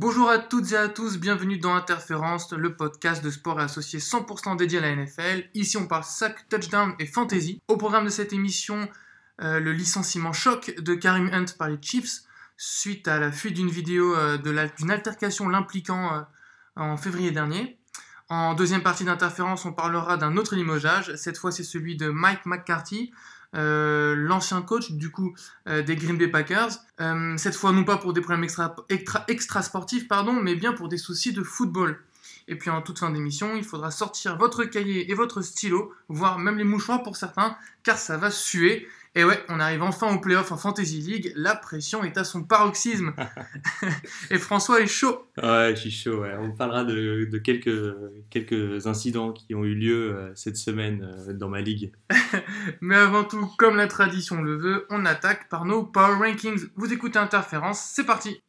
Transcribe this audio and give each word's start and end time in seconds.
Bonjour 0.00 0.30
à 0.30 0.38
toutes 0.38 0.70
et 0.70 0.76
à 0.76 0.88
tous, 0.88 1.18
bienvenue 1.18 1.58
dans 1.58 1.74
Interférence, 1.74 2.52
le 2.52 2.76
podcast 2.76 3.20
de 3.24 3.30
sport 3.30 3.60
et 3.60 3.64
associé 3.64 3.98
100% 3.98 4.56
dédié 4.56 4.78
à 4.78 4.82
la 4.82 4.94
NFL. 4.94 5.48
Ici 5.54 5.76
on 5.76 5.88
parle 5.88 6.04
sac, 6.04 6.48
touchdown 6.48 6.94
et 7.00 7.04
fantasy. 7.04 7.60
Au 7.66 7.76
programme 7.76 8.04
de 8.04 8.08
cette 8.08 8.32
émission, 8.32 8.88
euh, 9.42 9.58
le 9.58 9.72
licenciement 9.72 10.32
choc 10.32 10.72
de 10.78 10.94
Karim 10.94 11.28
Hunt 11.32 11.46
par 11.58 11.68
les 11.68 11.78
Chiefs 11.82 12.20
suite 12.56 13.08
à 13.08 13.18
la 13.18 13.32
fuite 13.32 13.54
d'une 13.54 13.70
vidéo 13.70 14.14
euh, 14.14 14.38
d'une 14.38 14.92
altercation 14.92 15.48
l'impliquant 15.48 16.14
euh, 16.14 16.20
en 16.76 16.96
février 16.96 17.32
dernier. 17.32 17.76
En 18.28 18.54
deuxième 18.54 18.84
partie 18.84 19.02
d'interférence, 19.02 19.64
on 19.64 19.72
parlera 19.72 20.16
d'un 20.16 20.36
autre 20.36 20.54
limogeage. 20.54 21.12
Cette 21.16 21.38
fois, 21.38 21.50
c'est 21.50 21.64
celui 21.64 21.96
de 21.96 22.08
Mike 22.08 22.46
McCarthy, 22.46 23.10
euh, 23.54 24.14
l'ancien 24.14 24.60
coach 24.60 24.92
du 24.92 25.10
coup 25.10 25.34
euh, 25.68 25.82
des 25.82 25.96
Green 25.96 26.18
Bay 26.18 26.28
Packers. 26.28 26.70
Euh, 27.00 27.36
cette 27.36 27.54
fois, 27.54 27.72
non 27.72 27.84
pas 27.84 27.96
pour 27.96 28.12
des 28.12 28.20
problèmes 28.20 28.44
extra, 28.44 28.76
extra, 28.88 29.24
extra, 29.28 29.62
sportifs, 29.62 30.06
pardon, 30.06 30.32
mais 30.34 30.54
bien 30.54 30.72
pour 30.72 30.88
des 30.88 30.98
soucis 30.98 31.32
de 31.32 31.42
football. 31.42 31.98
Et 32.46 32.56
puis 32.56 32.70
en 32.70 32.80
toute 32.80 32.98
fin 32.98 33.10
d'émission, 33.10 33.56
il 33.56 33.64
faudra 33.64 33.90
sortir 33.90 34.36
votre 34.38 34.64
cahier 34.64 35.10
et 35.10 35.14
votre 35.14 35.42
stylo, 35.42 35.92
voire 36.08 36.38
même 36.38 36.56
les 36.56 36.64
mouchoirs 36.64 37.02
pour 37.02 37.16
certains, 37.16 37.56
car 37.82 37.98
ça 37.98 38.16
va 38.16 38.30
suer. 38.30 38.88
Et 39.18 39.24
ouais, 39.24 39.42
on 39.48 39.58
arrive 39.58 39.82
enfin 39.82 40.14
au 40.14 40.20
playoff 40.20 40.52
en 40.52 40.56
Fantasy 40.56 41.00
League. 41.00 41.32
La 41.34 41.56
pression 41.56 42.04
est 42.04 42.16
à 42.16 42.22
son 42.22 42.44
paroxysme. 42.44 43.14
et 44.30 44.38
François 44.38 44.80
est 44.80 44.86
chaud. 44.86 45.26
Ouais, 45.42 45.72
je 45.74 45.80
suis 45.80 45.90
chaud. 45.90 46.20
Ouais. 46.20 46.36
On 46.38 46.52
parlera 46.52 46.84
de, 46.84 47.28
de, 47.28 47.38
quelques, 47.38 47.96
quelques 48.30 48.86
incidents 48.86 49.32
qui 49.32 49.56
ont 49.56 49.64
eu 49.64 49.74
lieu 49.74 50.14
euh, 50.14 50.30
cette 50.36 50.56
semaine 50.56 51.02
euh, 51.02 51.32
dans 51.32 51.48
ma 51.48 51.60
ligue. 51.60 51.90
Mais 52.80 52.94
avant 52.94 53.24
tout, 53.24 53.50
comme 53.58 53.76
la 53.76 53.88
tradition 53.88 54.40
le 54.40 54.54
veut, 54.54 54.86
on 54.88 55.04
attaque 55.04 55.48
par 55.48 55.64
nos 55.64 55.82
Power 55.82 56.14
Rankings. 56.14 56.68
Vous 56.76 56.92
écoutez 56.92 57.18
Interférence, 57.18 57.90
c'est 57.92 58.06
parti. 58.06 58.40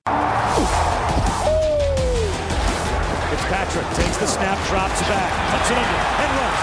Fitzpatrick 3.31 3.89
takes 3.95 4.17
the 4.19 4.27
snap, 4.27 4.59
drops 4.69 5.01
back, 5.09 5.31
cuts 5.49 5.71
it 5.71 5.77
under, 5.79 5.97
and 6.21 6.31
runs. 6.37 6.61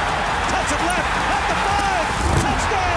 Touch 0.52 0.70
it 0.70 0.82
left, 0.86 1.10
at 1.26 1.42
the 1.48 1.56
five, 1.66 2.06
touchdown! 2.40 2.96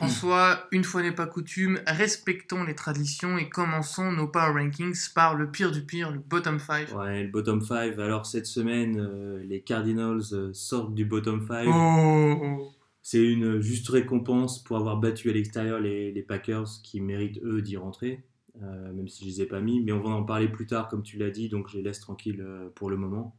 François, 0.00 0.66
une 0.72 0.82
fois 0.82 1.02
n'est 1.02 1.12
pas 1.12 1.26
coutume, 1.26 1.78
respectons 1.86 2.64
les 2.64 2.74
traditions 2.74 3.36
et 3.36 3.50
commençons 3.50 4.10
nos 4.10 4.26
power 4.26 4.52
rankings 4.52 5.12
par 5.14 5.34
le 5.34 5.50
pire 5.50 5.70
du 5.72 5.82
pire, 5.82 6.10
le 6.10 6.18
bottom 6.18 6.58
5. 6.58 6.96
Ouais, 6.96 7.24
le 7.24 7.28
bottom 7.28 7.60
5. 7.60 7.98
Alors 7.98 8.24
cette 8.24 8.46
semaine, 8.46 8.98
euh, 8.98 9.42
les 9.44 9.60
Cardinals 9.60 10.22
euh, 10.32 10.54
sortent 10.54 10.94
du 10.94 11.04
bottom 11.04 11.46
5. 11.46 11.66
Oh. 11.68 12.72
C'est 13.02 13.22
une 13.22 13.60
juste 13.60 13.90
récompense 13.90 14.64
pour 14.64 14.78
avoir 14.78 14.96
battu 14.96 15.28
à 15.28 15.34
l'extérieur 15.34 15.78
les, 15.80 16.10
les, 16.12 16.22
Packers 16.22 16.80
qui 16.82 17.02
méritent 17.02 17.42
eux 17.44 17.60
d'y 17.60 17.76
rentrer. 17.76 18.24
Euh, 18.62 18.92
même 18.94 19.06
si 19.06 19.24
je 19.24 19.28
les 19.28 19.42
ai 19.42 19.46
pas 19.46 19.60
mis, 19.60 19.82
mais 19.82 19.92
on 19.92 20.00
va 20.00 20.08
en 20.08 20.22
parler 20.22 20.48
plus 20.48 20.66
tard, 20.66 20.88
comme 20.88 21.02
tu 21.02 21.18
l'as 21.18 21.30
dit, 21.30 21.50
donc 21.50 21.68
je 21.68 21.76
les 21.76 21.82
laisse 21.82 22.00
tranquilles 22.00 22.42
pour 22.74 22.88
le 22.88 22.96
moment. 22.96 23.36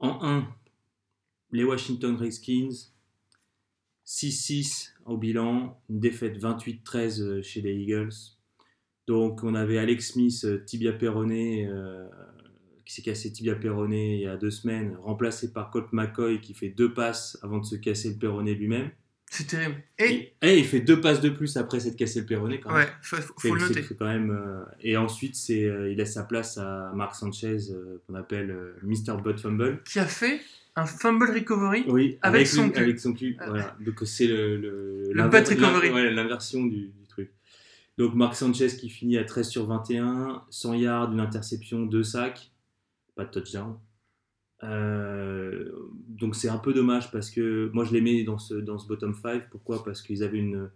En 0.00 0.18
1, 0.24 0.48
les 1.52 1.62
Washington 1.62 2.16
Redskins, 2.16 2.90
6-6 4.04 4.94
au 5.10 5.18
bilan, 5.18 5.80
une 5.88 6.00
défaite 6.00 6.38
28-13 6.38 7.20
euh, 7.20 7.42
chez 7.42 7.60
les 7.60 7.74
Eagles. 7.74 8.12
Donc 9.06 9.42
on 9.42 9.54
avait 9.54 9.78
Alex 9.78 10.12
Smith, 10.12 10.46
tibia 10.66 10.92
péroné, 10.92 11.66
euh, 11.66 12.08
qui 12.84 12.94
s'est 12.94 13.02
cassé 13.02 13.32
tibia 13.32 13.54
péroné 13.54 14.16
il 14.16 14.20
y 14.22 14.26
a 14.26 14.36
deux 14.36 14.50
semaines, 14.50 14.96
remplacé 15.02 15.52
par 15.52 15.70
Colt 15.70 15.92
McCoy 15.92 16.40
qui 16.40 16.54
fait 16.54 16.68
deux 16.70 16.94
passes 16.94 17.38
avant 17.42 17.58
de 17.58 17.64
se 17.64 17.76
casser 17.76 18.10
le 18.10 18.16
péroné 18.16 18.54
lui-même. 18.54 18.90
C'est 19.32 19.46
terrible. 19.46 19.76
Et... 19.96 20.34
et, 20.42 20.58
il 20.58 20.64
fait 20.64 20.80
deux 20.80 21.00
passes 21.00 21.20
de 21.20 21.28
plus 21.28 21.56
après 21.56 21.78
s'être 21.78 21.96
cassé 21.96 22.20
le 22.20 22.26
péroné 22.26 22.58
quand 22.58 22.74
même. 22.74 22.84
Ouais, 22.84 22.92
faut, 23.00 23.16
faut 23.38 23.54
le 23.54 23.60
noter. 23.60 23.84
Quand 23.96 24.06
même, 24.06 24.32
euh, 24.32 24.64
et 24.80 24.96
ensuite, 24.96 25.36
c'est, 25.36 25.64
euh, 25.64 25.88
il 25.88 25.98
laisse 25.98 26.14
sa 26.14 26.24
place 26.24 26.58
à 26.58 26.90
Marc 26.96 27.14
Sanchez, 27.14 27.70
euh, 27.70 28.02
qu'on 28.06 28.16
appelle 28.16 28.52
Mr. 28.82 29.22
Butt 29.22 29.38
Fumble. 29.38 29.84
Qui 29.84 30.00
a 30.00 30.06
fait 30.06 30.40
un 30.80 30.86
fumble 30.86 31.30
recovery 31.30 31.84
oui, 31.88 32.18
avec, 32.22 32.40
avec, 32.40 32.46
son 32.46 32.70
cul. 32.70 32.80
avec 32.80 33.00
son 33.00 33.12
cul. 33.12 33.36
Voilà. 33.46 33.76
Donc 33.80 34.00
c'est 34.04 34.26
le, 34.26 34.56
le, 34.56 35.12
le 35.12 35.22
recovery. 35.22 35.90
Ouais, 35.90 36.10
l'inversion 36.10 36.64
du, 36.64 36.88
du, 36.88 37.06
truc. 37.08 37.30
Donc 37.98 38.14
Marc 38.14 38.34
Sanchez 38.34 38.68
qui 38.68 38.88
finit 38.88 39.18
à 39.18 39.24
13 39.24 39.48
sur 39.48 39.66
21, 39.66 40.44
100 40.50 40.74
yards, 40.74 41.12
une 41.12 41.20
interception, 41.20 41.82
deux 41.86 42.04
sacs, 42.04 42.50
pas 43.14 43.24
de 43.24 43.30
touchdown. 43.30 43.76
Euh, 44.62 45.70
donc 46.08 46.36
c'est 46.36 46.48
un 46.48 46.58
peu 46.58 46.74
dommage 46.74 47.10
parce 47.10 47.30
que 47.30 47.70
moi 47.72 47.84
je 47.84 47.92
les 47.92 48.02
mets 48.02 48.24
dans 48.24 48.38
ce, 48.38 48.54
dans 48.54 48.78
ce 48.78 48.86
bottom 48.86 49.14
5. 49.14 49.48
Pourquoi? 49.50 49.84
Parce 49.84 50.02
qu'ils 50.02 50.22
avaient 50.22 50.38
une, 50.38 50.70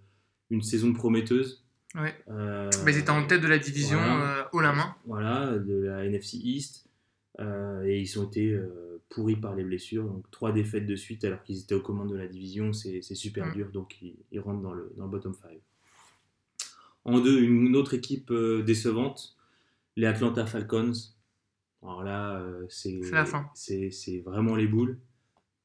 une 0.51 0.63
saison 0.63 0.93
prometteuse. 0.93 1.65
Ouais. 1.95 2.15
Euh, 2.29 2.71
Mais 2.85 2.93
ils 2.93 2.99
étaient 2.99 3.11
en 3.11 3.27
tête 3.27 3.41
de 3.41 3.47
la 3.47 3.59
division 3.59 3.99
voilà, 3.99 4.39
euh, 4.39 4.45
haut 4.53 4.61
la 4.61 4.73
main. 4.73 4.95
Voilà, 5.07 5.59
de 5.59 5.85
la 5.85 6.05
NFC 6.05 6.39
East. 6.39 6.87
Euh, 7.41 7.85
et 7.85 8.01
ils 8.01 8.19
ont 8.19 8.25
été 8.25 8.57
pourris 9.09 9.37
par 9.37 9.55
les 9.55 9.65
blessures. 9.65 10.05
Donc 10.05 10.31
trois 10.31 10.53
défaites 10.53 10.87
de 10.87 10.97
suite 10.97 11.25
alors 11.25 11.43
qu'ils 11.43 11.61
étaient 11.61 11.75
aux 11.75 11.83
commandes 11.83 12.11
de 12.11 12.17
la 12.17 12.29
division. 12.29 12.73
C'est 12.73 13.03
super 13.03 13.53
dur. 13.53 13.71
Donc 13.71 14.01
ils, 14.03 14.17
ils, 14.33 14.41
rentrent 14.41 14.63
dans 14.63 14.73
le, 14.73 14.93
dans 14.97 15.05
le 15.05 15.11
bottom 15.11 15.35
5. 15.35 15.51
En 17.05 17.21
deux, 17.21 17.41
une, 17.43 17.77
autre 17.77 17.95
équipe 17.95 18.33
décevante, 18.33 19.37
les 19.97 20.07
Atlanta 20.07 20.47
Falcons. 20.47 20.93
Alors 21.83 22.03
là, 22.03 22.39
euh, 22.39 22.65
c'est 22.69 23.91
c'est 23.91 24.21
vraiment 24.21 24.57
les 24.57 24.67
boules. 24.67 24.99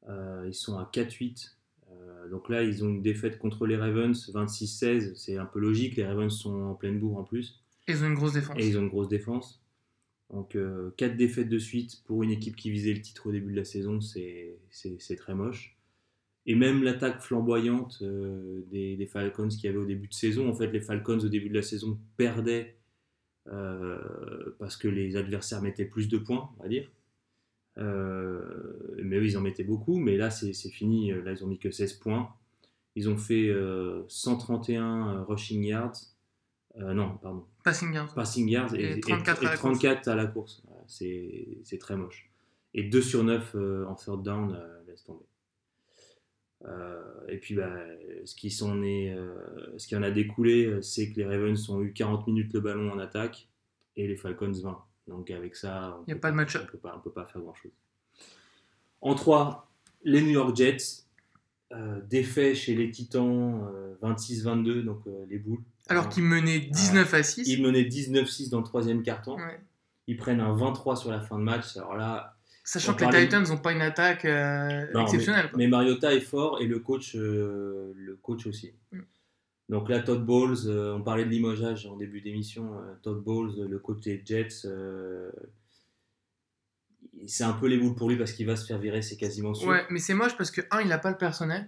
Euh, 0.09 0.45
ils 0.47 0.53
sont 0.53 0.77
à 0.77 0.89
4-8. 0.91 1.51
Euh, 1.91 2.29
donc 2.29 2.49
là, 2.49 2.63
ils 2.63 2.83
ont 2.83 2.89
une 2.89 3.01
défaite 3.01 3.37
contre 3.37 3.65
les 3.65 3.77
Ravens, 3.77 4.29
26-16. 4.33 5.15
C'est 5.15 5.37
un 5.37 5.45
peu 5.45 5.59
logique. 5.59 5.95
Les 5.95 6.05
Ravens 6.05 6.31
sont 6.31 6.53
en 6.53 6.75
pleine 6.75 6.99
bourre 6.99 7.17
en 7.17 7.23
plus. 7.23 7.61
Et 7.87 7.93
ils 7.93 8.03
ont 8.03 8.07
une 8.07 8.15
grosse 8.15 8.33
défense. 8.33 8.57
Et 8.59 8.67
ils 8.67 8.77
ont 8.77 8.81
une 8.81 8.89
grosse 8.89 9.07
défense. 9.07 9.61
Donc 10.31 10.55
4 10.97 11.17
défaites 11.17 11.49
de 11.49 11.57
suite 11.57 12.03
pour 12.05 12.23
une 12.23 12.31
équipe 12.31 12.55
qui 12.55 12.69
visait 12.69 12.93
le 12.93 13.01
titre 13.01 13.27
au 13.27 13.31
début 13.31 13.51
de 13.51 13.57
la 13.57 13.65
saison, 13.65 13.99
c'est 13.99 15.15
très 15.17 15.33
moche. 15.33 15.75
Et 16.45 16.55
même 16.55 16.83
l'attaque 16.83 17.21
flamboyante 17.21 18.03
des, 18.03 18.95
des, 18.95 19.05
Falcons 19.05 19.49
qu'il 19.49 19.65
y 19.65 19.67
avait 19.67 19.77
au 19.77 19.85
début 19.85 20.07
de 20.07 20.13
saison. 20.13 20.49
En 20.49 20.53
fait, 20.53 20.67
les 20.67 20.81
Falcons 20.81 21.19
au 21.19 21.29
début 21.29 21.49
de 21.49 21.55
la 21.55 21.61
saison 21.61 21.99
perdaient 22.17 22.79
euh, 23.51 24.55
parce 24.59 24.77
que 24.77 24.87
les 24.87 25.15
adversaires 25.15 25.61
mettaient 25.61 25.85
plus 25.85 26.07
de 26.07 26.17
points, 26.17 26.49
on 26.57 26.63
va 26.63 26.69
dire. 26.69 26.89
Euh, 27.77 28.95
mais 29.03 29.17
eux, 29.17 29.25
ils 29.25 29.37
en 29.37 29.41
mettaient 29.41 29.63
beaucoup, 29.63 29.97
mais 29.97 30.17
là, 30.17 30.29
c'est 30.29 30.53
fini. 30.53 31.11
Là, 31.11 31.31
ils 31.31 31.43
ont 31.43 31.47
mis 31.47 31.59
que 31.59 31.71
16 31.71 31.93
points. 31.93 32.29
Ils 32.95 33.09
ont 33.09 33.17
fait 33.17 33.53
131 34.07 35.23
rushing 35.23 35.63
yards. 35.63 35.97
Euh, 36.77 36.93
non, 36.93 37.17
pardon. 37.17 37.45
Passing 37.63 37.93
yards. 37.93 38.13
Passing 38.13 38.47
yards 38.47 38.75
et, 38.75 38.97
et 38.97 38.99
34, 38.99 39.43
et, 39.43 39.47
à, 39.47 39.49
la 39.51 39.57
34 39.57 40.07
à 40.07 40.15
la 40.15 40.27
course. 40.27 40.63
C'est 40.87 41.77
très 41.79 41.95
moche. 41.95 42.29
Et 42.73 42.83
2 42.83 43.01
sur 43.01 43.23
9 43.23 43.55
en 43.87 43.95
third 43.95 44.23
down, 44.23 44.59
laisse 44.87 45.03
tomber. 45.03 45.25
Euh, 46.65 47.01
et 47.27 47.37
puis, 47.37 47.55
bah, 47.55 47.71
ce, 48.25 48.35
qui 48.35 48.51
s'en 48.51 48.83
est, 48.83 49.13
euh, 49.13 49.77
ce 49.77 49.87
qui 49.87 49.95
en 49.95 50.03
a 50.03 50.11
découlé, 50.11 50.81
c'est 50.81 51.09
que 51.11 51.17
les 51.17 51.25
Ravens 51.25 51.69
ont 51.69 51.81
eu 51.81 51.93
40 51.93 52.27
minutes 52.27 52.53
le 52.53 52.59
ballon 52.59 52.91
en 52.91 52.99
attaque 52.99 53.47
et 53.95 54.07
les 54.07 54.15
Falcons 54.15 54.51
20. 54.51 54.77
Donc, 55.07 55.31
avec 55.31 55.55
ça, 55.55 55.97
on 56.07 56.11
ne 56.11 56.15
peut 56.15 57.11
pas 57.11 57.25
faire 57.25 57.41
grand-chose. 57.41 57.71
En 59.01 59.15
3, 59.15 59.71
les 60.03 60.21
New 60.21 60.31
York 60.31 60.55
Jets, 60.55 61.05
euh, 61.71 62.01
défait 62.09 62.55
chez 62.55 62.75
les 62.75 62.91
Titans 62.91 63.67
26-22, 64.01 64.83
donc 64.83 65.03
les 65.29 65.39
boules. 65.39 65.63
Alors 65.89 66.09
qu'ils 66.09 66.23
menaient 66.23 66.59
19 66.59 67.13
à 67.13 67.23
6. 67.23 67.47
Ils 67.47 67.61
menaient 67.61 67.83
19-6 67.83 68.49
dans 68.49 68.59
le 68.59 68.63
troisième 68.63 69.01
carton. 69.01 69.35
Ouais. 69.35 69.59
Ils 70.07 70.17
prennent 70.17 70.39
un 70.39 70.55
23 70.55 70.95
sur 70.95 71.11
la 71.11 71.19
fin 71.19 71.37
de 71.37 71.43
match. 71.43 71.77
Alors 71.77 71.95
là, 71.95 72.39
Sachant 72.63 72.93
que 72.93 73.03
les 73.03 73.25
Titans 73.25 73.43
n'ont 73.47 73.57
pas 73.57 73.71
une 73.71 73.81
attaque 73.81 74.25
euh, 74.25 74.85
non, 74.93 75.01
exceptionnelle. 75.01 75.49
Mais, 75.53 75.65
mais, 75.65 75.67
Mariota 75.67 76.13
est 76.13 76.21
fort 76.21 76.61
et 76.61 76.67
le 76.67 76.77
coach, 76.77 77.15
euh, 77.15 77.93
le 77.95 78.15
coach 78.15 78.45
aussi. 78.45 78.73
Mm. 78.91 78.99
Donc 79.69 79.89
là, 79.89 79.99
Todd 80.01 80.23
Bowles, 80.23 80.67
euh, 80.67 80.95
on 80.95 81.01
parlait 81.01 81.25
de 81.25 81.29
limogeage 81.29 81.87
en 81.87 81.95
début 81.95 82.21
d'émission. 82.21 82.71
Todd 83.01 83.23
Bowles, 83.23 83.67
le 83.67 83.79
coach 83.79 84.01
des 84.01 84.21
Jets, 84.23 84.67
c'est 87.25 87.43
un 87.43 87.53
peu 87.53 87.67
les 87.67 87.77
boules 87.77 87.95
pour 87.95 88.07
lui 88.07 88.17
parce 88.17 88.33
qu'il 88.33 88.45
va 88.45 88.55
se 88.55 88.67
faire 88.67 88.77
virer, 88.77 89.01
c'est 89.01 89.17
quasiment 89.17 89.55
sûr. 89.55 89.67
Ouais, 89.67 89.85
mais 89.89 89.99
c'est 89.99 90.13
moche 90.13 90.37
parce 90.37 90.51
que, 90.51 90.61
un, 90.69 90.81
il 90.81 90.89
n'a 90.89 90.99
pas 90.99 91.09
le 91.09 91.17
personnel. 91.17 91.67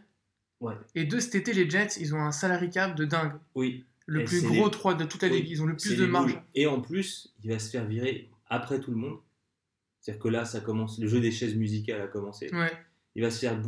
Ouais. 0.59 0.75
Et 0.93 1.05
deux, 1.05 1.19
cet 1.19 1.33
été, 1.33 1.53
les 1.53 1.67
Jets, 1.67 1.99
ils 1.99 2.13
ont 2.13 2.21
un 2.21 2.31
salary 2.31 2.69
cap 2.69 2.95
de 2.95 3.05
dingue. 3.05 3.33
Oui. 3.55 3.85
Le 4.11 4.25
plus 4.25 4.41
gros 4.41 4.65
les... 4.65 4.71
3 4.71 4.95
de 4.95 5.05
toute 5.05 5.21
la 5.21 5.29
ligue. 5.29 5.49
Ils 5.49 5.61
ont 5.61 5.65
le 5.65 5.77
plus 5.77 5.97
de 5.97 6.05
marge. 6.05 6.33
Boules. 6.33 6.43
Et 6.53 6.67
en 6.67 6.81
plus, 6.81 7.33
il 7.43 7.51
va 7.51 7.59
se 7.59 7.69
faire 7.69 7.85
virer 7.85 8.29
après 8.47 8.79
tout 8.79 8.91
le 8.91 8.97
monde. 8.97 9.19
C'est-à-dire 10.01 10.21
que 10.21 10.27
là, 10.29 10.45
ça 10.45 10.59
commence, 10.59 10.99
le 10.99 11.07
jeu 11.07 11.21
des 11.21 11.31
chaises 11.31 11.55
musicales 11.55 12.01
a 12.01 12.07
commencé. 12.07 12.53
Ouais. 12.53 12.71
Il 13.15 13.21
va 13.21 13.29
se 13.29 13.39
faire 13.39 13.61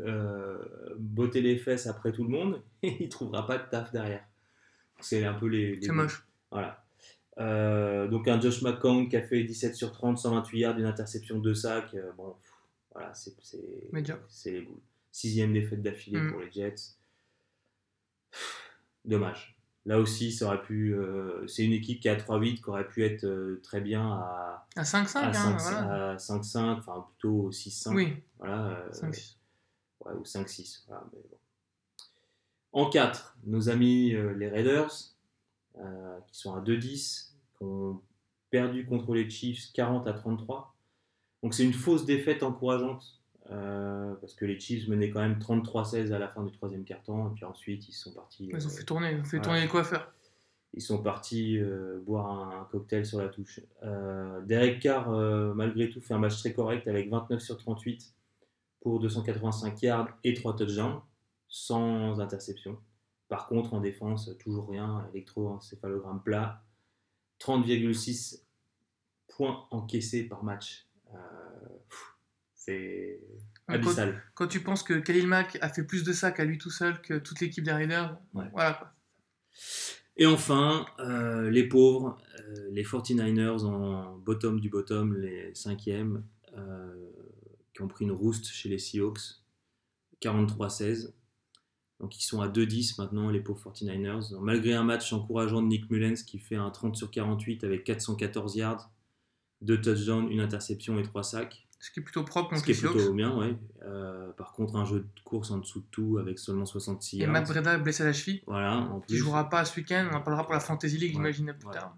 euh, 0.00 0.58
botter 0.98 1.42
les 1.42 1.56
fesses 1.56 1.86
après 1.86 2.12
tout 2.12 2.22
le 2.22 2.30
monde 2.30 2.62
et 2.82 2.96
il 3.00 3.08
trouvera 3.08 3.46
pas 3.46 3.58
de 3.58 3.68
taf 3.68 3.92
derrière. 3.92 4.24
C'est 5.00 5.24
un 5.24 5.34
peu 5.34 5.48
les. 5.48 5.76
les 5.76 5.82
c'est 5.82 5.92
moche. 5.92 6.26
Voilà. 6.50 6.84
Euh, 7.38 8.06
donc 8.06 8.28
un 8.28 8.40
Josh 8.40 8.62
McCown 8.62 9.08
qui 9.08 9.16
a 9.16 9.22
fait 9.22 9.42
17 9.42 9.74
sur 9.74 9.90
30, 9.90 10.18
128 10.18 10.58
yards, 10.58 10.78
une 10.78 10.86
interception, 10.86 11.38
deux 11.38 11.54
sacs. 11.54 11.94
Euh, 11.94 12.12
bon, 12.16 12.36
voilà, 12.92 13.12
c'est 13.12 13.34
c'est 13.40 14.50
les 14.50 14.60
boules. 14.60 14.80
Sixième 15.10 15.52
défaite 15.52 15.82
d'affilée 15.82 16.20
mm. 16.20 16.30
pour 16.30 16.40
les 16.40 16.50
Jets. 16.50 16.96
Dommage. 19.04 19.53
Là 19.86 19.98
aussi, 20.00 20.32
ça 20.32 20.46
aurait 20.46 20.62
pu. 20.62 20.94
euh, 20.94 21.46
c'est 21.46 21.62
une 21.64 21.72
équipe 21.72 22.00
qui 22.00 22.08
est 22.08 22.10
à 22.10 22.16
3-8 22.16 22.62
qui 22.62 22.68
aurait 22.70 22.88
pu 22.88 23.04
être 23.04 23.24
euh, 23.24 23.60
très 23.62 23.80
bien 23.82 24.12
à, 24.12 24.66
À 24.76 24.82
5-5, 24.82 25.18
à 25.18 25.28
hein, 25.28 25.58
5 25.58 25.58
voilà. 25.84 26.10
à 26.12 26.16
5-5, 26.16 26.78
enfin 26.78 27.06
plutôt 27.10 27.50
6-5. 27.50 27.94
Oui, 27.94 28.16
Voilà, 28.38 28.68
euh, 28.78 28.90
5-6. 28.90 29.36
ouais, 30.06 30.12
ou 30.14 30.22
5-6. 30.22 30.84
voilà, 30.88 31.04
mais 31.12 31.20
bon. 31.30 31.36
En 32.72 32.88
4, 32.90 33.36
nos 33.44 33.68
amis 33.68 34.10
les 34.36 34.48
Raiders, 34.48 34.90
qui 35.74 36.38
sont 36.38 36.54
à 36.54 36.60
2-10, 36.60 37.32
qui 37.58 37.62
ont 37.62 38.00
perdu 38.50 38.86
contre 38.86 39.14
les 39.14 39.28
Chiefs 39.28 39.70
40 39.74 40.06
à 40.08 40.12
33. 40.14 40.74
Donc 41.42 41.52
c'est 41.54 41.64
une 41.64 41.72
fausse 41.74 42.04
défaite 42.06 42.42
encourageante, 42.42 43.20
euh, 43.50 44.14
parce 44.20 44.34
que 44.34 44.44
les 44.44 44.58
Chiefs 44.58 44.88
menaient 44.88 45.10
quand 45.10 45.20
même 45.20 45.38
33-16 45.38 46.12
à 46.12 46.18
la 46.18 46.28
fin 46.28 46.42
du 46.44 46.52
troisième 46.52 46.84
quart-temps, 46.84 47.30
et 47.30 47.34
puis 47.34 47.44
ensuite 47.44 47.88
ils 47.88 47.92
sont 47.92 48.12
partis. 48.12 48.46
Ils 48.46 48.66
ont 48.66 48.70
euh, 48.70 48.72
fait 48.72 48.84
tourner, 48.84 49.12
ils 49.12 49.20
ont 49.20 49.24
fait 49.24 49.36
voilà. 49.36 49.42
tourner 49.42 49.60
les 49.60 49.68
coiffeurs. 49.68 50.12
ils 50.72 50.82
sont 50.82 51.02
partis 51.02 51.58
euh, 51.58 52.00
boire 52.00 52.30
un, 52.30 52.62
un 52.62 52.64
cocktail 52.64 53.04
sur 53.04 53.18
la 53.18 53.28
touche. 53.28 53.60
Euh, 53.82 54.40
Derek 54.42 54.80
Carr, 54.80 55.10
malgré 55.54 55.90
tout, 55.90 56.00
fait 56.00 56.14
un 56.14 56.18
match 56.18 56.38
très 56.38 56.54
correct 56.54 56.88
avec 56.88 57.10
29 57.10 57.40
sur 57.40 57.58
38 57.58 58.14
pour 58.80 59.00
285 59.00 59.82
yards 59.82 60.08
et 60.24 60.34
3 60.34 60.56
touchdowns, 60.56 61.00
sans 61.48 62.20
interception. 62.20 62.78
Par 63.28 63.46
contre, 63.46 63.74
en 63.74 63.80
défense, 63.80 64.30
toujours 64.38 64.68
rien, 64.68 65.06
électroencéphalogramme 65.12 66.22
plat. 66.22 66.62
30,6 67.40 68.42
points 69.28 69.66
encaissés 69.70 70.24
par 70.24 70.44
match. 70.44 70.86
C'est 72.66 73.20
Quand, 73.66 73.74
abyssal. 73.74 74.22
quand 74.34 74.46
tu 74.46 74.60
penses 74.60 74.82
que 74.82 74.94
Khalil 74.94 75.26
Mack 75.26 75.58
a 75.60 75.68
fait 75.68 75.84
plus 75.84 76.02
de 76.04 76.12
sacs 76.12 76.40
à 76.40 76.44
lui 76.44 76.58
tout 76.58 76.70
seul 76.70 77.00
que 77.02 77.18
toute 77.18 77.40
l'équipe 77.40 77.64
des 77.64 77.72
Raiders, 77.72 78.18
Ouais. 78.34 78.44
voilà 78.52 78.74
quoi. 78.74 78.90
Et 80.16 80.26
enfin, 80.26 80.86
euh, 81.00 81.50
les 81.50 81.68
pauvres, 81.68 82.16
euh, 82.40 82.68
les 82.70 82.84
49ers 82.84 83.64
en 83.64 84.16
bottom 84.18 84.60
du 84.60 84.68
bottom, 84.70 85.14
les 85.16 85.52
cinquièmes, 85.54 86.24
euh, 86.56 87.10
qui 87.74 87.82
ont 87.82 87.88
pris 87.88 88.04
une 88.04 88.12
rouste 88.12 88.46
chez 88.46 88.68
les 88.68 88.78
Seahawks, 88.78 89.42
43-16. 90.20 91.12
Donc 92.00 92.16
ils 92.18 92.22
sont 92.24 92.40
à 92.40 92.48
2-10 92.48 92.96
maintenant, 92.98 93.30
les 93.30 93.40
pauvres 93.40 93.60
49ers. 93.72 94.30
Donc, 94.30 94.42
malgré 94.42 94.74
un 94.74 94.84
match 94.84 95.12
encourageant 95.12 95.62
de 95.62 95.66
Nick 95.68 95.90
Mullens 95.90 96.22
qui 96.26 96.38
fait 96.38 96.56
un 96.56 96.70
30 96.70 96.96
sur 96.96 97.10
48 97.10 97.64
avec 97.64 97.84
414 97.84 98.56
yards, 98.56 98.90
2 99.62 99.80
touchdowns, 99.80 100.30
une 100.30 100.40
interception 100.40 100.98
et 100.98 101.02
3 101.02 101.22
sacs. 101.22 101.63
Ce 101.84 101.90
qui 101.90 102.00
est 102.00 102.02
plutôt 102.02 102.24
propre 102.24 102.48
Ce 102.48 102.54
contre 102.54 102.64
qui 102.64 102.72
les 102.72 102.78
est 102.78 102.88
plutôt 102.88 103.12
bien, 103.12 103.36
ouais. 103.36 103.58
Euh, 103.82 104.32
par 104.32 104.54
contre, 104.54 104.74
un 104.76 104.86
jeu 104.86 105.00
de 105.00 105.20
course 105.22 105.50
en 105.50 105.58
dessous 105.58 105.80
de 105.80 105.86
tout 105.90 106.16
avec 106.16 106.38
seulement 106.38 106.64
66 106.64 107.16
Et 107.16 107.20
yards. 107.20 107.30
Matt 107.30 107.46
Breda 107.46 107.76
blessé 107.76 108.02
à 108.02 108.06
la 108.06 108.14
cheville, 108.14 108.42
Voilà, 108.46 108.78
en 108.78 109.00
qui 109.00 109.08
plus. 109.08 109.16
jouera 109.18 109.50
pas 109.50 109.66
ce 109.66 109.76
week-end, 109.78 110.08
on 110.10 110.14
en 110.16 110.22
parlera 110.22 110.44
pour 110.44 110.54
la 110.54 110.60
Fantasy 110.60 110.96
League, 110.96 111.10
Ouais. 111.10 111.16
j'imagine 111.16 111.52
plus 111.52 111.68
tard. 111.68 111.94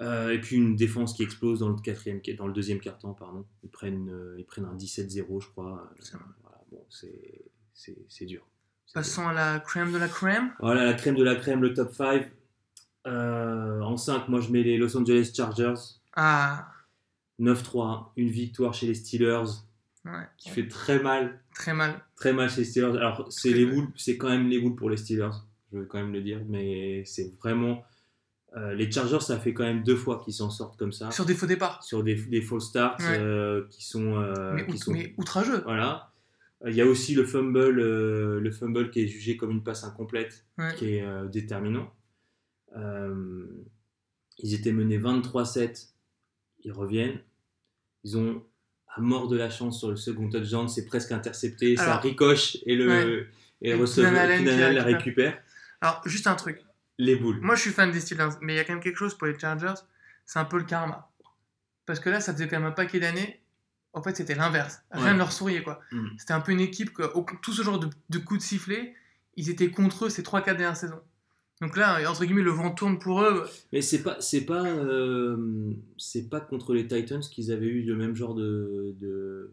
Euh, 0.00 0.30
et 0.30 0.40
puis 0.40 0.56
une 0.56 0.76
défense 0.76 1.12
qui 1.12 1.22
explose 1.22 1.58
dans 1.58 1.68
le, 1.68 1.74
quatrième, 1.74 2.22
dans 2.38 2.46
le 2.46 2.54
deuxième 2.54 2.80
quart-temps. 2.80 3.12
Pardon. 3.12 3.44
Ils, 3.62 3.68
prennent, 3.68 4.08
euh, 4.08 4.36
ils 4.38 4.46
prennent 4.46 4.64
un 4.64 4.74
17-0, 4.74 5.42
je 5.42 5.48
crois. 5.48 5.86
C'est. 5.98 6.16
Voilà, 6.42 6.58
bon, 6.72 6.82
c'est, 6.88 8.24
dur. 8.24 8.46
Passons 8.94 9.28
à 9.28 9.34
la 9.34 9.60
crème 9.60 9.92
de 9.92 9.98
la 9.98 10.08
crème. 10.08 10.54
Voilà, 10.58 10.86
la 10.86 10.94
crème 10.94 11.16
de 11.16 11.22
la 11.22 11.36
crème, 11.36 11.60
le 11.60 11.74
top 11.74 11.92
5. 11.92 12.32
Euh, 13.06 13.82
en 13.82 13.98
5, 13.98 14.28
moi 14.28 14.40
je 14.40 14.50
mets 14.50 14.62
les 14.62 14.78
Los 14.78 14.96
Angeles 14.96 15.32
Chargers. 15.36 15.74
Ah, 16.16 16.66
9-3, 17.40 18.08
une 18.16 18.28
victoire 18.30 18.74
chez 18.74 18.86
les 18.86 18.94
Steelers 18.94 19.44
ouais, 20.04 20.26
qui 20.36 20.50
fait 20.50 20.68
très 20.68 21.00
mal. 21.00 21.40
très 21.54 21.72
mal. 21.74 22.00
Très 22.16 22.32
mal 22.32 22.50
chez 22.50 22.58
les 22.60 22.64
Steelers. 22.66 22.96
Alors, 22.98 23.26
c'est, 23.32 23.50
les 23.52 23.66
boules, 23.66 23.88
c'est 23.96 24.16
quand 24.18 24.28
même 24.28 24.48
les 24.48 24.60
boules 24.60 24.76
pour 24.76 24.90
les 24.90 24.96
Steelers, 24.98 25.30
je 25.72 25.78
veux 25.78 25.84
quand 25.86 25.98
même 25.98 26.12
le 26.12 26.20
dire. 26.20 26.42
Mais 26.48 27.02
c'est 27.06 27.34
vraiment. 27.40 27.82
euh, 28.56 28.74
les 28.74 28.90
Chargers, 28.90 29.20
ça 29.20 29.38
fait 29.38 29.54
quand 29.54 29.62
même 29.64 29.82
deux 29.84 29.96
fois 29.96 30.20
qu'ils 30.24 30.34
s'en 30.34 30.50
sortent 30.50 30.76
comme 30.78 30.92
ça. 30.92 31.10
Sur 31.12 31.24
des 31.24 31.34
faux 31.34 31.46
départs. 31.46 31.82
sur 31.84 32.02
des, 32.02 32.16
des 32.16 32.42
false 32.42 32.64
starts 32.66 32.96
Ouais. 33.00 33.18
euh, 33.18 33.64
qui 33.70 33.84
sont, 33.84 34.16
euh, 34.20 34.52
mais, 34.54 34.66
qui 34.66 34.76
sont 34.78 34.92
mais 34.92 35.14
outrageux. 35.18 35.60
voilà 35.64 36.06
il 36.66 36.74
y 36.74 36.82
a 36.82 36.84
aussi 36.86 37.14
le 37.14 37.24
fumble 37.24 37.70
le 37.70 38.50
fumble 38.50 38.90
qui 38.90 39.00
est 39.00 39.06
jugé 39.06 39.38
comme 39.38 39.50
une 39.50 39.62
passe 39.62 39.82
incomplète 39.84 40.44
Ouais. 40.58 40.74
qui 40.76 40.96
est 40.96 41.28
déterminant 41.30 41.90
ils 44.38 44.54
étaient 44.54 44.72
menés 44.72 44.98
23-7 44.98 45.88
ils 46.64 46.72
reviennent 46.72 47.18
ils 48.04 48.16
ont 48.16 48.44
à 48.94 49.00
mort 49.00 49.28
de 49.28 49.36
la 49.36 49.50
chance 49.50 49.78
sur 49.78 49.88
le 49.90 49.96
second 49.96 50.28
touchdown 50.28 50.68
c'est 50.68 50.84
presque 50.86 51.12
intercepté 51.12 51.76
ça 51.76 51.96
ricoche 51.98 52.56
et 52.66 52.74
le 52.74 52.88
ouais. 52.88 53.26
et 53.62 53.74
receveur 53.74 54.12
la 54.12 54.26
récupère. 54.26 54.84
récupère 54.84 55.42
Alors, 55.80 56.02
juste 56.06 56.26
un 56.26 56.34
truc. 56.34 56.60
les 56.98 57.16
boules 57.16 57.38
Moi, 57.40 57.54
je 57.54 57.60
suis 57.62 57.70
fan 57.70 57.90
des 57.92 58.00
Steelers, 58.00 58.30
mais 58.40 58.54
il 58.54 58.56
y 58.56 58.58
a 58.60 58.64
quand 58.64 58.72
même 58.74 58.82
quelque 58.82 58.96
chose 58.98 59.16
pour 59.16 59.26
les 59.28 59.38
Chargers, 59.38 59.74
c'est 60.26 60.38
un 60.38 60.44
peu 60.44 60.58
le 60.58 60.64
karma. 60.64 61.10
Parce 61.86 62.00
que 62.00 62.10
là, 62.10 62.20
ça 62.20 62.32
faisait 62.32 62.48
quand 62.48 62.58
même 62.58 62.68
un 62.68 62.72
paquet 62.72 63.00
d'années. 63.00 63.40
En 63.92 64.02
fait, 64.02 64.16
c'était 64.16 64.34
l'inverse. 64.36 64.80
Rien 64.92 65.04
Ouais. 65.06 65.12
ne 65.14 65.18
leur 65.18 65.32
souriait, 65.32 65.62
quoi. 65.62 65.80
Mm. 65.90 66.06
C'était 66.18 66.32
un 66.32 66.40
peu 66.40 66.52
une 66.52 66.60
équipe 66.60 66.92
que, 66.92 67.02
au- 67.14 67.26
tout 67.42 67.52
ce 67.52 67.62
genre 67.62 67.78
de, 67.80 67.88
de 68.10 68.18
coups 68.18 68.38
de 68.40 68.44
sifflet, 68.44 68.94
ils 69.36 69.50
étaient 69.50 69.70
contre 69.70 70.06
eux 70.06 70.10
ces 70.10 70.22
3-4 70.22 70.56
dernières 70.56 70.76
saisons. 70.76 71.00
Donc 71.60 71.76
là, 71.76 72.00
entre 72.10 72.24
guillemets, 72.24 72.42
le 72.42 72.50
vent 72.52 72.70
tourne 72.70 72.98
pour 72.98 73.22
eux. 73.22 73.46
Mais 73.72 73.82
c'est 73.82 74.02
pas 74.02 74.16
c'est 74.20 74.46
pas 74.46 74.64
euh, 74.64 75.36
c'est 75.98 76.30
pas 76.30 76.40
contre 76.40 76.72
les 76.74 76.86
Titans 76.86 77.20
qu'ils 77.20 77.52
avaient 77.52 77.66
eu 77.66 77.82
le 77.82 77.94
même 77.96 78.16
genre 78.16 78.34
de, 78.34 78.94
de 79.00 79.50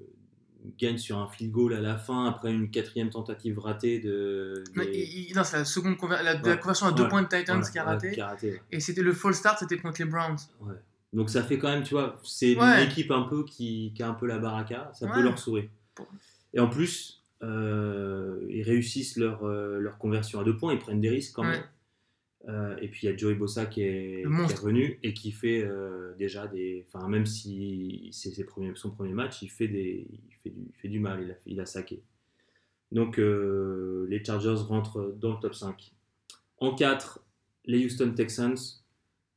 gagne 0.79 0.97
sur 0.97 1.17
un 1.17 1.27
field 1.27 1.51
goal 1.51 1.73
à 1.73 1.81
la 1.81 1.97
fin 1.97 2.25
après 2.25 2.51
une 2.53 2.69
quatrième 2.71 3.09
tentative 3.09 3.59
ratée 3.59 3.99
de 3.99 4.63
des- 4.75 5.27
il- 5.29 5.33
non, 5.35 5.43
c'est 5.43 5.57
la 5.57 5.65
seconde 5.65 5.95
conver- 5.97 6.21
la, 6.23 6.35
Ouais. 6.35 6.41
la 6.45 6.57
conversion 6.57 6.87
à 6.87 6.91
deux 6.93 7.03
Ouais. 7.03 7.09
points 7.09 7.21
de 7.23 7.27
Titans 7.27 7.57
voilà, 7.59 7.69
qui 7.71 7.77
a 7.79 7.83
ouais, 7.85 7.89
raté. 7.91 8.11
qui 8.11 8.21
a 8.21 8.27
raté, 8.27 8.51
ouais. 8.51 8.61
Et 8.71 8.79
c'était 8.79 9.01
le 9.03 9.13
false 9.13 9.37
start, 9.37 9.59
c'était 9.59 9.77
contre 9.77 10.01
les 10.01 10.09
Browns. 10.09 10.37
Ouais. 10.61 10.75
Donc 11.13 11.29
ça 11.29 11.41
fait 11.43 11.57
quand 11.57 11.69
même 11.69 11.83
tu 11.83 11.93
vois 11.93 12.19
c'est 12.23 12.53
une 12.53 12.79
équipe 12.85 13.11
un 13.11 13.23
peu 13.23 13.43
qui, 13.45 13.93
qui 13.95 14.03
a 14.03 14.09
un 14.09 14.13
peu 14.13 14.27
la 14.27 14.39
baraka 14.39 14.91
ça 14.93 15.07
peut 15.07 15.21
leur 15.21 15.37
sourire. 15.39 15.69
Et 16.53 16.59
en 16.59 16.69
plus 16.69 17.23
euh, 17.43 18.39
ils 18.49 18.63
réussissent 18.63 19.17
leur 19.17 19.45
euh, 19.45 19.79
leur 19.79 19.97
conversion 19.97 20.39
à 20.39 20.43
deux 20.43 20.55
points 20.57 20.73
ils 20.73 20.79
prennent 20.79 21.01
des 21.01 21.09
risques 21.09 21.33
quand 21.35 21.43
même. 21.43 21.61
Euh, 22.47 22.77
et 22.81 22.87
puis 22.87 23.07
il 23.07 23.09
y 23.09 23.13
a 23.13 23.17
Joey 23.17 23.33
Bossa 23.33 23.65
qui 23.65 23.81
est, 23.81 24.23
qui 24.23 24.55
revenu 24.55 24.99
et 25.03 25.13
qui 25.13 25.31
fait 25.31 25.63
euh, 25.63 26.15
déjà 26.17 26.47
des. 26.47 26.85
Enfin, 26.87 27.07
même 27.07 27.25
si 27.25 28.09
c'est 28.13 28.31
ses 28.31 28.45
premiers, 28.45 28.71
son 28.75 28.91
premier 28.91 29.13
match, 29.13 29.41
il 29.41 29.49
fait, 29.49 29.67
des, 29.67 30.07
il 30.09 30.35
fait, 30.43 30.49
du, 30.49 30.61
il 30.61 30.75
fait 30.75 30.87
du 30.87 30.99
mal, 30.99 31.21
il 31.23 31.31
a, 31.31 31.35
il 31.45 31.59
a 31.59 31.65
saqué. 31.65 32.03
Donc 32.91 33.19
euh, 33.19 34.07
les 34.09 34.23
Chargers 34.23 34.63
rentrent 34.67 35.15
dans 35.19 35.33
le 35.33 35.39
top 35.39 35.55
5. 35.55 35.91
En 36.59 36.73
4, 36.73 37.19
les 37.65 37.85
Houston 37.85 38.13
Texans, 38.15 38.55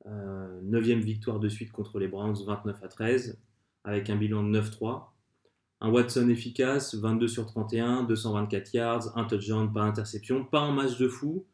euh, 0.06 0.61
9 0.62 0.85
victoire 1.00 1.41
de 1.41 1.49
suite 1.49 1.73
contre 1.73 1.99
les 1.99 2.08
Browns, 2.08 2.37
29 2.47 2.82
à 2.82 2.88
13, 2.88 3.38
avec 3.85 4.09
un 4.11 4.16
bilan 4.16 4.42
de 4.42 4.61
9-3. 4.61 5.07
Un 5.83 5.90
Watson 5.90 6.28
efficace, 6.28 6.95
22 6.95 7.26
sur 7.26 7.47
31, 7.47 8.04
224 8.04 8.75
yards, 8.75 9.19
un 9.19 9.25
touchdown, 9.25 9.73
pas 9.73 9.83
interception, 9.83 10.45
pas 10.45 10.61
un 10.61 10.73
match 10.73 10.99
de 10.99 11.09
fou, 11.09 11.47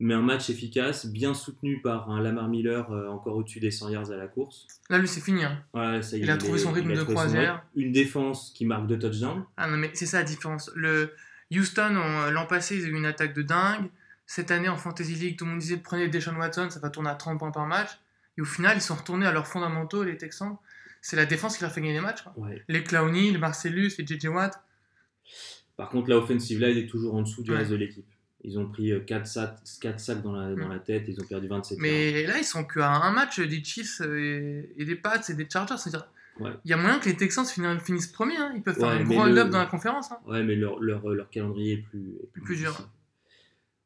mais 0.00 0.14
un 0.14 0.22
match 0.22 0.50
efficace, 0.50 1.06
bien 1.06 1.34
soutenu 1.34 1.80
par 1.82 2.10
un 2.10 2.20
Lamar 2.20 2.48
Miller 2.48 2.90
euh, 2.90 3.06
encore 3.08 3.36
au-dessus 3.36 3.60
des 3.60 3.70
100 3.70 3.90
yards 3.90 4.10
à 4.10 4.16
la 4.16 4.26
course. 4.26 4.66
Là, 4.88 4.98
lui, 4.98 5.06
c'est 5.06 5.20
fini. 5.20 5.44
hein. 5.44 5.62
Ça 6.02 6.16
Il 6.16 6.28
a 6.30 6.36
trouvé 6.36 6.58
est- 6.58 6.64
son 6.64 6.72
rythme 6.72 6.94
de 6.94 7.02
croisière. 7.04 7.62
Une 7.76 7.92
défense 7.92 8.52
qui 8.54 8.64
marque 8.64 8.86
deux 8.86 8.98
touchdowns. 8.98 9.44
Ah 9.56 9.68
non, 9.68 9.76
mais 9.76 9.90
c'est 9.94 10.06
ça 10.06 10.18
la 10.18 10.24
différence. 10.24 10.70
Le 10.74 11.12
Houston, 11.52 11.94
on- 11.96 12.30
l'an 12.30 12.46
passé, 12.46 12.76
ils 12.76 12.84
ont 12.86 12.88
eu 12.88 12.96
une 12.96 13.06
attaque 13.06 13.34
de 13.34 13.42
dingue. 13.42 13.90
Cette 14.26 14.50
année, 14.50 14.68
en 14.68 14.76
Fantasy 14.76 15.14
League, 15.14 15.36
tout 15.38 15.44
le 15.44 15.50
monde 15.52 15.60
disait 15.60 15.76
prenez 15.76 16.08
Deshaun 16.08 16.36
Watson, 16.36 16.68
ça 16.70 16.78
va 16.80 16.88
tourner 16.90 17.10
à 17.10 17.14
30 17.14 17.38
points 17.38 17.50
par 17.50 17.66
match. 17.66 17.90
Et 18.38 18.40
au 18.40 18.44
final, 18.44 18.76
ils 18.76 18.80
sont 18.80 18.94
retournés 18.94 19.26
à 19.26 19.32
leurs 19.32 19.46
fondamentaux, 19.48 20.02
les 20.04 20.16
Texans. 20.16 20.56
C'est 21.02 21.16
la 21.16 21.26
défense 21.26 21.56
qui 21.56 21.62
leur 21.62 21.72
fait 21.72 21.80
gagner 21.80 21.94
les 21.94 22.00
matchs. 22.00 22.22
quoi. 22.22 22.32
Ouais. 22.36 22.62
Les 22.68 22.84
Clowney, 22.84 23.30
les 23.32 23.38
Marcellus, 23.38 23.92
les 23.98 24.06
JJ 24.06 24.26
Watt. 24.28 24.54
Par 25.76 25.88
contre, 25.88 26.08
la 26.10 26.18
offensive 26.18 26.60
line 26.60 26.76
est 26.76 26.86
toujours 26.86 27.14
en 27.14 27.22
dessous 27.22 27.42
du 27.42 27.50
Ouais. 27.50 27.58
reste 27.58 27.70
de 27.70 27.76
l'équipe. 27.76 28.06
Ils 28.44 28.58
ont 28.58 28.68
pris 28.68 28.92
4 29.06 29.26
sacs, 29.26 29.58
quatre 29.80 30.00
sacs 30.00 30.22
dans, 30.22 30.32
la, 30.32 30.54
dans 30.54 30.68
Mm. 30.68 30.72
la 30.72 30.78
tête, 30.78 31.04
ils 31.08 31.20
ont 31.20 31.24
perdu 31.26 31.46
27 31.48 31.76
yards. 31.78 31.82
Mais 31.82 32.26
là, 32.26 32.38
ils 32.38 32.44
sont 32.44 32.64
qu'à 32.64 32.90
un 32.90 33.12
match 33.12 33.38
des 33.40 33.62
Chiefs 33.62 34.00
et, 34.00 34.72
et 34.76 34.84
des 34.84 34.96
Pats 34.96 35.20
et 35.28 35.34
des 35.34 35.46
Chargers. 35.50 35.76
C'est-à-dire, 35.78 36.08
Ouais. 36.38 36.52
il 36.64 36.70
y 36.70 36.74
a 36.74 36.78
moyen 36.78 36.98
que 37.00 37.08
les 37.10 37.16
Texans 37.16 37.44
finissent, 37.44 38.06
premiers. 38.06 38.36
hein. 38.38 38.52
Ils 38.56 38.62
peuvent 38.62 38.74
faire 38.78 38.88
un 38.88 39.04
gros 39.04 39.20
hold-up 39.24 39.50
dans 39.50 39.58
la 39.58 39.66
conférence. 39.66 40.10
hein. 40.10 40.18
Ouais, 40.26 40.42
mais 40.42 40.56
leur, 40.56 40.80
leur, 40.80 41.06
leur 41.10 41.28
calendrier 41.28 41.74
est 41.74 41.82
plus, 41.82 42.14
est 42.22 42.26
plus, 42.32 42.42
Plus 42.42 42.56
dur. 42.56 42.88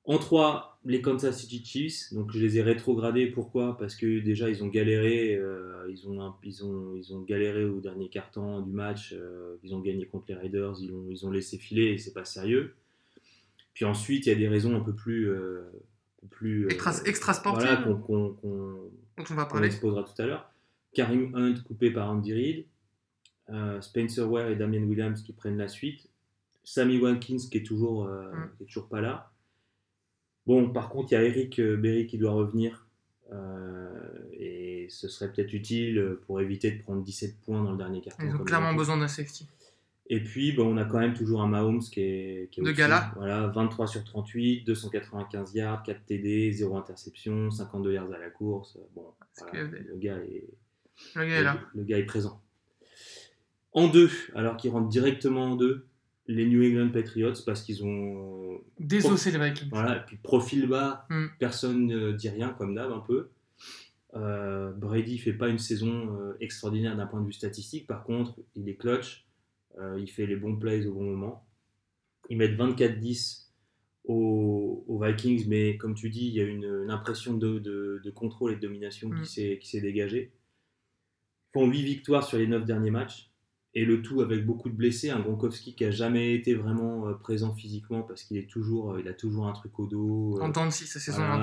En 0.07 0.19
3, 0.19 0.79
les 0.85 1.01
Kansas 1.01 1.41
City 1.41 1.65
Chiefs. 1.65 2.13
Donc 2.13 2.31
je 2.31 2.39
les 2.39 2.59
ai 2.59 2.63
rétrogradés. 2.63 3.27
Pourquoi? 3.27 3.77
Parce 3.79 3.97
que 3.97 4.21
déjà 4.21 4.51
ils 4.51 4.63
ont 4.63 4.69
galéré. 4.69 5.35
euh, 5.35 5.87
ils, 5.91 6.07
ont, 6.07 6.21
un- 6.23 6.37
ils, 6.45 6.63
ont, 6.65 6.95
ils 6.95 7.13
ont 7.15 7.23
galéré 7.23 7.65
au 7.65 7.81
dernier 7.81 8.09
quart-temps 8.11 8.61
du 8.61 8.71
match. 8.73 9.15
euh, 9.15 9.57
ils 9.65 9.75
ont 9.75 9.81
gagné 9.81 10.07
contre 10.07 10.27
les 10.29 10.35
Raiders. 10.35 10.75
Ils 10.81 10.93
ont, 10.93 11.07
ils 11.11 11.27
ont 11.27 11.31
laissé 11.31 11.57
filer 11.59 11.87
et 11.87 11.99
c'est 11.99 12.13
pas 12.13 12.27
sérieux. 12.27 12.75
Puis 13.75 13.85
ensuite, 13.85 14.27
il 14.27 14.29
y 14.31 14.33
a 14.33 14.39
des 14.39 14.49
raisons 14.49 14.75
un 14.77 14.81
peu 14.81 14.95
plus. 14.95 15.29
euh, 15.31 15.63
plus 16.31 16.65
euh, 16.65 16.69
Extra, 16.71 16.93
extra 17.05 17.35
sportive, 17.35 17.67
voilà, 17.69 17.83
qu'on 17.83 17.97
qu'on- 17.97 18.31
qu'on- 18.35 18.91
dont 19.19 19.25
on 19.31 19.35
va 19.35 19.45
qu'on 19.45 19.51
parler. 19.53 19.67
exposera 19.67 20.03
tout 20.05 20.23
à 20.23 20.27
l'heure. 20.27 20.51
Karim 20.95 21.35
Hunt 21.35 21.55
coupé 21.67 21.91
par 21.91 22.11
Andy 22.11 22.33
Reid. 22.33 22.65
Euh, 23.51 23.79
Spencer 23.83 24.23
Ware 24.23 24.49
et 24.49 24.57
Damien 24.57 24.83
Williams 24.85 25.21
qui 25.23 25.35
prennent 25.35 25.59
la 25.59 25.69
suite. 25.69 26.09
Sammy 26.63 26.99
Watkins 26.99 27.37
qui 27.51 27.59
est 27.59 27.63
toujours, 27.67 28.07
euh, 28.07 28.33
Mm. 28.33 28.51
qui 28.57 28.63
est 28.63 28.67
toujours 28.67 28.89
pas 28.89 29.03
là. 29.03 29.31
Bon, 30.47 30.71
par 30.71 30.89
contre, 30.89 31.13
il 31.13 31.15
y 31.15 31.19
a 31.19 31.25
Eric 31.25 31.61
Berry 31.61 32.07
qui 32.07 32.17
doit 32.19 32.33
revenir. 32.33 32.87
euh, 33.33 34.29
et 34.33 34.87
ce 34.91 35.09
serait 35.09 35.33
peut-être 35.33 35.55
utile 35.55 36.19
pour 36.27 36.41
éviter 36.43 36.71
de 36.71 36.83
prendre 36.83 37.03
17 37.03 37.37
points 37.41 37.63
dans 37.65 37.73
le 37.73 37.79
dernier 37.79 38.01
carton. 38.03 38.23
Ils 38.23 38.35
ont 38.37 38.45
clairement 38.45 38.75
besoin 38.75 38.99
d'un 38.99 39.09
safety. 39.09 39.47
Et 40.11 40.23
puis, 40.23 40.53
bon, 40.53 40.75
on 40.75 40.77
a 40.77 40.85
quand 40.85 40.99
même 40.99 41.15
toujours 41.15 41.41
un 41.43 41.49
Mahomes 41.49 41.81
qui 41.81 42.01
est, 42.01 42.49
qui 42.51 42.61
est 42.61 42.63
De 42.65 42.73
gala. 42.73 43.13
Voilà, 43.17 43.47
23 43.49 43.87
sur 43.87 44.05
38, 44.05 44.65
295 44.65 45.55
yards, 45.55 45.83
4 45.83 46.05
TD, 46.05 46.53
0 46.53 46.77
interception, 46.77 47.51
52 47.51 47.93
yards 47.95 48.13
à 48.13 48.19
la 48.19 48.29
course. 48.31 48.79
Bon, 48.95 49.07
voilà, 49.39 49.63
le, 49.63 49.97
gars 49.97 50.19
est, 50.19 50.45
Le 51.15 51.25
gars 51.27 51.37
est 51.41 51.43
là. 51.43 51.59
le 51.75 51.85
gars 51.85 51.99
est 51.99 52.05
présent. 52.05 52.43
En 53.73 53.89
deux, 53.89 54.11
alors 54.35 54.57
qu'ils 54.59 54.71
rentrent 54.71 54.89
directement 54.91 55.53
en 55.53 55.57
deux, 55.57 55.87
les 56.27 56.47
New 56.47 56.63
England 56.63 56.91
Patriots, 56.93 57.33
parce 57.45 57.63
qu'ils 57.63 57.85
ont 57.85 58.61
Désosser 58.79 59.31
les 59.31 59.39
Vikings. 59.39 59.69
voilà, 59.71 59.97
et 59.99 60.01
puis 60.07 60.17
profil 60.17 60.67
bas, 60.69 61.07
Mm. 61.11 61.27
personne 61.39 61.87
ne 61.87 62.13
dit 62.13 62.29
rien 62.29 62.51
comme 62.51 62.75
d'hab 62.75 62.93
un 62.93 63.01
peu. 63.01 63.31
Euh, 64.15 64.71
Brady 64.73 65.19
fait 65.19 65.33
pas 65.33 65.49
une 65.49 65.59
saison 65.59 66.17
euh, 66.21 66.37
extraordinaire 66.41 66.97
d'un 66.97 67.07
point 67.07 67.21
de 67.21 67.27
vue 67.27 67.33
statistique, 67.33 67.87
par 67.89 68.05
contre 68.05 68.39
il 68.55 68.69
est 68.69 68.77
clutch, 68.77 69.24
euh, 69.79 69.99
il 70.01 70.09
fait 70.11 70.27
les 70.27 70.37
bons 70.37 70.57
plays 70.57 70.87
au 70.87 70.95
bon 70.95 71.05
moment. 71.05 71.47
Ils 72.31 72.37
mettent 72.39 72.57
24-10 72.59 73.49
aux, 74.05 74.85
aux 74.87 75.03
Vikings, 75.03 75.47
mais 75.49 75.77
comme 75.77 75.95
tu 75.95 76.11
dis, 76.11 76.27
il 76.27 76.35
y 76.35 76.41
a 76.41 76.45
une, 76.45 76.65
une 76.85 76.91
impression 76.91 77.35
de, 77.35 77.59
de- 77.59 78.01
de 78.05 78.11
contrôle 78.11 78.53
et 78.53 78.57
de 78.57 78.61
domination 78.61 79.09
Mm. 79.09 79.21
qui 79.23 79.31
s'est 79.33 79.59
qui 79.61 79.69
s'est 79.69 79.81
dégagée. 79.81 80.33
Ils 81.55 81.61
font 81.61 81.67
8 81.71 81.83
victoires 81.83 82.25
sur 82.25 82.39
les 82.39 82.47
9 82.47 82.65
derniers 82.65 82.91
matchs. 82.91 83.31
Et 83.77 83.85
le 83.85 84.03
tout 84.03 84.21
avec 84.21 84.47
beaucoup 84.47 84.69
de 84.71 84.75
blessés, 84.77 85.11
un 85.11 85.19
Gronkowski 85.19 85.75
qui 85.75 85.85
a 85.85 85.91
jamais 85.91 86.33
été 86.35 86.55
vraiment 86.55 87.09
euh, 87.09 87.15
présent 87.15 87.53
physiquement 87.55 88.03
parce 88.03 88.23
qu'il 88.23 88.37
est 88.37 88.49
toujours, 88.49 88.93
euh, 88.93 89.01
il 89.01 89.09
a 89.09 89.15
toujours 89.15 89.49
un 89.49 89.53
truc 89.53 89.77
au 89.81 89.87
dos, 89.87 90.39
En 90.41 90.53
temps 90.53 90.67
de 90.67 90.71
sa 90.71 91.01
saison 91.01 91.23
en 91.23 91.41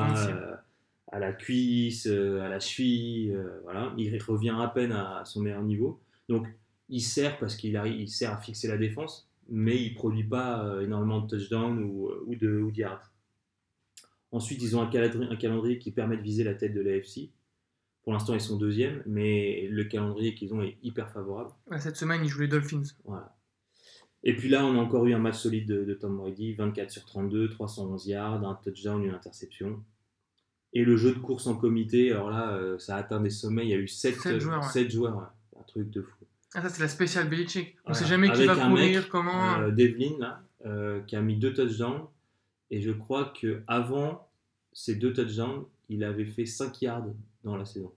à 1.13 1.19
la 1.19 1.33
cuisse, 1.33 2.05
à 2.07 2.47
la 2.47 2.59
cheville, 2.61 3.31
euh, 3.35 3.59
voilà. 3.63 3.93
Il 3.97 4.17
revient 4.23 4.55
à 4.57 4.67
peine 4.69 4.93
à 4.93 5.23
son 5.25 5.41
meilleur 5.41 5.61
niveau. 5.61 5.99
Donc 6.29 6.47
il 6.91 7.01
sert 7.01 7.39
parce 7.39 7.55
qu'il 7.55 7.81
il 7.85 8.09
sert 8.09 8.31
à 8.31 8.37
fixer 8.37 8.67
la 8.67 8.77
défense, 8.77 9.31
mais 9.49 9.81
il 9.81 9.95
produit 9.95 10.25
pas 10.25 10.63
euh, 10.63 10.81
énormément 10.81 11.21
de 11.21 11.27
touchdowns 11.27 11.83
ou, 11.83 12.09
euh, 12.09 12.23
ou 12.27 12.35
de 12.35 12.59
ou 12.59 12.69
yards. 12.69 13.11
Ensuite, 14.31 14.61
ils 14.61 14.77
ont 14.77 14.81
un 14.81 14.89
calendrier, 14.89 15.29
un 15.29 15.35
calendrier 15.35 15.79
qui 15.79 15.91
permet 15.91 16.17
de 16.17 16.21
viser 16.21 16.43
la 16.43 16.53
tête 16.53 16.73
de 16.73 16.81
l'AFC. 16.81 17.31
Pour 18.03 18.13
l'instant, 18.13 18.33
ils 18.33 18.41
sont 18.41 18.57
deuxième, 18.57 19.03
mais 19.05 19.67
le 19.69 19.83
calendrier 19.85 20.35
qu'ils 20.35 20.53
ont 20.53 20.61
est 20.61 20.77
hyper 20.83 21.11
favorable. 21.11 21.51
Cette 21.79 21.97
semaine, 21.97 22.21
ils 22.23 22.29
jouent 22.29 22.41
les 22.41 22.47
Dolphins. 22.47 22.83
Voilà. 23.03 23.35
Et 24.23 24.35
puis 24.35 24.49
là, 24.49 24.65
on 24.65 24.75
a 24.75 24.79
encore 24.79 25.05
eu 25.05 25.13
un 25.13 25.19
match 25.19 25.37
solide 25.37 25.67
de, 25.67 25.83
de 25.83 25.93
Tom 25.93 26.17
Brady, 26.17 26.53
24 26.53 26.91
sur 26.91 27.05
32, 27.05 27.49
311 27.49 28.07
yards, 28.07 28.47
un 28.47 28.55
touchdown, 28.55 29.03
une 29.03 29.13
interception. 29.13 29.83
Et 30.73 30.83
le 30.83 30.95
jeu 30.95 31.13
de 31.13 31.19
course 31.19 31.47
en 31.47 31.55
comité, 31.55 32.11
alors 32.11 32.29
là, 32.29 32.53
euh, 32.53 32.79
ça 32.79 32.95
a 32.95 32.99
atteint 32.99 33.19
des 33.19 33.29
sommets. 33.29 33.65
Il 33.65 33.69
y 33.69 33.73
a 33.73 33.77
eu 33.77 33.87
7, 33.87 34.15
Sept 34.15 34.39
joueurs, 34.39 34.75
ouais. 34.75 34.89
joueurs, 34.89 35.17
ouais. 35.17 35.59
un 35.59 35.63
truc 35.63 35.89
de 35.89 36.01
fou. 36.01 36.25
Ah, 36.53 36.61
ça, 36.61 36.69
c'est 36.69 36.81
la 36.81 36.89
spéciale 36.89 37.29
Belichick. 37.29 37.75
On 37.85 37.91
Voilà. 37.91 37.99
sait 37.99 38.05
jamais 38.07 38.27
qui 38.27 38.33
Avec 38.43 38.47
va 38.47 38.55
courir, 38.67 38.99
mec, 39.01 39.09
comment. 39.09 39.59
Euh, 39.61 39.71
Devlin, 39.71 40.17
là, 40.19 40.43
euh, 40.65 41.01
qui 41.01 41.15
a 41.15 41.21
mis 41.21 41.37
deux 41.37 41.53
touchdowns. 41.53 42.05
Et 42.69 42.81
je 42.81 42.91
crois 42.91 43.33
que 43.39 43.63
avant 43.67 44.29
ces 44.73 44.95
deux 44.95 45.13
touchdowns, 45.13 45.65
il 45.89 46.03
avait 46.03 46.25
fait 46.25 46.45
5 46.45 46.81
yards 46.81 47.05
dans 47.43 47.55
la 47.57 47.65
saison. 47.65 47.91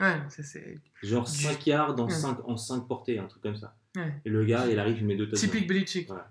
Ouais, 0.00 0.16
ça, 0.28 0.42
c'est 0.42 0.78
Genre 1.02 1.26
5 1.28 1.66
yards 1.66 1.98
en 2.00 2.04
Ouais. 2.06 2.10
5, 2.10 2.38
en 2.48 2.56
5 2.56 2.86
portées, 2.88 3.18
un 3.18 3.26
truc 3.26 3.42
comme 3.42 3.56
ça. 3.56 3.76
Ouais. 3.96 4.12
Et 4.24 4.30
le 4.30 4.44
gars, 4.44 4.66
il 4.70 4.78
arrive, 4.78 4.98
il 4.98 5.06
met 5.06 5.16
deux 5.16 5.28
touchdowns. 5.28 5.50
typique 5.50 5.68
Belichick. 5.68 6.08
Voilà. 6.08 6.30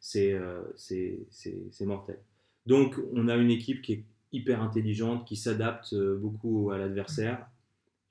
C'est 0.00 0.32
euh, 0.32 0.62
c'est- 0.76 1.20
c'est- 1.30 1.62
c'est 1.70 1.86
mortel. 1.86 2.18
Donc, 2.66 2.96
on 3.12 3.28
a 3.28 3.36
une 3.36 3.50
équipe 3.50 3.82
qui 3.82 3.92
est 3.92 4.04
hyper 4.32 4.62
intelligente, 4.62 5.26
qui 5.26 5.36
s'adapte 5.36 5.92
euh, 5.92 6.16
beaucoup 6.16 6.70
à 6.70 6.78
l'adversaire 6.78 7.46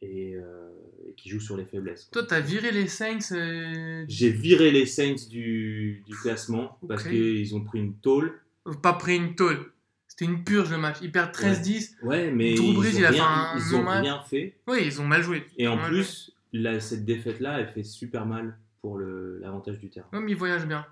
et, 0.02 0.36
euh, 0.36 0.70
et 1.08 1.14
qui 1.14 1.30
joue 1.30 1.40
sur 1.40 1.58
les 1.58 1.66
faiblesses. 1.66 2.06
quoi. 2.12 2.22
Toi, 2.22 2.28
t'as 2.30 2.40
viré 2.40 2.72
les 2.72 2.88
Saints. 2.88 3.32
euh, 3.34 4.06
J'ai 4.08 4.30
viré 4.30 4.72
les 4.72 4.86
Saints 4.86 5.28
du, 5.30 6.04
du 6.08 6.16
classement 6.16 6.78
parce 6.88 7.04
Ok. 7.06 7.10
qu'ils 7.12 7.56
ont 7.56 7.62
pris 7.62 7.80
une 7.80 7.96
tôle. 7.96 8.40
Pas 8.82 8.94
pris 8.94 9.16
une 9.18 9.36
tôle. 9.36 9.72
C'était 10.08 10.26
une 10.26 10.44
purge 10.44 10.70
le 10.72 10.78
match. 10.78 10.98
Ils 11.02 11.12
perdent 11.12 11.32
13-10. 11.34 11.96
Ouais, 12.04 12.30
mais 12.32 12.54
Drew 12.56 12.64
ils 12.64 12.78
ont 12.78 12.84
il 13.00 13.06
a 13.06 13.12
fait 13.14 13.20
un 13.20 13.54
ils 13.58 13.76
ont 13.76 13.84
match. 13.84 14.02
rien 14.04 14.22
fait. 14.22 14.56
Oui, 14.68 14.80
ils 14.86 15.02
ont 15.02 15.06
mal 15.08 15.24
joué. 15.24 15.44
Et 15.58 15.68
en 15.68 15.78
plus, 15.78 16.34
cette 16.80 17.06
défaite-là, 17.06 17.60
elle 17.60 17.70
fait 17.70 17.84
super 17.84 18.26
mal 18.26 18.58
pour 18.82 19.00
l'avantage 19.00 19.80
du 19.80 19.90
terrain. 19.90 20.08
Ouais, 20.14 20.20
mais 20.20 20.32
ils 20.32 20.38
voyagent 20.38 20.68
bien. 20.68 20.86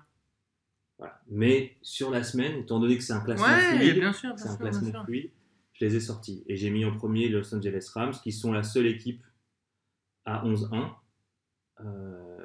Voilà. 0.98 1.20
Mais 1.30 1.76
sur 1.82 2.10
la 2.10 2.22
semaine, 2.24 2.58
étant 2.60 2.78
donné 2.80 2.96
que 2.96 3.02
c'est 3.02 3.12
un 3.12 3.20
classement 3.20 3.46
Ouais, 3.46 3.76
fluide, 3.78 3.94
bien 4.00 4.12
sûr, 4.12 4.30
un 4.30 4.34
bien 4.34 4.56
classement 4.56 4.90
sûr. 4.90 5.04
fluide, 5.04 5.30
je 5.74 5.84
les 5.84 5.96
ai 5.96 6.00
sortis. 6.00 6.42
Et 6.46 6.56
j'ai 6.56 6.70
mis 6.70 6.84
en 6.84 6.92
premier 6.94 7.28
les 7.28 7.28
Los 7.30 7.54
Angeles 7.54 7.90
Rams, 7.94 8.12
qui 8.22 8.32
sont 8.32 8.52
la 8.52 8.62
seule 8.62 8.86
équipe 8.86 9.22
à 10.24 10.44
11-1, 10.46 10.90
euh, 11.80 12.38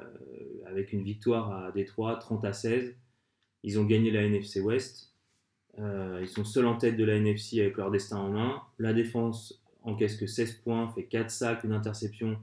avec 0.66 0.92
une 0.92 1.02
victoire 1.02 1.52
à 1.52 1.72
Détroit, 1.72 2.16
30 2.16 2.44
à 2.44 2.52
16. 2.52 2.94
Ils 3.62 3.78
ont 3.78 3.84
gagné 3.84 4.10
la 4.10 4.22
NFC 4.22 4.60
West. 4.60 5.12
Euh, 5.78 6.18
ils 6.22 6.28
sont 6.28 6.44
seuls 6.44 6.66
en 6.66 6.76
tête 6.76 6.96
de 6.96 7.04
la 7.04 7.16
NFC 7.16 7.60
avec 7.60 7.76
leur 7.76 7.90
destin 7.90 8.16
en 8.18 8.30
main. 8.30 8.62
La 8.78 8.92
défense 8.92 9.62
encaisse 9.82 10.16
que 10.16 10.26
16 10.26 10.54
points, 10.64 10.88
fait 10.88 11.04
4 11.04 11.30
sacs, 11.30 11.64
une 11.64 11.72
interception. 11.72 12.38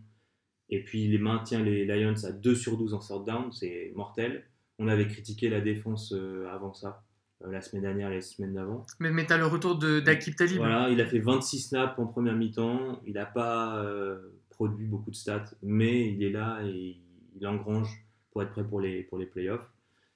Et 0.70 0.84
puis 0.84 1.04
il 1.06 1.20
maintient 1.22 1.62
les 1.63 1.86
Lions 1.86 2.13
à 2.25 2.32
2 2.32 2.56
sur 2.56 2.78
12 2.78 2.94
en 2.94 3.00
third 3.00 3.25
down, 3.25 3.52
c'est 3.52 3.92
mortel. 3.96 4.44
On 4.80 4.88
avait 4.88 5.08
critiqué 5.08 5.50
la 5.50 5.62
défense 5.62 6.13
euh, 6.13 6.48
avant 6.50 6.74
ça, 6.74 7.04
euh, 7.44 7.52
la 7.52 7.62
semaine 7.62 7.84
dernière 7.84 8.12
et 8.12 8.16
la 8.16 8.22
semaine 8.22 8.54
d'avant. 8.54 8.86
Mais, 9.00 9.12
mais 9.12 9.25
t'as 9.25 9.38
le 9.38 9.46
retour 9.46 9.78
de- 9.78 10.00
d'Akib 10.00 10.36
Talib. 10.36 10.58
Voilà, 10.58 10.90
il 10.90 11.00
a 11.02 11.06
fait 11.06 11.20
26 11.20 11.60
snaps 11.70 12.00
en 12.00 12.08
première 12.08 12.36
mi-temps. 12.36 13.02
Il 13.06 13.13
n'a 13.13 13.25
pas 13.25 13.78
euh, 13.84 14.18
produit 14.63 14.88
beaucoup 14.88 15.12
de 15.12 15.15
stats, 15.15 15.51
mais 15.62 16.10
il 16.13 16.24
est 16.24 16.29
là 16.29 16.62
et 16.63 16.98
il 17.36 17.48
engrange 17.48 18.05
pour 18.32 18.43
être 18.43 18.51
prêt 18.51 18.63
pour 18.63 18.79
les, 18.79 19.03
pour 19.03 19.17
les 19.17 19.25
playoffs. 19.25 19.70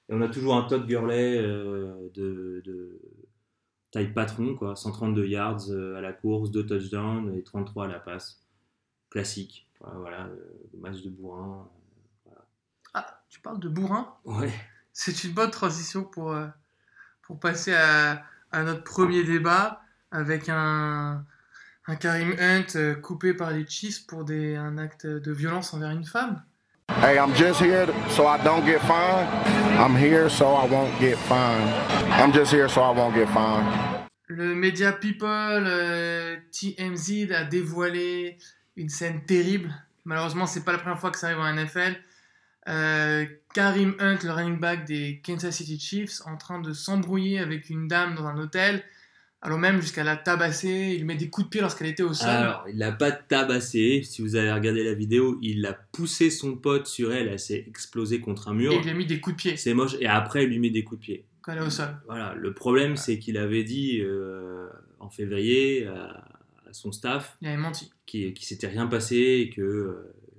Et 0.08 0.14
on 0.14 0.22
a 0.22 0.28
toujours 0.28 0.56
un 0.56 0.62
Todd 0.62 0.86
Gurley 0.86 1.36
euh, 1.36 2.08
de, 2.14 2.62
de 2.64 2.98
taille 3.90 4.14
patron, 4.14 4.54
quoi. 4.54 4.74
132 4.74 5.26
yards 5.26 5.68
euh, 5.68 5.96
à 5.96 6.00
la 6.00 6.14
course, 6.14 6.50
2 6.50 6.64
touchdowns 6.64 7.36
et 7.36 7.42
33 7.42 7.84
à 7.84 7.88
la 7.88 8.00
passe. 8.00 8.42
Classique. 9.10 9.68
Voilà, 9.80 9.98
voilà, 9.98 10.26
euh, 10.26 10.78
match 10.78 11.02
de 11.02 11.10
bourrin. 11.10 11.68
Ah, 12.94 13.22
tu 13.28 13.40
parles 13.40 13.60
de 13.60 13.68
bourrin? 13.68 14.16
Ouais. 14.24 14.50
C'est 14.94 15.24
une 15.24 15.34
bonne 15.34 15.50
transition 15.50 16.04
pour, 16.04 16.34
pour 17.20 17.38
passer 17.38 17.74
à, 17.74 18.24
à 18.50 18.64
notre 18.64 18.82
premier 18.82 19.24
débat 19.24 19.82
avec 20.10 20.48
un, 20.48 21.24
un 21.88 21.96
Karim 21.96 22.36
Hunt 22.38 22.76
euh, 22.76 22.94
coupé 22.94 23.32
par 23.32 23.50
les 23.50 23.66
Chiefs 23.66 24.06
pour 24.06 24.24
des, 24.24 24.56
un 24.56 24.76
acte 24.76 25.06
de 25.06 25.32
violence 25.32 25.72
envers 25.72 25.90
une 25.90 26.04
femme. 26.04 26.42
Hey, 27.02 27.18
I'm 27.18 27.34
just 27.34 27.60
here 27.60 27.86
so 28.10 28.26
I 28.26 28.38
don't 28.44 28.64
get 28.64 28.80
fined. 28.80 29.28
I'm 29.78 29.96
here 29.96 30.28
so 30.28 30.54
I 30.54 30.68
won't 30.70 30.90
get 31.00 31.16
fined. 31.16 31.70
I'm 32.12 32.32
just 32.32 32.52
here 32.52 32.68
so 32.68 32.82
I 32.82 32.94
won't 32.94 33.14
get 33.14 33.26
fined. 33.28 33.66
Le 34.26 34.54
média 34.54 34.92
People 34.92 35.28
euh, 35.30 36.36
TMZ 36.52 37.32
a 37.32 37.44
dévoilé 37.44 38.36
une 38.76 38.90
scène 38.90 39.24
terrible. 39.24 39.74
Malheureusement, 40.04 40.46
c'est 40.46 40.64
pas 40.64 40.72
la 40.72 40.78
première 40.78 40.98
fois 40.98 41.10
que 41.10 41.18
ça 41.18 41.28
arrive 41.28 41.40
en 41.40 41.52
NFL. 41.54 41.96
Euh, 42.68 43.24
Karim 43.54 43.94
Hunt, 43.98 44.18
le 44.24 44.30
running 44.30 44.60
back 44.60 44.84
des 44.84 45.22
Kansas 45.24 45.56
City 45.56 45.78
Chiefs, 45.80 46.20
en 46.26 46.36
train 46.36 46.60
de 46.60 46.74
s'embrouiller 46.74 47.38
avec 47.38 47.70
une 47.70 47.88
dame 47.88 48.14
dans 48.14 48.26
un 48.26 48.36
hôtel, 48.36 48.82
allant 49.40 49.58
même 49.58 49.80
jusqu'à 49.80 50.04
la 50.04 50.16
tabasser. 50.16 50.92
Il 50.92 50.98
lui 50.98 51.04
met 51.04 51.14
des 51.16 51.28
coups 51.30 51.46
de 51.46 51.50
pied 51.50 51.60
lorsqu'elle 51.60 51.88
était 51.88 52.02
au 52.02 52.12
sol. 52.12 52.28
Alors, 52.28 52.64
il 52.68 52.76
l'a 52.78 52.92
pas 52.92 53.12
tabassé. 53.12 54.02
Si 54.02 54.22
vous 54.22 54.34
avez 54.36 54.52
regardé 54.52 54.82
la 54.84 54.94
vidéo, 54.94 55.38
il 55.42 55.64
a 55.66 55.72
poussé 55.72 56.30
son 56.30 56.56
pote 56.56 56.86
sur 56.86 57.12
elle. 57.12 57.28
Elle 57.28 57.38
s'est 57.38 57.64
explosée 57.68 58.20
contre 58.20 58.48
un 58.48 58.54
mur. 58.54 58.72
et 58.72 58.76
il 58.76 58.82
lui 58.82 58.90
a 58.90 58.94
mis 58.94 59.06
des 59.06 59.20
coups 59.20 59.36
de 59.36 59.40
pied 59.42 59.56
C'est 59.56 59.74
moche. 59.74 59.96
Et 60.00 60.06
après, 60.06 60.44
il 60.44 60.50
lui 60.50 60.58
met 60.58 60.70
des 60.70 60.84
coups 60.84 61.00
de 61.00 61.04
pied. 61.04 61.24
quand 61.42 61.52
elle 61.52 61.58
est 61.58 61.66
au 61.66 61.70
sol. 61.70 61.88
Voilà. 62.06 62.34
Le 62.34 62.52
problème, 62.52 62.96
c'est 62.96 63.18
qu'il 63.18 63.36
avait 63.38 63.64
dit 63.64 64.00
euh, 64.02 64.68
en 65.00 65.08
février 65.08 65.86
à, 65.86 66.24
à 66.68 66.72
son 66.72 66.90
staff 66.92 67.36
Il 67.40 67.48
avait 67.48 67.56
menti. 67.56 67.90
qu'il 68.06 68.34
qui 68.34 68.44
s'était 68.44 68.66
rien 68.66 68.86
passé 68.86 69.16
et 69.16 69.50
qu'il 69.50 69.64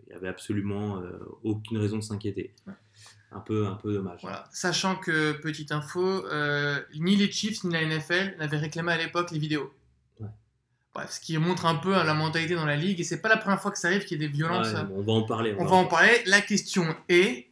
n'y 0.09 0.13
avait 0.15 0.27
absolument 0.27 0.97
euh, 0.99 1.09
aucune 1.43 1.77
raison 1.77 1.97
de 1.97 2.03
s'inquiéter. 2.03 2.53
Ouais. 2.67 2.73
Un 3.31 3.39
peu, 3.41 3.67
un 3.67 3.75
peu 3.75 3.93
dommage. 3.93 4.19
Voilà. 4.21 4.45
Sachant 4.51 4.95
que, 4.95 5.33
petite 5.33 5.71
info, 5.71 6.25
euh, 6.27 6.81
ni 6.95 7.15
les 7.15 7.31
Chiefs 7.31 7.63
ni 7.63 7.74
la 7.74 7.86
NFL 7.86 8.38
n'avaient 8.39 8.57
réclamé 8.57 8.91
à 8.91 8.98
l'époque 8.98 9.29
les 9.31 9.38
vidéos. 9.38 9.71
Ouais. 10.19 10.29
Bref, 10.95 11.12
ce 11.12 11.19
qui 11.19 11.38
montre 11.38 11.67
un 11.67 11.75
peu 11.75 11.95
hein, 11.95 12.03
la 12.03 12.15
mentalité 12.15 12.55
dans 12.55 12.65
la 12.65 12.75
ligue. 12.75 13.00
Et 13.00 13.03
c'est 13.03 13.21
pas 13.21 13.29
la 13.29 13.38
première 13.38 13.62
fois 13.62 13.69
que 13.69 13.77
ça 13.77 13.89
arrive 13.89 14.05
qu'il 14.05 14.19
y 14.19 14.25
ait 14.25 14.27
des 14.27 14.33
violences. 14.33 14.74
Ouais, 14.74 14.79
on 14.95 15.03
va 15.03 15.13
en 15.13 15.24
parler. 15.24 15.55
On 15.59 15.65
va 15.65 15.75
en 15.75 15.86
parler. 15.86 16.24
La 16.25 16.41
question 16.41 16.95
est 17.07 17.50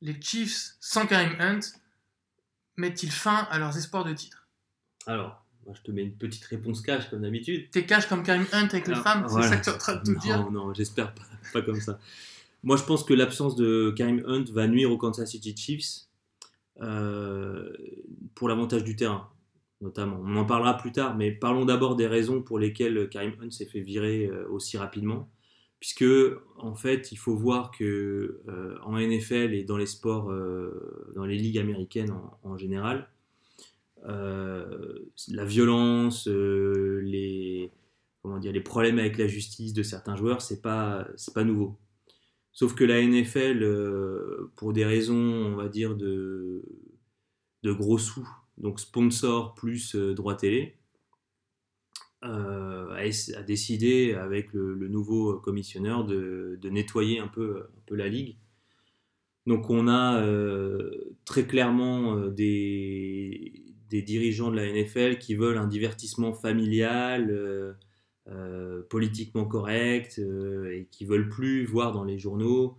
les 0.00 0.20
Chiefs 0.20 0.76
sans 0.80 1.06
Karim 1.06 1.40
Hunt 1.40 1.60
mettent-ils 2.76 3.12
fin 3.12 3.46
à 3.50 3.58
leurs 3.58 3.76
espoirs 3.76 4.04
de 4.04 4.12
titre? 4.12 4.48
Alors, 5.06 5.44
moi, 5.64 5.74
je 5.76 5.82
te 5.82 5.90
mets 5.92 6.02
une 6.02 6.16
petite 6.16 6.44
réponse 6.44 6.80
cash 6.80 7.08
comme 7.10 7.22
d'habitude. 7.22 7.70
T'es 7.70 7.86
cash 7.86 8.06
comme 8.06 8.22
Karim 8.22 8.46
Hunt 8.52 8.68
avec 8.68 8.88
les 8.88 8.96
femmes 8.96 9.24
voilà. 9.28 9.48
C'est 9.48 9.54
ça 9.54 9.56
que 9.58 9.64
tu 9.64 9.70
es 9.70 9.72
en 9.72 9.78
train 9.78 9.94
de 9.96 10.02
tout 10.02 10.12
non, 10.12 10.18
dire? 10.18 10.50
Non, 10.50 10.74
j'espère 10.74 11.14
pas, 11.14 11.22
pas 11.52 11.62
comme 11.62 11.80
ça. 11.80 11.98
Moi, 12.62 12.76
je 12.76 12.84
pense 12.84 13.04
que 13.04 13.14
l'absence 13.14 13.54
de 13.56 13.92
Karim 13.96 14.22
Hunt 14.26 14.44
va 14.52 14.66
nuire 14.66 14.90
aux 14.90 14.98
Kansas 14.98 15.30
City 15.30 15.54
Chiefs 15.56 16.06
euh, 16.80 17.72
pour 18.34 18.48
l'avantage 18.48 18.84
du 18.84 18.96
terrain. 18.96 19.30
notamment. 19.80 20.20
On 20.22 20.36
en 20.36 20.44
parlera 20.44 20.76
plus 20.76 20.92
tard, 20.92 21.16
mais 21.16 21.30
parlons 21.30 21.64
d'abord 21.64 21.96
des 21.96 22.06
raisons 22.06 22.42
pour 22.42 22.58
lesquelles 22.58 23.08
Karim 23.08 23.34
Hunt 23.40 23.50
s'est 23.50 23.66
fait 23.66 23.80
virer 23.80 24.26
euh, 24.26 24.46
aussi 24.50 24.76
rapidement. 24.78 25.30
Puisque, 25.80 26.04
en 26.58 26.74
fait, 26.74 27.12
il 27.12 27.16
faut 27.16 27.36
voir 27.36 27.70
que 27.70 28.40
euh, 28.48 28.78
en 28.82 28.98
NFL 28.98 29.54
et 29.54 29.62
dans 29.62 29.76
les 29.76 29.86
sports, 29.86 30.32
dans 31.14 31.24
les 31.26 31.36
ligues 31.36 31.58
américaines 31.58 32.12
en, 32.42 32.56
général, 32.56 33.08
la 34.02 35.44
violence, 35.44 36.26
les, 36.26 37.70
comment 38.22 38.38
dire, 38.38 38.52
les 38.52 38.60
problèmes 38.60 38.98
avec 38.98 39.18
la 39.18 39.26
justice 39.26 39.74
de 39.74 39.82
certains 39.82 40.16
joueurs, 40.16 40.40
c'est 40.40 40.62
pas, 40.62 41.06
pas 41.34 41.44
nouveau. 41.44 41.76
Sauf 42.56 42.74
que 42.74 42.84
la 42.84 43.02
NFL, 43.02 44.48
pour 44.56 44.72
des 44.72 44.86
raisons, 44.86 45.14
on 45.14 45.56
va 45.56 45.68
dire, 45.68 45.94
de, 45.94 46.62
gros 47.62 47.98
sous, 47.98 48.26
donc 48.56 48.80
sponsor 48.80 49.54
plus 49.54 49.94
euh, 49.94 50.14
droit 50.14 50.36
télé, 50.36 50.78
euh, 52.24 52.94
a, 52.94 53.42
décidé 53.42 54.14
avec 54.14 54.54
le, 54.54 54.88
nouveau 54.88 55.38
commissionneur 55.38 56.06
de, 56.06 56.58
nettoyer 56.64 57.18
un 57.18 57.28
peu, 57.28 57.66
la 57.90 58.08
ligue. 58.08 58.38
Donc 59.46 59.68
on 59.68 59.86
a 59.86 60.22
euh, 60.22 61.14
très 61.26 61.46
clairement 61.46 62.16
des, 62.28 63.52
dirigeants 63.90 64.50
de 64.50 64.56
la 64.56 64.72
NFL 64.72 65.18
qui 65.18 65.34
veulent 65.34 65.58
un 65.58 65.68
divertissement 65.68 66.32
familial, 66.32 67.76
politiquement 68.88 69.44
correct, 69.44 70.18
et 70.18 70.88
qui 70.90 71.04
veulent 71.04 71.28
plus 71.28 71.64
voir 71.64 71.92
dans 71.92 72.04
les 72.04 72.18
journaux 72.18 72.78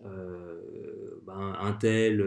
ben, 0.00 1.56
un 1.60 1.72
tel 1.72 2.22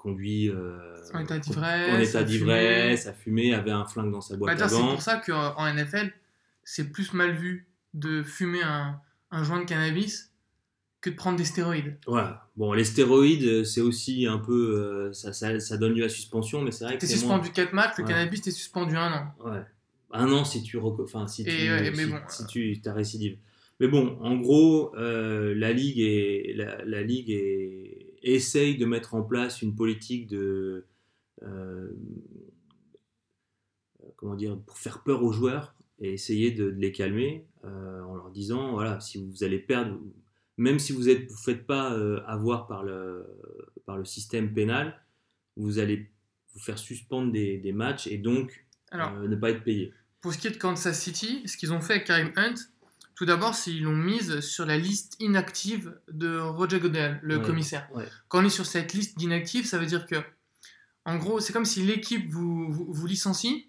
conduit 0.00 0.48
euh, 0.48 0.78
en 1.12 1.20
état 1.20 1.38
d'ivresse, 1.38 3.06
a 3.06 3.12
fumé, 3.12 3.54
avait 3.54 3.70
un 3.70 3.84
flingue 3.84 4.10
dans 4.10 4.20
sa 4.20 4.36
boîte 4.36 4.58
bah, 4.58 4.68
C'est 4.68 4.78
pour 4.78 5.02
ça 5.02 5.18
qu'en 5.18 5.72
NFL, 5.72 6.10
c'est 6.64 6.90
plus 6.90 7.12
mal 7.12 7.32
vu 7.32 7.68
de 7.92 8.22
fumer 8.22 8.62
un, 8.62 8.98
un, 9.30 9.44
joint 9.44 9.60
de 9.60 9.64
cannabis 9.64 10.32
que 11.02 11.10
de 11.10 11.16
prendre 11.16 11.36
des 11.36 11.44
stéroïdes. 11.44 11.98
Voilà. 12.06 12.48
Bon, 12.56 12.72
les 12.72 12.84
stéroïdes, 12.84 13.64
c'est 13.64 13.80
aussi 13.82 14.26
un 14.26 14.38
peu. 14.38 15.10
Euh, 15.10 15.12
ça, 15.12 15.32
ça, 15.32 15.76
donne 15.76 15.94
lieu 15.94 16.04
à 16.04 16.08
suspension, 16.08 16.62
mais 16.62 16.70
c'est 16.70 16.84
vrai 16.84 16.94
que. 16.94 17.00
T'es 17.00 17.06
suspendu 17.06 17.48
moins... 17.48 17.54
4 17.54 17.72
matchs, 17.74 17.98
le 17.98 18.04
cannabis, 18.04 18.40
t'es 18.40 18.50
suspendu 18.50 18.96
un 18.96 19.12
an. 19.12 19.34
Ouais. 19.44 19.62
Un 20.12 20.32
an 20.32 20.44
si 20.44 20.62
tu. 20.62 20.78
Enfin, 20.78 21.26
si 21.26 21.44
tu, 21.44 21.50
bon, 22.08 22.18
si, 22.28 22.46
tu 22.46 22.80
as 22.84 22.92
récidive. 22.92 23.38
Mais 23.78 23.88
bon, 23.88 24.18
en 24.20 24.36
gros, 24.36 24.94
euh, 24.96 25.54
la 25.54 25.72
ligue 25.72 26.00
est. 26.00 26.52
La, 26.54 26.84
la 26.84 27.02
ligue 27.02 27.30
est 27.30 28.10
essaye 28.22 28.76
de 28.76 28.86
mettre 28.86 29.14
en 29.14 29.22
place 29.22 29.62
une 29.62 29.74
politique 29.74 30.26
de 30.26 30.86
euh, 31.42 31.90
comment 34.16 34.34
dire 34.34 34.58
pour 34.66 34.78
faire 34.78 35.02
peur 35.02 35.22
aux 35.22 35.32
joueurs 35.32 35.74
et 36.00 36.12
essayer 36.12 36.50
de, 36.50 36.66
les 36.66 36.92
calmer 36.92 37.46
euh, 37.64 38.02
en 38.02 38.14
leur 38.14 38.30
disant 38.30 38.72
voilà 38.72 39.00
si 39.00 39.24
vous 39.24 39.44
allez 39.44 39.58
perdre 39.58 39.98
même 40.56 40.78
si 40.78 40.92
vous 40.92 41.08
êtes 41.08 41.30
vous 41.30 41.36
faites 41.36 41.66
pas 41.66 41.94
euh, 41.94 42.20
avoir 42.26 42.66
par 42.66 42.82
le 42.82 43.26
par 43.86 43.96
le 43.96 44.04
système 44.04 44.52
pénal 44.52 45.00
vous 45.56 45.78
allez 45.78 46.10
vous 46.52 46.60
faire 46.60 46.78
suspendre 46.78 47.32
des, 47.32 47.58
des 47.58 47.72
matchs 47.72 48.06
et 48.06 48.18
donc 48.18 48.66
ne 48.92 49.36
pas 49.36 49.50
être 49.50 49.64
payé 49.64 49.92
pour 50.20 50.32
ce 50.32 50.38
qui 50.38 50.46
est 50.48 50.50
de 50.50 50.56
Kansas 50.56 50.98
City 50.98 51.42
ce 51.46 51.56
qu'ils 51.56 51.72
ont 51.72 51.80
fait 51.80 51.94
avec 51.94 52.06
Karim 52.06 52.32
Hunt 52.36 52.54
tout 53.20 53.26
d'abord, 53.26 53.54
ils 53.66 53.82
l'ont 53.82 53.94
mise 53.94 54.40
sur 54.40 54.64
la 54.64 54.78
liste 54.78 55.16
inactive 55.20 55.94
de 56.10 56.38
Roger 56.38 56.80
Goodell, 56.80 57.20
le 57.22 57.38
commissaire. 57.38 57.86
Quand 58.28 58.40
on 58.40 58.46
est 58.46 58.48
sur 58.48 58.64
cette 58.64 58.94
liste 58.94 59.18
d'inactifs, 59.18 59.66
ça 59.66 59.76
veut 59.76 59.84
dire 59.84 60.06
que, 60.06 60.16
en 61.04 61.18
gros, 61.18 61.38
c'est 61.38 61.52
comme 61.52 61.66
si 61.66 61.82
l'équipe 61.82 62.32
vous, 62.32 62.72
vous, 62.72 63.06
licencie 63.06 63.68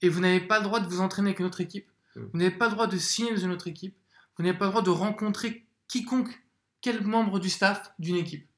et 0.00 0.08
vous 0.08 0.18
n'avez 0.18 0.40
pas 0.40 0.58
le 0.58 0.64
droit 0.64 0.80
de 0.80 0.88
vous 0.88 1.00
entraîner 1.00 1.28
avec 1.28 1.38
une 1.38 1.46
autre 1.46 1.60
équipe. 1.60 1.86
Mm. 2.16 2.20
Vous 2.32 2.38
n'avez 2.40 2.50
pas 2.50 2.66
le 2.66 2.72
droit 2.72 2.88
de 2.88 2.98
signer 2.98 3.30
dans 3.30 3.42
une 3.42 3.52
autre 3.52 3.68
équipe. 3.68 3.96
Vous 4.36 4.42
n'avez 4.42 4.58
pas 4.58 4.64
le 4.64 4.72
droit 4.72 4.82
de 4.82 4.90
rencontrer 4.90 5.64
quiconque, 5.86 6.42
quel 6.80 7.00
membre 7.04 7.38
du 7.38 7.48
staff 7.48 7.92
d'une 8.00 8.16
équipe. 8.16 8.48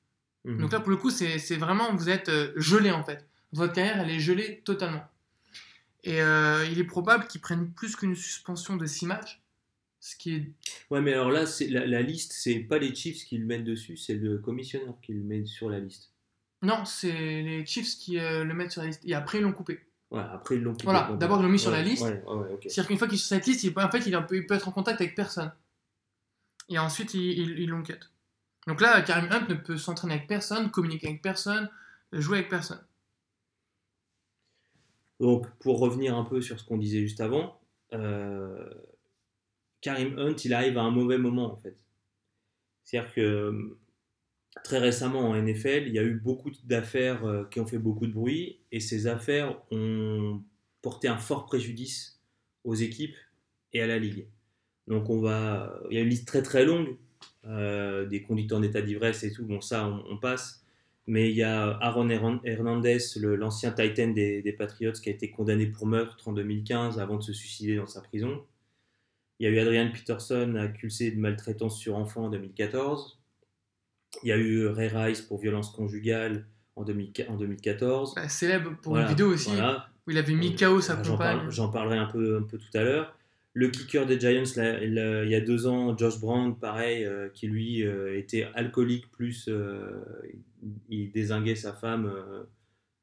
Mm-hmm. 0.47 0.61
Donc 0.61 0.73
là, 0.73 0.81
pour 0.81 0.93
le 0.93 0.97
coup, 0.97 1.11
c'est 1.11 1.57
vraiment, 1.57 1.95
vous 1.95 2.09
êtes 2.09 2.31
euh, 2.31 2.55
gelé 2.57 2.91
en 2.91 3.05
fait. 3.05 3.29
Votre 3.53 3.75
carrière, 3.75 4.01
elle 4.01 4.11
est 4.11 4.21
gelée 4.21 4.63
totalement. 4.65 5.05
Et 6.05 6.23
euh, 6.23 6.67
il 6.71 6.79
est 6.79 6.85
probable 6.85 7.27
qu'ils 7.27 7.41
prennent 7.41 7.73
plus 7.73 7.97
qu'une 7.97 8.15
suspension 8.15 8.77
de 8.77 8.87
6 8.87 9.07
matchs 9.07 9.41
ce 10.01 10.17
qui 10.17 10.35
est... 10.35 10.53
Ouais, 10.91 11.01
mais 11.01 11.15
alors 11.15 11.31
là, 11.31 11.47
c'est 11.47 11.67
la, 11.67 12.03
liste, 12.03 12.35
c'est 12.35 12.59
pas 12.59 12.77
les 12.77 12.95
Chiefs 12.95 13.25
qui 13.25 13.39
le 13.39 13.47
mettent 13.47 13.65
dessus, 13.65 13.97
c'est 13.97 14.17
le 14.17 14.37
commissionneur 14.37 14.95
qui 15.01 15.15
le 15.15 15.23
met 15.23 15.47
sur 15.47 15.71
la 15.71 15.81
liste. 15.81 16.13
Non, 16.61 16.85
c'est 16.85 17.11
les 17.41 17.65
Chiefs 17.65 17.97
qui 17.97 18.19
euh, 18.19 18.45
le 18.45 18.53
mettent 18.53 18.73
sur 18.73 18.83
la 18.83 18.89
liste. 18.89 19.01
Et 19.07 19.15
après, 19.15 19.39
ils 19.39 19.41
l'ont 19.41 19.55
coupé. 19.55 19.81
Ouais, 20.11 20.21
après, 20.31 20.57
ils 20.57 20.61
l'ont 20.61 20.73
coupé. 20.73 20.85
Voilà, 20.85 21.11
d'abord, 21.19 21.41
ils 21.41 21.45
l'ont 21.45 21.49
mis 21.49 21.59
sur 21.59 21.71
la 21.71 21.81
liste. 21.81 22.03
Ouais, 22.03 22.23
C'est-à-dire 22.61 22.87
qu'une 22.87 22.99
fois 22.99 23.09
qu'il 23.09 23.15
est 23.15 23.19
sur 23.19 23.29
cette 23.29 23.47
liste, 23.47 23.65
il, 23.65 23.73
en 23.79 23.91
fait, 23.91 24.07
il, 24.07 24.45
peut, 24.47 24.55
être 24.55 24.69
en 24.69 24.73
contact 24.73 25.01
avec 25.01 25.15
personne. 25.15 25.51
Et 26.69 26.79
ensuite, 26.79 27.15
ils 27.15 27.67
l'ont 27.67 27.83
cut. 27.83 27.95
Donc 28.67 28.83
là, 28.83 29.01
Karim 29.01 29.31
Hunt 29.33 29.47
ne 29.49 29.55
peut 29.55 29.79
s'entraîner 29.79 30.15
avec 30.15 30.27
personne, 30.27 30.71
communiquer 30.71 31.09
avec 31.09 31.23
personne, 31.23 31.71
jouer 32.13 32.39
avec 32.39 32.51
personne. 32.51 32.81
Donc, 35.21 35.47
pour 35.61 35.79
revenir 35.79 36.17
un 36.17 36.25
peu 36.25 36.41
sur 36.41 36.59
ce 36.59 36.65
qu'on 36.65 36.79
disait 36.79 37.01
juste 37.01 37.21
avant, 37.21 37.61
euh, 37.93 38.69
Karim 39.81 40.19
Hunt, 40.19 40.37
il 40.45 40.55
arrive 40.55 40.79
à 40.79 40.83
un 40.83 40.91
mauvais 40.91 41.19
moment 41.19 41.53
en 41.53 41.57
fait. 41.57 41.77
C'est-à-dire 42.85 43.13
que 43.13 43.77
très 44.63 44.79
récemment 44.79 45.31
en 45.31 45.35
NFL, 45.35 45.85
il 45.87 45.95
y 45.95 45.99
a 45.99 46.03
eu 46.03 46.15
beaucoup 46.15 46.51
d'affaires 46.65 47.25
euh, 47.25 47.45
qui 47.45 47.61
ont 47.61 47.67
fait 47.67 47.79
beaucoup 47.79 48.07
de 48.07 48.13
bruit 48.13 48.61
et 48.73 48.81
ces 48.81 49.07
affaires 49.07 49.61
ont 49.71 50.43
porté 50.83 51.09
un 51.09 51.19
fort 51.19 51.47
préjudice 51.47 52.21
aux 52.65 52.75
équipes 52.75 53.17
et 53.73 53.83
à 53.83 53.87
la 53.87 53.99
ligue. 53.99 54.27
Donc 54.87 55.09
on 55.11 55.21
va, 55.21 55.81
il 55.91 55.97
y 55.97 55.99
a 55.99 56.03
une 56.03 56.09
liste 56.09 56.27
très 56.27 56.43
très 56.43 56.65
longue 56.65 56.97
euh, 57.47 58.07
des 58.07 58.23
conducteurs 58.23 58.59
en 58.59 58.63
état 58.63 58.83
d'ivresse 58.83 59.23
et 59.23 59.33
tout. 59.33 59.45
Bon 59.45 59.61
ça 59.61 59.87
on, 59.87 60.19
passe, 60.19 60.64
mais 61.07 61.31
il 61.31 61.37
y 61.37 61.43
a 61.43 61.71
Aaron 61.81 62.09
Hernandez, 62.09 62.99
l'ancien 63.17 63.73
Titan 63.73 64.09
des, 64.09 64.43
des, 64.43 64.53
Patriots, 64.53 64.93
qui 64.93 65.11
a 65.11 65.13
été 65.13 65.31
condamné 65.31 65.67
pour 65.67 65.87
meurtre 65.87 66.29
en 66.29 66.33
2015 66.33 66.99
avant 66.99 67.17
de 67.17 67.23
se 67.23 67.33
suicider 67.33 67.77
dans 67.77 67.87
sa 67.87 68.01
prison. 68.01 68.43
Il 69.39 69.45
y 69.45 69.47
a 69.49 69.51
eu 69.51 69.59
Adrian 69.59 69.91
Peterson 69.91 70.55
accusé 70.57 71.11
de 71.11 71.19
maltraitance 71.19 71.79
sur 71.79 71.97
enfant 71.97 72.25
en 72.25 72.31
2014. 72.31 73.21
Il 74.23 74.29
y 74.29 74.33
a 74.33 74.37
eu 74.37 74.67
Ray 74.69 74.89
Rice 74.89 75.21
pour 75.23 75.41
violence 75.41 75.71
conjugale 75.71 76.47
en, 76.77 76.85
2014. 76.85 78.15
Bah, 78.15 78.29
célèbre 78.29 78.77
pour 78.81 78.97
une 78.97 79.07
vidéo 79.07 79.29
aussi, 79.29 79.51
où 80.07 80.11
il 80.11 80.19
avait 80.19 80.35
mis 80.35 80.55
KO 80.55 80.81
sa 80.81 80.97
compagne. 80.97 81.51
J'en 81.51 81.69
parlerai 81.69 81.99
un 81.99 82.07
peu, 82.07 82.39
un 82.39 82.43
peu 82.43 82.59
tout 82.59 82.79
à 82.79 82.83
l'heure. 82.83 83.17
Le 83.55 83.69
kicker 83.69 84.05
des 84.05 84.19
Giants, 84.19 84.43
il 84.83 85.29
y 85.29 85.35
a 85.35 85.41
deux 85.41 85.67
ans, 85.67 85.97
Josh 85.97 86.21
Brown, 86.21 86.59
pareil, 86.59 87.05
euh, 87.05 87.29
qui 87.29 87.47
lui 87.47 87.85
euh, 87.85 88.19
était 88.19 88.49
alcoolique, 88.55 89.11
plus 89.13 89.49
euh, 89.49 90.03
il 90.89 91.13
désinguait 91.13 91.55
sa 91.55 91.73
femme 91.73 92.13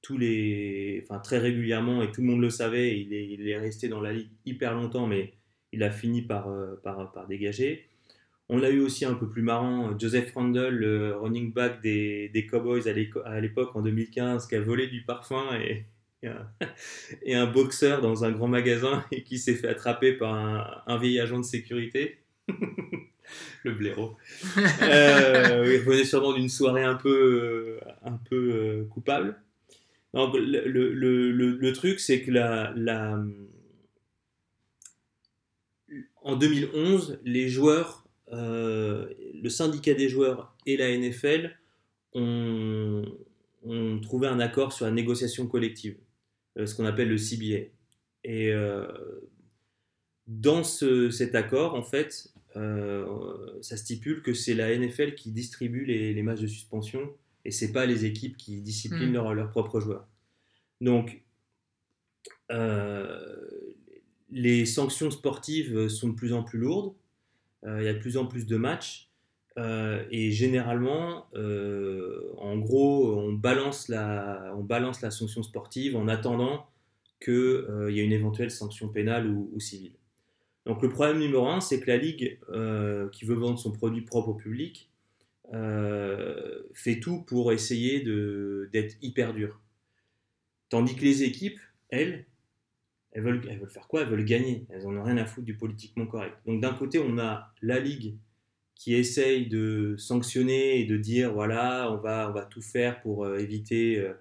tous 0.01 0.17
les, 0.17 1.03
enfin, 1.03 1.19
très 1.19 1.37
régulièrement 1.37 2.01
et 2.01 2.11
tout 2.11 2.21
le 2.21 2.27
monde 2.27 2.41
le 2.41 2.49
savait. 2.49 2.99
Il 2.99 3.13
est, 3.13 3.27
il 3.27 3.47
est 3.47 3.57
resté 3.57 3.87
dans 3.87 4.01
la 4.01 4.13
ligue 4.13 4.29
hyper 4.45 4.73
longtemps, 4.73 5.07
mais 5.07 5.33
il 5.71 5.83
a 5.83 5.91
fini 5.91 6.21
par, 6.21 6.49
euh, 6.49 6.75
par, 6.83 7.11
par, 7.11 7.27
dégager. 7.27 7.87
On 8.49 8.63
a 8.63 8.69
eu 8.69 8.79
aussi 8.79 9.05
un 9.05 9.13
peu 9.13 9.29
plus 9.29 9.41
marrant 9.41 9.97
Joseph 9.97 10.33
Randall, 10.33 10.75
le 10.75 11.15
running 11.15 11.53
back 11.53 11.81
des, 11.81 12.29
des 12.29 12.45
Cowboys 12.45 12.87
à 12.87 13.39
l'époque 13.39 13.75
en 13.75 13.81
2015, 13.81 14.47
qui 14.47 14.55
a 14.55 14.61
volé 14.61 14.87
du 14.87 15.03
parfum 15.03 15.55
et, 15.55 15.85
et, 17.23 17.35
un, 17.35 17.47
boxeur 17.47 18.01
dans 18.01 18.23
un 18.23 18.31
grand 18.31 18.47
magasin 18.47 19.03
et 19.11 19.23
qui 19.23 19.37
s'est 19.39 19.55
fait 19.55 19.67
attraper 19.67 20.13
par 20.13 20.33
un, 20.87 20.97
vieil 20.97 21.19
agent 21.19 21.39
de 21.39 21.45
sécurité. 21.45 22.19
le 23.63 23.73
blaireau. 23.73 24.17
Euh, 24.81 25.73
il 25.73 25.79
revenait 25.79 26.03
sûrement 26.03 26.33
d'une 26.33 26.49
soirée 26.49 26.83
un 26.83 26.95
peu, 26.95 27.79
un 28.03 28.17
peu 28.17 28.35
euh, 28.35 28.83
coupable. 28.85 29.39
Donc, 30.13 30.35
le, 30.35 30.67
le, 30.67 30.91
le, 30.91 31.31
le 31.31 31.73
truc, 31.73 32.01
c'est 32.01 32.21
que 32.21 32.31
la, 32.31 32.73
la, 32.75 33.17
en 36.23 36.35
2011, 36.35 37.19
les 37.23 37.49
joueurs, 37.49 38.05
euh, 38.31 39.07
le 39.41 39.49
syndicat 39.49 39.93
des 39.93 40.09
joueurs 40.09 40.55
et 40.65 40.77
la 40.77 40.95
NFL 40.95 41.57
ont, 42.13 43.03
trouvé 44.01 44.27
un 44.27 44.39
accord 44.39 44.73
sur 44.73 44.85
la 44.85 44.91
négociation 44.91 45.47
collective, 45.47 45.95
euh, 45.95 46.10
ce 46.57 46.75
qu'on 46.75 46.85
appelle 46.85 47.09
le 47.09 47.17
CBA. 47.17 47.69
Et 48.23 48.51
euh, 48.51 48.87
dans 50.27 50.63
cet 50.63 51.35
accord, 51.35 51.75
en 51.75 51.83
fait, 51.83 52.33
ça 53.61 53.77
stipule 53.77 54.21
que 54.21 54.33
c'est 54.33 54.53
la 54.53 54.75
NFL 54.77 55.15
qui 55.15 55.31
distribue 55.31 55.85
les, 55.85 56.21
matchs 56.21 56.41
de 56.41 56.47
suspension 56.47 57.13
et 57.45 57.51
c'est 57.51 57.71
pas 57.71 57.85
les 57.85 58.05
équipes 58.05 58.37
qui 58.37 58.61
disciplinent 58.61 59.17
hmm. 59.17 59.33
leurs 59.33 59.49
propres 59.49 59.79
joueurs. 59.79 60.07
Donc, 60.81 61.23
les 64.31 64.65
sanctions 64.65 65.11
sportives 65.11 65.87
sont 65.87 66.09
de 66.09 66.15
plus 66.15 66.33
en 66.33 66.43
plus 66.43 66.59
lourdes. 66.59 66.93
Euh, 67.65 67.81
il 67.81 67.85
y 67.85 67.89
a 67.89 67.93
de 67.93 67.99
plus 67.99 68.17
en 68.17 68.25
plus 68.25 68.47
de 68.47 68.57
matchs. 68.57 69.10
Euh, 69.57 70.05
et 70.11 70.31
généralement, 70.31 71.27
euh, 71.35 72.31
en 72.37 72.57
gros, 72.57 73.17
on 73.17 73.33
balance, 73.33 73.89
la, 73.89 74.53
sanction 75.11 75.43
sportive 75.43 75.95
en 75.95 76.07
attendant 76.07 76.67
qu'il 77.23 77.65
y 77.89 77.99
ait 77.99 78.05
une 78.05 78.13
éventuelle 78.13 78.51
sanction 78.51 78.87
pénale 78.87 79.27
ou, 79.27 79.49
ou, 79.53 79.59
civile. 79.59 79.93
Donc 80.65 80.81
le 80.81 80.89
problème 80.89 81.19
numéro 81.19 81.47
un, 81.47 81.59
c'est 81.59 81.79
que 81.79 81.87
la 81.87 81.97
Ligue, 81.97 82.39
qui 83.11 83.25
veut 83.25 83.35
vendre 83.35 83.59
son 83.59 83.71
produit 83.71 84.01
propre 84.01 84.29
au 84.29 84.33
public, 84.35 84.89
fait 86.73 86.99
tout 86.99 87.23
pour 87.23 87.51
essayer 87.51 88.01
d'être 88.71 88.95
hyper 89.01 89.33
dur. 89.33 89.59
Tandis 90.69 90.95
que 90.95 91.01
les 91.01 91.23
équipes, 91.23 91.59
elles, 91.89 92.25
elles 93.11 93.23
veulent, 93.23 93.41
elles 93.49 93.59
veulent 93.59 93.69
faire 93.69 93.87
quoi? 93.87 94.01
Elles 94.01 94.07
veulent 94.07 94.23
gagner. 94.23 94.65
Elles 94.69 94.83
n'en 94.83 95.01
ont 95.01 95.03
rien 95.03 95.17
à 95.17 95.25
foutre 95.25 95.45
du 95.45 95.57
politiquement 95.57 96.07
correct. 96.07 96.37
Donc 96.45 96.61
d'un 96.61 96.73
côté, 96.73 96.99
on 96.99 97.17
a 97.17 97.51
la 97.61 97.79
Ligue 97.79 98.15
qui 98.75 98.95
essaye 98.95 99.47
de 99.47 99.95
sanctionner 99.97 100.79
et 100.79 100.85
de 100.85 100.97
dire 100.97 101.31
voilà, 101.33 101.91
on 101.91 101.97
va, 101.97 102.29
on 102.29 102.33
va 102.33 102.43
tout 102.45 102.61
faire 102.63 102.99
pour 103.01 103.25
euh, 103.25 103.37
éviter, 103.37 103.99
euh, 103.99 104.13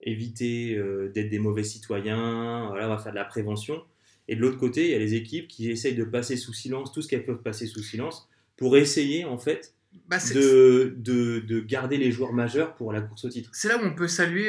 éviter 0.00 0.74
euh, 0.74 1.12
d'être 1.14 1.28
des 1.28 1.38
mauvais 1.38 1.64
citoyens, 1.64 2.68
voilà, 2.68 2.86
on 2.86 2.96
va 2.96 2.98
faire 2.98 3.12
de 3.12 3.18
la 3.18 3.24
prévention. 3.24 3.82
Et 4.28 4.34
de 4.34 4.40
l'autre 4.40 4.58
côté, 4.58 4.86
il 4.86 4.90
y 4.90 4.94
a 4.94 4.98
les 4.98 5.14
équipes 5.14 5.48
qui 5.48 5.70
essayent 5.70 5.94
de 5.94 6.04
passer 6.04 6.36
sous 6.36 6.54
silence 6.54 6.92
tout 6.92 7.02
ce 7.02 7.08
qu'elles 7.08 7.26
peuvent 7.26 7.42
passer 7.42 7.66
sous 7.66 7.82
silence 7.82 8.28
pour 8.56 8.76
essayer 8.78 9.24
en 9.24 9.38
fait 9.38 9.74
bah, 10.08 10.16
de, 10.34 10.94
de, 10.96 11.40
de, 11.40 11.60
garder 11.60 11.98
les 11.98 12.10
joueurs 12.10 12.32
majeurs 12.32 12.74
pour 12.74 12.92
la 12.92 13.02
course 13.02 13.26
au 13.26 13.28
titre. 13.28 13.50
C'est 13.52 13.68
là 13.68 13.76
où 13.76 13.84
on 13.84 13.94
peut 13.94 14.08
saluer 14.08 14.48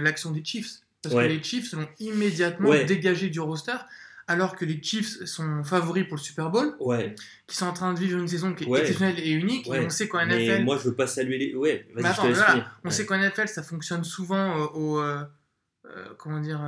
l'action 0.00 0.30
des 0.30 0.44
Chiefs. 0.44 0.80
Parce 1.02 1.14
que 1.14 1.20
les 1.20 1.42
Chiefs 1.42 1.72
l'ont 1.72 1.88
immédiatement 1.98 2.70
dégagé 2.84 3.28
du 3.28 3.40
roster, 3.40 3.76
alors 4.28 4.54
que 4.56 4.66
les 4.66 4.80
Chiefs 4.82 5.24
sont 5.24 5.64
favoris 5.64 6.06
pour 6.06 6.18
le 6.18 6.22
Super 6.22 6.50
Bowl, 6.50 6.76
ouais. 6.80 7.14
qui 7.46 7.56
sont 7.56 7.64
en 7.64 7.72
train 7.72 7.94
de 7.94 7.98
vivre 7.98 8.18
une 8.18 8.28
saison 8.28 8.54
qui 8.54 8.64
est 8.64 8.68
exceptionnelle 8.68 9.18
et 9.18 9.30
unique. 9.30 9.66
Et 9.66 9.80
on 9.80 9.88
sait 9.88 10.06
qu'en 10.06 10.24
NFL. 10.24 10.64
moi, 10.64 10.76
je 10.76 10.90
veux 10.90 10.94
pas 10.94 11.06
saluer 11.06 11.38
les. 11.38 11.54
Ouais, 11.54 11.88
voilà, 11.94 12.14
on 12.84 12.90
sait 12.90 13.06
qu'en 13.06 13.18
NFL, 13.18 13.48
ça 13.48 13.62
fonctionne 13.62 14.04
souvent 14.04 14.36
euh, 14.36 14.66
au. 14.74 15.00
Euh, 15.00 15.24
euh, 15.86 16.08
comment 16.18 16.40
dire 16.40 16.60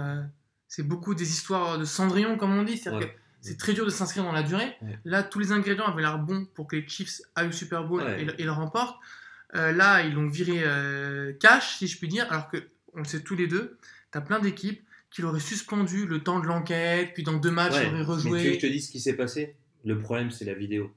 C'est 0.68 0.82
beaucoup 0.82 1.14
des 1.14 1.30
histoires 1.30 1.78
de 1.78 1.84
Cendrillon, 1.84 2.38
comme 2.38 2.56
on 2.56 2.62
dit. 2.62 2.78
C'est-à-dire 2.78 3.08
que 3.08 3.14
c'est 3.42 3.58
très 3.58 3.74
dur 3.74 3.84
de 3.84 3.90
s'inscrire 3.90 4.24
dans 4.24 4.32
la 4.32 4.42
durée. 4.42 4.76
Là, 5.04 5.22
tous 5.22 5.38
les 5.38 5.52
ingrédients 5.52 5.84
avaient 5.84 6.02
l'air 6.02 6.18
bons 6.18 6.46
pour 6.54 6.66
que 6.66 6.76
les 6.76 6.88
Chiefs 6.88 7.20
aillent 7.34 7.48
au 7.48 7.52
Super 7.52 7.84
Bowl 7.84 8.02
et, 8.18 8.42
et, 8.42 8.44
le 8.44 8.52
remportent. 8.52 8.98
là, 9.52 10.00
ils 10.00 10.14
l'ont 10.14 10.28
viré 10.28 10.64
cash, 11.38 11.76
si 11.76 11.86
je 11.86 11.98
puis 11.98 12.08
dire, 12.08 12.26
alors 12.30 12.48
que 12.48 12.56
on 12.94 13.00
le 13.00 13.04
sait 13.04 13.20
tous 13.20 13.36
les 13.36 13.46
deux 13.46 13.76
T'as 14.10 14.20
plein 14.20 14.40
d'équipes 14.40 14.82
qui 15.10 15.22
l'auraient 15.22 15.40
suspendu 15.40 16.06
le 16.06 16.22
temps 16.22 16.40
de 16.40 16.46
l'enquête, 16.46 17.12
puis 17.14 17.22
dans 17.22 17.36
deux 17.36 17.50
matchs, 17.50 17.74
ouais, 17.74 17.88
il 17.88 17.94
aurait 17.94 18.02
rejoué. 18.02 18.42
Mais 18.42 18.50
tu 18.50 18.54
je 18.54 18.60
te 18.60 18.66
dis 18.66 18.80
ce 18.80 18.90
qui 18.90 19.00
s'est 19.00 19.16
passé? 19.16 19.56
Le 19.84 19.98
problème, 19.98 20.30
c'est 20.30 20.44
la 20.44 20.54
vidéo. 20.54 20.90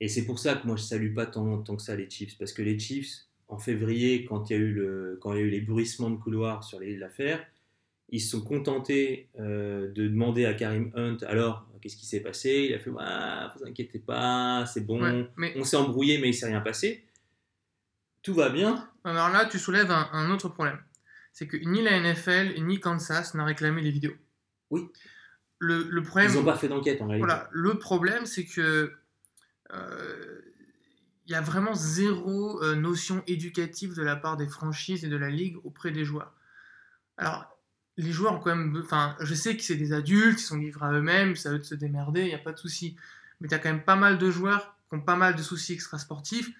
Et 0.00 0.08
c'est 0.08 0.24
pour 0.24 0.38
ça 0.38 0.54
que 0.54 0.66
moi, 0.66 0.76
je 0.76 0.82
salue 0.82 1.14
pas 1.14 1.26
tant, 1.26 1.58
tant, 1.62 1.76
que 1.76 1.82
ça 1.82 1.96
les 1.96 2.08
Chiefs. 2.08 2.36
Parce 2.38 2.52
que 2.52 2.62
les 2.62 2.78
Chiefs, 2.78 3.26
en 3.48 3.58
février, 3.58 4.24
quand 4.24 4.50
il 4.50 4.52
y 4.52 4.56
a 4.56 4.58
eu, 4.58 4.72
le, 4.72 5.18
quand 5.20 5.32
il 5.32 5.38
y 5.38 5.42
a 5.42 5.44
eu 5.44 5.50
les 5.50 5.60
bruissements 5.60 6.10
de 6.10 6.16
couloir 6.16 6.64
sur 6.64 6.80
l'affaire, 6.80 7.44
ils 8.10 8.20
se 8.20 8.30
sont 8.30 8.42
contentés 8.42 9.28
euh, 9.38 9.90
de 9.92 10.08
demander 10.08 10.44
à 10.44 10.54
Karim 10.54 10.90
Hunt 10.96 11.18
alors 11.26 11.66
qu'est-ce 11.80 11.96
qui 11.96 12.06
s'est 12.06 12.20
passé? 12.20 12.66
Il 12.68 12.74
a 12.74 12.78
fait 12.78 12.90
vous 12.90 13.66
inquiétez 13.66 14.00
pas, 14.00 14.66
c'est 14.66 14.84
bon, 14.84 15.28
mais... 15.36 15.54
on 15.56 15.64
s'est 15.64 15.76
embrouillé 15.76 16.18
mais 16.18 16.28
il 16.28 16.34
s'est 16.34 16.46
rien 16.46 16.60
passé. 16.60 17.04
Tout 18.22 18.34
va 18.34 18.50
bien. 18.50 18.90
Alors 19.04 19.30
là, 19.30 19.46
tu 19.46 19.58
soulèves 19.58 19.90
un 19.90 20.30
autre 20.30 20.48
problème 20.48 20.78
c'est 21.40 21.46
que 21.46 21.56
ni 21.56 21.80
la 21.80 21.98
NFL 21.98 22.62
ni 22.64 22.80
Kansas 22.80 23.32
n'a 23.32 23.46
réclamé 23.46 23.80
les 23.80 23.90
vidéos. 23.90 24.14
Oui. 24.68 24.86
Le, 25.58 25.84
le 25.84 26.02
problème, 26.02 26.30
Ils 26.30 26.36
n'ont 26.36 26.44
pas 26.44 26.54
fait 26.54 26.68
d'enquête 26.68 27.00
en 27.00 27.06
réalité. 27.06 27.26
Voilà, 27.26 27.48
le 27.50 27.78
problème, 27.78 28.26
c'est 28.26 28.44
que 28.44 28.92
euh, 29.72 30.40
il 31.24 31.32
y 31.32 31.34
a 31.34 31.40
vraiment 31.40 31.72
zéro 31.72 32.62
euh, 32.62 32.74
notion 32.74 33.22
éducative 33.26 33.94
de 33.94 34.02
la 34.02 34.16
part 34.16 34.36
des 34.36 34.48
franchises 34.48 35.02
et 35.02 35.08
de 35.08 35.16
la 35.16 35.30
ligue 35.30 35.56
auprès 35.64 35.92
des 35.92 36.04
joueurs. 36.04 36.34
Alors, 37.16 37.56
les 37.96 38.12
joueurs 38.12 38.34
ont 38.34 38.40
quand 38.40 38.54
même. 38.54 38.78
Enfin, 38.84 39.16
je 39.20 39.34
sais 39.34 39.56
que 39.56 39.62
c'est 39.62 39.76
des 39.76 39.94
adultes, 39.94 40.42
ils 40.42 40.44
sont 40.44 40.58
livrés 40.58 40.88
à 40.88 40.92
eux-mêmes, 40.92 41.36
ça 41.36 41.52
eux 41.52 41.58
de 41.58 41.64
se 41.64 41.74
démerder, 41.74 42.20
il 42.20 42.28
n'y 42.28 42.34
a 42.34 42.38
pas 42.38 42.52
de 42.52 42.58
souci. 42.58 42.96
Mais 43.40 43.48
il 43.48 43.52
y 43.52 43.54
a 43.54 43.58
quand 43.58 43.70
même 43.70 43.84
pas 43.84 43.96
mal 43.96 44.18
de 44.18 44.30
joueurs 44.30 44.76
qui 44.90 44.96
ont 44.96 45.00
pas 45.00 45.16
mal 45.16 45.36
de 45.36 45.42
soucis 45.42 45.72
extrasportifs 45.72 46.50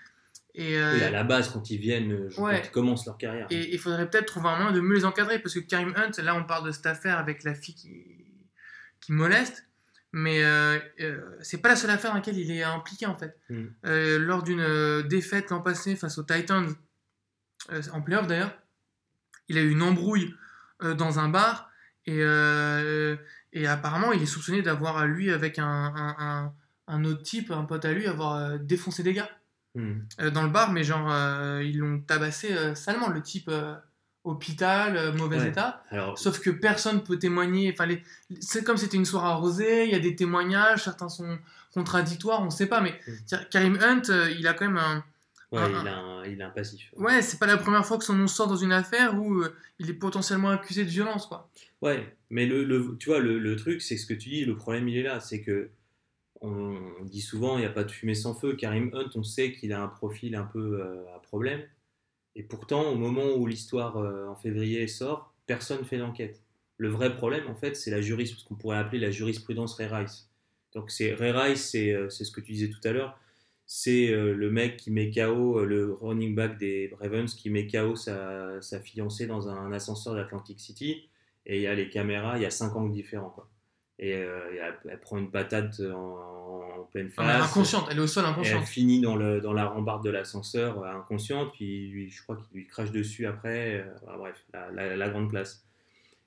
et, 0.54 0.76
euh, 0.76 1.06
à 1.06 1.10
la 1.10 1.24
base, 1.24 1.50
quand 1.50 1.70
ils 1.70 1.78
viennent, 1.78 2.28
quand 2.34 2.50
ils 2.50 2.70
commencent 2.70 3.06
leur 3.06 3.18
carrière. 3.18 3.46
Et 3.50 3.72
il 3.72 3.78
faudrait 3.78 4.08
peut-être 4.08 4.26
trouver 4.26 4.48
un 4.48 4.56
moyen 4.56 4.72
de 4.72 4.80
mieux 4.80 4.96
les 4.96 5.04
encadrer, 5.04 5.38
parce 5.38 5.54
que 5.54 5.60
Karim 5.60 5.94
Hunt, 5.96 6.10
là 6.22 6.34
on 6.34 6.44
parle 6.44 6.66
de 6.66 6.72
cette 6.72 6.86
affaire 6.86 7.18
avec 7.18 7.44
la 7.44 7.54
fille 7.54 7.74
qui, 7.74 8.26
qui 9.00 9.12
moleste, 9.12 9.66
mais 10.12 10.42
euh, 10.42 10.78
euh, 11.00 11.20
c'est 11.40 11.58
pas 11.58 11.68
la 11.68 11.76
seule 11.76 11.90
affaire 11.90 12.10
dans 12.10 12.16
laquelle 12.16 12.38
il 12.38 12.50
est 12.50 12.64
impliqué 12.64 13.06
en 13.06 13.16
fait. 13.16 13.38
Hmm. 13.48 13.68
lors 13.84 14.42
d'une 14.42 15.02
défaite 15.02 15.50
l'an 15.50 15.60
passé 15.60 15.94
face 15.94 16.18
aux 16.18 16.24
Titans, 16.24 16.68
en 17.92 18.02
playoff 18.02 18.26
d'ailleurs, 18.26 18.56
il 19.48 19.58
a 19.58 19.62
eu 19.62 19.70
une 19.70 19.82
embrouille 19.82 20.34
dans 20.80 21.18
un 21.20 21.28
bar, 21.28 21.70
et, 22.06 22.20
et 23.52 23.66
apparemment 23.66 24.12
il 24.12 24.22
est 24.22 24.26
soupçonné 24.26 24.62
d'avoir, 24.62 25.06
lui, 25.06 25.30
avec 25.30 25.60
un, 25.60 25.94
un, 26.18 26.52
un, 26.88 27.04
autre 27.04 27.22
type, 27.22 27.52
un 27.52 27.64
pote 27.64 27.84
à 27.84 27.92
lui, 27.92 28.08
avoir 28.08 28.58
défoncé 28.58 29.04
des 29.04 29.12
gars. 29.12 29.30
Hmm. 29.74 30.00
Euh, 30.20 30.30
dans 30.30 30.42
le 30.42 30.48
bar, 30.48 30.72
mais 30.72 30.83
genre, 30.83 31.09
euh, 31.11 31.62
ils 31.64 31.78
l'ont 31.78 32.00
tabassé 32.00 32.52
euh, 32.52 32.74
salement, 32.74 33.09
le 33.09 33.22
type 33.22 33.50
hôpital, 34.24 35.14
mauvais 35.16 35.48
état. 35.48 35.83
Sauf 36.16 36.40
que 36.40 36.50
personne 36.50 37.02
peut 37.02 37.18
témoigner. 37.18 37.72
Enfin, 37.72 37.88
c'est 38.40 38.64
comme 38.64 38.76
c'était 38.76 38.96
une 38.96 39.04
soirée 39.04 39.28
arrosée, 39.28 39.85
il 39.85 39.92
y 39.92 39.94
a 39.94 40.00
des 40.00 40.16
témoignages, 40.16 40.85
certains 40.85 41.09
sont 41.09 41.38
contradictoires, 41.72 42.42
on 42.42 42.46
ne 42.46 42.50
sait 42.50 42.66
pas. 42.66 42.80
Mais 42.80 42.98
hmm. 43.06 43.37
Karim 43.50 43.78
Hunt, 43.80 44.02
il 44.38 44.46
a 44.46 44.54
quand 44.54 44.66
même 44.66 44.78
un. 44.78 45.04
Ouais, 45.52 45.62
il, 45.68 45.88
a 45.88 45.96
un, 45.96 46.24
il, 46.26 46.40
a 46.42 46.46
un, 46.46 46.50
passif. 46.50 46.92
Ouais, 46.96 47.22
c'est 47.22 47.40
pas 47.40 47.46
la 47.46 47.56
première 47.56 47.85
fois 47.85 47.98
que 47.98 48.04
son 48.04 48.14
nom 48.14 48.28
sort 48.28 48.46
dans 48.46 48.56
une 48.56 48.70
affaire 48.70 49.18
où 49.18 49.42
il 49.80 49.90
est 49.90 49.94
potentiellement 49.94 50.50
accusé 50.50 50.85
de 50.85 50.90
violence, 50.90 51.26
quoi. 51.26 51.50
Ouais, 51.83 52.16
mais 52.28 52.46
le, 52.46 52.62
le 52.62 52.96
tu 53.00 53.09
vois, 53.09 53.18
le, 53.18 53.40
le 53.40 53.56
truc, 53.56 53.83
c'est 53.83 53.96
ce 53.96 54.06
que 54.06 54.14
tu 54.14 54.28
dis, 54.28 54.44
le 54.44 54.54
problème, 54.54 54.87
il 54.88 54.96
est 54.98 55.02
là. 55.02 55.18
C'est 55.18 55.40
que 55.40 55.70
on, 56.40 57.05
dit 57.05 57.20
souvent 57.20 57.57
il 57.59 57.61
n'y 57.61 57.66
a 57.66 57.70
pas 57.70 57.85
de 57.85 57.90
fumée 57.90 58.14
sans 58.14 58.35
feu. 58.35 58.55
Karim 58.57 58.90
Hunt, 58.94 59.11
on 59.14 59.22
sait 59.22 59.53
qu'il 59.53 59.72
a 59.72 59.83
un 59.83 59.88
profil 59.88 60.35
un 60.35 60.44
peu 60.44 60.81
euh, 60.81 61.05
à 61.14 61.18
problème. 61.20 61.62
Et 62.37 62.42
pourtant, 62.42 62.90
au 62.90 62.96
moment 62.96 63.35
où 63.37 63.46
l'histoire 63.46 63.96
euh, 63.98 64.26
en 64.29 64.37
février 64.37 64.87
sort, 64.87 65.35
personne 65.46 65.81
ne 65.81 65.85
fait 65.85 65.98
d'enquête. 65.98 66.42
Le 66.76 66.88
vrai 66.88 67.14
problème, 67.14 67.48
en 67.48 67.55
fait, 67.55 67.76
c'est 67.76 67.90
la 67.90 68.00
jurisprudence, 68.00 68.44
ce 68.44 68.48
qu'on 68.48 68.55
pourrait 68.55 68.79
appeler 68.79 69.00
la 69.00 69.11
jurisprudence 69.11 69.74
Ray 69.74 69.88
Rice. 69.88 70.31
Donc, 70.72 70.90
c'est 70.90 71.12
Ray 71.14 71.33
Rice, 71.33 71.74
euh, 71.74 72.09
c'est 72.09 72.24
ce 72.24 72.33
que 72.33 72.40
tu 72.40 72.53
disais 72.53 72.70
tout 72.70 72.81
à 72.85 72.92
l'heure. 72.92 73.18
C'est 73.66 74.09
le 74.09 74.50
mec 74.50 74.79
qui 74.79 74.90
met 74.90 75.12
KO, 75.12 75.64
le 75.64 75.92
running 76.00 76.35
back 76.35 76.59
des 76.59 76.92
Ravens, 76.98 77.33
qui 77.33 77.50
met 77.50 77.68
KO 77.68 77.94
sa, 77.94 78.61
sa 78.61 78.81
fiancée 78.81 79.29
dans 79.29 79.48
un 79.48 79.70
ascenseur 79.70 80.16
d'Atlantic 80.16 80.59
City. 80.59 81.09
Et 81.46 81.59
il 81.59 81.62
y 81.62 81.68
a 81.68 81.74
les 81.76 81.88
caméras, 81.88 82.37
il 82.37 82.42
y 82.42 82.46
a 82.46 82.50
cinq 82.50 82.74
angles 82.74 82.92
différents. 82.92 83.33
Et 84.00 84.14
euh, 84.14 84.72
elle, 84.88 84.98
prend 84.98 85.18
une 85.18 85.30
patate 85.30 85.78
en, 85.80 86.88
pleine 86.90 87.10
face. 87.10 87.24
Elle 87.28 87.36
est 87.38 87.44
inconsciente, 87.44 87.86
elle 87.90 87.98
est 87.98 88.00
au 88.00 88.06
sol 88.06 88.24
inconsciente. 88.24 88.62
elle 88.62 88.66
finit 88.66 89.00
dans, 89.00 89.14
le, 89.14 89.42
dans 89.42 89.52
la 89.52 89.66
rambarde 89.66 90.02
de 90.02 90.08
l'ascenseur 90.08 90.82
euh, 90.82 90.90
inconsciente, 90.90 91.52
puis 91.52 92.10
je 92.10 92.22
crois 92.22 92.36
qu'il 92.36 92.60
lui 92.60 92.66
crache 92.66 92.90
dessus 92.90 93.26
après. 93.26 93.84
Euh, 93.84 94.16
bref, 94.16 94.42
la, 94.54 94.96
la, 94.96 95.08
grande 95.10 95.28
place. 95.28 95.66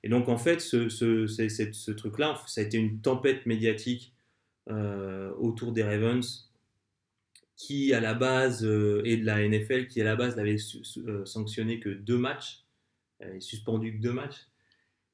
Et 0.04 0.08
donc 0.08 0.28
en 0.28 0.38
fait, 0.38 0.60
ce, 0.60 0.88
ce, 0.88 1.26
ce 1.26 1.90
truc-là, 1.90 2.40
ça 2.46 2.60
a 2.60 2.64
été 2.64 2.78
une 2.78 3.00
tempête 3.00 3.44
médiatique 3.44 4.14
autour 5.38 5.72
des 5.72 5.82
Ravens, 5.82 6.50
qui 7.56 7.92
à 7.92 8.00
la 8.00 8.14
base, 8.14 8.62
et 8.62 9.16
de 9.16 9.26
la 9.26 9.46
NFL, 9.46 9.88
qui 9.88 10.00
à 10.00 10.04
la 10.04 10.16
base 10.16 10.36
n'avait 10.36 10.56
sanctionné 11.24 11.80
que 11.80 11.90
deux 11.90 12.16
matchs, 12.16 12.64
et 13.20 13.40
suspendu 13.40 13.96
que 13.96 14.00
deux 14.00 14.12
matchs. 14.12 14.46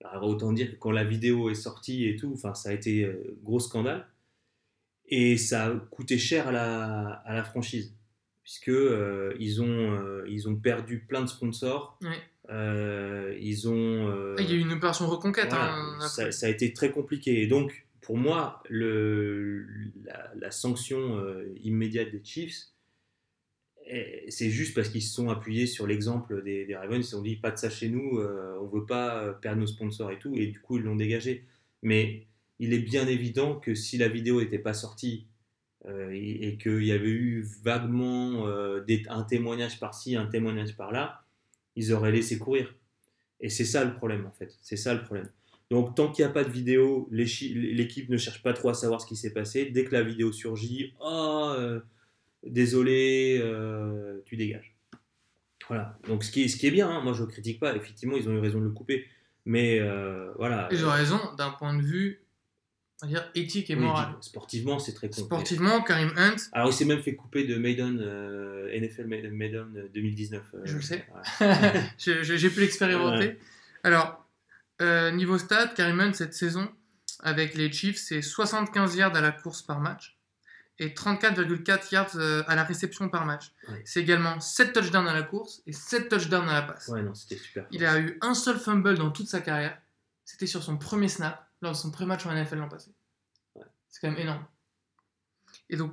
Alors, 0.05 0.25
autant 0.29 0.53
dire 0.53 0.71
que 0.71 0.77
quand 0.77 0.91
la 0.91 1.05
vidéo 1.05 1.51
est 1.51 1.55
sortie 1.55 2.07
et 2.07 2.17
tout, 2.17 2.33
enfin, 2.35 2.55
ça 2.55 2.71
a 2.71 2.73
été 2.73 3.05
euh, 3.05 3.37
gros 3.43 3.61
scandale. 3.61 4.07
Et 5.09 5.37
ça 5.37 5.67
a 5.67 5.71
coûté 5.75 6.19
cher 6.19 6.49
à 6.49 6.53
la, 6.53 7.09
à 7.25 7.35
la 7.35 7.43
franchise, 7.43 7.95
puisque 8.43 8.69
euh, 8.69 9.35
ils, 9.41 9.61
ont, 9.61 9.67
euh, 9.67 10.25
ils 10.29 10.49
ont 10.49 10.55
perdu 10.55 11.01
plein 11.01 11.21
de 11.23 11.27
sponsors. 11.27 11.99
ils 12.49 13.69
ont. 13.69 14.37
Il 14.39 14.49
y 14.49 14.53
a 14.53 14.55
eu 14.55 14.61
une 14.61 14.73
opération 14.73 15.07
reconquête. 15.09 15.53
Hein, 15.53 15.99
ça, 16.09 16.31
ça, 16.31 16.47
a 16.47 16.49
été 16.49 16.73
très 16.73 16.93
compliqué. 16.93 17.43
Et 17.43 17.47
donc, 17.49 17.87
pour 18.01 18.17
moi, 18.17 18.63
le, 18.69 19.67
la, 20.05 20.31
la 20.37 20.51
sanction 20.51 21.21
immédiate 21.63 22.13
des 22.13 22.23
Chiefs, 22.25 22.69
c'est 24.29 24.51
juste 24.51 24.75
parce 24.75 24.89
qu'ils 24.89 25.03
se 25.03 25.15
sont 25.15 25.29
appuyés 25.31 25.67
sur 25.67 25.87
l'exemple 25.87 26.43
des, 26.43 26.65
des, 26.65 26.77
Ravens, 26.77 26.99
ils 26.99 27.05
se 27.05 27.11
sont 27.13 27.23
dit 27.23 27.37
pas 27.37 27.51
de 27.51 27.59
ça 27.59 27.71
chez 27.71 27.89
nous, 27.89 28.19
euh, 28.19 28.57
on 28.61 28.67
veut 28.67 28.87
pas 28.87 29.33
perdre 29.35 29.61
nos 29.61 29.67
sponsors 29.67 30.11
et 30.11 30.19
tout, 30.19 30.35
et 30.35 30.47
du 30.47 30.61
coup 30.61 30.79
ils 30.79 30.85
l'ont 30.85 30.97
dégagé. 30.97 31.45
Mais 31.83 32.27
il 32.59 32.73
est 32.73 32.79
bien 32.79 33.07
évident 33.07 33.57
que 33.57 33.75
si 33.75 33.99
la 33.99 34.09
vidéo 34.09 34.41
n'était 34.41 34.59
pas 34.59 34.75
sortie 34.75 35.27
euh, 35.87 36.11
et, 36.13 36.59
qu'il 36.59 36.85
y 36.85 36.93
avait 36.93 37.09
eu 37.09 37.43
vaguement 37.63 38.47
euh, 38.47 38.85
un 39.09 39.23
témoignage 39.23 39.81
par-ci, 39.81 40.15
un 40.15 40.27
témoignage 40.27 40.77
par-là, 40.77 41.25
ils 41.75 41.93
auraient 41.93 42.13
laissé 42.13 42.39
courir. 42.39 42.75
Et 43.41 43.49
c'est 43.49 43.65
ça 43.65 43.85
le 43.85 43.95
problème 43.95 44.27
en 44.27 44.33
fait, 44.33 44.57
c'est 44.61 44.77
ça 44.77 44.95
le 44.95 45.03
problème. 45.03 45.29
Donc 45.71 45.95
tant 45.95 46.11
qu'il 46.11 46.25
n'y 46.25 46.31
a 46.31 46.35
pas 46.35 46.45
de 46.45 46.51
vidéo, 46.51 47.09
l'équipe 47.11 48.09
ne 48.09 48.17
cherche 48.17 48.43
pas 48.43 48.53
trop 48.53 48.69
à 48.69 48.75
savoir 48.75 49.01
ce 49.01 49.07
qui 49.07 49.17
s'est 49.17 49.33
passé. 49.33 49.67
Dès 49.67 49.85
que 49.85 49.93
la 49.93 50.03
vidéo 50.03 50.33
surgit, 50.33 50.93
oh 51.01 51.55
désolé, 52.45 53.39
euh, 53.43 54.23
tu 54.27 54.37
dégages. 54.37 54.75
Voilà. 55.69 55.99
Donc 56.09 56.25
ce 56.25 56.31
qui 56.31 56.43
est, 56.43 56.49
ce 56.49 56.57
qui 56.57 56.67
est 56.67 56.71
bien, 56.73 56.89
hein, 56.89 57.01
moi 57.01 57.13
je 57.13 57.23
ne 57.23 57.29
critique 57.29 57.61
pas, 57.61 57.75
effectivement 57.77 58.17
ils 58.17 58.29
ont 58.29 58.33
eu 58.33 58.41
raison 58.41 58.59
de 58.59 58.65
le 58.65 58.71
couper. 58.71 59.07
Mais 59.45 59.79
euh, 59.81 60.33
voilà. 60.37 60.69
Ils 60.71 60.85
ont 60.85 60.91
raison 60.91 61.19
d'un 61.37 61.51
point 61.51 61.75
de 61.75 61.83
vue 61.83 62.23
on 63.03 63.07
va 63.07 63.13
dire, 63.13 63.31
éthique 63.35 63.71
et 63.71 63.75
Oui, 63.75 63.81
moral. 63.81 64.15
Sportivement, 64.21 64.79
c'est 64.79 64.93
très 64.93 65.09
con. 65.09 65.23
Sportivement, 65.23 65.83
Karim 65.83 66.13
Hunt, 66.17 66.37
Alors 66.53 66.69
il 66.69 66.73
s'est 66.73 66.85
même 66.85 67.03
fait 67.03 67.15
couper 67.15 67.45
de 67.45 67.57
Maiden, 67.57 67.99
euh, 68.01 68.79
NFL 68.79 69.07
Maiden, 69.07 69.33
Maiden 69.33 69.89
2019. 69.95 70.43
euh, 70.55 70.61
Je 70.65 70.77
le 70.77 70.83
sais. 70.83 71.07
J'ai 71.99 72.51
pu 72.51 72.61
l'expérimenter. 72.61 73.39
Alors, 73.85 74.27
euh, 74.83 75.11
niveau 75.13 75.39
stats, 75.39 75.69
Karim 75.69 76.01
Hunt, 76.01 76.13
cette 76.13 76.35
saison, 76.35 76.69
avec 77.21 77.55
les 77.55 77.73
Chiefs, 77.73 77.99
c'est 77.99 78.23
75 78.23 78.97
yards 78.97 79.17
à 79.17 79.21
la 79.21 79.33
course 79.33 79.63
par 79.63 79.81
match 79.81 80.19
et 80.81 80.89
34,4 80.89 81.93
yards 81.95 82.17
euh, 82.17 82.43
à 82.49 82.57
la 82.57 82.65
réception 82.65 83.09
par 83.09 83.27
match. 83.27 83.53
Ouais. 83.69 83.83
C'est 83.85 84.01
également 84.01 84.41
7 84.41 84.73
touchdowns 84.73 85.07
à 85.07 85.13
la 85.15 85.23
course 85.23 85.63
et 85.67 85.73
7 85.73 86.09
touchdowns 86.09 86.49
à 86.49 86.55
la 86.55 86.63
passe. 86.63 86.89
Ouais, 86.89 87.03
non, 87.03 87.15
c'était 87.15 87.37
super. 87.37 87.67
Il 87.71 87.85
a 87.85 87.99
eu 88.01 88.19
un 88.23 88.35
seul 88.35 88.59
fumble 88.59 88.97
dans 88.99 89.11
toute 89.11 89.29
sa 89.29 89.41
carrière. 89.41 89.79
C'était 90.25 90.47
sur 90.47 90.63
son 90.63 90.77
premier 90.79 91.09
snap, 91.09 91.47
lors 91.63 91.73
de 91.73 91.77
son 91.77 91.91
pré-match 91.91 92.25
en 92.27 92.33
NFL 92.35 92.57
l'an 92.59 92.69
passé. 92.69 92.91
Ouais. 93.55 93.65
C'est 93.89 94.01
quand 94.01 94.11
même 94.11 94.19
énorme. 94.21 94.45
Et 95.69 95.77
donc, 95.77 95.93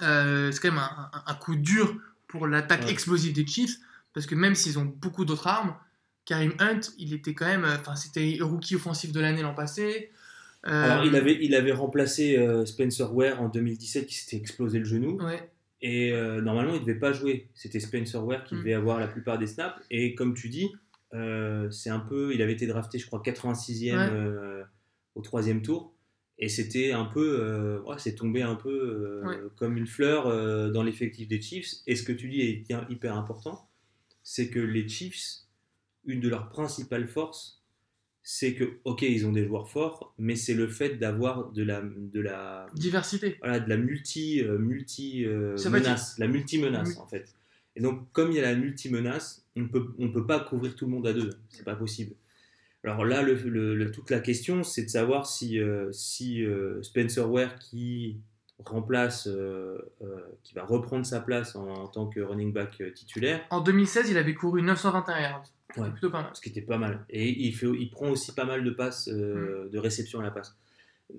euh, 0.00 0.50
c'est 0.52 0.60
quand 0.60 0.70
même 0.70 0.78
un, 0.78 1.10
un- 1.12 1.22
un 1.26 1.34
coup 1.34 1.54
dur 1.56 1.94
pour 2.28 2.46
l'attaque 2.46 2.88
explosive 2.88 3.32
des 3.34 3.46
Chiefs, 3.46 3.76
parce 4.14 4.26
que 4.26 4.34
même 4.34 4.54
s'ils 4.54 4.78
ont 4.78 4.84
beaucoup 4.84 5.24
d'autres 5.24 5.46
armes, 5.46 5.76
Karim 6.24 6.54
Hunt, 6.60 6.80
il 6.98 7.12
était 7.12 7.34
quand 7.34 7.46
même, 7.46 7.64
euh, 7.64 7.76
enfin, 7.78 7.94
c'était 7.96 8.38
rookie 8.40 8.76
offensif 8.76 9.12
de 9.12 9.20
l'année 9.20 9.42
l'an 9.42 9.54
passé. 9.54 10.10
Euh, 10.66 10.70
Alors 10.70 11.04
il 11.04 11.16
avait, 11.16 11.38
il 11.42 11.54
avait 11.54 11.72
remplacé 11.72 12.36
euh, 12.38 12.64
Spencer 12.64 13.12
Ware 13.14 13.40
en 13.42 13.48
2017 13.48 14.06
qui 14.06 14.14
s'était 14.14 14.36
explosé 14.36 14.78
le 14.78 14.84
genou. 14.84 15.20
Ouais, 15.20 15.50
Et 15.80 16.12
euh, 16.12 16.40
normalement, 16.40 16.74
il 16.74 16.80
ne 16.80 16.86
devait 16.86 16.98
pas 16.98 17.12
jouer. 17.12 17.48
C'était 17.54 17.80
Spencer 17.80 18.24
Ware 18.24 18.44
qui 18.44 18.54
Mm. 18.54 18.58
devait 18.58 18.74
avoir 18.74 19.00
la 19.00 19.08
plupart 19.08 19.38
des 19.38 19.48
snaps. 19.48 19.80
Et 19.90 20.14
comme 20.14 20.34
tu 20.34 20.48
dis, 20.48 20.70
euh, 21.14 21.68
c'est 21.70 21.90
un 21.90 21.98
peu. 22.00 22.32
Il 22.34 22.40
avait 22.42 22.52
été 22.52 22.66
drafté, 22.68 22.98
je 22.98 23.06
crois, 23.06 23.20
86e 23.22 23.96
Ouais. 23.96 24.08
euh, 24.12 24.62
au 25.16 25.20
troisième 25.22 25.62
tour. 25.62 25.92
Et 26.38 26.48
c'était 26.48 26.92
un 26.92 27.04
peu. 27.06 27.38
euh, 27.40 27.80
ouais, 27.82 27.96
c'est 27.98 28.14
tombé 28.14 28.42
un 28.42 28.54
peu 28.54 28.70
euh, 28.70 29.26
Ouais. 29.26 29.38
comme 29.56 29.76
une 29.76 29.86
fleur 29.86 30.26
euh, 30.28 30.70
dans 30.70 30.82
l'effectif 30.84 31.26
des 31.28 31.40
Chiefs. 31.40 31.74
Et 31.88 31.96
ce 31.96 32.02
que 32.04 32.12
tu 32.12 32.28
dis 32.28 32.40
est 32.40 32.64
hyper 32.90 33.16
important 33.16 33.68
c'est 34.24 34.48
que 34.50 34.60
les 34.60 34.86
Chiefs, 34.88 35.40
une 36.04 36.20
de 36.20 36.28
leurs 36.28 36.48
principales 36.48 37.08
forces, 37.08 37.61
c'est 38.22 38.54
que, 38.54 38.78
ok, 38.84 39.02
ils 39.02 39.26
ont 39.26 39.32
des 39.32 39.44
joueurs 39.46 39.68
forts, 39.68 40.14
mais 40.18 40.36
c'est 40.36 40.54
le 40.54 40.68
fait 40.68 40.96
d'avoir 40.96 41.50
de 41.50 41.62
la, 41.64 41.82
de 41.82 42.20
la, 42.20 42.66
diversité. 42.74 43.36
voilà, 43.40 43.58
de 43.60 43.68
la 43.68 43.76
multi, 43.76 44.42
euh, 44.44 44.58
multi 44.58 45.24
euh, 45.26 45.56
menace, 45.70 46.18
la 46.18 46.28
multi 46.28 46.58
menace 46.58 46.96
en 46.98 47.06
fait. 47.06 47.34
Et 47.74 47.80
donc 47.80 48.10
comme 48.12 48.30
il 48.30 48.36
y 48.36 48.38
a 48.38 48.42
la 48.42 48.54
multi 48.54 48.90
menace, 48.90 49.44
on 49.56 49.66
peut 49.66 49.88
on 49.98 50.10
peut 50.10 50.26
pas 50.26 50.40
couvrir 50.40 50.74
tout 50.76 50.84
le 50.86 50.92
monde 50.92 51.06
à 51.06 51.12
deux, 51.12 51.30
c'est 51.48 51.64
pas 51.64 51.74
possible. 51.76 52.14
Alors 52.84 53.04
là, 53.04 53.22
le, 53.22 53.34
le- 53.34 53.74
le- 53.76 53.90
toute 53.92 54.10
la 54.10 54.18
question, 54.20 54.62
c'est 54.64 54.82
de 54.84 54.88
savoir 54.90 55.26
si 55.26 55.58
euh, 55.60 55.90
si 55.92 56.44
Spencer 56.82 57.28
Ware 57.30 57.58
qui 57.58 58.18
remplace, 58.64 59.26
euh, 59.26 59.78
euh, 60.02 60.20
qui 60.44 60.54
va 60.54 60.64
reprendre 60.64 61.04
sa 61.06 61.20
place 61.20 61.56
en, 61.56 61.66
en 61.68 61.88
tant 61.88 62.06
que 62.06 62.20
running 62.20 62.52
back 62.52 62.80
titulaire, 62.94 63.40
En 63.50 63.60
2016, 63.60 64.10
il 64.10 64.16
avait 64.18 64.34
couru 64.34 64.62
921 64.62 65.20
yards. 65.20 65.44
Ouais. 65.76 65.84
C'est 65.86 65.90
plutôt 65.92 66.10
pas 66.10 66.22
mal. 66.22 66.30
ce 66.34 66.40
qui 66.40 66.48
était 66.50 66.60
pas 66.62 66.78
mal. 66.78 67.04
Et 67.10 67.28
il, 67.28 67.54
fait, 67.54 67.66
il 67.66 67.90
prend 67.90 68.08
aussi 68.10 68.32
pas 68.34 68.44
mal 68.44 68.62
de 68.64 68.70
passes, 68.70 69.08
Mm. 69.08 69.10
euh, 69.12 69.68
de 69.70 69.78
réception 69.78 70.20
à 70.20 70.22
la 70.22 70.30
passe. 70.30 70.56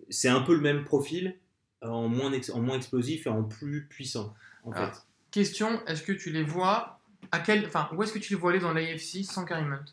C'est 0.09 0.29
un 0.29 0.41
peu 0.41 0.53
le 0.55 0.61
même 0.61 0.83
profil, 0.83 1.35
en 1.81 2.07
moins, 2.07 2.31
ex- 2.33 2.49
en 2.49 2.61
moins 2.61 2.77
explosif 2.77 3.25
et 3.27 3.29
en 3.29 3.43
plus 3.43 3.85
puissant, 3.87 4.33
en 4.63 4.71
fait. 4.71 4.91
Question, 5.31 5.83
est-ce 5.87 6.03
que 6.03 6.11
tu 6.13 6.31
les 6.31 6.43
vois 6.43 6.99
à 7.31 7.39
quel, 7.39 7.65
enfin, 7.65 7.89
où 7.93 8.01
est-ce 8.03 8.13
que 8.13 8.19
tu 8.19 8.33
les 8.33 8.39
vois 8.39 8.51
aller 8.51 8.59
dans 8.59 8.73
l'AFC 8.73 9.23
sans 9.23 9.45
Karim 9.45 9.71
Hunt? 9.73 9.85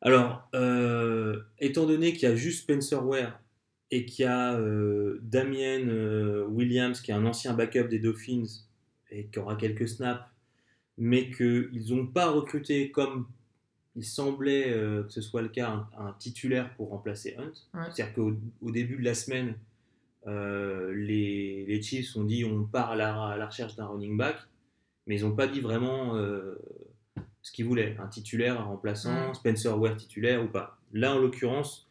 Alors, 0.00 0.48
euh, 0.54 1.40
étant 1.58 1.86
donné 1.86 2.12
qu'il 2.12 2.28
y 2.28 2.32
a 2.32 2.36
juste 2.36 2.62
Spencer 2.62 3.04
Ware 3.04 3.40
et 3.90 4.04
qu'il 4.04 4.24
y 4.24 4.28
a 4.28 4.54
euh, 4.54 5.18
Damien 5.22 6.44
Williams, 6.48 7.00
qui 7.00 7.10
est 7.10 7.14
un 7.14 7.24
ancien 7.26 7.54
backup 7.54 7.88
des 7.88 7.98
Dolphins 7.98 8.44
et 9.10 9.26
qui 9.26 9.38
aura 9.38 9.56
quelques 9.56 9.88
snaps, 9.88 10.22
mais 10.98 11.30
qu'ils 11.30 11.86
n'ont 11.94 12.06
pas 12.06 12.30
recruté 12.30 12.90
comme 12.90 13.26
il 13.96 14.04
semblait 14.04 14.70
euh, 14.70 15.02
que 15.02 15.12
ce 15.12 15.20
soit 15.20 15.42
le 15.42 15.48
cas 15.48 15.70
un, 15.70 15.88
un 15.98 16.12
titulaire 16.12 16.74
pour 16.76 16.90
remplacer 16.90 17.36
Hunt. 17.38 17.52
Ouais. 17.74 17.86
C'est-à-dire 17.92 18.14
qu'au 18.14 18.32
au 18.62 18.70
début 18.70 18.96
de 18.96 19.04
la 19.04 19.14
semaine, 19.14 19.54
euh, 20.26 20.92
les, 20.94 21.64
les 21.66 21.82
Chiefs 21.82 22.14
ont 22.16 22.24
dit 22.24 22.44
on 22.44 22.64
part 22.64 22.90
à 22.90 22.96
la, 22.96 23.24
à 23.28 23.36
la 23.36 23.46
recherche 23.46 23.76
d'un 23.76 23.86
running 23.86 24.16
back, 24.16 24.36
mais 25.06 25.18
ils 25.18 25.24
n'ont 25.24 25.34
pas 25.34 25.46
dit 25.46 25.60
vraiment 25.60 26.16
euh, 26.16 26.56
ce 27.42 27.52
qu'ils 27.52 27.64
voulaient, 27.66 27.96
un 27.98 28.08
titulaire, 28.08 28.60
un 28.60 28.64
remplaçant. 28.64 29.34
Spencer 29.34 29.76
Ware 29.78 29.96
titulaire 29.96 30.42
ou 30.42 30.48
pas. 30.48 30.78
Là, 30.92 31.14
en 31.14 31.18
l'occurrence, 31.18 31.88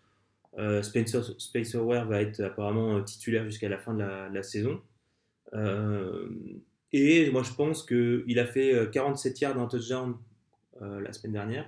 Spencer, 0.82 1.24
Spencer 1.38 1.86
Ware 1.86 2.08
va 2.08 2.22
être 2.22 2.42
apparemment 2.42 3.02
titulaire 3.04 3.46
jusqu'à 3.46 3.70
la 3.70 3.78
fin 3.78 3.94
de 3.94 4.00
la, 4.00 4.30
de 4.30 4.34
la 4.34 4.44
saison. 4.44 4.82
Et 6.94 7.30
moi, 7.32 7.44
je 7.44 7.54
pense 7.54 7.84
qu'il 7.84 8.40
a 8.40 8.46
fait 8.46 8.74
euh, 8.74 8.86
47 8.88 9.42
yards 9.42 9.60
en 9.60 9.68
touchdown 9.68 10.16
la 10.80 11.12
semaine 11.12 11.34
dernière, 11.34 11.68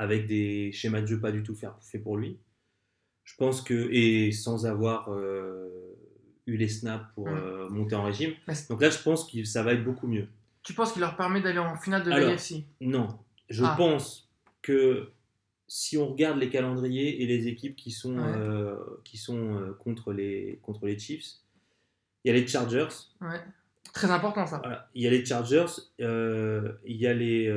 avec 0.00 0.26
des 0.26 0.72
schémas 0.72 1.02
de 1.02 1.06
jeu 1.06 1.20
pas 1.20 1.30
du 1.30 1.42
tout 1.42 1.54
faits 1.54 1.70
fait 1.82 1.98
pour 1.98 2.16
lui. 2.16 2.38
Je 3.24 3.34
pense 3.36 3.60
que, 3.60 3.88
et 3.92 4.32
sans 4.32 4.64
avoir 4.66 5.12
euh, 5.12 5.68
eu 6.46 6.56
les 6.56 6.68
snaps 6.68 7.04
pour 7.14 7.28
Mm. 7.28 7.36
euh, 7.36 7.68
monter 7.68 7.94
en 7.94 8.04
régime. 8.04 8.32
Donc 8.70 8.80
là, 8.80 8.88
je 8.90 8.98
pense 8.98 9.30
que 9.30 9.44
ça 9.44 9.62
va 9.62 9.74
être 9.74 9.84
beaucoup 9.84 10.06
mieux. 10.08 10.26
Tu 10.62 10.72
penses 10.72 10.92
qu'il 10.92 11.00
leur 11.02 11.16
permet 11.16 11.40
d'aller 11.42 11.58
en 11.58 11.76
finale 11.76 12.02
de 12.02 12.10
l'AFC 12.10 12.64
Non, 12.80 13.08
je 13.50 13.62
Ah. 13.64 13.74
pense 13.76 14.30
que 14.62 15.10
si 15.68 15.96
on 15.98 16.08
regarde 16.08 16.38
les 16.38 16.48
calendriers 16.48 17.22
et 17.22 17.26
les 17.26 17.46
équipes 17.46 17.76
qui 17.76 17.90
sont, 17.90 18.18
Ouais. 18.18 18.32
euh, 18.36 18.74
qui 19.04 19.18
sont 19.18 19.74
contre, 19.78 20.12
les, 20.12 20.58
contre 20.62 20.86
les 20.86 20.98
Chiefs, 20.98 21.34
il 22.24 22.28
y 22.32 22.34
a 22.34 22.38
les 22.40 22.46
Chargers, 22.46 22.88
Ouais. 23.20 23.40
Très 23.92 24.10
important 24.10 24.46
ça. 24.46 24.58
voilà, 24.58 24.88
il 24.94 25.02
y 25.02 25.06
a 25.06 25.10
les 25.10 25.24
Chargers, 25.24 25.66
il 25.98 26.96
y 26.96 27.06
a 27.06 27.12
les, 27.14 27.48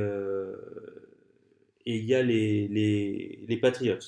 et 1.85 1.97
il 1.97 2.05
y 2.05 2.13
a 2.15 2.23
les, 2.23 2.67
les, 2.67 3.43
les 3.47 3.57
Patriots. 3.57 3.99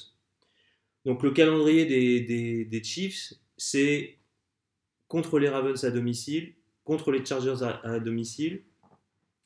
Donc 1.06 1.22
le 1.24 1.32
calendrier 1.32 1.86
des, 1.86 2.22
des, 2.22 2.66
des 2.66 2.84
Chiefs, 2.84 3.34
c'est 3.58 4.18
contre 5.08 5.40
les 5.40 5.50
Ravens 5.50 5.84
à 5.84 5.92
domicile, 5.92 6.54
contre 6.84 7.12
les 7.12 7.24
Chargers 7.26 7.62
à, 7.64 7.80
à 7.86 8.00
domicile, 8.00 8.64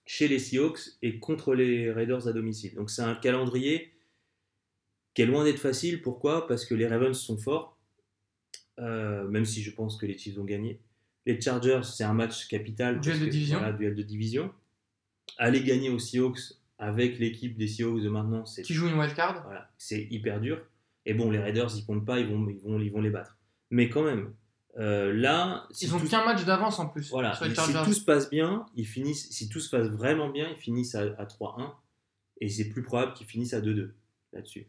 chez 0.06 0.28
les 0.28 0.40
Seahawks 0.40 0.80
et 1.02 1.20
contre 1.20 1.54
les 1.54 1.92
Raiders 1.92 2.28
à 2.28 2.34
domicile. 2.34 2.74
Donc 2.76 2.90
c'est 2.90 3.02
un 3.02 3.16
calendrier 3.16 3.92
qui 5.14 5.22
est 5.24 5.26
loin 5.26 5.44
d'être 5.44 5.60
facile. 5.60 6.02
Pourquoi? 6.02 6.48
Parce 6.48 6.66
que 6.66 6.76
les 6.76 6.88
Ravens 6.88 7.18
sont 7.18 7.38
forts, 7.38 7.78
euh, 8.80 9.28
même 9.28 9.46
si 9.46 9.62
je 9.62 9.72
pense 9.72 9.98
que 9.98 10.06
les 10.06 10.18
Chiefs 10.18 10.38
ont 10.38 10.46
gagné. 10.46 10.80
Les 11.26 11.40
Chargers, 11.40 11.82
c'est 11.84 12.06
un 12.06 12.14
match 12.14 12.48
capital. 12.48 13.02
Duel 13.02 13.20
de 13.20 13.26
que- 13.26 13.30
division. 13.30 13.58
Voilà, 13.60 13.74
duel 13.74 13.96
de 13.96 14.04
division. 14.04 14.52
Aller 15.38 15.62
gagner 15.62 15.90
aux 15.90 16.00
Seahawks 16.00 16.40
avec 16.80 17.20
l'équipe 17.20 17.58
des 17.58 17.68
Seahawks 17.68 18.02
de 18.02 18.10
maintenant, 18.10 18.46
c'est 18.46 18.64
Qui 18.64 18.74
joue 18.74 18.88
une 18.88 18.98
wildcard 18.98 19.44
voilà, 19.44 19.70
c'est 19.78 20.08
hyper 20.10 20.40
dur. 20.40 20.62
Et 21.06 21.14
bon, 21.14 21.30
les 21.30 21.40
Raiders, 21.40 21.70
ils 21.76 21.86
comptent 21.86 22.06
pas, 22.06 22.20
ils 22.20 22.28
vont, 22.28 22.48
ils 22.50 22.60
vont, 22.60 22.80
ils 22.80 22.92
vont 22.92 23.02
les 23.02 23.10
battre. 23.10 23.38
Mais 23.70 23.90
quand 23.90 24.04
même, 24.04 24.34
euh, 24.78 25.14
là, 25.14 25.68
si 25.72 25.86
Ils 25.86 25.96
ont 25.96 26.00
tout, 26.00 26.08
qu'un 26.08 26.24
match 26.24 26.46
d'avance 26.46 26.80
en 26.80 26.88
plus 26.88 27.10
voilà, 27.10 27.36
sur 27.36 27.46
les 27.46 27.56
si 27.56 27.74
tout 27.84 27.94
se 27.94 28.04
passe 28.04 28.30
bien, 28.30 28.66
ils 28.76 28.88
finissent, 28.88 29.30
si 29.30 29.50
tout 29.50 29.60
se 29.60 29.70
passe 29.70 29.88
vraiment 29.88 30.30
bien, 30.30 30.50
ils 30.50 30.58
finissent 30.58 30.96
à, 30.96 31.02
à 31.02 31.26
3-1. 31.26 31.72
Et 32.42 32.48
c'est 32.48 32.70
plus 32.70 32.84
probable 32.84 33.14
qu'ils 33.14 33.28
finissent 33.28 33.54
à 33.54 33.62
2-2 33.62 33.92
là-dessus. 34.32 34.68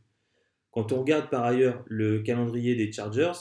Quand 0.73 0.93
on 0.93 1.01
regarde 1.01 1.31
par 1.31 1.45
ailleurs 1.45 1.83
le 1.87 2.21
calendrier 2.21 2.75
des 2.75 2.91
Chargers, 2.91 3.33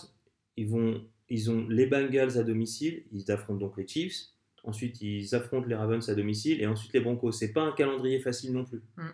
ils, 0.58 0.68
vont, 0.68 1.04
ils 1.30 1.50
ont 1.50 1.68
les 1.68 1.88
Bengals 1.88 2.38
à 2.38 2.44
domicile, 2.44 3.04
ils 3.12 3.32
affrontent 3.32 3.60
donc 3.60 3.78
les 3.78 3.88
Chiefs. 3.88 4.28
Ensuite, 4.64 5.02
ils 5.02 5.34
affrontent 5.36 5.68
les 5.68 5.76
Ravens 5.76 6.08
à 6.10 6.16
domicile 6.16 6.62
et 6.62 6.68
ensuite 6.68 6.94
les 6.94 7.00
Broncos. 7.00 7.32
C'est 7.32 7.54
pas 7.54 7.62
un 7.62 7.72
calendrier 7.72 8.20
facile 8.20 8.54
non 8.54 8.66
plus. 8.66 8.82
Mm. 8.98 9.08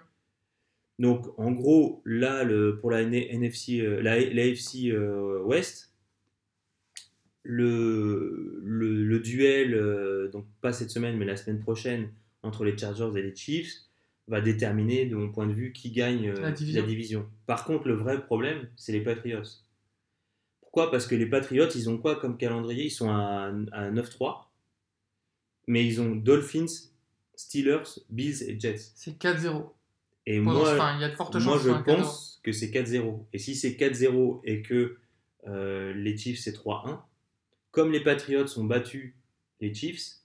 Donc, 1.00 1.28
en 1.38 1.52
gros, 1.52 2.02
là, 2.06 2.44
le, 2.44 2.78
pour 2.78 2.90
la 2.90 3.02
NFC, 3.02 3.82
euh, 3.82 4.02
la, 4.02 4.20
l'AFC 4.20 4.88
euh, 4.92 5.42
West, 5.44 5.94
le, 7.44 8.62
le, 8.64 9.04
le 9.04 9.20
duel, 9.20 9.74
euh, 9.76 10.30
donc 10.30 10.46
pas 10.62 10.74
cette 10.74 10.90
semaine, 10.90 11.18
mais 11.18 11.26
la 11.26 11.38
semaine 11.38 11.60
prochaine, 11.60 12.10
entre 12.44 12.64
les 12.64 12.78
Chargers 12.78 13.12
et 13.16 13.22
les 13.22 13.36
Chiefs, 13.36 13.74
va 14.28 14.42
déterminer, 14.42 15.06
de 15.06 15.16
mon 15.16 15.32
point 15.32 15.46
de 15.46 15.54
vue, 15.54 15.72
qui 15.72 15.92
gagne 15.92 16.30
euh, 16.30 16.42
La 16.42 16.52
division. 16.52 17.30
Par 17.46 17.66
contre, 17.66 17.88
le 17.88 17.94
vrai 17.94 18.24
problème, 18.26 18.68
c'est 18.76 18.92
les 18.92 19.02
Patriots. 19.02 19.44
Pourquoi? 20.62 20.90
Parce 20.90 21.06
que 21.06 21.16
les 21.16 21.28
Patriots, 21.28 21.70
ils 21.76 21.90
ont 21.90 21.98
quoi 21.98 22.16
comme 22.16 22.38
calendrier? 22.38 22.86
Ils 22.86 22.92
sont 22.92 23.10
à, 23.10 23.52
à 23.72 23.92
9-3, 23.92 24.45
mais 25.68 25.86
ils 25.86 26.02
ont 26.02 26.16
Dolphins, 26.16 26.66
Steelers, 27.36 27.84
Bills 28.10 28.44
et 28.44 28.60
Jets. 28.60 28.92
C'est 28.96 29.18
4-0. 29.18 29.72
Et 30.28 30.40
Bon, 30.40 30.52
moi, 30.54 30.74
enfin, 30.74 30.96
il 30.98 31.02
y 31.02 31.04
a 31.04 31.10
de 31.10 31.16
fortes 31.16 31.36
moi, 31.36 31.60
je 31.64 31.70
4-0. 31.70 31.84
pense 31.84 32.40
que 32.44 32.52
c'est 32.52 32.70
4-0. 32.72 33.26
Et 33.34 33.38
si 33.40 33.56
c'est 33.56 33.72
4-0 33.76 34.42
et 34.44 34.62
que 34.62 34.98
euh, 35.48 35.94
les 35.94 36.18
Chiefs 36.18 36.40
c'est 36.40 36.56
3-1, 36.56 37.00
comme 37.72 37.92
les 37.92 38.00
Patriots 38.02 38.46
ont 38.58 38.64
battu 38.64 39.16
les 39.62 39.74
Chiefs, 39.74 40.18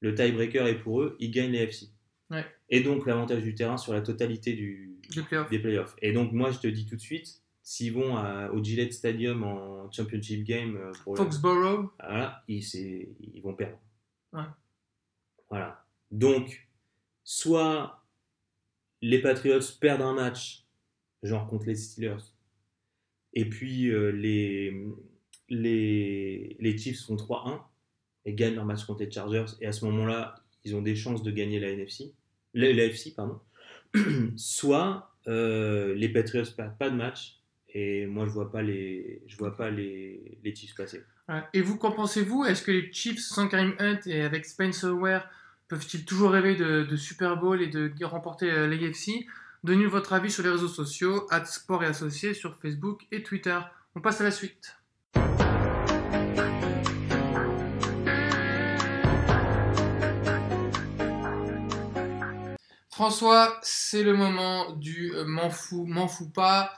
le 0.00 0.14
tiebreaker 0.14 0.66
est 0.68 0.78
pour 0.78 1.02
eux, 1.02 1.16
ils 1.18 1.30
gagnent 1.30 1.50
les 1.52 1.58
FC. 1.62 1.88
Ouais. 2.30 2.44
Et 2.70 2.80
donc 2.82 3.06
l'avantage 3.06 3.42
du 3.42 3.54
terrain 3.54 3.76
sur 3.78 3.92
la 3.92 4.00
totalité 4.02 4.52
du, 4.52 4.96
Des 5.14 5.22
playoffs. 5.22 5.50
des 5.50 5.58
playoffs. 5.58 5.96
Et 6.02 6.12
donc 6.12 6.32
moi 6.32 6.50
je 6.52 6.58
te 6.58 6.66
dis 6.68 6.86
tout 6.86 6.94
de 6.96 7.00
suite, 7.00 7.40
s'ils 7.62 7.92
vont 7.92 8.16
à- 8.16 8.50
au 8.52 8.62
Gillette 8.62 8.92
Stadium 8.92 9.42
en 9.42 9.90
Championship 9.90 10.44
Game 10.44 10.76
euh, 10.76 10.92
pour 11.02 11.14
le- 11.14 11.18
Foxborough, 11.24 11.88
voilà, 11.98 12.44
ils, 12.46 12.62
ils 13.34 13.40
vont 13.42 13.54
perdre. 13.54 13.78
Ouais. 14.32 14.42
Voilà. 15.50 15.84
Donc, 16.10 16.68
soit 17.24 18.04
les 19.02 19.20
Patriots 19.20 19.60
perdent 19.80 20.02
un 20.02 20.14
match, 20.14 20.66
genre 21.22 21.46
contre 21.46 21.66
les 21.66 21.74
Steelers, 21.74 22.32
et 23.34 23.48
puis 23.48 23.88
euh, 23.88 24.10
les, 24.10 24.86
les, 25.48 26.78
Chiefs 26.78 27.04
font 27.04 27.16
3-1 27.16 27.60
et 28.24 28.34
gagnent 28.34 28.54
leur 28.54 28.64
match 28.64 28.84
contre 28.84 29.02
les 29.04 29.10
Chargers, 29.10 29.46
et 29.60 29.66
à 29.66 29.72
ce 29.72 29.84
moment-là, 29.86 30.34
ils 30.64 30.74
ont 30.74 30.82
des 30.82 30.96
chances 30.96 31.22
de 31.22 31.30
gagner 31.30 31.60
la 31.60 31.70
NFC, 31.70 32.14
la, 32.54 32.72
la 32.72 32.84
FC, 32.84 33.14
pardon. 33.14 33.40
soit 34.36 35.14
euh, 35.28 35.94
les 35.94 36.08
Patriots 36.08 36.44
perdent 36.56 36.76
pas 36.78 36.90
de 36.90 36.96
match, 36.96 37.37
et 37.78 38.06
moi 38.06 38.24
je 38.26 38.30
vois 38.30 38.50
pas 38.50 38.62
les, 38.62 39.22
je 39.26 39.36
vois 39.36 39.56
pas 39.56 39.70
les, 39.70 40.38
les 40.42 40.54
Chiefs 40.54 40.74
passer. 40.74 41.02
Ouais. 41.28 41.42
Et 41.54 41.60
vous, 41.60 41.76
qu'en 41.76 41.92
pensez-vous? 41.92 42.44
Est-ce 42.44 42.62
que 42.62 42.72
les 42.72 42.92
Chiefs 42.92 43.20
sans 43.20 43.48
Karim 43.48 43.74
Hunt 43.78 44.00
et 44.06 44.22
avec 44.22 44.46
Spencer 44.46 44.92
Ware 44.92 45.28
peuvent-ils 45.68 46.04
toujours 46.04 46.30
rêver 46.30 46.56
de, 46.56 46.96
Super 46.96 47.36
Bowl 47.36 47.60
et 47.60 47.68
de 47.68 48.04
remporter 48.04 48.50
euh, 48.50 48.66
l'AFC 48.66 49.26
Donnez-nous 49.64 49.90
votre 49.90 50.12
avis 50.12 50.30
sur 50.30 50.44
les 50.44 50.50
réseaux 50.50 50.68
sociaux, 50.68 51.26
at 51.30 51.44
Sport 51.44 51.82
et 51.82 51.86
Associés 51.86 52.32
sur 52.32 52.56
Facebook 52.56 53.06
et 53.10 53.22
Twitter. 53.22 53.58
On 53.96 54.00
passe 54.00 54.20
à 54.20 54.24
la 54.24 54.30
suite. 54.30 54.76
François, 62.90 63.58
c'est 63.62 64.02
le 64.02 64.14
moment 64.14 64.72
du 64.72 65.12
euh, 65.14 65.24
m'en 65.24 65.50
fous, 65.50 65.86
m'en 65.86 66.08
fous 66.08 66.30
pas. 66.30 66.72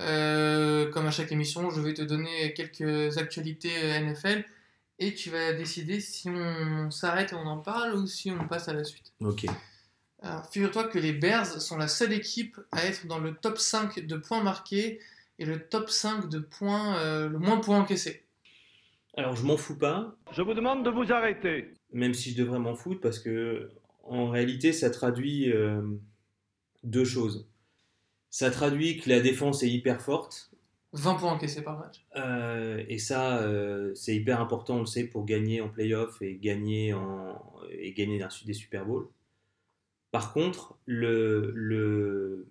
Euh, 0.00 0.90
comme 0.90 1.06
à 1.06 1.10
chaque 1.10 1.30
émission, 1.32 1.70
je 1.70 1.80
vais 1.80 1.94
te 1.94 2.02
donner 2.02 2.52
quelques 2.54 3.16
actualités 3.18 3.72
euh, 3.82 4.00
NFL 4.00 4.44
et 4.98 5.14
tu 5.14 5.30
vas 5.30 5.52
décider 5.52 6.00
si 6.00 6.28
on 6.28 6.90
s'arrête 6.90 7.32
et 7.32 7.36
on 7.36 7.46
en 7.46 7.58
parle 7.58 7.94
ou 7.94 8.06
si 8.06 8.30
on 8.30 8.46
passe 8.46 8.68
à 8.68 8.72
la 8.72 8.84
suite. 8.84 9.12
Ok. 9.20 9.46
Alors, 10.22 10.46
figure-toi 10.50 10.84
que 10.84 10.98
les 10.98 11.12
Bears 11.12 11.60
sont 11.60 11.76
la 11.76 11.88
seule 11.88 12.12
équipe 12.12 12.58
à 12.72 12.84
être 12.86 13.06
dans 13.06 13.18
le 13.18 13.34
top 13.34 13.58
5 13.58 14.06
de 14.06 14.16
points 14.16 14.42
marqués 14.42 15.00
et 15.38 15.44
le 15.44 15.60
top 15.60 15.90
5 15.90 16.28
de 16.28 16.38
points, 16.38 16.96
euh, 16.98 17.28
le 17.28 17.38
moins 17.38 17.56
de 17.56 17.64
points 17.64 17.78
encaissés. 17.78 18.22
Alors 19.16 19.36
je 19.36 19.44
m'en 19.44 19.56
fous 19.56 19.76
pas, 19.76 20.16
Je 20.32 20.42
vous 20.42 20.54
demande 20.54 20.84
de 20.84 20.90
vous 20.90 21.12
arrêter. 21.12 21.72
même 21.92 22.14
si 22.14 22.32
je 22.32 22.36
devrais 22.38 22.58
m'en 22.58 22.74
foutre, 22.74 23.00
parce 23.00 23.18
que 23.20 23.70
en 24.02 24.28
réalité, 24.28 24.72
ça 24.72 24.90
traduit 24.90 25.52
euh, 25.52 25.80
deux 26.82 27.04
choses. 27.04 27.46
Ça 28.34 28.50
traduit 28.50 28.98
que 28.98 29.08
la 29.08 29.20
défense 29.20 29.62
est 29.62 29.70
hyper 29.70 30.00
forte, 30.00 30.50
20 30.92 31.14
points 31.14 31.30
encaissés 31.30 31.62
par 31.62 31.78
match. 31.78 32.04
euh, 32.16 32.82
et 32.88 32.98
ça, 32.98 33.38
euh, 33.38 33.92
c'est 33.94 34.16
hyper 34.16 34.40
important, 34.40 34.78
on 34.78 34.80
le 34.80 34.86
sait, 34.86 35.04
pour 35.04 35.24
gagner 35.24 35.60
en 35.60 35.68
playoff 35.68 36.20
et 36.20 36.34
gagner, 36.34 36.92
en, 36.94 37.40
et 37.70 37.92
gagner 37.92 38.20
des 38.44 38.52
Super 38.52 38.86
Bowls. 38.86 39.06
Par 40.10 40.32
contre, 40.32 40.76
le, 40.84 41.52
le, 41.54 42.48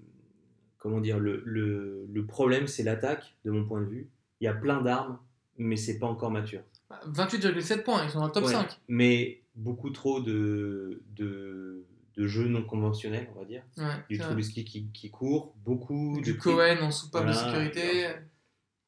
comment 0.78 1.02
dire, 1.02 1.20
le, 1.20 1.44
le, 1.46 2.06
le 2.10 2.26
problème, 2.26 2.68
c'est 2.68 2.84
l'attaque, 2.84 3.36
de 3.44 3.52
mon 3.52 3.66
point 3.66 3.82
de 3.82 3.88
vue. 3.88 4.08
Il 4.40 4.46
y 4.46 4.48
a 4.48 4.54
plein 4.54 4.82
d'armes, 4.82 5.20
mais 5.58 5.76
c'est 5.76 6.00
pas 6.00 6.08
encore 6.08 6.32
mature. 6.32 6.62
28,7 7.10 7.84
points, 7.84 8.06
ils 8.06 8.10
sont 8.10 8.20
dans 8.20 8.28
le 8.28 8.32
top 8.32 8.46
Ouais, 8.46 8.54
5. 8.54 8.80
Mais 8.88 9.42
beaucoup 9.56 9.90
trop 9.90 10.22
de, 10.22 11.02
de, 11.18 11.84
de 12.16 12.28
jeux 12.28 12.48
non 12.48 12.64
conventionnels, 12.64 13.28
on 13.36 13.40
va 13.40 13.46
dire. 13.46 13.64
Ouais, 13.78 13.96
Du. 14.10 14.18
Trubisky 14.18 14.64
qui, 14.66 14.92
qui 14.92 15.10
court, 15.12 15.56
beaucoup 15.58 16.20
du 16.22 16.34
de 16.34 16.38
Cohen 16.38 16.78
en 16.82 16.92
soupape 16.92 17.26
de 17.28 17.32
Voilà. 17.32 17.46
sécurité. 17.70 18.08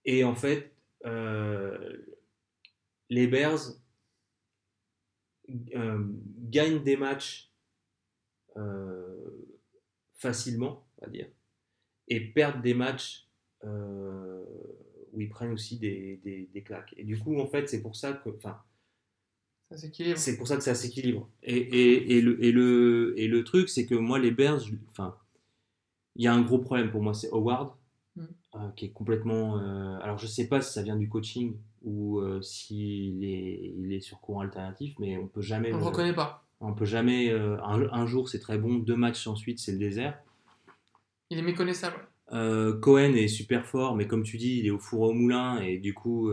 Et 0.06 0.24
en 0.24 0.36
fait, 0.36 0.74
euh, 1.06 1.98
les 3.10 3.28
Bears 3.28 3.60
euh, 5.76 6.04
gagnent 6.50 6.84
des 6.84 6.98
matchs 6.98 7.52
euh, 8.58 9.48
facilement, 10.16 10.88
on 11.00 11.06
va 11.06 11.12
dire, 11.12 11.28
et 12.08 12.20
perdent 12.20 12.62
des 12.62 12.74
matchs 12.74 13.28
où 13.64 15.22
ils 15.22 15.30
prennent 15.30 15.54
aussi 15.54 15.80
des, 15.80 16.18
des, 16.24 16.46
des 16.54 16.64
claques. 16.64 16.94
Et 16.98 17.04
du 17.04 17.18
coup, 17.18 17.40
en 17.40 17.48
fait, 17.48 17.68
c'est 17.68 17.82
pour 17.82 17.96
ça 17.96 18.14
que, 18.14 18.30
enfin. 18.30 18.62
C'est 20.16 20.38
pour 20.38 20.48
ça 20.48 20.58
que 20.58 20.64
ça 20.64 20.76
s'équilibre. 20.76 21.28
Et, 21.44 21.58
et, 21.58 22.18
et, 22.18 22.22
le, 22.22 22.44
et, 22.44 22.52
le, 22.52 23.14
et 23.18 23.28
le 23.28 23.44
truc, 23.44 23.68
c'est 23.70 23.86
que 23.86 23.96
moi, 23.96 24.20
les 24.20 24.32
Bears, 24.32 24.62
enfin, 24.90 25.16
il 26.16 26.24
y 26.24 26.28
a 26.28 26.34
un 26.34 26.42
gros 26.42 26.60
problème 26.60 26.92
pour 26.92 27.02
moi, 27.02 27.14
c'est 27.14 27.30
Howard, 27.32 27.74
Mm. 28.18 28.24
euh, 28.56 28.70
qui 28.78 28.86
est 28.86 28.92
complètement. 28.92 29.58
euh, 29.60 29.98
alors, 30.02 30.18
je 30.18 30.26
sais 30.28 30.48
pas 30.48 30.62
si 30.62 30.72
ça 30.72 30.82
vient 30.84 30.96
du 30.96 31.10
coaching 31.10 31.58
ou 31.84 32.20
euh, 32.20 32.42
s'il 32.42 33.26
est, 33.26 33.74
il 33.78 33.92
est 33.92 34.00
sur 34.00 34.22
courant 34.22 34.40
alternatif, 34.40 34.96
mais 35.00 35.18
on 35.18 35.28
peut 35.28 35.42
jamais. 35.42 35.74
On 35.74 35.78
le 35.80 35.84
reconnaît 35.84 36.14
pas. 36.14 36.46
on 36.62 36.74
peut 36.74 36.86
jamais. 36.86 37.30
euh, 37.30 37.58
un, 37.62 37.82
un 37.92 38.06
jour, 38.06 38.30
c'est 38.30 38.40
très 38.40 38.58
bon, 38.58 38.76
deux 38.76 38.96
matchs 38.96 39.28
ensuite, 39.28 39.60
c'est 39.60 39.74
le 39.74 39.80
désert. 39.80 40.18
Il 41.30 41.40
est 41.40 41.42
méconnaissable. 41.42 41.98
Cohen 42.32 43.14
est 43.16 43.28
super 43.28 43.66
fort, 43.66 43.98
mais 43.98 44.08
comme 44.08 44.24
tu 44.24 44.38
dis, 44.38 44.60
il 44.60 44.66
est 44.66 44.72
au 44.72 44.80
four 44.80 45.02
au 45.02 45.14
moulin 45.14 45.60
et 45.60 45.78
du 45.78 45.94
coup, 45.94 46.32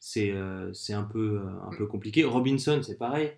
c'est 0.00 0.32
euh, 0.32 0.72
un, 0.90 1.04
peu, 1.04 1.40
euh, 1.40 1.62
un 1.70 1.72
peu 1.76 1.86
compliqué. 1.86 2.24
Robinson, 2.24 2.80
c'est 2.84 2.98
pareil. 2.98 3.32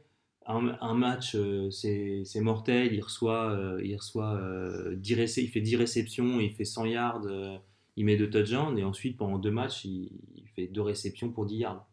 Un, 0.47 0.77
un 0.81 0.95
match, 0.95 1.37
euh, 1.37 1.71
c'est 1.71 2.25
mortel. 2.41 2.95
Il 2.95 3.03
reçoit, 3.03 3.51
euh, 3.53 3.81
il, 3.85 3.97
reçoit 3.97 4.35
euh, 4.37 4.97
10 4.97 5.15
réce- 5.17 5.39
il 5.39 5.49
fait 5.51 5.61
10 5.63 5.77
réceptions, 5.77 6.41
il 6.41 6.53
fait 6.53 6.65
100 6.67 6.87
yards, 6.87 7.23
euh, 7.27 7.59
il 7.97 8.07
met 8.07 8.17
deux 8.17 8.31
touchdowns 8.31 8.79
et 8.79 8.85
ensuite, 8.85 9.19
pendant 9.19 9.39
deux 9.39 9.51
matchs, 9.53 9.85
il, 9.87 10.11
il 10.37 10.49
fait 10.57 10.69
deux 10.69 10.83
réceptions 10.83 11.31
pour 11.33 11.47
10 11.47 11.59
yards. 11.59 11.87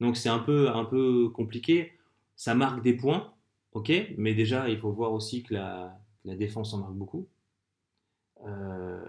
Donc, 0.00 0.16
c'est 0.16 0.28
un 0.28 0.38
peu, 0.40 0.70
un 0.70 0.84
peu 0.84 1.28
compliqué. 1.30 1.92
Ça 2.36 2.54
marque 2.54 2.82
des 2.82 2.94
points, 2.96 3.32
ok, 3.72 3.92
mais 4.18 4.34
déjà, 4.34 4.68
il 4.68 4.78
faut 4.78 4.92
voir 4.92 5.12
aussi 5.12 5.42
que 5.44 5.54
la, 5.54 5.98
la 6.24 6.36
défense 6.36 6.74
en 6.74 6.78
marque 6.78 6.94
beaucoup. 6.94 7.28
Euh, 8.46 9.00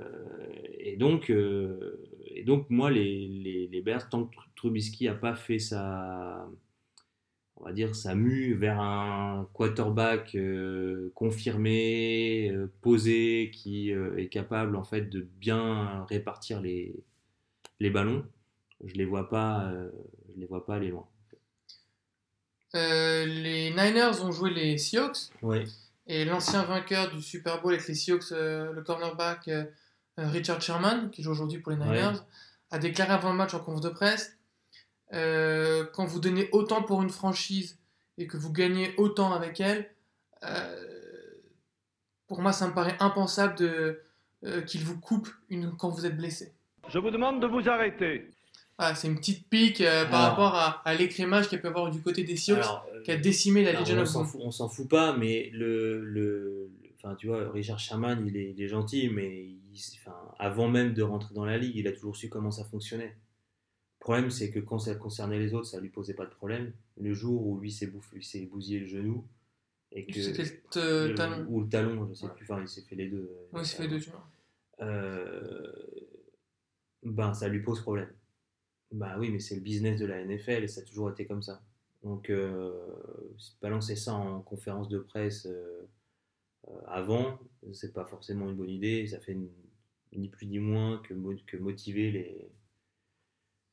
et, 0.80 0.96
donc, 0.98 1.30
euh, 1.30 2.02
donc, 2.46 2.70
moi, 2.70 2.92
les, 2.92 3.28
les, 3.28 3.68
les 3.68 3.82
Bears, 3.82 4.08
tant 4.10 4.26
que 4.26 4.36
Trubisky 4.56 5.06
n'a 5.06 5.16
pas 5.16 5.36
fait 5.36 5.60
sa, 5.60 6.48
on 7.58 7.64
va 7.66 7.74
dire, 7.74 7.96
sa 7.96 8.16
mue 8.16 8.54
vers 8.54 8.80
un 8.80 9.50
quarterback 9.54 10.36
euh, 10.36 11.12
confirmé, 11.16 12.52
euh, 12.52 12.72
posé, 12.82 13.52
qui 13.54 13.92
euh, 13.92 14.18
est 14.18 14.28
capable 14.28 14.76
en 14.76 14.84
fait 14.84 15.10
de 15.10 15.22
bien 15.22 16.06
répartir 16.06 16.62
les, 16.62 16.96
les 17.80 17.90
ballons, 17.90 18.26
je 18.84 18.94
les 18.94 19.06
vois 19.06 19.30
pas, 19.30 19.72
je 20.34 20.40
les 20.40 20.46
vois 20.46 20.66
pas 20.66 20.76
aller 20.76 20.90
loin. 20.90 21.08
Les 22.74 23.70
Niners 23.70 24.22
ont 24.22 24.34
joué 24.34 24.52
les 24.52 24.78
Seahawks. 24.78 25.30
Ouais. 25.42 25.64
Et 26.08 26.26
l'ancien 26.26 26.64
vainqueur 26.64 27.10
du 27.10 27.22
Super 27.22 27.62
Bowl 27.62 27.74
avec 27.74 27.88
les 27.88 27.96
Seahawks, 27.96 28.32
le 28.32 28.82
cornerback 28.82 29.50
Richard 30.18 30.62
Sherman, 30.62 31.10
qui 31.12 31.22
joue 31.24 31.32
aujourd'hui 31.32 31.60
pour 31.60 31.72
les 31.72 31.78
Niners, 31.78 32.20
a 32.72 32.80
déclaré 32.80 33.12
avant 33.14 33.32
le 33.32 33.38
match 33.38 33.54
en 33.54 33.60
conf 33.60 33.82
de 33.82 33.90
presse 33.90 34.38
euh, 35.14 35.86
quand 35.94 36.06
vous 36.06 36.20
donnez 36.20 36.50
autant 36.52 36.82
pour 36.84 37.02
une 37.04 37.10
franchise 37.10 37.78
et 38.18 38.28
que 38.28 38.38
vous 38.38 38.52
gagnez 38.52 38.94
autant 38.98 39.34
avec 39.34 39.60
elle, 39.60 39.90
euh, 40.44 40.76
pour 42.28 42.42
moi, 42.42 42.52
ça 42.54 42.68
me 42.68 42.74
paraît 42.74 42.96
impensable 43.00 43.56
de, 43.58 44.02
euh, 44.46 44.62
qu'il 44.62 44.84
vous 44.84 45.00
coupe 45.00 45.30
une, 45.50 45.76
quand 45.78 45.90
vous 45.90 46.06
êtes 46.06 46.18
blessé. 46.18 46.54
Je 46.90 46.98
vous 46.98 47.12
demande 47.12 47.42
de 47.42 47.48
vous 47.48 47.68
arrêter. 47.70 48.30
Voilà, 48.80 48.96
c'est 48.96 49.08
une 49.08 49.16
petite 49.18 49.48
pique 49.48 49.82
euh, 49.82 50.06
par 50.06 50.16
Alors. 50.22 50.30
rapport 50.32 50.56
à, 50.56 50.82
à 50.88 50.94
l'écrémage 50.96 51.48
qu'il 51.50 51.62
peut 51.62 51.68
y 51.68 51.72
avoir 51.72 51.90
du 51.92 52.02
côté 52.02 52.24
des 52.24 52.36
Seahawks, 52.36 52.66
euh, 52.94 53.02
qui 53.04 53.12
a 53.12 53.18
décimé 53.18 53.64
la 53.64 53.80
Legion 53.80 53.98
on 53.98 54.02
of 54.02 54.08
s'en 54.08 54.20
Boom. 54.22 54.28
fout, 54.30 54.42
on 54.44 54.52
s'en 54.52 54.70
fout 54.70 54.90
pas, 54.90 55.16
mais 55.16 55.50
le, 55.54 56.04
le, 56.04 56.70
le- 56.84 56.92
enfin, 56.98 57.16
tu 57.16 57.28
vois, 57.28 57.50
Richard 57.52 57.80
Sherman, 57.80 58.26
il 58.28 58.36
est, 58.38 58.52
il 58.56 58.62
est 58.62 58.68
gentil, 58.68 59.10
mais 59.10 59.28
il- 59.46 59.60
enfin, 60.00 60.16
avant 60.40 60.68
même 60.70 60.94
de 60.94 61.02
rentrer 61.04 61.34
dans 61.34 61.46
la 61.46 61.58
ligue, 61.58 61.76
il 61.76 61.88
a 61.88 61.92
toujours 61.92 62.16
su 62.16 62.30
comment 62.30 62.52
ça 62.52 62.64
fonctionnait. 62.66 63.16
Le 64.00 64.00
problème, 64.00 64.30
c'est 64.30 64.52
que 64.52 64.60
quand 64.60 64.78
ça 64.80 64.96
concernait 64.96 65.40
les 65.40 65.54
autres, 65.54 65.68
ça 65.68 65.80
lui 65.80 65.90
posait 65.90 66.14
pas 66.14 66.26
de 66.26 66.32
problème. 66.32 66.74
Le 66.98 67.14
jour 67.14 67.46
où 67.48 67.60
lui 67.60 67.72
s'est 67.72 67.88
bousillé 68.46 68.80
le 68.80 68.86
genou 68.88 69.26
et 69.92 70.06
que 70.06 70.22
C'était 70.22 70.44
le 70.44 70.82
euh, 70.82 71.08
le- 71.10 71.16
talon. 71.16 71.46
ou 71.50 71.62
le 71.62 71.70
talon, 71.70 72.08
je 72.08 72.14
sais 72.14 72.28
plus. 72.30 72.44
Enfin, 72.44 72.62
il 72.62 72.68
s'est 72.68 72.82
fait 72.84 72.96
les 72.96 73.08
deux. 73.10 73.30
Oui, 73.54 73.62
il 73.62 73.66
s'est 73.66 73.78
fait 73.78 73.88
deux, 73.88 74.00
tu 74.00 74.10
vois. 74.12 74.28
Euh, 74.82 75.72
ben, 77.04 77.34
ça 77.34 77.48
lui 77.48 77.62
pose 77.62 77.82
problème. 77.82 78.12
Bah 78.92 79.16
oui, 79.20 79.30
mais 79.32 79.40
c'est 79.40 79.56
le 79.56 79.62
business 79.62 80.00
de 80.00 80.06
la 80.06 80.22
NFL 80.24 80.64
et 80.64 80.68
ça 80.68 80.82
a 80.82 80.84
toujours 80.84 81.10
été 81.10 81.26
comme 81.26 81.42
ça. 81.42 81.62
Donc, 82.04 82.30
euh, 82.30 82.72
balancer 83.62 83.96
ça 83.96 84.14
en 84.14 84.42
conférence 84.42 84.88
de 84.90 85.00
presse 85.00 85.48
euh, 85.48 85.88
euh, 86.68 86.80
avant, 86.88 87.40
c'est 87.74 87.94
pas 87.94 88.06
forcément 88.06 88.50
une 88.50 88.56
bonne 88.56 88.70
idée. 88.70 89.08
Ça 89.08 89.20
fait 89.20 89.36
ni 90.18 90.30
plus 90.30 90.48
ni 90.48 90.60
moins 90.60 90.98
que, 91.00 91.14
que 91.46 91.58
motiver 91.58 92.12
les, 92.12 92.52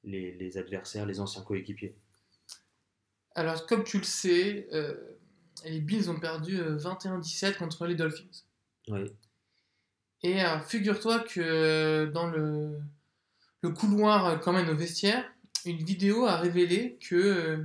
les, 0.05 0.33
les 0.33 0.59
adversaires, 0.59 1.07
les 1.07 1.21
anciens 1.21 1.43
coéquipiers. 1.43 1.95
Alors, 3.35 3.67
comme 3.67 3.85
tu 3.85 3.99
le 3.99 4.05
sais, 4.05 4.69
euh, 4.73 4.95
les 5.65 5.81
Bills 5.81 6.11
ont 6.11 6.19
perdu 6.19 6.59
euh, 6.61 6.77
21-17 6.77 7.57
contre 7.57 7.87
les 7.87 7.95
Dolphins. 7.95 8.45
Ouais. 8.89 9.11
Et 10.23 10.45
euh, 10.45 10.61
figure-toi 10.61 11.21
que 11.21 11.41
euh, 11.41 12.11
dans 12.11 12.27
le, 12.29 12.81
le 13.63 13.71
couloir 13.71 14.27
euh, 14.27 14.37
quand 14.37 14.53
même 14.53 14.69
au 14.69 14.75
vestiaire, 14.75 15.25
une 15.65 15.79
vidéo 15.79 16.27
a 16.27 16.37
révélé 16.37 16.99
que, 17.01 17.15
euh, 17.15 17.65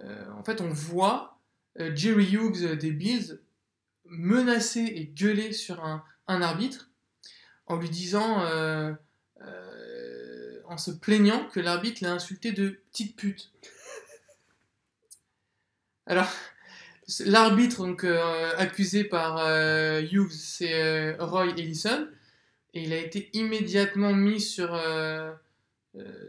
euh, 0.00 0.30
en 0.32 0.44
fait, 0.44 0.60
on 0.60 0.68
voit 0.68 1.40
euh, 1.80 1.94
Jerry 1.94 2.32
Hughes 2.34 2.62
euh, 2.64 2.76
des 2.76 2.92
Bills 2.92 3.40
menacer 4.04 4.82
et 4.82 5.06
gueuler 5.06 5.52
sur 5.52 5.84
un, 5.84 6.04
un 6.26 6.42
arbitre 6.42 6.90
en 7.66 7.76
lui 7.76 7.88
disant, 7.88 8.42
euh, 8.42 8.92
euh, 9.42 10.60
en 10.68 10.78
se 10.78 10.90
plaignant 10.90 11.46
que 11.52 11.60
l'arbitre 11.60 12.02
l'a 12.02 12.12
insulté 12.12 12.52
de 12.52 12.80
petite 12.90 13.16
pute. 13.16 13.50
Alors, 16.06 16.30
l'arbitre 17.20 17.84
donc 17.84 18.04
euh, 18.04 18.52
accusé 18.56 19.04
par 19.04 19.38
Hughes, 20.00 20.32
c'est 20.32 21.16
Roy 21.18 21.48
Ellison, 21.56 22.08
et 22.74 22.82
il 22.82 22.92
a 22.92 22.98
été 22.98 23.30
immédiatement 23.32 24.12
mis 24.12 24.40
sur, 24.40 24.78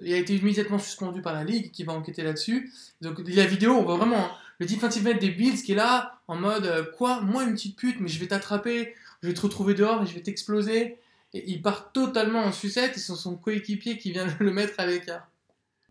il 0.01 0.13
a 0.13 0.17
été 0.17 0.35
immédiatement 0.35 0.79
suspendu 0.79 1.21
par 1.21 1.33
la 1.33 1.43
ligue 1.43 1.71
qui 1.71 1.83
va 1.83 1.93
enquêter 1.93 2.23
là-dessus. 2.23 2.71
Donc 3.01 3.19
la 3.27 3.45
vidéo, 3.45 3.73
on 3.73 3.83
voit 3.83 3.97
vraiment 3.97 4.25
hein, 4.25 4.31
le 4.59 4.67
defensive 4.67 5.05
end 5.07 5.17
des 5.17 5.31
Bills 5.31 5.61
qui 5.63 5.73
est 5.73 5.75
là 5.75 6.21
en 6.27 6.35
mode 6.35 6.91
quoi, 6.97 7.19
moi 7.21 7.43
une 7.43 7.53
petite 7.53 7.75
pute, 7.75 7.99
mais 7.99 8.07
je 8.07 8.19
vais 8.19 8.27
t'attraper, 8.27 8.95
je 9.21 9.27
vais 9.27 9.33
te 9.33 9.41
retrouver 9.41 9.73
dehors 9.73 10.03
et 10.03 10.05
je 10.05 10.13
vais 10.13 10.21
t'exploser. 10.21 10.99
Et 11.35 11.43
il 11.51 11.61
part 11.61 11.91
totalement 11.91 12.39
en 12.39 12.51
sucette 12.51 12.95
et 12.97 12.99
c'est 12.99 13.13
son 13.13 13.35
coéquipier 13.37 13.97
qui 13.97 14.11
vient 14.11 14.27
le 14.39 14.51
mettre 14.51 14.79
à 14.79 14.85
l'écart. 14.87 15.29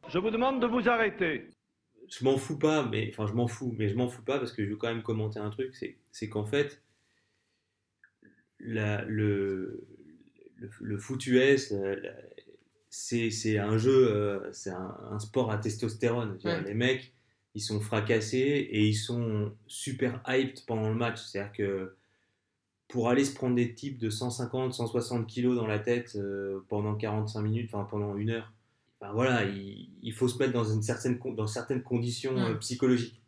Je 0.08 0.18
vous 0.18 0.30
demande 0.30 0.60
de 0.60 0.66
vous 0.66 0.88
arrêter. 0.88 1.50
je 2.08 2.24
m'en 2.24 2.36
fous 2.36 2.58
pas, 2.58 2.86
mais 2.86 3.08
enfin 3.12 3.26
je 3.26 3.32
m'en 3.34 3.46
fous, 3.48 3.74
mais 3.78 3.88
je 3.88 3.94
m'en 3.94 4.08
fous 4.08 4.22
pas 4.22 4.38
parce 4.38 4.52
que 4.52 4.64
je 4.64 4.70
veux 4.70 4.76
quand 4.76 4.88
même 4.88 5.02
commenter 5.02 5.38
un 5.38 5.50
truc, 5.50 5.74
c'est, 6.12 6.28
qu'en 6.28 6.44
fait, 6.44 6.82
la- 8.60 9.04
le, 9.04 9.86
le, 10.56 10.70
le 10.80 10.98
foot 10.98 11.26
US, 11.26 11.72
c'est, 12.90 13.58
un 13.58 13.76
jeu, 13.78 14.08
euh, 14.14 14.52
c'est 14.52 14.70
un, 14.70 14.96
un 15.10 15.18
sport 15.18 15.50
à 15.50 15.58
testostérone. 15.58 16.38
Ouais. 16.44 16.62
Les 16.62 16.74
mecs, 16.74 17.12
ils 17.54 17.60
sont 17.62 17.80
fracassés 17.80 18.38
et 18.70 18.84
ils 18.86 18.94
sont 18.94 19.54
super 19.66 20.22
hyped 20.28 20.64
pendant 20.66 20.88
le 20.88 20.94
match. 20.94 21.20
C'est-à-dire 21.22 21.52
que 21.52 21.96
pour 22.94 23.08
aller 23.08 23.24
se 23.24 23.34
prendre 23.34 23.56
des 23.56 23.74
types 23.74 23.98
de 23.98 24.08
150, 24.08 24.72
160 24.72 25.26
kilos 25.26 25.56
dans 25.56 25.66
la 25.66 25.80
tête 25.80 26.14
euh, 26.14 26.60
pendant 26.68 26.94
45 26.94 27.42
minutes, 27.42 27.68
enfin 27.74 27.84
pendant 27.90 28.16
une 28.16 28.30
heure, 28.30 28.52
Enfin, 29.00 29.12
voilà, 29.12 29.42
il, 29.44 29.90
il 30.00 30.12
faut 30.12 30.28
se 30.28 30.38
mettre 30.38 30.52
dans, 30.52 30.62
une 30.62 30.80
certaine, 30.80 31.18
dans 31.34 31.48
certaines 31.48 31.82
conditions 31.82 32.38
euh, 32.38 32.54
psychologiques. 32.54 33.20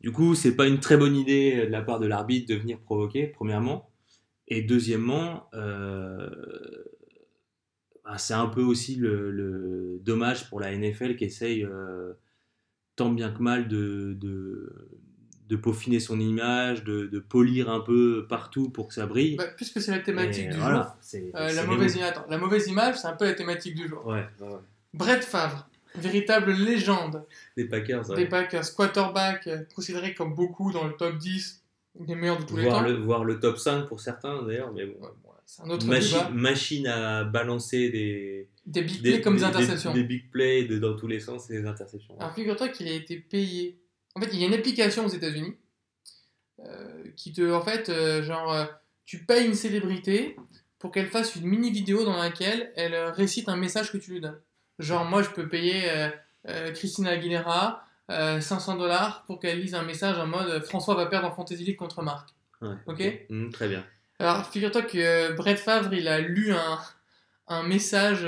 Du 0.00 0.12
coup, 0.12 0.34
c'est 0.34 0.56
pas 0.56 0.66
une 0.66 0.80
très 0.80 0.96
bonne 0.96 1.14
idée 1.14 1.58
euh, 1.58 1.66
de 1.66 1.70
la 1.70 1.82
part 1.82 2.00
de 2.00 2.06
l'arbitre 2.06 2.54
de 2.54 2.58
venir 2.58 2.78
provoquer, 2.78 3.26
premièrement. 3.26 3.90
Et 4.48 4.62
deuxièmement, 4.62 5.50
euh, 5.52 6.30
bah, 8.02 8.16
c'est 8.16 8.32
un 8.32 8.46
peu 8.46 8.62
aussi 8.62 8.96
le, 8.96 9.30
le 9.30 10.00
dommage 10.02 10.48
pour 10.48 10.58
la 10.58 10.74
NFL 10.74 11.16
qui 11.16 11.24
essaye 11.24 11.64
euh, 11.64 12.14
tant 12.96 13.10
bien 13.12 13.30
que 13.30 13.42
mal 13.42 13.68
de, 13.68 14.16
de, 14.18 14.88
de 15.48 15.56
peaufiner 15.56 16.00
son 16.00 16.18
image, 16.20 16.84
de, 16.84 17.06
de 17.06 17.18
polir 17.18 17.68
un 17.70 17.80
peu 17.80 18.26
partout 18.28 18.70
pour 18.70 18.88
que 18.88 18.94
ça 18.94 19.06
brille. 19.06 19.36
Bah, 19.36 19.44
puisque 19.56 19.80
c'est 19.80 19.90
la 19.90 19.98
thématique 19.98 20.46
Et 20.46 20.48
du 20.50 20.56
voilà, 20.58 20.82
jour, 20.82 20.96
c'est- 21.00 21.30
euh, 21.34 21.48
c'est 21.48 21.54
la, 21.56 21.64
mauvaise, 21.64 21.96
mots. 21.96 22.02
attends, 22.02 22.24
la 22.28 22.38
mauvaise 22.38 22.66
image, 22.68 22.96
c'est 22.96 23.06
un 23.08 23.12
peu 23.12 23.24
la 23.26 23.34
thématique 23.34 23.74
du 23.74 23.86
jour. 23.88 24.06
Ouais, 24.06 24.24
ouais, 24.40 24.48
ouais. 24.48 24.58
Brett 24.94 25.22
Favre, 25.24 25.68
véritable 25.96 26.52
légende 26.52 27.24
Des 27.56 27.66
Packers, 27.66 28.08
ouais. 28.10 28.16
des 28.16 28.26
Packers, 28.26 28.74
quarterback, 28.74 29.46
euh, 29.46 29.58
considéré 29.74 30.14
comme 30.14 30.34
beaucoup 30.34 30.72
dans 30.72 30.84
le 30.86 30.94
top 30.94 31.18
10 31.18 31.62
des 32.00 32.14
meilleurs 32.14 32.38
de 32.38 32.44
tous 32.44 32.56
les 32.56 32.68
temps. 32.68 32.80
le, 32.82 32.92
voir 32.94 33.24
le 33.24 33.38
top 33.38 33.58
5 33.58 33.86
pour 33.86 34.00
certains 34.00 34.42
d'ailleurs, 34.42 34.72
mais 34.72 34.86
bon. 34.86 34.94
C'est 35.46 35.62
un 35.62 35.68
autre 35.68 35.86
Machine, 35.86 36.16
débat. 36.18 36.30
machine 36.30 36.86
à 36.86 37.24
balancer 37.24 37.90
des, 37.90 38.48
Des 38.64 38.80
big 38.80 39.02
plays 39.02 39.20
comme 39.20 39.36
des, 39.36 39.44
interceptions. 39.44 39.92
Des, 39.92 40.02
big 40.02 40.30
plays 40.30 40.64
de- 40.64 40.78
dans 40.78 40.96
tous 40.96 41.06
les 41.06 41.20
sens 41.20 41.50
et 41.50 41.60
des 41.60 41.66
interceptions. 41.66 42.16
Alors 42.18 42.34
figure-toi 42.34 42.68
qu'il 42.70 42.88
a 42.88 42.92
été 42.92 43.18
payé. 43.18 43.78
En 44.14 44.20
fait, 44.20 44.30
il 44.32 44.40
y 44.40 44.44
a 44.44 44.46
une 44.46 44.54
application 44.54 45.04
aux 45.04 45.08
États-Unis 45.08 45.56
euh, 46.60 47.04
qui 47.16 47.32
te, 47.32 47.52
en 47.52 47.62
fait, 47.62 47.88
euh, 47.88 48.22
genre, 48.22 48.52
euh, 48.52 48.64
tu 49.04 49.24
payes 49.24 49.46
une 49.46 49.54
célébrité 49.54 50.36
pour 50.78 50.92
qu'elle 50.92 51.08
fasse 51.08 51.34
une 51.36 51.46
mini 51.46 51.70
vidéo 51.70 52.04
dans 52.04 52.16
laquelle 52.16 52.72
elle 52.76 52.94
récite 52.94 53.48
un 53.48 53.56
message 53.56 53.90
que 53.90 53.96
tu 53.98 54.12
lui 54.12 54.20
donnes. 54.20 54.40
Genre, 54.78 55.04
moi, 55.04 55.22
je 55.22 55.30
peux 55.30 55.48
payer 55.48 55.90
Christina 56.74 57.10
Aguilera 57.10 57.86
euh, 58.10 58.40
500 58.40 58.76
dollars 58.76 59.24
pour 59.26 59.40
qu'elle 59.40 59.60
lise 59.60 59.74
un 59.74 59.82
message 59.82 60.18
en 60.18 60.26
mode 60.26 60.62
François 60.64 60.94
va 60.94 61.06
perdre 61.06 61.26
en 61.28 61.34
Fantasy 61.34 61.64
League 61.64 61.76
contre 61.76 62.02
Marc. 62.02 62.28
Ouais, 62.60 62.74
Ok. 62.86 63.26
Mm, 63.30 63.50
très 63.50 63.68
bien. 63.68 63.86
Alors, 64.18 64.46
figure-toi 64.50 64.82
que 64.82 65.32
Brett 65.32 65.58
Favre, 65.58 65.92
il 65.94 66.06
a 66.06 66.20
lu 66.20 66.52
un, 66.52 66.78
un 67.48 67.62
message 67.62 68.26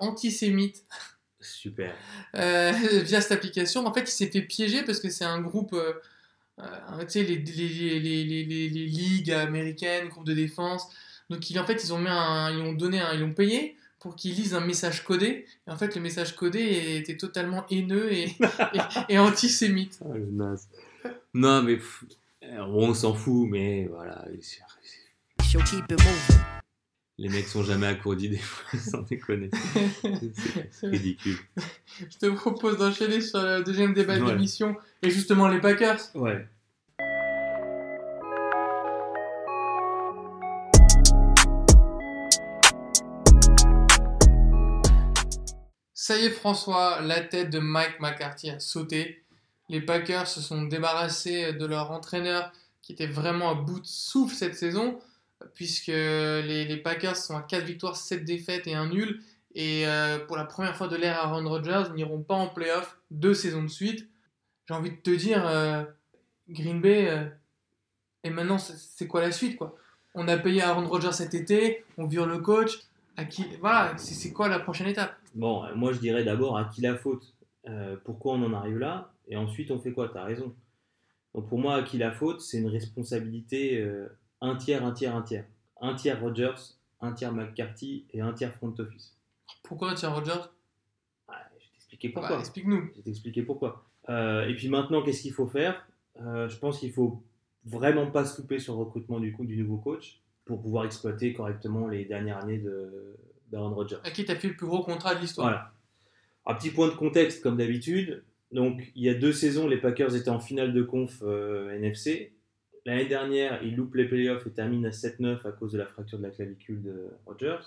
antisémite 0.00 0.84
Super. 1.40 1.94
euh, 2.36 2.72
via 3.02 3.20
cette 3.20 3.32
application. 3.32 3.86
En 3.86 3.92
fait, 3.94 4.02
il 4.02 4.06
s'est 4.12 4.26
fait 4.30 4.42
piéger 4.42 4.82
parce 4.82 5.00
que 5.00 5.08
c'est 5.10 5.24
un 5.24 5.40
groupe, 5.40 5.72
euh, 5.72 5.92
euh, 6.60 6.64
tu 7.00 7.10
sais, 7.10 7.22
les, 7.22 7.36
les, 7.36 7.68
les, 7.68 8.00
les, 8.00 8.24
les, 8.24 8.44
les- 8.44 8.68
les 8.68 8.86
ligues 8.86 9.30
américaines, 9.32 10.08
groupe 10.08 10.26
de 10.26 10.34
défense. 10.34 10.88
Donc, 11.30 11.48
il, 11.50 11.58
en 11.60 11.64
fait, 11.66 11.82
ils 11.84 11.92
ont, 11.92 11.98
mis 11.98 12.08
un, 12.08 12.50
ils 12.50 12.60
ont 12.62 12.72
donné 12.72 13.00
un, 13.00 13.12
ils 13.14 13.22
ont 13.22 13.32
payé 13.34 13.76
pour 14.00 14.16
qu'ils 14.16 14.34
lisent 14.34 14.54
un 14.54 14.60
message 14.60 15.04
codé. 15.04 15.46
Et 15.66 15.70
en 15.70 15.76
fait, 15.76 15.94
le 15.94 16.00
message 16.00 16.34
codé 16.36 16.96
était 16.98 17.16
totalement 17.16 17.66
haineux 17.70 18.12
et, 18.12 18.24
et, 19.08 19.14
et 19.14 19.18
antisémite. 19.18 19.98
Ah, 20.04 20.14
le 20.16 20.26
naze. 20.30 20.68
Non, 21.34 21.62
mais 21.62 21.76
pff, 21.76 22.04
on 22.42 22.94
s'en 22.94 23.14
fout, 23.14 23.48
mais 23.48 23.86
voilà. 23.86 24.24
She'll 25.42 25.62
keep 25.64 25.84
it 25.90 25.98
moving. 25.98 26.57
Les 27.20 27.28
mecs 27.28 27.48
sont 27.48 27.64
jamais 27.64 27.88
à 27.88 27.94
court 27.94 28.14
d'idées, 28.14 28.40
sans 28.78 29.02
déconner. 29.02 29.50
C'est- 30.70 30.86
ridicule. 30.86 31.36
Je 31.98 32.16
te 32.18 32.26
propose 32.26 32.78
d'enchaîner 32.78 33.20
sur 33.20 33.42
le 33.42 33.64
deuxième 33.64 33.92
débat 33.92 34.16
de 34.18 34.22
Ouais. 34.22 34.32
l'émission 34.34 34.76
et 35.02 35.10
justement 35.10 35.48
les 35.48 35.60
Packers. 35.60 35.98
Ouais. 36.14 36.46
Ça 45.94 46.16
y 46.18 46.24
est, 46.26 46.30
François, 46.30 47.00
la 47.02 47.20
tête 47.20 47.50
de 47.50 47.58
Mike 47.58 48.00
McCarthy 48.00 48.50
a 48.50 48.60
sauté. 48.60 49.22
Les 49.68 49.80
Packers 49.80 50.26
se 50.26 50.40
sont 50.40 50.62
débarrassés 50.62 51.52
de 51.52 51.66
leur 51.66 51.90
entraîneur 51.90 52.52
qui 52.80 52.92
était 52.92 53.06
vraiment 53.06 53.50
à 53.50 53.54
bout 53.54 53.80
de 53.80 53.86
souffle 53.86 54.34
cette 54.34 54.54
saison, 54.54 54.98
puisque 55.54 55.86
les, 55.88 56.80
Packers 56.82 57.16
sont 57.16 57.36
à 57.36 57.42
4 57.42 57.64
victoires, 57.64 57.96
7 57.96 58.24
défaites 58.24 58.66
et 58.66 58.74
un 58.74 58.88
nul. 58.88 59.22
Et 59.54 59.86
euh, 59.86 60.18
pour 60.26 60.36
la 60.36 60.44
première 60.44 60.76
fois 60.76 60.88
de 60.88 60.96
l'ère 60.96 61.18
Aaron 61.18 61.48
Rodgers, 61.48 61.84
n'iront 61.94 62.22
pas 62.22 62.34
en 62.34 62.48
playoff 62.48 62.98
deux 63.10 63.34
saisons 63.34 63.62
de 63.62 63.68
suite. 63.68 64.08
J'ai 64.68 64.74
envie 64.74 64.90
de 64.90 64.96
te 64.96 65.10
dire, 65.10 65.46
euh, 65.46 65.84
Green 66.48 66.80
Bay, 66.80 67.08
euh, 67.08 67.24
et 68.24 68.30
maintenant, 68.30 68.58
c'est 68.58 69.06
quoi 69.06 69.20
la 69.20 69.32
suite 69.32 69.56
quoi? 69.56 69.74
On 70.14 70.28
a 70.28 70.36
payé 70.36 70.62
Aaron 70.62 70.86
Rodgers 70.86 71.12
cet 71.12 71.34
été, 71.34 71.84
on 71.96 72.06
vire 72.06 72.26
le 72.26 72.38
coach. 72.38 72.78
À 73.16 73.24
qui, 73.24 73.46
voilà, 73.60 73.96
c'est 73.96 74.32
quoi 74.32 74.48
la 74.48 74.60
prochaine 74.60 74.86
étape? 74.86 75.16
Bon, 75.34 75.64
moi 75.74 75.92
je 75.92 75.98
dirais 75.98 76.24
d'abord 76.24 76.56
à 76.56 76.64
qui 76.66 76.80
la 76.80 76.96
faute? 76.96 77.34
Pourquoi 78.04 78.34
on 78.34 78.42
en 78.44 78.52
arrive 78.52 78.78
là? 78.78 79.12
Et 79.26 79.36
ensuite 79.36 79.70
on 79.70 79.78
fait 79.78 79.92
quoi? 79.92 80.08
T'as 80.08 80.24
raison. 80.24 80.54
Donc 81.34 81.48
pour 81.48 81.58
moi, 81.58 81.76
à 81.76 81.82
qui 81.82 81.98
la 81.98 82.12
faute? 82.12 82.40
C'est 82.40 82.58
une 82.58 82.68
responsabilité 82.68 83.84
un 84.40 84.56
tiers, 84.56 84.84
un 84.84 84.92
tiers, 84.92 85.14
un 85.16 85.22
tiers. 85.22 85.44
Un 85.80 85.94
tiers 85.94 86.20
Rodgers, 86.20 86.54
un 87.00 87.12
tiers 87.12 87.32
McCarthy 87.32 88.04
et 88.12 88.20
un 88.20 88.32
tiers 88.32 88.52
front 88.54 88.74
office. 88.78 89.16
Pourquoi 89.62 89.94
tiens 89.94 90.08
Rodgers? 90.10 90.32
Ouais, 91.28 91.34
je 91.58 91.64
vais 91.64 91.70
t'expliquer 91.74 92.08
Bah, 92.08 92.14
pourquoi. 92.20 92.38
Explique-nous. 92.40 92.88
Je 92.92 92.96
vais 92.96 93.02
t'expliquer 93.02 93.42
pourquoi. 93.42 93.84
Euh, 94.08 94.46
et 94.48 94.54
puis 94.56 94.68
maintenant, 94.68 95.02
qu'est-ce 95.02 95.22
qu'il 95.22 95.32
faut 95.32 95.46
faire? 95.46 95.86
Euh, 96.20 96.48
Je 96.48 96.56
pense 96.58 96.80
qu'il 96.80 96.92
faut 96.92 97.22
vraiment 97.64 98.10
pas 98.10 98.24
se 98.24 98.40
louper 98.40 98.58
sur 98.58 98.74
le 98.74 98.80
recrutement 98.80 99.20
du, 99.20 99.32
coup, 99.32 99.44
du 99.44 99.56
nouveau 99.56 99.76
coach 99.76 100.20
pour 100.44 100.60
pouvoir 100.62 100.84
exploiter 100.86 101.32
correctement 101.32 101.86
les 101.86 102.04
dernières 102.06 102.38
années 102.42 102.58
de- 102.58 103.16
d'Aaron 103.50 103.74
Rodgers. 103.74 103.98
À 104.04 104.10
qui 104.10 104.24
t'as 104.24 104.34
fait 104.36 104.48
le 104.48 104.56
plus 104.56 104.66
gros 104.66 104.82
contrat 104.82 105.14
de 105.14 105.20
l'histoire? 105.20 105.48
Voilà. 105.48 105.72
Un 106.46 106.54
petit 106.54 106.70
point 106.70 106.88
de 106.88 106.94
contexte, 106.94 107.42
comme 107.42 107.58
d'habitude. 107.58 108.24
Donc, 108.52 108.90
il 108.94 109.02
y 109.04 109.10
a 109.10 109.14
deux 109.14 109.32
saisons, 109.34 109.68
les 109.68 109.76
Packers 109.76 110.16
étaient 110.16 110.30
en 110.30 110.40
finale 110.40 110.72
de 110.72 110.82
conf 110.82 111.22
euh, 111.22 111.70
NFC. 111.76 112.32
L'année 112.86 113.06
dernière, 113.06 113.62
ils 113.62 113.76
loupent 113.76 113.94
les 113.96 114.06
playoffs 114.06 114.46
et 114.46 114.50
terminent 114.50 114.86
à 114.88 114.90
7-9 114.92 115.46
à 115.46 115.52
cause 115.52 115.72
de 115.72 115.78
la 115.78 115.86
fracture 115.86 116.18
de 116.18 116.22
la 116.22 116.30
clavicule 116.30 116.82
de 116.82 117.08
Rodgers. 117.26 117.58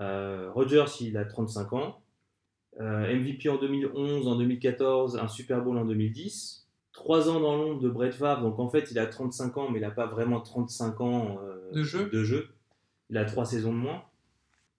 Euh, 0.00 0.50
Rodgers, 0.52 0.86
il 1.00 1.16
a 1.16 1.24
35 1.24 1.72
ans. 1.74 2.00
Euh, 2.80 3.14
MVP 3.14 3.48
en 3.50 3.58
2011, 3.58 4.26
en 4.28 4.36
2014, 4.36 5.18
un 5.18 5.28
Super 5.28 5.62
Bowl 5.62 5.76
en 5.76 5.84
2010. 5.84 6.66
Trois 6.92 7.28
ans 7.30 7.40
dans 7.40 7.56
l'ombre 7.56 7.80
de 7.80 7.88
Brett 7.88 8.14
Favre, 8.14 8.42
donc 8.42 8.58
en 8.58 8.68
fait, 8.68 8.90
il 8.90 8.98
a 8.98 9.06
35 9.06 9.56
ans, 9.58 9.70
mais 9.70 9.78
il 9.78 9.82
n'a 9.82 9.90
pas 9.90 10.06
vraiment 10.06 10.40
35 10.40 11.00
ans 11.00 11.38
euh, 11.42 11.70
De 11.72 11.82
jeu. 11.82 12.08
de 12.10 12.22
jeu. 12.22 12.48
Il 13.10 13.16
a 13.18 13.24
trois 13.24 13.44
saisons 13.44 13.72
de 13.72 13.78
moins. 13.78 14.02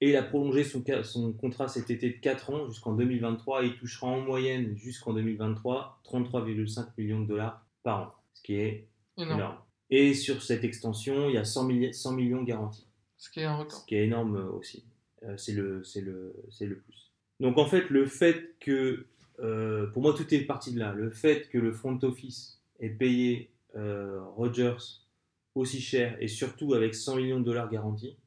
Et 0.02 0.10
il 0.10 0.16
a 0.16 0.24
prolongé 0.24 0.64
son, 0.64 0.84
son 1.04 1.32
contrat 1.34 1.68
cet 1.68 1.90
été 1.90 2.10
de 2.10 2.18
4 2.18 2.50
ans 2.50 2.66
jusqu'en 2.68 2.94
2023. 2.94 3.64
Et 3.64 3.68
il 3.68 3.76
touchera 3.78 4.08
en 4.08 4.20
moyenne 4.22 4.76
jusqu'en 4.76 5.14
2023 5.14 6.02
33,5 6.06 6.88
millions 6.98 7.22
de 7.22 7.28
dollars 7.28 7.64
par 7.84 8.00
an, 8.02 8.14
ce 8.34 8.42
qui 8.42 8.56
est 8.56 8.88
Énorme. 9.18 9.40
énorme. 9.40 9.58
Et 9.96 10.14
sur 10.16 10.42
cette 10.42 10.64
extension, 10.64 11.30
il 11.30 11.36
y 11.36 11.38
a 11.38 11.46
100, 11.46 11.68
milli- 11.68 11.94
100 11.94 12.14
millions 12.14 12.42
garantis, 12.44 12.88
Ce 13.18 13.30
qui 13.30 13.42
est 13.42 13.46
un 13.46 13.58
record. 13.58 13.80
ce 13.82 13.86
qui 13.86 13.96
est 13.96 14.06
énorme 14.06 14.38
euh, 14.38 14.50
aussi. 14.60 14.84
Euh, 15.24 15.38
c'est 15.38 15.54
le, 15.54 15.84
c'est 15.84 16.02
le, 16.02 16.34
c'est 16.50 16.66
le 16.66 16.78
plus. 16.78 17.12
Donc 17.40 17.58
en 17.60 17.66
fait, 17.68 17.90
le 17.90 18.06
fait 18.08 18.56
que, 18.60 19.06
euh, 19.40 19.86
pour 19.88 20.02
moi, 20.02 20.14
tout 20.16 20.34
est 20.34 20.46
parti 20.46 20.72
de 20.74 20.80
là. 20.80 20.94
Le 20.94 21.10
fait 21.12 21.48
que 21.50 21.58
le 21.60 21.72
front 21.72 22.00
office 22.02 22.60
ait 22.80 22.90
payé 22.90 23.52
euh, 23.76 24.20
Rodgers 24.36 24.78
aussi 25.56 25.80
cher 25.82 26.18
et 26.20 26.28
surtout 26.28 26.74
avec 26.74 26.96
100 26.96 27.18
millions 27.18 27.40
de 27.40 27.46
dollars 27.46 27.70
garantis, 27.70 28.18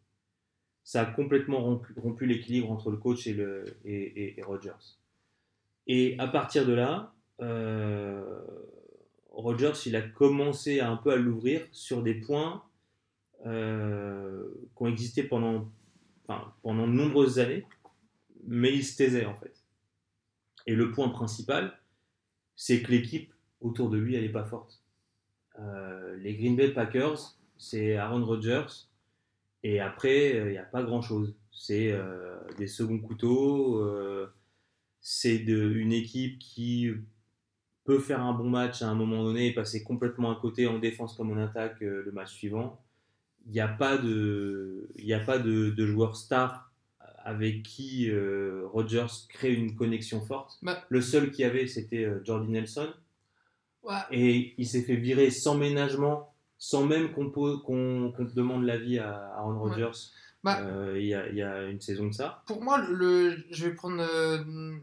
ça 0.84 1.02
a 1.02 1.06
complètement 1.06 1.60
rompu, 1.60 1.92
rompu 1.96 2.26
l'équilibre 2.26 2.70
entre 2.70 2.90
le 2.92 2.96
coach 2.96 3.26
et, 3.26 3.34
le, 3.34 3.64
et, 3.84 4.36
et- 4.38 4.40
et 5.88 6.16
à 6.20 6.28
partir 6.28 6.64
de 6.66 6.72
là, 6.72 7.12
euh, 7.40 8.22
Rodgers, 9.36 9.72
il 9.84 9.94
a 9.96 10.02
commencé 10.02 10.80
un 10.80 10.96
peu 10.96 11.12
à 11.12 11.16
l'ouvrir 11.16 11.60
sur 11.70 12.02
des 12.02 12.14
points 12.14 12.62
euh, 13.44 14.48
qui 14.76 14.82
ont 14.82 14.86
existé 14.86 15.22
pendant, 15.22 15.70
pendant 16.62 16.86
de 16.86 16.92
nombreuses 16.92 17.38
années, 17.38 17.64
mais 18.46 18.74
il 18.74 18.84
se 18.84 18.96
taisait 18.96 19.26
en 19.26 19.34
fait. 19.36 19.54
Et 20.66 20.74
le 20.74 20.90
point 20.90 21.10
principal, 21.10 21.78
c'est 22.56 22.82
que 22.82 22.90
l'équipe 22.90 23.32
autour 23.60 23.90
de 23.90 23.98
lui, 23.98 24.14
elle 24.14 24.22
n'est 24.22 24.28
pas 24.30 24.44
forte. 24.44 24.82
Euh, 25.58 26.16
les 26.16 26.34
Green 26.34 26.56
Bay 26.56 26.72
Packers, 26.72 27.36
c'est 27.58 27.96
Aaron 27.96 28.24
Rodgers, 28.24 28.66
et 29.62 29.80
après, 29.80 30.36
il 30.36 30.50
n'y 30.50 30.58
a 30.58 30.64
pas 30.64 30.82
grand-chose. 30.82 31.34
C'est 31.50 31.92
euh, 31.92 32.38
des 32.58 32.66
seconds 32.66 32.98
couteaux, 32.98 33.80
euh, 33.82 34.32
c'est 35.00 35.36
une 35.36 35.92
équipe 35.92 36.38
qui 36.38 36.90
peut 37.86 37.98
faire 38.00 38.20
un 38.20 38.32
bon 38.34 38.50
match 38.50 38.82
à 38.82 38.88
un 38.88 38.94
moment 38.94 39.22
donné 39.24 39.46
et 39.46 39.54
passer 39.54 39.82
complètement 39.84 40.30
à 40.30 40.40
côté 40.40 40.66
en 40.66 40.78
défense 40.78 41.16
comme 41.16 41.30
en 41.30 41.42
attaque 41.42 41.80
euh, 41.82 42.02
le 42.04 42.12
match 42.12 42.32
suivant. 42.32 42.80
Il 43.46 43.52
n'y 43.52 43.60
a 43.60 43.68
pas 43.68 43.96
de, 43.96 44.88
il 44.96 45.06
y 45.06 45.14
a 45.14 45.20
pas 45.20 45.38
de, 45.38 45.70
de 45.70 45.86
joueur 45.86 46.16
star 46.16 46.72
avec 47.24 47.62
qui 47.62 48.10
euh, 48.10 48.64
Rodgers 48.72 49.06
crée 49.28 49.52
une 49.54 49.74
connexion 49.76 50.20
forte. 50.20 50.58
Bah. 50.62 50.84
Le 50.88 51.00
seul 51.00 51.30
qu'il 51.30 51.42
y 51.42 51.44
avait, 51.44 51.66
c'était 51.66 52.04
euh, 52.04 52.20
Jordy 52.24 52.50
Nelson. 52.50 52.88
Ouais. 53.82 53.94
Et 54.10 54.54
il 54.58 54.66
s'est 54.66 54.82
fait 54.82 54.96
virer 54.96 55.30
sans 55.30 55.56
ménagement, 55.56 56.34
sans 56.58 56.84
même 56.86 57.12
qu'on 57.12 57.30
qu'on 57.30 57.58
qu'on 58.12 58.24
demande 58.34 58.64
l'avis 58.64 58.98
à 58.98 59.32
Aaron 59.36 59.54
Ouais. 59.54 59.70
Rodgers. 59.70 59.98
Bah. 60.42 60.60
Euh, 60.62 60.94
il 61.00 61.06
y, 61.06 61.14
a, 61.14 61.28
il 61.28 61.36
y 61.36 61.42
a 61.42 61.64
une 61.64 61.80
saison 61.80 62.06
de 62.08 62.12
ça. 62.14 62.42
Pour 62.46 62.62
moi, 62.62 62.78
le, 62.78 62.94
le- 62.94 63.44
je 63.50 63.64
vais 63.66 63.74
prendre 63.74 64.00
euh, 64.00 64.76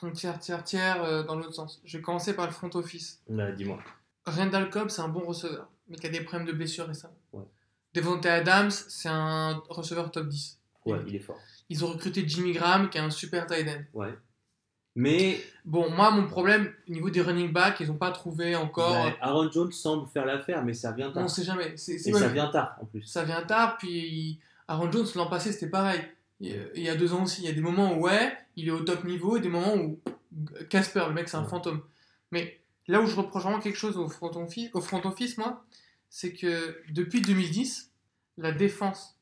ton 0.00 0.10
tiers, 0.10 0.38
tiers, 0.38 0.64
tiers 0.64 1.02
euh, 1.02 1.22
dans 1.22 1.34
l'autre 1.36 1.54
sens. 1.54 1.80
Je 1.84 1.96
vais 1.98 2.02
commencer 2.02 2.34
par 2.34 2.46
le 2.46 2.52
front 2.52 2.70
office. 2.74 3.20
Là, 3.28 3.52
dis-moi. 3.52 3.78
Randall 4.26 4.70
Cobb, 4.70 4.88
c'est 4.90 5.02
un 5.02 5.08
bon 5.08 5.20
receveur, 5.24 5.68
mais 5.88 5.96
qui 5.96 6.06
a 6.06 6.10
des 6.10 6.20
problèmes 6.20 6.46
de 6.46 6.52
blessure 6.52 6.86
récemment. 6.86 7.16
Ouais. 7.32 7.44
Devontae 7.94 8.26
Adams, 8.28 8.70
c'est 8.70 9.08
un 9.08 9.62
receveur 9.68 10.10
top 10.10 10.28
10. 10.28 10.58
Ouais, 10.84 10.98
il 11.06 11.16
est 11.16 11.20
fort. 11.20 11.38
Ils 11.70 11.84
ont 11.84 11.88
recruté 11.88 12.24
Jimmy 12.26 12.52
Graham, 12.52 12.90
qui 12.90 12.98
est 12.98 13.00
un 13.00 13.10
super 13.10 13.46
tight 13.46 13.66
end. 13.68 13.82
Ouais. 13.94 14.14
Mais 14.94 15.40
Bon, 15.64 15.90
moi, 15.90 16.10
mon 16.10 16.26
problème, 16.26 16.72
au 16.88 16.92
niveau 16.92 17.08
des 17.10 17.20
running 17.22 17.52
backs, 17.52 17.78
ils 17.80 17.86
n'ont 17.88 17.96
pas 17.98 18.10
trouvé 18.10 18.56
encore. 18.56 18.92
bah, 18.92 19.16
Aaron 19.20 19.50
Jones 19.50 19.70
semble 19.72 20.08
faire 20.08 20.24
l'affaire, 20.26 20.64
mais 20.64 20.74
ça 20.74 20.92
vient 20.92 21.08
on 21.10 21.12
tard. 21.12 21.22
ne 21.24 21.28
sait 21.28 21.44
jamais. 21.44 21.76
C'est, 21.76 21.94
Et 21.94 22.12
ça 22.12 22.28
vient 22.28 22.48
tard 22.48 22.76
en 22.80 22.86
plus. 22.86 23.02
ça 23.04 23.22
vient 23.24 23.42
tard, 23.42 23.76
puis 23.78 24.40
Aaron 24.66 24.90
Jones, 24.90 25.06
l'an 25.14 25.26
passé, 25.28 25.52
c'était 25.52 25.68
pareil. 25.68 26.00
Il 26.40 26.56
y 26.76 26.88
a 26.88 26.94
deux 26.94 27.12
ans 27.14 27.24
aussi, 27.24 27.42
il 27.42 27.46
y 27.46 27.50
a 27.50 27.52
des 27.52 27.60
moments 27.60 27.94
où, 27.96 28.02
ouais, 28.02 28.32
il 28.58 28.68
est 28.68 28.72
au 28.72 28.80
top 28.80 29.04
niveau, 29.04 29.36
et 29.36 29.40
des 29.40 29.48
moments 29.48 29.76
où 29.76 30.00
Casper, 30.70 31.04
le 31.08 31.14
mec, 31.14 31.28
c'est 31.28 31.36
un 31.36 31.42
Ouais. 31.42 31.48
fantôme. 31.48 31.80
Mais 32.32 32.60
là 32.86 33.00
où 33.00 33.06
je 33.06 33.16
reproche 33.16 33.42
vraiment 33.44 33.60
quelque 33.60 33.78
chose 33.78 33.96
au 33.96 34.08
front 34.08 34.30
office, 34.36 34.70
au 34.74 34.80
front 34.80 35.00
office 35.06 35.38
moi, 35.38 35.64
c'est 36.10 36.32
que 36.32 36.76
depuis 36.90 37.20
2010, 37.22 37.90
la 38.36 38.52
défense 38.52 39.16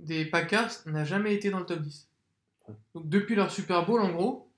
des 0.00 0.24
Packers 0.24 0.70
n'a 0.86 1.04
jamais 1.04 1.34
été 1.34 1.50
dans 1.50 1.60
le 1.60 1.66
top 1.66 1.80
10. 1.80 2.08
Ouais. 2.68 2.74
Donc 2.94 3.08
depuis 3.08 3.34
leur 3.34 3.50
Super 3.50 3.84
Bowl, 3.86 4.00
en 4.00 4.10
gros, 4.10 4.48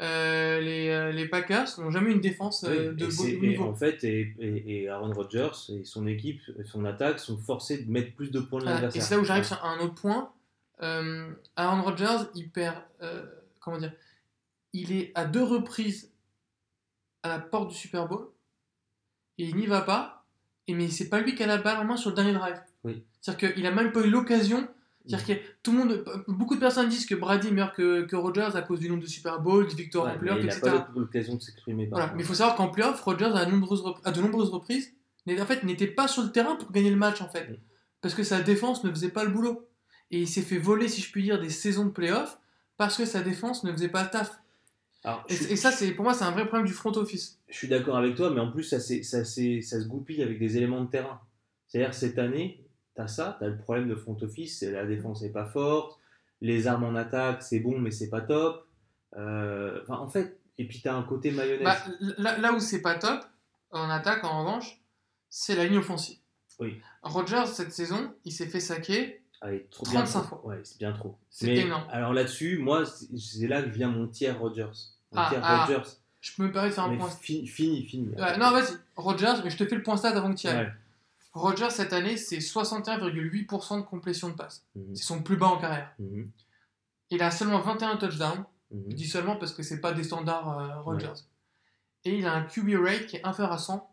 euh, 0.00 0.60
les, 0.60 0.88
euh, 0.88 1.12
les 1.12 1.26
Packers 1.28 1.68
n'ont 1.78 1.90
jamais 1.90 2.10
eu 2.10 2.14
une 2.14 2.20
défense 2.20 2.64
euh, 2.64 2.90
Oui, 2.90 2.96
de 2.96 3.06
et, 3.06 3.10
c'est- 3.10 3.32
et 3.32 3.38
niveau. 3.40 3.64
en 3.64 3.74
fait, 3.74 4.02
et, 4.04 4.88
Aaron 4.88 5.12
Rodgers 5.12 5.50
et 5.68 5.84
son 5.84 6.06
équipe, 6.06 6.40
son 6.64 6.84
attaque 6.84 7.18
sont 7.18 7.36
forcés 7.38 7.78
de 7.84 7.90
mettre 7.90 8.14
plus 8.14 8.30
de 8.30 8.40
points 8.40 8.60
de 8.60 8.64
l'adversaire. 8.66 9.02
et 9.02 9.04
c'est 9.04 9.14
là 9.14 9.20
où 9.20 9.24
j'arrive 9.24 9.44
sur 9.44 9.62
un 9.64 9.78
autre 9.80 9.94
point. 9.94 10.32
Euh, 10.82 11.30
Aaron 11.56 11.82
Rodgers, 11.82 12.24
il 12.34 12.48
perd. 12.50 12.76
Comment 13.60 13.78
dire 13.78 13.92
Il 14.72 14.92
est 14.92 15.12
à 15.14 15.24
deux 15.24 15.42
reprises 15.42 16.12
à 17.22 17.28
la 17.28 17.38
porte 17.38 17.70
du 17.70 17.76
Super 17.76 18.08
Bowl 18.08 18.28
et 19.38 19.44
il 19.44 19.56
n'y 19.56 19.66
va 19.66 19.82
pas. 19.82 20.26
Et 20.66 20.74
mais 20.74 20.88
c'est 20.88 21.08
pas 21.08 21.20
lui 21.20 21.34
qui 21.34 21.42
a 21.42 21.46
la 21.46 21.58
balle 21.58 21.78
en 21.78 21.84
main 21.84 21.96
sur 21.96 22.10
le 22.10 22.16
dernier 22.16 22.32
drive. 22.32 22.60
Oui. 22.84 23.02
C'est-à-dire 23.20 23.52
qu'il 23.54 23.66
a 23.66 23.70
même 23.70 23.92
pas 23.92 24.00
eu 24.00 24.10
l'occasion. 24.10 24.66
C'est-à-dire 25.06 25.26
que 25.38 25.42
tout 25.62 25.72
le 25.72 25.78
monde, 25.78 26.04
beaucoup 26.28 26.54
de 26.54 26.60
personnes 26.60 26.88
disent 26.88 27.06
que 27.06 27.14
Brady 27.14 27.48
est 27.48 27.50
meilleur 27.50 27.72
que, 27.72 28.02
que 28.02 28.14
Rodgers 28.16 28.50
à 28.54 28.62
cause 28.62 28.80
du 28.80 28.88
nombre 28.88 29.02
de 29.02 29.08
Super 29.08 29.40
Bowls, 29.40 29.66
de 29.66 29.74
victoires 29.74 30.04
Ouais, 30.06 30.12
en 30.12 30.18
playoff, 30.18 30.38
il 30.40 30.46
n'a 30.46 30.52
etc. 30.56 30.70
pas 30.70 30.90
eu 30.94 30.98
l'occasion 31.00 31.34
de 31.36 31.40
s'exprimer. 31.40 31.86
Voilà. 31.86 32.12
Mais 32.14 32.22
il 32.22 32.26
faut 32.26 32.34
savoir 32.34 32.54
qu'en 32.54 32.68
playoff, 32.68 33.00
Rodgers 33.00 33.32
à, 33.34 33.46
nombreuses 33.46 33.80
rep- 33.80 33.98
à 34.04 34.12
de 34.12 34.20
nombreuses 34.20 34.50
reprises, 34.50 34.92
n'est- 35.26 35.40
en 35.40 35.46
fait, 35.46 35.64
n'était 35.64 35.86
pas 35.88 36.06
sur 36.06 36.22
le 36.22 36.30
terrain 36.30 36.54
pour 36.56 36.70
gagner 36.70 36.90
le 36.90 36.96
match, 36.96 37.22
en 37.22 37.28
fait. 37.28 37.58
Parce 38.02 38.14
que 38.14 38.22
sa 38.22 38.40
défense 38.42 38.84
ne 38.84 38.90
faisait 38.90 39.08
pas 39.08 39.24
le 39.24 39.30
boulot. 39.30 39.66
Et 40.10 40.20
il 40.20 40.28
s'est 40.28 40.42
fait 40.42 40.58
voler, 40.58 40.86
si 40.86 41.00
je 41.00 41.10
puis 41.10 41.22
dire, 41.22 41.40
des 41.40 41.50
saisons 41.50 41.86
de 41.86 41.90
playoff 41.90 42.38
parce 42.80 42.96
que 42.96 43.04
sa 43.04 43.20
défense 43.20 43.62
ne 43.62 43.72
faisait 43.72 43.90
pas 43.90 44.04
le 44.04 44.08
taf. 44.08 44.40
Alors, 45.04 45.22
Et, 45.28 45.34
ça, 45.56 45.70
c'est 45.70 45.92
pour 45.92 46.02
moi, 46.02 46.14
c'est 46.14 46.24
un 46.24 46.30
vrai 46.30 46.46
problème 46.46 46.66
du 46.66 46.72
front 46.72 46.92
office. 46.92 47.38
je 47.46 47.54
suis 47.54 47.68
d'accord 47.68 47.98
avec 47.98 48.14
toi, 48.14 48.30
mais 48.30 48.40
en 48.40 48.50
plus, 48.50 48.62
ça, 48.62 48.80
se 48.80 49.86
goupille 49.86 50.22
avec 50.22 50.38
des 50.38 50.56
éléments 50.56 50.82
de 50.82 50.88
terrain. 50.88 51.20
C'est-à-dire, 51.68 51.92
cette 51.92 52.18
année, 52.18 52.64
tu 52.96 53.02
as 53.02 53.06
ça, 53.06 53.36
tu 53.38 53.44
as 53.44 53.48
le 53.48 53.58
problème 53.58 53.86
de 53.86 53.94
front 53.94 54.16
office, 54.22 54.62
la 54.62 54.86
défense 54.86 55.20
n'est 55.20 55.28
pas 55.28 55.44
forte, 55.44 56.00
les 56.40 56.66
armes 56.66 56.84
en 56.84 56.94
attaque, 56.94 57.42
c'est 57.42 57.60
bon, 57.60 57.78
mais 57.78 57.90
c'est 57.90 58.08
pas 58.08 58.22
top. 58.22 58.66
Euh, 59.14 59.82
enfin, 59.82 59.98
en 59.98 60.08
fait, 60.08 60.38
et 60.56 60.66
puis 60.66 60.80
tu 60.80 60.88
as 60.88 60.94
un 60.94 61.02
côté 61.02 61.32
mayonnaise. 61.32 61.64
Bah, 61.64 61.76
là, 62.16 62.38
là 62.38 62.54
où 62.54 62.60
c'est 62.60 62.80
pas 62.80 62.94
top, 62.94 63.20
en 63.72 63.90
attaque, 63.90 64.24
en 64.24 64.40
revanche, 64.40 64.80
c'est 65.28 65.54
la 65.54 65.66
ligne 65.66 65.76
offensive. 65.76 66.16
Oui. 66.60 66.80
Rodgers, 67.02 67.44
cette 67.46 67.74
saison, 67.74 68.14
il 68.24 68.32
s'est 68.32 68.46
fait 68.46 68.60
saquer. 68.60 69.19
Trop, 69.70 69.84
bien 69.86 70.02
35 70.02 70.20
trop. 70.22 70.28
fois. 70.28 70.46
Ouais, 70.46 70.60
c'est 70.64 70.78
bien 70.78 70.92
trop. 70.92 71.16
C'est 71.30 71.54
énorme. 71.56 71.84
Alors 71.90 72.12
là-dessus, 72.12 72.58
moi, 72.58 72.84
c'est- 72.84 73.46
là 73.48 73.62
que 73.62 73.68
vient 73.70 73.88
mon 73.88 74.06
tiers 74.06 74.38
Rodgers. 74.38 74.64
Mon 75.12 75.20
Ah, 75.22 75.26
tiers 75.30 75.40
ah. 75.42 75.64
Rodgers. 75.64 75.88
Je 76.20 76.32
peux 76.36 76.42
me 76.44 76.52
permettre 76.52 76.72
de 76.72 76.74
faire 76.74 76.84
un 76.84 76.90
Mais 76.90 76.98
point. 76.98 77.08
fi- 77.08 77.46
fini, 77.46 77.82
fini. 77.84 78.08
Ouais, 78.14 78.36
non, 78.36 78.50
vas-y. 78.50 78.74
Rodgers, 78.96 79.40
mais 79.42 79.48
je 79.50 79.56
te 79.56 79.64
fais 79.64 79.76
le 79.76 79.82
point 79.82 79.96
stat 79.96 80.10
avant 80.10 80.30
que 80.34 80.38
tu 80.38 80.46
y 80.46 80.50
ailles. 80.50 80.66
Ouais. 80.66 80.72
Rodgers, 81.32 81.70
cette 81.70 81.92
année, 81.94 82.16
c'est 82.18 82.40
61,8% 82.40 83.78
de 83.78 83.82
complétion 83.82 84.28
de 84.28 84.34
passe. 84.34 84.66
Mhm, 84.74 84.94
C'est 84.96 85.04
son 85.04 85.22
plus 85.22 85.36
bas 85.36 85.46
en 85.46 85.58
carrière. 85.58 85.92
mhm, 85.98 86.30
Il 87.10 87.22
a 87.22 87.30
seulement 87.30 87.60
21 87.60 87.96
touchdowns. 87.96 88.44
mhm. 88.70 88.84
Je 88.90 88.94
dis 88.96 89.06
seulement 89.08 89.36
parce 89.36 89.52
que 89.52 89.62
c'est 89.62 89.80
pas 89.80 89.92
des 89.92 90.04
standards 90.04 90.58
euh, 90.58 90.80
Rodgers. 90.82 91.12
Et 92.04 92.18
il 92.18 92.26
a 92.26 92.34
un 92.34 92.42
QB 92.44 92.74
rate 92.84 93.06
qui 93.06 93.16
est 93.16 93.26
inférieur 93.26 93.52
à 93.52 93.58
100. 93.58 93.90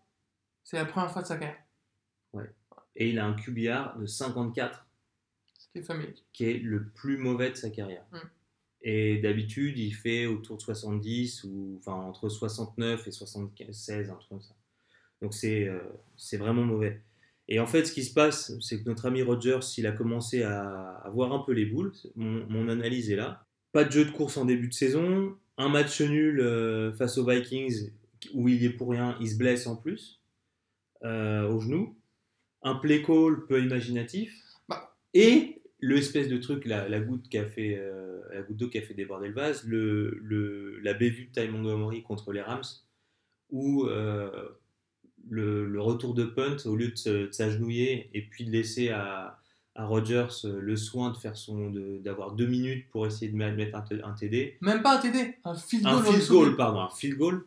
C'est 0.64 0.78
la 0.78 0.86
première 0.86 1.12
fois 1.12 1.22
de 1.22 1.28
sa 1.28 1.38
carrière. 1.38 1.58
Et 3.00 3.10
il 3.12 3.20
a 3.20 3.26
un 3.26 3.34
QBR 3.34 3.96
de 4.00 4.06
54, 4.08 4.80
Ce 4.80 4.87
qui 5.72 5.80
est 5.80 5.84
familier. 5.84 6.14
qui 6.34 6.46
est 6.46 6.60
le 6.60 6.88
plus 6.90 7.18
mauvais 7.18 7.52
de 7.52 7.56
sa 7.56 7.70
carrière. 7.70 8.06
Mm. 8.12 8.18
Et 8.84 9.18
d'habitude, 9.18 9.78
il 9.78 9.94
fait 9.94 10.28
autour 10.28 10.58
de 10.58 10.62
70, 10.62 11.44
ou 11.46 11.78
enfin 11.80 11.94
entre 11.94 12.30
69 12.30 13.08
et 13.08 13.12
76, 13.12 14.10
un 14.10 14.16
truc 14.16 14.30
comme 14.30 14.42
ça. 14.42 14.56
Donc 15.22 15.34
c'est 15.34 15.68
euh, 15.68 15.80
c'est 16.16 16.38
vraiment 16.38 16.64
mauvais. 16.64 17.02
Et 17.50 17.60
en 17.60 17.68
fait, 17.68 17.86
ce 17.86 17.92
qui 17.92 18.04
se 18.04 18.14
passe, 18.14 18.52
c'est 18.62 18.84
que 18.84 18.90
notre 18.90 19.06
ami 19.06 19.22
Rogers, 19.22 19.60
il 19.78 19.88
a 19.88 19.92
commencé 19.92 20.44
à 20.44 21.02
avoir 21.06 21.32
un 21.32 21.40
peu 21.40 21.54
les 21.54 21.66
boules. 21.66 21.94
Mon, 22.16 22.46
mon 22.48 22.68
analyse 22.68 23.10
est 23.10 23.16
là. 23.16 23.46
Pas 23.72 23.84
de 23.84 23.92
jeu 23.92 24.06
de 24.06 24.12
course 24.12 24.38
en 24.38 24.46
début 24.46 24.68
de 24.68 24.74
saison. 24.74 25.36
Un 25.58 25.70
match 25.70 26.02
nul 26.02 26.40
euh, 26.40 26.94
face 26.94 27.18
aux 27.18 27.26
Vikings 27.26 27.92
où 28.34 28.50
il 28.50 28.64
est 28.66 28.70
pour 28.70 28.90
rien. 28.90 29.18
Il 29.22 29.30
se 29.30 29.38
blesse 29.38 29.66
en 29.66 29.76
plus 29.76 30.22
euh, 31.04 31.48
au 31.50 31.60
genou. 31.60 31.96
Un 32.64 32.76
play 32.76 33.02
call 33.02 33.46
peu 33.48 33.64
imaginatif. 33.64 34.34
Bah. 34.68 34.96
Et 35.14 35.57
l'espèce 35.80 36.28
de 36.28 36.38
truc, 36.38 36.66
la, 36.66 36.88
la 36.90 37.00
goutte 37.00 37.30
qui 37.30 37.38
a 37.38 37.46
fait, 37.46 37.76
euh, 37.78 38.20
la 38.34 38.42
goutte 38.42 38.58
d'eau 38.58 38.68
qui 38.70 38.78
a 38.78 38.82
fait 38.82 38.94
déborder 38.94 39.28
le 39.28 39.34
vase, 39.34 39.64
le, 39.66 40.18
le, 40.24 40.80
la 40.80 40.94
bévue 40.94 41.26
de 41.26 41.32
Ty 41.42 41.48
Montgomery 41.50 42.04
contre 42.04 42.32
les 42.34 42.42
Rams, 42.42 42.64
où 43.52 43.86
euh, 43.86 44.30
le, 45.30 45.66
le 45.68 45.82
retour 45.82 46.14
de 46.14 46.24
punt, 46.26 46.58
au 46.66 46.76
lieu 46.76 46.92
de, 47.06 47.30
s'agenouiller 47.32 48.10
et 48.14 48.22
puis 48.22 48.46
de 48.46 48.52
laisser 48.52 48.90
à, 48.90 49.40
à 49.76 49.86
Rodgers 49.86 50.28
euh, 50.46 50.60
le 50.60 50.76
soin 50.76 51.12
de 51.12 51.18
faire 51.18 51.36
son, 51.38 51.70
de- 51.70 52.00
d'avoir 52.00 52.32
deux 52.34 52.48
minutes 52.48 52.90
pour 52.90 53.06
essayer 53.06 53.32
de 53.32 53.36
mettre 53.38 53.76
un, 53.78 53.82
t- 53.82 54.02
un 54.04 54.14
TD, 54.14 54.58
Même 54.62 54.82
pas 54.82 54.98
un 54.98 55.02
TD, 55.02 55.36
un 55.44 55.56
field 55.56 55.84
goal. 55.84 55.94
un 55.94 56.04
field 56.04 56.28
goal, 56.30 56.56
pardon, 56.58 56.80
un 56.82 56.90
field 56.90 57.18
goal. 57.18 57.44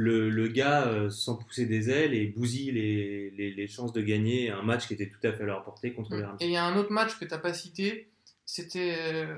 Le, 0.00 0.30
le 0.30 0.46
gars, 0.46 0.86
euh, 0.86 1.10
sans 1.10 1.34
pousser 1.34 1.66
des 1.66 1.90
ailes, 1.90 2.14
et 2.14 2.26
bousille 2.26 2.70
les, 2.70 3.30
les, 3.30 3.50
les 3.52 3.66
chances 3.66 3.92
de 3.92 4.00
gagner 4.00 4.48
un 4.48 4.62
match 4.62 4.86
qui 4.86 4.94
était 4.94 5.08
tout 5.08 5.26
à 5.26 5.32
fait 5.32 5.42
à 5.42 5.46
leur 5.46 5.64
portée 5.64 5.92
contre 5.92 6.14
les 6.14 6.22
Rams. 6.22 6.36
Et 6.38 6.46
il 6.46 6.52
y 6.52 6.56
a 6.56 6.64
un 6.64 6.76
autre 6.76 6.92
match 6.92 7.18
que 7.18 7.24
tu 7.24 7.30
n'as 7.32 7.38
pas 7.38 7.52
cité, 7.52 8.08
c'était 8.44 8.94
euh, 8.96 9.36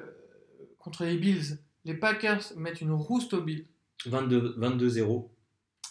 contre 0.79 1.05
les 1.05 1.17
Bills. 1.17 1.57
Les 1.87 1.95
Packers 1.95 2.43
mettent 2.57 2.83
une 2.83 2.93
rouste 2.93 3.33
aux 3.33 3.41
Bills. 3.41 3.65
22 4.05 4.57
22-0. 4.59 5.29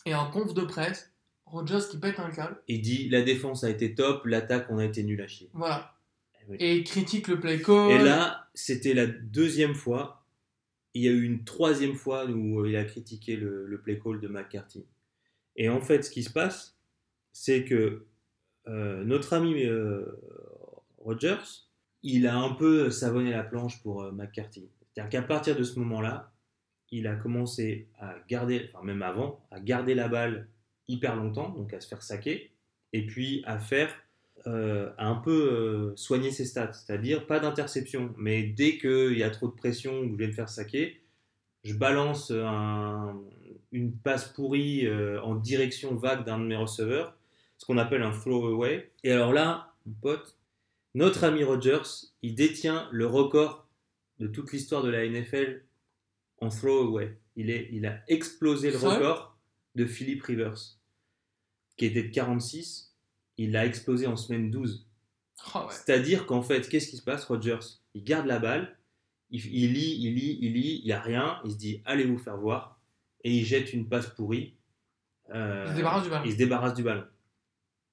Et 0.05 0.13
en 0.13 0.29
conf 0.29 0.53
de 0.53 0.61
presse, 0.61 1.11
Rodgers 1.47 1.79
qui 1.89 1.97
pète 1.97 2.19
un 2.19 2.29
câble. 2.29 2.61
Et 2.67 2.77
dit 2.77 3.09
la 3.09 3.23
défense 3.23 3.63
a 3.63 3.71
été 3.71 3.95
top, 3.95 4.27
l'attaque 4.27 4.67
on 4.69 4.77
a 4.77 4.85
été 4.85 5.01
nul 5.03 5.19
à 5.19 5.27
chier. 5.27 5.49
Voilà. 5.53 5.95
oui. 6.47 6.57
Et 6.59 6.75
il 6.77 6.83
critique 6.83 7.27
le 7.27 7.39
play 7.39 7.59
call. 7.59 7.91
Et 7.91 8.03
là, 8.03 8.47
c'était 8.53 8.93
la 8.93 9.07
deuxième 9.07 9.73
fois. 9.73 10.18
Il 10.93 11.03
y 11.03 11.07
a 11.07 11.11
eu 11.11 11.23
une 11.23 11.43
troisième 11.43 11.95
fois 11.95 12.25
où 12.25 12.65
il 12.65 12.75
a 12.75 12.83
critiqué 12.83 13.35
le, 13.35 13.65
le 13.65 13.81
play 13.81 13.99
call 13.99 14.19
de 14.19 14.27
McCarthy. 14.27 14.85
Et 15.55 15.69
en 15.69 15.81
fait, 15.81 16.03
ce 16.03 16.09
qui 16.09 16.23
se 16.23 16.31
passe, 16.31 16.77
c'est 17.31 17.63
que 17.63 18.05
euh, 18.67 19.03
notre 19.03 19.33
ami 19.33 19.65
euh, 19.65 20.05
Rogers, 20.97 21.67
il 22.03 22.27
a 22.27 22.37
un 22.37 22.53
peu 22.53 22.91
savonné 22.91 23.31
la 23.31 23.43
planche 23.43 23.81
pour 23.81 24.03
euh, 24.03 24.11
McCarthy. 24.11 24.69
C'est-à-dire 24.93 25.09
qu'à 25.09 25.21
partir 25.21 25.55
de 25.55 25.63
ce 25.63 25.79
moment-là, 25.79 26.31
il 26.91 27.07
a 27.07 27.15
commencé 27.15 27.87
à 27.99 28.15
garder, 28.27 28.69
enfin 28.73 28.85
même 28.85 29.01
avant, 29.01 29.45
à 29.51 29.59
garder 29.59 29.95
la 29.95 30.07
balle 30.07 30.47
hyper 30.87 31.15
longtemps, 31.15 31.49
donc 31.49 31.73
à 31.73 31.81
se 31.81 31.87
faire 31.87 32.01
saquer, 32.01 32.51
et 32.93 33.05
puis 33.05 33.43
à 33.45 33.59
faire 33.59 33.93
euh, 34.47 34.91
à 34.97 35.07
un 35.07 35.15
peu 35.15 35.31
euh, 35.31 35.95
soigner 35.95 36.31
ses 36.31 36.45
stats, 36.45 36.73
c'est-à-dire 36.73 37.27
pas 37.27 37.39
d'interception, 37.39 38.13
mais 38.17 38.43
dès 38.43 38.77
qu'il 38.77 39.17
y 39.17 39.23
a 39.23 39.29
trop 39.29 39.47
de 39.47 39.53
pression 39.53 39.99
ou 39.99 40.05
que 40.07 40.11
je 40.13 40.17
vais 40.17 40.27
me 40.27 40.31
faire 40.33 40.49
saquer, 40.49 41.01
je 41.63 41.73
balance 41.73 42.31
un- 42.31 43.19
une 43.71 43.91
passe 43.93 44.29
pourrie 44.29 44.85
euh, 44.87 45.21
en 45.21 45.35
direction 45.35 45.95
vague 45.95 46.25
d'un 46.25 46.39
de 46.39 46.45
mes 46.45 46.55
receveurs, 46.55 47.15
ce 47.57 47.65
qu'on 47.65 47.77
appelle 47.77 48.01
un 48.01 48.11
throwaway. 48.11 48.91
Et 49.03 49.11
alors 49.11 49.33
là, 49.33 49.73
mon 49.85 49.93
pote, 50.01 50.37
notre 50.95 51.23
ami 51.23 51.43
Rogers, 51.43 52.07
il 52.21 52.35
détient 52.35 52.87
le 52.91 53.05
record 53.05 53.67
de 54.19 54.27
toute 54.27 54.51
l'histoire 54.51 54.83
de 54.83 54.89
la 54.89 55.05
NFL 55.07 55.63
en 56.41 56.49
throwaway. 56.49 57.17
Il, 57.35 57.49
est, 57.49 57.69
il 57.71 57.85
a 57.85 57.99
explosé 58.07 58.71
le 58.71 58.77
record 58.95 59.37
de 59.75 59.85
Philip 59.85 60.21
Rivers, 60.23 60.55
qui 61.77 61.85
était 61.85 62.03
de 62.03 62.09
46. 62.13 62.88
Il 63.39 63.53
l'a 63.53 63.65
explosé 63.65 64.05
en 64.05 64.17
semaine 64.17 64.51
12. 64.51 64.85
Oh, 65.55 65.59
ouais. 65.59 65.65
C'est-à-dire 65.69 66.25
qu'en 66.25 66.41
fait, 66.41 66.67
qu'est-ce 66.67 66.89
qui 66.89 66.97
se 66.97 67.01
passe 67.01 67.23
Rogers, 67.23 67.59
il 67.93 68.03
garde 68.03 68.25
la 68.27 68.37
balle, 68.37 68.77
il, 69.29 69.45
il 69.45 69.73
lit, 69.73 69.97
il 70.01 70.13
lit, 70.13 70.37
il 70.41 70.53
lit, 70.53 70.81
il 70.83 70.85
n'y 70.87 70.91
a 70.91 70.99
rien, 70.99 71.39
il 71.45 71.51
se 71.51 71.57
dit 71.57 71.81
allez 71.85 72.03
vous 72.03 72.17
faire 72.17 72.35
voir, 72.35 72.81
et 73.23 73.33
il 73.33 73.45
jette 73.45 73.71
une 73.71 73.87
passe 73.87 74.07
pourrie. 74.07 74.55
Euh, 75.33 75.63
Il 75.67 75.71
se 75.71 75.77
débarrasse 75.77 76.03
du 76.03 76.09
ballon. 76.09 76.23
Il 76.25 76.31
se 76.33 76.37
débarrasse 76.37 76.73
du 76.73 76.83
ballon. 76.83 77.05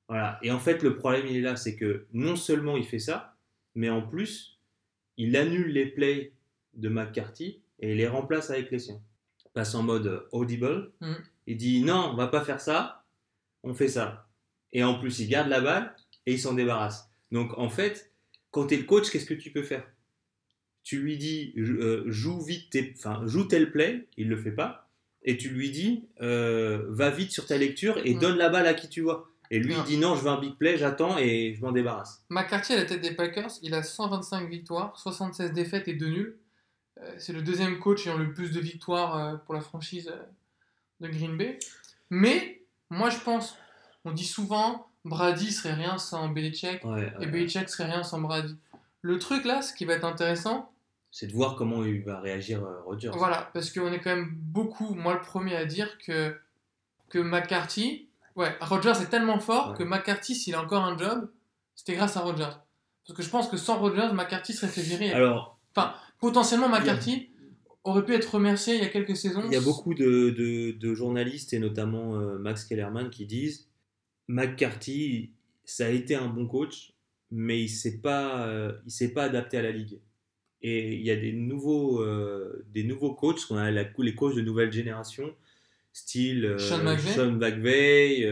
Voilà. 0.09 0.41
Et 0.43 0.51
en 0.51 0.59
fait, 0.59 0.83
le 0.83 0.97
problème, 0.97 1.27
il 1.29 1.37
est 1.37 1.41
là, 1.43 1.55
c'est 1.55 1.77
que 1.77 2.07
non 2.13 2.35
seulement 2.35 2.77
il 2.77 2.85
fait 2.85 2.99
ça, 2.99 3.37
mais 3.77 3.89
en 3.89 4.03
plus, 4.03 4.59
il 5.17 5.37
annule 5.37 5.69
les 5.69 5.87
plays 5.87 6.33
de 6.75 6.89
McCarthy 6.89 7.63
et 7.79 7.93
il 7.93 7.99
les 7.99 8.09
remplace 8.09 8.51
avec 8.51 8.73
les 8.73 8.81
siens. 8.81 9.01
Il 9.45 9.51
passe 9.53 9.77
en 9.77 9.85
mode 9.85 10.27
audible. 10.33 10.93
Mhm. 11.01 11.17
Il 11.47 11.57
dit 11.57 11.85
non, 11.85 12.11
on 12.13 12.17
va 12.17 12.27
pas 12.27 12.45
faire 12.45 12.61
ça, 12.61 13.05
on 13.63 13.75
fait 13.75 13.89
ça. 13.89 14.26
Et 14.77 14.85
en 14.85 14.99
plus, 14.99 15.19
il 15.21 15.29
garde 15.29 15.49
la 15.49 15.61
balle 15.63 15.95
et 16.27 16.33
il 16.35 16.39
s'en 16.39 16.53
débarrasse. 16.53 17.09
Donc 17.33 17.57
en 17.57 17.71
fait, 17.71 18.13
quand 18.51 18.67
tu 18.67 18.75
es 18.75 18.77
le 18.77 18.85
coach, 18.85 19.11
qu'est-ce 19.11 19.25
que 19.25 19.35
tu 19.35 19.51
peux 19.51 19.63
faire? 19.63 19.87
Tu 20.83 21.01
lui 21.01 21.17
dis 21.17 21.53
euh, 21.57 22.05
joue 22.07 22.41
vite, 22.41 22.71
tes- 22.71 22.95
enfin 22.97 23.23
joue 23.27 23.45
tel 23.45 23.73
play, 23.73 24.07
il 24.17 24.29
le 24.29 24.37
fait 24.37 24.53
pas, 24.53 24.89
et 25.23 25.37
tu 25.37 25.49
lui 25.49 25.71
dis 25.71 26.05
euh, 26.21 26.85
va 26.91 27.11
vite 27.11 27.33
sur 27.33 27.47
ta 27.47 27.57
lecture 27.57 27.99
et 28.05 28.15
Mm. 28.15 28.19
donne 28.21 28.37
la 28.37 28.49
balle 28.51 28.67
à 28.67 28.75
qui 28.75 28.89
tu 28.89 29.01
vois. 29.01 29.31
Et 29.51 29.59
lui 29.61 29.75
il 29.75 29.83
dit 29.85 29.97
non, 29.99 30.15
je 30.15 30.23
veux 30.23 30.31
un 30.31 30.41
big 30.41 30.57
play, 30.57 30.77
j'attends 30.77 31.17
et 31.19 31.55
je 31.57 31.61
m'en 31.63 31.73
débarrasse. 31.73 32.23
McCarthy 32.31 32.73
à 32.75 32.77
la 32.77 32.85
tête 32.85 33.01
des 33.01 33.15
Packers, 33.15 33.51
il 33.63 33.75
a 33.75 33.83
125 33.83 34.49
victoires, 34.51 34.97
76 34.99 35.53
défaites 35.53 35.89
et 35.89 35.95
2 35.95 36.09
nuls. 36.09 36.37
Euh, 37.01 37.15
c'est 37.19 37.33
le 37.33 37.43
deuxième 37.43 37.79
coach 37.79 38.07
ayant 38.07 38.17
le 38.19 38.33
plus 38.33 38.51
de 38.53 38.61
victoires 38.61 39.43
pour 39.45 39.55
la 39.55 39.61
franchise 39.61 40.13
de 41.01 41.09
Green 41.09 41.37
Bay. 41.37 41.59
Mais 42.11 42.63
moi 42.91 43.11
je 43.11 43.19
pense, 43.19 43.57
on 44.07 44.13
dit 44.13 44.25
souvent 44.25 44.87
Brady 45.05 45.53
serait 45.53 45.75
rien 45.75 45.99
sans 45.99 46.29
Belichick 46.29 46.83
Ouais, 46.85 47.13
et 47.21 47.25
ouais. 47.25 47.27
Belichick 47.27 47.69
serait 47.69 47.91
rien 47.91 48.03
sans 48.03 48.21
Brady. 48.21 48.57
Le 49.03 49.19
truc 49.19 49.45
là, 49.45 49.63
ce 49.63 49.73
qui 49.75 49.85
va 49.85 49.93
être 49.95 50.05
intéressant, 50.05 50.73
C'est 51.13 51.27
de 51.29 51.33
voir 51.33 51.55
comment 51.57 51.85
il 51.85 52.03
va 52.03 52.21
réagir 52.21 52.65
euh, 52.65 52.81
Rodgers. 52.85 53.11
Voilà, 53.15 53.51
parce 53.55 53.71
qu'on 53.71 53.93
est 53.93 54.01
quand 54.01 54.15
même 54.17 54.31
beaucoup, 54.35 54.95
moi 54.95 55.15
le 55.15 55.21
premier 55.21 55.55
à 55.57 55.65
dire 55.65 55.97
que, 55.99 56.37
que 57.09 57.19
McCarthy, 57.19 58.09
ouais, 58.35 58.55
Rodgers 58.61 59.01
est 59.03 59.11
tellement 59.11 59.39
fort 59.39 59.71
Ouais. 59.71 59.77
que 59.79 59.83
McCarthy, 59.85 60.35
s'il 60.35 60.55
a 60.55 60.63
encore 60.63 60.83
un 60.85 60.97
job, 60.99 61.31
c'était 61.77 61.95
grâce 61.95 62.17
à 62.17 62.21
Rodgers. 62.21 62.57
Parce 63.07 63.17
que 63.17 63.23
je 63.23 63.29
pense 63.31 63.49
que 63.49 63.57
sans 63.57 63.79
Rodgers, 63.79 64.11
McCarthy 64.13 64.53
serait 64.53 64.69
fait 64.73 64.81
virer. 64.83 65.13
Alors, 65.13 65.59
Potentiellement, 66.19 66.69
McCarthy 66.69 67.29
aurait 67.85 68.05
pu 68.05 68.15
être 68.15 68.35
remercié 68.35 68.75
il 68.77 68.83
y 68.83 68.85
a 68.85 68.89
quelques 68.89 69.17
saisons. 69.17 69.43
il 69.47 69.53
y 69.53 69.57
a 69.57 69.61
beaucoup 69.61 69.95
de, 69.95 70.31
de- 70.31 70.73
de 70.73 70.95
journalistes 70.95 71.53
et 71.53 71.59
notamment 71.61 72.17
euh, 72.17 72.39
Max 72.39 72.65
Kellerman 72.65 73.11
qui 73.11 73.27
disent 73.27 73.69
McCarthy, 74.29 75.31
ça 75.65 75.87
a 75.87 75.91
été 75.91 76.15
un 76.15 76.29
bon 76.29 76.47
coach, 76.47 76.93
mais 77.31 77.61
il 77.63 77.69
s'est 77.69 77.99
pas, 77.99 78.47
euh, 78.47 78.73
il 78.87 78.91
s'est 78.91 79.13
pas 79.13 79.25
adapté 79.25 79.57
à 79.59 79.63
la 79.63 79.71
ligue. 79.73 79.99
Et 80.63 80.95
il 80.95 81.03
y 81.03 81.11
a 81.11 81.17
des 81.17 81.33
nouveaux, 81.33 82.03
euh, 82.03 82.65
des 82.73 82.83
nouveaux 82.85 83.15
coachs, 83.15 83.45
qu'on 83.47 83.57
a 83.57 83.71
la- 83.71 83.89
les 83.99 84.15
coachs 84.15 84.35
de 84.35 84.41
nouvelle 84.41 84.73
génération, 84.73 85.35
style 85.93 86.45
euh, 86.45 86.59
Sean 86.59 86.83
McVay. 86.83 87.13
Sean 87.15 87.33
McVay, 87.33 88.27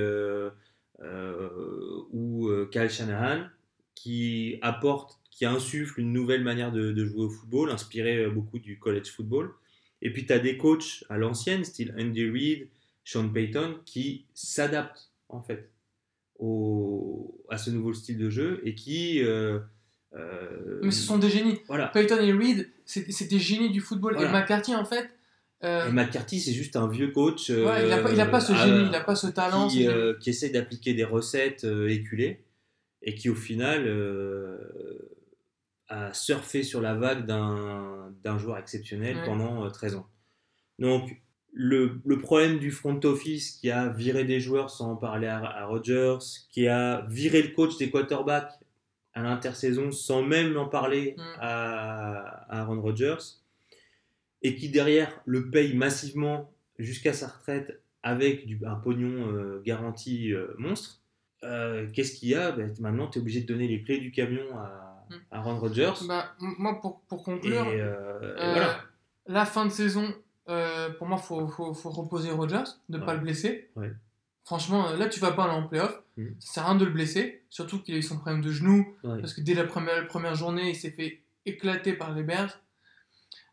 ou 2.13 2.49
Kyle 2.71 2.89
Shanahan, 2.91 3.47
qui 3.95 4.59
apportent, 4.63 5.19
qui 5.31 5.45
insufflent 5.47 6.01
une 6.01 6.13
nouvelle 6.13 6.43
manière 6.45 6.73
de, 6.73 6.93
de 6.93 7.05
jouer 7.05 7.25
au 7.25 7.31
football, 7.31 7.71
inspirée 7.71 8.29
beaucoup 8.29 8.59
du 8.59 8.79
college 8.79 9.09
football. 9.11 9.53
Et 10.03 10.13
puis 10.13 10.27
tu 10.27 10.33
as 10.33 10.39
des 10.39 10.57
coachs 10.57 11.05
à 11.09 11.19
l'ancienne, 11.19 11.65
style 11.65 11.95
Andy 11.99 12.29
Reid, 12.29 12.69
Sean 13.05 13.29
Payton, 13.29 13.81
qui 13.85 14.27
s'adaptent 14.35 15.11
en 15.29 15.43
fait 15.43 15.71
au, 16.45 17.45
à 17.51 17.59
ce 17.59 17.71
nouveau 17.71 17.93
style 17.95 18.19
de 18.19 18.31
jeu 18.31 18.61
et 18.65 18.75
qui. 18.75 19.23
euh, 19.23 19.59
euh, 20.15 20.81
Mais 20.83 20.91
ce 20.91 21.03
sont 21.03 21.19
des 21.19 21.31
génies. 21.31 21.59
Voilà. 21.67 21.89
Peyton 21.89 22.19
et 22.21 22.33
Reed, 22.33 22.71
c'est 22.85 23.29
des 23.29 23.39
génies 23.39 23.71
du 23.71 23.81
football. 23.81 24.15
Voilà. 24.15 24.29
Et 24.29 24.33
McCarthy, 24.33 24.75
en 24.75 24.85
fait, 24.85 25.11
euh, 25.65 25.89
Et 25.89 25.93
McCarthy, 25.93 26.41
c'est 26.41 26.53
juste 26.53 26.77
un 26.77 26.89
vieux 26.89 27.11
coach. 27.11 27.51
ouais, 27.51 27.85
il 27.85 27.89
n'a 28.17 28.27
pas, 28.27 28.41
ce 28.41 28.55
génie, 28.55 28.85
il 28.85 28.91
n'a 28.91 29.01
pas 29.01 29.15
ce 29.17 29.27
talent. 29.29 29.69
qui, 29.69 29.87
essaie 30.27 30.51
d'appliquer 30.51 30.95
des 30.95 31.05
recettes 31.05 31.65
éculées 31.89 32.45
et 33.03 33.15
qui 33.15 33.29
au 33.31 33.35
final 33.35 33.87
a 35.89 36.13
surfé 36.15 36.63
sur 36.63 36.81
la 36.81 36.95
vague 36.95 37.27
d'un 37.27 38.11
d'un 38.23 38.39
joueur 38.39 38.57
exceptionnel 38.59 39.17
Ouais. 39.19 39.25
pendant 39.27 39.65
euh, 39.65 39.69
13 39.71 39.97
ans. 39.97 40.07
Donc 40.79 41.23
le, 41.57 42.01
le 42.05 42.19
problème 42.19 42.59
du 42.59 42.71
front 42.73 42.99
office 43.05 43.53
qui 43.53 43.71
a 43.71 43.89
viré 43.89 44.25
des 44.25 44.41
joueurs 44.41 44.71
sans 44.71 44.91
en 44.93 44.97
parler 44.97 45.29
à, 45.29 45.39
à 45.39 45.67
Rodgers, 45.67 46.19
qui 46.51 46.67
a 46.67 47.03
viré 47.09 47.43
le 47.43 47.49
coach 47.55 47.77
des 47.79 47.91
quarterbacks 47.91 48.51
à 49.15 49.23
l'intersaison 49.23 49.93
sans 49.93 50.23
même 50.23 50.57
en 50.57 50.67
parler 50.69 51.15
Mm. 51.17 51.23
à, 51.41 52.19
à 52.51 52.61
Aaron 52.63 52.81
Rodgers, 52.81 53.23
et 54.43 54.57
qui 54.57 54.69
derrière 54.69 55.21
le 55.27 55.51
paye 55.51 55.75
massivement 55.77 56.51
jusqu'à 56.79 57.13
sa 57.13 57.29
retraite 57.29 57.81
avec 58.03 58.47
du, 58.47 58.59
un 58.67 58.75
pognon 58.75 59.33
euh, 59.33 59.63
garanti 59.65 60.33
euh, 60.33 60.49
monstre, 60.59 61.01
euh, 61.45 61.87
qu'est-ce 61.93 62.19
qu'il 62.19 62.31
y 62.31 62.35
a? 62.35 62.51
Ben, 62.53 62.75
Maintenant, 62.81 63.07
tu 63.09 63.19
es 63.19 63.23
obligé 63.23 63.41
de 63.43 63.47
donner 63.47 63.69
les 63.69 63.83
clés 63.83 63.99
du 63.99 64.11
camion 64.11 64.59
à, 64.59 64.81
Mm. 65.11 65.15
à 65.31 65.37
Aaron 65.39 65.59
Rodgers. 65.61 65.93
Bah, 66.09 66.35
moi, 66.41 66.81
pour, 66.81 67.03
pour 67.03 67.23
conclure, 67.23 67.69
et 67.69 67.77
voilà. 67.77 68.81
La 69.27 69.45
fin 69.45 69.67
de 69.67 69.71
saison, 69.71 70.15
euh, 70.49 70.91
pour 70.91 71.07
moi, 71.07 71.19
il 71.21 71.27
faut, 71.27 71.47
faut, 71.49 71.73
faut 71.75 71.91
reposer 71.91 72.31
Rogers, 72.31 72.65
ne 72.89 72.99
Ouais. 72.99 73.05
pas 73.05 73.15
le 73.15 73.21
blesser. 73.21 73.71
Ouais. 73.77 73.93
Franchement, 74.45 74.89
euh, 74.89 74.97
là, 74.97 75.09
tu 75.09 75.21
vas 75.21 75.33
pas 75.33 75.45
aller 75.45 75.55
en 75.55 75.67
playoff. 75.67 76.03
Mhm. 76.17 76.37
Ça 76.39 76.53
sert 76.55 76.63
à 76.65 76.67
rien 76.71 76.75
de 76.77 76.85
le 76.85 76.91
blesser, 76.91 77.45
surtout 77.51 77.81
qu'il 77.83 77.95
a 77.95 77.99
eu 77.99 78.03
son 78.03 78.17
problème 78.19 78.43
de 78.43 78.51
genou, 78.51 78.95
Ouais. 79.05 79.21
parce 79.21 79.33
que 79.35 79.41
dès 79.41 79.55
la 79.55 79.65
première, 79.65 80.07
première 80.07 80.35
journée, 80.35 80.71
il 80.71 80.77
s'est 80.77 80.91
fait 80.91 81.23
éclater 81.47 81.95
par 81.95 82.13
les 82.15 82.23
Bears. 82.23 82.61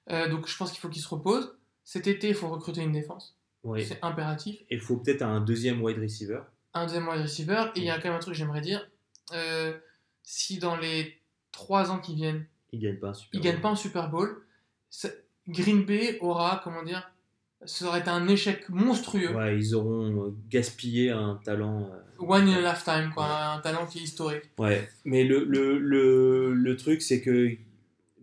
Euh, 0.09 0.29
donc, 0.29 0.47
je 0.47 0.57
pense 0.57 0.71
qu'il 0.71 0.79
faut 0.81 0.89
qu'il 0.89 1.01
se 1.01 1.07
repose. 1.09 1.55
Cet 1.83 2.07
été, 2.07 2.29
il 2.29 2.35
faut 2.35 2.49
recruter 2.49 2.81
une 2.81 2.91
défense. 2.91 3.37
C'est 3.77 3.99
impératif. 4.03 4.59
Et 4.71 4.75
il 4.75 4.81
faut 4.81 4.97
peut-être 4.97 5.21
un 5.21 5.39
deuxième 5.39 5.81
wide 5.83 5.99
receiver. 5.99 6.41
Un 6.73 6.85
deuxième 6.85 7.07
wide 7.07 7.21
receiver. 7.21 7.65
Et 7.75 7.79
il 7.79 7.83
y 7.85 7.89
a 7.91 7.97
quand 7.99 8.05
même 8.09 8.15
un 8.17 8.19
truc 8.19 8.33
que 8.33 8.37
j'aimerais 8.37 8.61
dire. 8.61 8.89
Euh, 9.33 9.77
si 10.23 10.57
dans 10.57 10.75
les 10.75 11.19
trois 11.51 11.91
ans 11.91 11.99
qui 11.99 12.15
viennent, 12.15 12.45
Il 12.73 12.79
gagne 12.79 12.97
pas 12.97 13.09
un 13.09 13.13
super. 13.13 13.39
il 13.39 13.43
gagne 13.43 13.61
pas 13.61 13.69
un 13.69 13.75
Super 13.75 14.09
Bowl, 14.09 14.43
ça- 14.89 15.09
Green 15.47 15.83
Bay 15.85 16.17
aura, 16.21 16.61
comment 16.63 16.83
dire, 16.83 17.11
ça 17.65 17.85
aurait 17.85 17.99
été 17.99 18.09
un 18.09 18.27
échec 18.27 18.67
monstrueux. 18.69 19.35
Ouais, 19.35 19.57
ils 19.57 19.75
auront 19.75 20.27
euh, 20.27 20.35
gaspillé 20.49 21.11
un 21.11 21.39
talent. 21.43 21.89
euh, 21.91 21.99
One 22.25 22.47
in 22.47 22.63
a 22.63 22.73
lifetime, 22.73 23.11
quoi, 23.13 23.53
un 23.55 23.59
talent 23.61 23.85
qui 23.85 23.99
est 23.99 24.03
historique. 24.03 24.43
Ouais, 24.57 24.87
mais 25.05 25.23
le, 25.23 25.43
le, 25.43 25.77
le, 25.79 26.53
le 26.53 26.75
truc, 26.77 27.01
c'est 27.01 27.21
que 27.21 27.49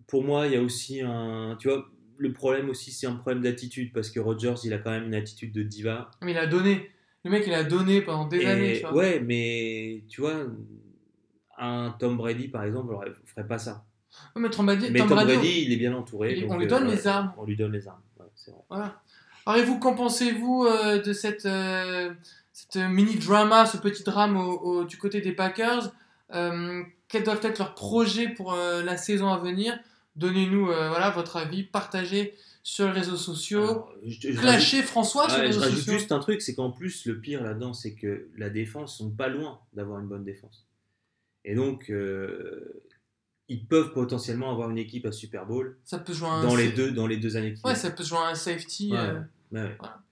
pour 0.07 0.25
moi, 0.25 0.47
il 0.47 0.53
y 0.53 0.57
a 0.57 0.63
aussi 0.63 1.01
un. 1.03 1.57
Tu 1.61 1.69
vois, 1.69 1.87
le 2.17 2.33
problème 2.33 2.71
aussi, 2.71 2.91
c'est 2.93 3.07
un 3.07 3.15
problème 3.17 3.43
d'attitude 3.43 3.93
parce 3.93 4.11
que 4.11 4.19
Rodgers, 4.21 4.55
il 4.65 4.73
a 4.73 4.79
quand 4.79 4.91
même 4.91 5.05
une 5.07 5.15
attitude 5.15 5.53
de 5.53 5.63
diva. 5.63 6.11
Mais 6.23 6.33
il 6.33 6.39
a 6.39 6.47
donné. 6.47 6.91
Le 7.25 7.31
mec, 7.33 7.45
il 7.47 7.53
a 7.55 7.65
donné 7.65 8.01
pendant 8.01 8.27
des 8.27 8.39
Et- 8.41 8.47
années, 8.47 8.75
tu 8.77 8.83
vois. 8.83 8.95
ouais, 8.95 9.21
mais 9.21 10.05
tu 10.09 10.21
vois, 10.21 10.45
un 11.59 11.95
Tom 11.99 12.17
Brady, 12.17 12.49
par 12.49 12.65
exemple, 12.65 12.95
ne 12.95 13.13
ferait 13.27 13.47
pas 13.47 13.59
ça. 13.59 13.85
Ouais, 14.35 14.43
mais 14.43 14.51
Tom 14.51 14.67
Brady, 14.67 14.91
Mais 14.91 14.99
Tom 15.01 15.09
Brady, 15.09 15.35
Brady, 15.35 15.63
il 15.67 15.73
est 15.73 15.77
bien 15.77 15.95
entouré. 15.95 16.35
il- 16.35 16.43
donc, 16.43 16.53
on 16.53 16.59
lui 16.59 16.67
donne 16.67 16.87
euh, 16.89 16.91
les 16.95 17.07
armes. 17.07 17.33
On 17.37 17.45
lui 17.45 17.57
donne 17.57 17.73
les 17.73 17.87
armes. 17.89 18.01
ouais, 18.19 18.27
c'est 18.35 18.51
vrai. 18.51 18.61
Voilà. 18.69 19.01
Alors, 19.47 19.61
et 19.61 19.65
vous, 19.65 19.79
qu'en 19.79 19.95
pensez-vous 19.95 20.65
euh, 20.67 21.01
de 21.01 21.13
cette, 21.13 21.47
euh, 21.47 22.13
cette 22.53 22.77
mini-drama, 22.77 23.67
ce 23.67 23.77
petit 23.79 24.03
drame 24.03 24.37
au- 24.37 24.59
au- 24.61 24.85
du 24.85 24.97
côté 24.99 25.21
des 25.21 25.33
Packers 25.33 25.93
Quels 26.31 27.23
doivent 27.25 27.41
être 27.45 27.59
leurs 27.59 27.75
projets 27.75 28.29
pour 28.29 28.55
la 28.55 28.97
saison 28.99 29.29
à 29.33 29.39
venir? 29.39 29.79
Donnez-nous 30.17 30.67
voilà, 30.67 31.11
votre 31.11 31.37
avis, 31.37 31.63
partagez 31.63 32.35
sur 32.63 32.87
les 32.87 32.93
réseaux 32.93 33.17
sociaux. 33.17 33.63
Alors, 33.63 33.93
je- 34.05 34.11
je 34.21 34.27
rajoute- 34.29 34.41
Clashez 34.43 34.83
François 34.83 35.29
sur 35.31 35.39
les 35.39 35.45
je 35.45 35.49
réseaux 35.53 35.61
rajoute 35.61 35.79
sociaux. 35.79 35.93
juste 35.95 36.13
un 36.13 36.19
truc, 36.19 36.43
c'est 36.43 36.55
qu'en 36.55 36.71
plus, 36.71 37.07
le 37.07 37.19
pire 37.19 37.43
là-dedans, 37.43 37.73
c'est 37.73 37.95
que 37.95 38.29
la 38.37 38.51
défense 38.51 38.99
sont 38.99 39.09
pas 39.11 39.29
loin 39.29 39.59
d'avoir 39.73 40.01
une 40.01 40.07
bonne 40.07 40.25
défense. 40.25 40.67
Et 41.47 41.55
donc, 41.55 41.89
euh, 41.89 42.83
ils 43.49 43.65
peuvent 43.67 43.93
potentiellement 43.93 44.51
avoir 44.53 44.71
une 44.71 44.79
équipe 44.79 45.07
à 45.07 45.13
Super 45.13 45.47
Bowl 45.47 45.77
Ça 45.85 45.99
peut 45.99 46.13
jouer 46.13 46.29
un 46.29 46.43
dans 46.43 46.55
les 46.57 46.69
deux, 46.69 46.91
dans 46.91 47.07
les 47.07 47.17
deux 47.17 47.37
années 47.37 47.55
qui 47.55 47.61
Ouais, 47.65 47.73
viennent. 47.73 47.77
ça 47.83 47.91
peut 47.91 48.05
jouer 48.05 48.19
un 48.19 48.35
safety. 48.35 48.93
Ouais, 48.93 48.99
euh, 48.99 49.21
ouais, 49.53 49.63
ouais. 49.63 49.77
voilà. 49.79 50.03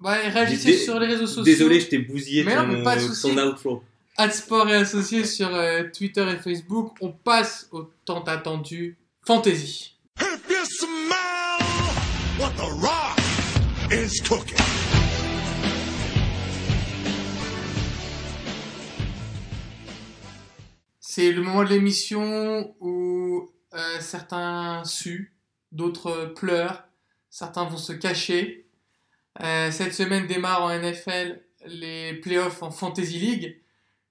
Ouais, 0.00 0.28
réagissez 0.28 0.76
sur 0.76 0.98
les 1.00 1.06
réseaux 1.06 1.26
sociaux. 1.26 1.42
Désolé, 1.42 1.80
je 1.80 1.86
t'ai 1.88 1.98
bousillé 1.98 2.44
Mais 2.44 2.54
non, 2.56 2.66
mais 2.66 2.76
ton, 2.78 2.84
pas 2.84 2.98
souci. 2.98 3.34
ton 3.34 3.46
outro. 3.48 3.82
Ad 4.16 4.32
Sport 4.32 4.68
et 4.68 4.76
Associés 4.76 5.24
sur 5.24 5.54
euh, 5.54 5.84
Twitter 5.96 6.26
et 6.30 6.36
Facebook. 6.36 6.94
On 7.00 7.10
passe 7.12 7.68
au 7.72 7.90
tant 8.04 8.22
attendu 8.24 8.98
Fantasy. 9.26 9.96
If 10.20 10.40
you 10.50 10.64
smell 10.64 11.66
what 12.38 12.50
the 12.56 12.68
rock 12.82 13.16
is 13.90 14.20
cooking. 14.20 14.69
C'est 21.12 21.32
le 21.32 21.42
moment 21.42 21.64
de 21.64 21.70
l'émission 21.70 22.76
où 22.78 23.50
euh, 23.74 24.00
certains 24.00 24.84
suent, 24.84 25.34
d'autres 25.72 26.26
pleurent, 26.36 26.84
certains 27.30 27.64
vont 27.64 27.78
se 27.78 27.92
cacher. 27.92 28.68
Euh, 29.42 29.72
cette 29.72 29.92
semaine 29.92 30.28
démarre 30.28 30.62
en 30.62 30.70
NFL 30.70 31.42
les 31.66 32.14
playoffs 32.14 32.62
en 32.62 32.70
Fantasy 32.70 33.18
League. 33.18 33.60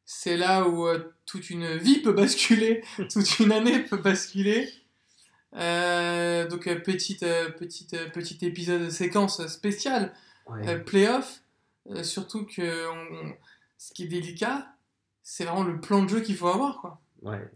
C'est 0.04 0.36
là 0.36 0.68
où 0.68 0.88
euh, 0.89 1.14
toute 1.26 1.50
une 1.50 1.78
vie 1.78 2.00
peut 2.02 2.12
basculer, 2.12 2.84
toute 3.10 3.39
une 3.39 3.54
année 3.54 3.80
peut 3.80 3.95
basculer. 3.95 4.68
Donc 5.54 6.66
petite, 6.84 7.22
petite, 7.58 8.12
petit 8.12 8.39
épisode 8.45 8.82
de 8.82 8.89
séquence 8.89 9.47
spéciale 9.47 10.14
Ouais. 10.47 10.80
playoff, 10.84 11.43
surtout 12.04 12.45
que 12.45 12.89
on- 12.91 13.34
ce 13.78 13.93
qui 13.93 14.04
est 14.04 14.08
délicat, 14.08 14.68
c'est 15.30 15.45
vraiment 15.45 15.63
le 15.63 15.80
plan 15.80 16.01
de 16.01 16.09
jeu 16.09 16.21
qu'il 16.21 16.36
faut 16.36 16.47
avoir. 16.47 16.82
Quoi. 16.82 16.99
Ouais. 17.21 17.47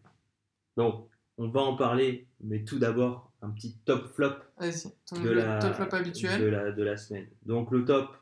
Donc, 0.78 1.08
on 1.40 1.48
va 1.48 1.62
en 1.62 1.76
parler, 1.76 2.28
mais 2.40 2.64
tout 2.64 2.78
d'abord, 2.78 3.32
un 3.42 3.50
petit 3.50 3.76
top 3.84 4.14
flop 4.14 4.36
Vas-y, 4.60 4.92
ton 5.08 5.20
de 5.20 5.30
le 5.30 5.34
la, 5.40 5.58
top 5.58 5.74
flop 5.74 5.96
habituel. 5.96 6.40
de 6.40 6.46
la, 6.46 6.72
de 6.72 6.84
la 6.84 6.98
semaine. 6.98 7.26
Donc 7.48 7.72
le 7.72 7.84
top, 7.84 8.16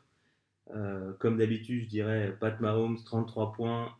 euh, 0.74 1.12
comme 1.18 1.36
d'habitude, 1.36 1.82
je 1.82 1.88
dirais 1.88 2.34
Pat 2.40 2.58
Mahomes, 2.60 2.96
33 3.04 3.52
points, 3.52 3.94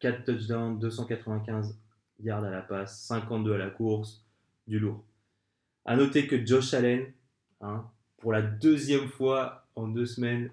4 0.00 0.24
touchdowns, 0.24 0.80
295 0.80 1.78
yards 2.24 2.42
à 2.42 2.50
la 2.50 2.62
passe, 2.62 3.00
52 3.02 3.54
à 3.54 3.58
la 3.58 3.70
course, 3.70 4.26
du 4.66 4.80
lourd. 4.80 5.04
À 5.84 5.94
noter 5.94 6.26
que 6.26 6.44
Josh 6.44 6.74
Allen, 6.74 7.06
hein, 7.60 7.88
pour 8.16 8.32
la 8.32 8.42
deuxième 8.42 9.06
fois 9.06 9.68
en 9.76 9.86
deux 9.86 10.06
semaines, 10.06 10.50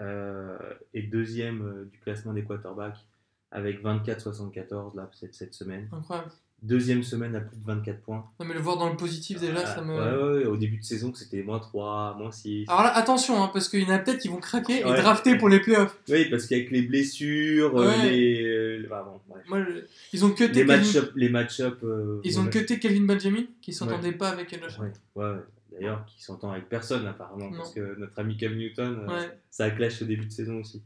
euh, 0.00 0.56
est 0.94 1.02
deuxième 1.02 1.60
euh, 1.60 1.84
du 1.84 1.98
classement 1.98 2.32
des 2.32 2.44
quarterbacks 2.44 3.04
avec 3.52 3.82
24-74 3.82 4.96
là, 4.96 5.10
cette, 5.12 5.34
cette 5.34 5.54
semaine. 5.54 5.88
Incroyable. 5.92 6.30
Deuxième 6.62 7.02
semaine 7.02 7.34
à 7.36 7.40
plus 7.40 7.56
de 7.56 7.64
24 7.64 8.00
points. 8.02 8.26
Non, 8.38 8.44
mais 8.46 8.52
le 8.52 8.60
voir 8.60 8.76
dans 8.76 8.90
le 8.90 8.96
positif 8.96 9.40
déjà, 9.40 9.64
ça 9.64 9.80
me. 9.80 9.94
Ah, 9.98 10.14
Ouais, 10.14 10.22
ouais, 10.22 10.38
ouais, 10.40 10.44
au 10.44 10.58
début 10.58 10.76
de 10.76 10.84
saison, 10.84 11.10
c'était 11.14 11.42
moins 11.42 11.58
3, 11.58 12.16
moins 12.18 12.30
6. 12.30 12.66
Alors 12.68 12.82
là, 12.82 12.94
attention, 12.94 13.42
hein, 13.42 13.48
parce 13.50 13.70
qu'il 13.70 13.80
y 13.82 13.86
en 13.86 13.94
a 13.94 13.98
peut-être 13.98 14.18
qui 14.18 14.28
vont 14.28 14.36
craquer 14.40 14.80
et 14.80 14.82
drafter 14.82 15.38
pour 15.38 15.48
les 15.48 15.60
playoffs. 15.60 15.96
Oui, 16.10 16.26
parce 16.28 16.44
qu'avec 16.46 16.70
les 16.70 16.82
blessures, 16.82 17.78
euh, 17.80 17.86
Ouais. 17.88 18.10
les, 18.10 18.86
bah, 18.88 19.10
bon. 19.26 19.34
Moi, 19.48 19.64
je- 19.64 19.84
ils 20.12 20.22
ont 20.22 20.30
cuté 20.32 20.48
les 20.48 20.66
Kelvin... 20.66 20.76
match-up, 20.76 21.12
les 21.16 21.28
match-up, 21.30 21.78
euh, 21.82 22.20
Ils 22.24 22.38
ont 22.38 22.46
cuté 22.46 22.78
Kelvin 22.78 23.06
Benjamin, 23.06 23.44
qui 23.62 23.72
s'entendait 23.72 24.12
pas 24.12 24.28
avec 24.28 24.50
Josh. 24.62 24.78
Ouais. 25.14 25.36
D'ailleurs, 25.72 26.04
qui 26.04 26.22
s'entend 26.22 26.50
avec 26.50 26.68
personne 26.68 27.06
apparemment, 27.06 27.50
Non. 27.50 27.56
parce 27.56 27.72
que 27.72 27.98
notre 27.98 28.18
ami 28.18 28.36
Cam 28.36 28.54
Newton, 28.54 29.06
euh, 29.08 29.28
ça 29.50 29.64
a 29.64 29.70
clash 29.70 30.02
au 30.02 30.04
début 30.04 30.26
de 30.26 30.32
saison 30.32 30.56
aussi. 30.60 30.82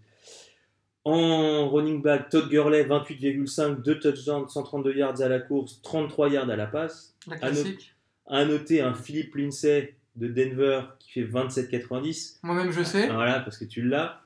En 1.05 1.69
running 1.69 2.01
back, 2.01 2.31
Todd 2.31 2.49
Gurley, 2.49 2.85
28,5, 2.85 3.83
2 3.83 4.01
touchdowns, 4.01 4.49
132 4.49 4.95
yards 4.95 5.21
à 5.21 5.29
la 5.29 5.39
course, 5.39 5.81
33 5.83 6.31
yards 6.31 6.49
à 6.49 6.57
la 6.57 6.67
passe. 6.67 7.15
La 7.27 7.37
classique. 7.37 7.95
à 8.27 8.45
noter 8.45 8.81
un 8.81 8.95
Philippe 8.95 9.35
Lindsay 9.35 9.97
de 10.17 10.29
Denver 10.29 10.83
qui 10.99 11.13
fait 11.13 11.25
27,90. 11.25 12.39
Moi-même, 12.43 12.71
je 12.71 12.83
sais. 12.83 13.09
Voilà, 13.09 13.41
parce 13.41 13.59
que 13.59 13.65
tu 13.65 13.83
l'as. 13.83 14.23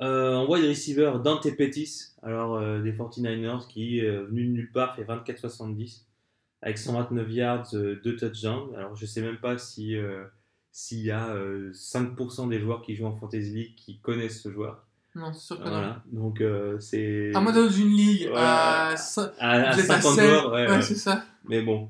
Euh, 0.00 0.34
en 0.34 0.50
wide 0.50 0.64
receiver, 0.64 1.12
Dante 1.22 1.54
Pettis, 1.56 2.12
alors 2.22 2.56
euh, 2.56 2.80
des 2.80 2.92
49ers, 2.92 3.68
qui, 3.68 4.00
euh, 4.00 4.24
venu 4.24 4.46
de 4.46 4.50
nulle 4.52 4.72
part, 4.72 4.96
fait 4.96 5.04
24,70 5.04 6.04
avec 6.62 6.78
129 6.78 7.30
yards, 7.30 7.72
2 7.72 8.00
touchdowns. 8.16 8.74
Alors 8.76 8.96
je 8.96 9.04
sais 9.04 9.20
même 9.20 9.38
pas 9.38 9.58
si 9.58 9.96
s'il 10.72 11.00
y 11.00 11.10
a 11.10 11.28
euh, 11.28 11.70
5% 11.72 12.48
des 12.48 12.58
joueurs 12.58 12.82
qui 12.82 12.96
jouent 12.96 13.06
en 13.06 13.14
Fantasy 13.14 13.50
League 13.50 13.74
qui 13.76 13.98
connaissent 13.98 14.40
ce 14.42 14.50
joueur. 14.50 14.86
Non, 15.14 15.32
c'est 15.32 15.40
sûr 15.46 15.58
que 15.58 15.64
non. 15.64 15.70
Voilà, 15.70 16.02
donc 16.10 16.40
euh, 16.40 16.78
c'est. 16.80 17.32
À 17.34 17.40
moi, 17.40 17.52
dans 17.52 17.68
une 17.68 17.90
ligue, 17.90 18.28
Voilà. 18.30 18.88
à, 18.90 18.94
à, 19.38 19.50
à 19.70 19.72
vous 19.74 19.80
êtes 19.80 19.90
à 19.90 20.00
50 20.00 20.14
sept. 20.14 20.24
joueurs, 20.28 20.52
ouais, 20.52 20.66
ouais, 20.66 20.70
ouais. 20.76 20.82
c'est 20.82 20.94
ça. 20.94 21.24
Mais 21.48 21.62
bon. 21.62 21.88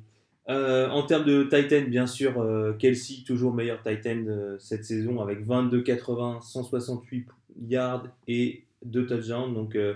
Euh, 0.49 0.89
en 0.89 1.05
termes 1.05 1.25
de 1.25 1.45
Titan, 1.45 1.83
bien 1.89 2.09
sûr, 2.09 2.41
euh, 2.41 2.73
Kelsey, 2.73 3.23
toujours 3.25 3.55
meilleur 3.55 3.81
Titan 3.81 4.25
euh, 4.27 4.57
cette 4.59 4.85
saison 4.85 5.21
avec 5.23 5.47
22,80, 5.47 6.41
168 6.43 7.29
yards 7.69 8.09
et 8.27 8.65
2 8.85 9.07
touchdowns. 9.07 9.55
Donc, 9.55 9.77
euh, 9.77 9.95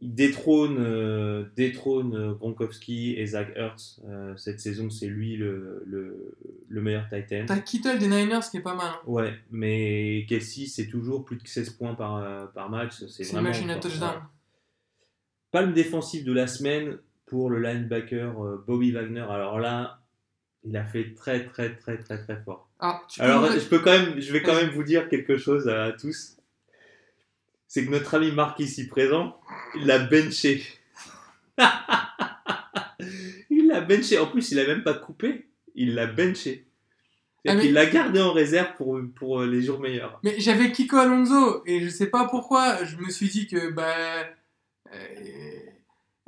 il 0.00 0.14
détrône, 0.14 0.76
euh, 0.78 1.44
détrône 1.56 2.14
euh, 2.14 2.32
Gronkowski 2.34 3.14
et 3.16 3.26
Zach 3.26 3.48
Ertz. 3.56 4.00
Euh, 4.08 4.36
cette 4.36 4.60
saison, 4.60 4.90
c'est 4.90 5.06
lui 5.08 5.36
le, 5.36 5.82
le, 5.86 6.34
le 6.68 6.80
meilleur 6.80 7.08
Titan. 7.08 7.44
T'as 7.46 7.58
Kittle 7.58 7.98
des 7.98 8.06
Niners 8.08 8.40
qui 8.50 8.58
est 8.58 8.62
pas 8.62 8.74
mal. 8.74 8.86
hein. 8.88 9.00
Ouais, 9.06 9.34
mais 9.50 10.24
Kelsey, 10.28 10.66
c'est 10.66 10.86
toujours 10.86 11.24
plus 11.24 11.36
de 11.36 11.46
16 11.46 11.70
points 11.70 11.94
par, 11.94 12.16
euh, 12.16 12.46
par 12.46 12.70
match. 12.70 13.04
C'est 13.08 13.24
vraiment 13.24 13.48
machine 13.48 13.70
à 13.70 13.76
touchdown. 13.76 14.14
Palme 15.50 15.72
défensive 15.72 16.24
de 16.24 16.32
la 16.32 16.46
semaine 16.46 16.98
pour 17.26 17.50
le 17.50 17.60
linebacker 17.60 18.34
Bobby 18.66 18.92
Wagner. 18.92 19.26
Alors 19.28 19.58
là, 19.58 20.00
il 20.64 20.76
a 20.76 20.84
fait 20.84 21.14
très 21.14 21.44
très 21.46 21.74
très 21.76 21.98
très 21.98 22.18
très 22.18 22.36
fort. 22.42 22.68
Tu 23.08 23.20
peux 23.20 23.24
Alors 23.26 23.50
je 23.50 23.66
peux 23.68 23.78
quand 23.80 23.90
même, 23.98 24.20
je 24.20 24.32
vais 24.32 24.42
quand 24.42 24.54
même 24.54 24.70
vous 24.70 24.82
dire 24.84 25.08
quelque 25.08 25.36
chose 25.36 25.68
à, 25.68 25.92
tous. 25.92 26.36
C'est 27.68 27.84
que 27.84 27.90
notre 27.90 28.14
ami 28.14 28.32
Marc 28.32 28.58
ici 28.60 28.88
présent, 28.88 29.38
il 29.76 29.86
l'a 29.86 29.98
benché. 29.98 30.62
il 33.50 33.66
l'a 33.68 33.80
benché. 33.80 34.18
En 34.18 34.26
plus, 34.26 34.50
il 34.52 34.56
l'a 34.56 34.66
même 34.66 34.82
pas 34.82 34.94
coupé. 34.94 35.46
Il 35.74 35.94
l'a 35.94 36.06
benché. 36.06 36.66
Ah, 37.46 37.54
mais- 37.54 37.66
Il 37.66 37.72
l'a 37.72 37.86
gardé 37.86 38.20
en 38.20 38.32
réserve 38.32 38.74
pour, 38.76 38.98
pour 39.14 39.42
les 39.42 39.62
jours 39.62 39.80
meilleurs. 39.80 40.18
Mais 40.24 40.34
j'avais 40.40 40.72
Kiko 40.72 40.96
Alonso 40.96 41.62
et 41.66 41.80
je 41.82 41.88
sais 41.88 42.06
pas 42.08 42.26
pourquoi, 42.28 42.84
je 42.84 42.96
me 42.96 43.08
suis 43.10 43.28
dit 43.28 43.46
que 43.46 43.70
bah 43.70 43.94
euh, 44.92 44.96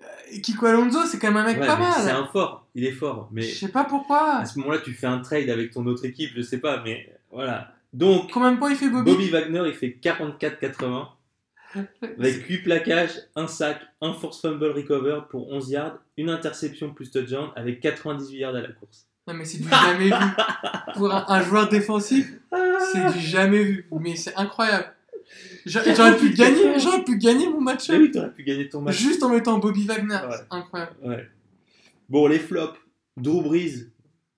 euh, 0.03 0.05
Kiko 0.43 0.67
Alonso 0.67 1.05
c'est 1.07 1.19
quand 1.19 1.29
même 1.29 1.39
un 1.39 1.45
mec 1.45 1.61
Ouais, 1.61 1.67
pas 1.67 1.77
mais 1.77 1.91
C'est 1.97 2.13
mal. 2.13 2.23
un 2.23 2.27
fort. 2.27 2.69
Il 2.75 2.85
est 2.87 2.93
fort. 2.93 3.29
Mais 3.33 3.43
Je 3.43 3.55
sais 3.59 3.69
pas 3.73 3.85
pourquoi. 3.85 4.37
à 4.37 4.47
ce 4.47 4.59
moment-là, 4.61 4.79
tu 4.79 4.93
fais 4.95 5.09
un 5.09 5.19
trade 5.19 5.51
avec 5.51 5.73
ton 5.73 5.85
autre 5.87 6.05
équipe, 6.05 6.31
je 6.37 6.43
sais 6.43 6.59
pas, 6.61 6.81
mais 6.85 7.13
voilà. 7.33 7.75
Donc, 7.93 8.31
Combien 8.31 8.53
de 8.53 8.59
points 8.59 8.71
il 8.71 8.77
fait 8.77 8.89
Bobby, 8.89 9.11
Bobby 9.11 9.29
Wagner, 9.31 9.63
il 9.67 9.75
fait 9.75 9.99
44-80 10.01 11.09
avec 12.19 12.47
8 12.47 12.59
plaquages, 12.63 13.13
un 13.37 13.47
sac, 13.47 13.81
un 14.01 14.13
force 14.13 14.41
fumble 14.41 14.67
recover 14.73 15.21
pour 15.31 15.51
11 15.53 15.71
yards, 15.71 15.99
une 16.17 16.31
interception 16.31 16.93
plus 16.93 17.11
touchdown 17.11 17.51
avec 17.57 17.81
98 17.81 18.37
yards 18.39 18.55
à 18.57 18.61
la 18.63 18.69
course. 18.73 19.07
Non 19.27 19.35
mais 19.35 19.45
c'est 19.45 19.59
du 19.59 19.69
jamais 19.69 20.07
vu. 20.07 20.13
Pour 20.95 21.13
un, 21.15 21.25
un 21.29 21.43
joueur 21.43 21.69
défensif, 21.69 22.33
c'est 22.93 23.13
du 23.13 23.21
jamais 23.21 23.63
vu. 23.63 23.87
Mais 23.93 24.17
c'est 24.17 24.35
incroyable. 24.37 24.93
J'a- 25.65 25.95
J'aurais 25.95 26.17
pu 26.17 26.31
gagner, 26.31 26.79
j'aurais 26.81 27.05
pu 27.05 27.17
gagner 27.17 27.49
mon 27.49 27.61
match 27.61 27.89
Ah 27.91 27.95
oui, 27.99 28.11
t'aurais 28.11 28.33
pu 28.33 28.43
gagner 28.43 28.69
ton 28.69 28.81
match. 28.81 28.97
juste 28.99 29.23
en 29.23 29.29
mettant 29.29 29.59
Bobby 29.59 29.87
Wagner. 29.87 30.15
Ouais. 30.29 30.37
C'est 30.37 30.47
incroyable. 30.51 30.93
Ouais. 31.05 31.29
Bon, 32.09 32.27
les 32.27 32.39
flops. 32.41 32.79
Drew 33.17 33.43
Brees, 33.43 33.87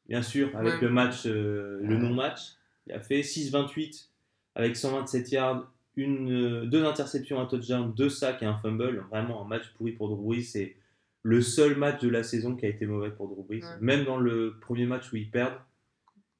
bien 0.08 0.20
sûr, 0.22 0.50
avec 0.56 0.74
Ouais. 0.74 0.80
le 0.82 0.90
match, 0.90 1.24
euh, 1.26 1.78
le 1.82 1.96
non-match. 1.96 2.40
Il 2.86 2.92
a 2.92 3.00
fait 3.00 3.22
6-28 3.22 4.08
avec 4.56 4.76
127 4.76 5.30
yards, 5.32 5.70
une, 5.96 6.32
euh, 6.32 6.66
deux 6.66 6.84
interceptions, 6.84 7.40
un 7.40 7.46
touchdown, 7.46 7.92
deux 7.94 8.08
sacs 8.08 8.42
et 8.42 8.46
un 8.46 8.58
fumble. 8.58 9.04
Vraiment 9.10 9.44
un 9.44 9.48
match 9.48 9.72
pourri 9.74 9.92
pour 9.92 10.08
Drew 10.08 10.22
Brees. 10.22 10.44
C'est 10.44 10.76
le 11.22 11.40
seul 11.40 11.76
match 11.76 12.00
de 12.00 12.08
la 12.08 12.22
saison 12.22 12.56
qui 12.56 12.66
a 12.66 12.68
été 12.68 12.86
mauvais 12.86 13.10
pour 13.10 13.28
Drew 13.28 13.44
Brees. 13.44 13.62
Ouais. 13.62 13.76
Même 13.80 14.04
dans 14.04 14.18
le 14.18 14.58
premier 14.60 14.86
match 14.86 15.12
où 15.12 15.16
ils 15.16 15.30
perdent, 15.30 15.58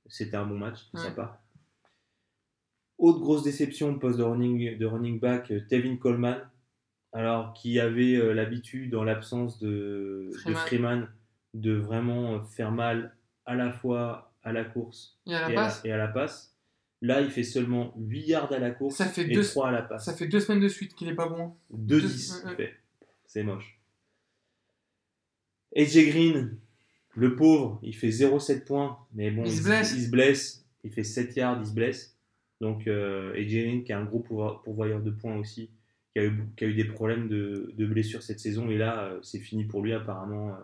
c'était 0.06 0.36
un 0.36 0.46
bon 0.46 0.58
match 0.58 0.88
Ouais. 0.94 1.14
part. 1.14 1.38
Autre 2.98 3.20
grosse 3.20 3.42
déception, 3.42 3.98
poste 3.98 4.18
de 4.18 4.22
running, 4.22 4.78
de 4.78 4.86
running 4.86 5.18
back, 5.18 5.50
euh, 5.50 5.60
Tevin 5.68 5.96
Coleman, 5.96 6.48
alors 7.12 7.52
qui 7.52 7.80
avait 7.80 8.16
euh, 8.16 8.32
l'habitude, 8.32 8.94
en 8.94 9.02
l'absence 9.04 9.58
de 9.58 10.30
de 10.46 10.54
Freeman. 10.54 11.08
De 11.54 11.74
vraiment 11.74 12.42
faire 12.44 12.70
mal 12.72 13.14
à 13.44 13.54
la 13.54 13.72
fois 13.72 14.32
à 14.42 14.52
la 14.52 14.64
course 14.64 15.18
Et 15.26 15.34
à 15.34 15.40
la 15.42 15.50
et, 15.50 15.54
passe, 15.54 15.84
À, 15.84 15.88
et 15.88 15.92
à 15.92 15.96
la 15.98 16.08
passe. 16.08 16.51
Là, 17.02 17.20
il 17.20 17.30
fait 17.30 17.42
seulement 17.42 17.92
8 17.98 18.28
yards 18.28 18.52
à 18.52 18.58
la 18.60 18.70
course 18.70 18.94
Ça 18.96 19.06
fait 19.06 19.22
et 19.28 19.34
deux- 19.34 19.42
3 19.42 19.68
à 19.68 19.72
la 19.72 19.82
passe. 19.82 20.04
ça 20.04 20.14
fait 20.14 20.28
deux 20.28 20.38
semaines 20.40 20.60
de 20.62 20.68
suite 20.68 20.94
qu'il 20.94 21.08
est 21.08 21.14
pas 21.14 21.28
bon. 21.28 21.54
2-10, 21.70 22.32
ouais, 22.44 22.44
ouais. 22.46 22.52
il 22.52 22.56
fait. 22.56 22.74
C'est 23.26 23.42
moche. 23.42 23.78
AJ 25.74 26.06
Green, 26.10 26.58
le 27.16 27.34
pauvre, 27.36 27.78
il 27.82 27.94
fait 27.96 28.10
0,7 28.10 28.64
points, 28.64 28.98
mais 29.14 29.30
bon, 29.30 29.44
Il 29.44 29.52
se 29.52 29.62
blesse. 29.64 29.92
il 29.96 30.04
se 30.04 30.10
blesse. 30.10 30.64
Il 30.84 30.92
fait 30.92 31.04
7 31.04 31.34
yards, 31.36 31.58
il 31.60 31.66
se 31.66 31.72
blesse. 31.74 32.16
Donc, 32.60 32.86
euh, 32.86 33.32
AJ 33.34 33.50
Green, 33.64 33.84
qui 33.84 33.92
a 33.92 33.98
un 33.98 34.04
gros 34.04 34.20
pourvo- 34.20 34.62
pourvoyeur 34.62 35.00
de 35.02 35.10
points 35.10 35.36
aussi, 35.36 35.70
qui 36.12 36.20
a 36.20 36.24
eu, 36.24 36.44
qui 36.56 36.64
a 36.64 36.68
eu 36.68 36.74
des 36.74 36.84
problèmes 36.84 37.28
de, 37.28 37.72
de 37.76 37.86
blessures 37.86 38.22
cette 38.22 38.38
saison, 38.40 38.70
et 38.70 38.76
là, 38.78 39.04
euh, 39.04 39.18
c'est 39.22 39.38
fini 39.40 39.64
pour 39.64 39.82
lui, 39.82 39.92
apparemment, 39.92 40.50
euh, 40.50 40.58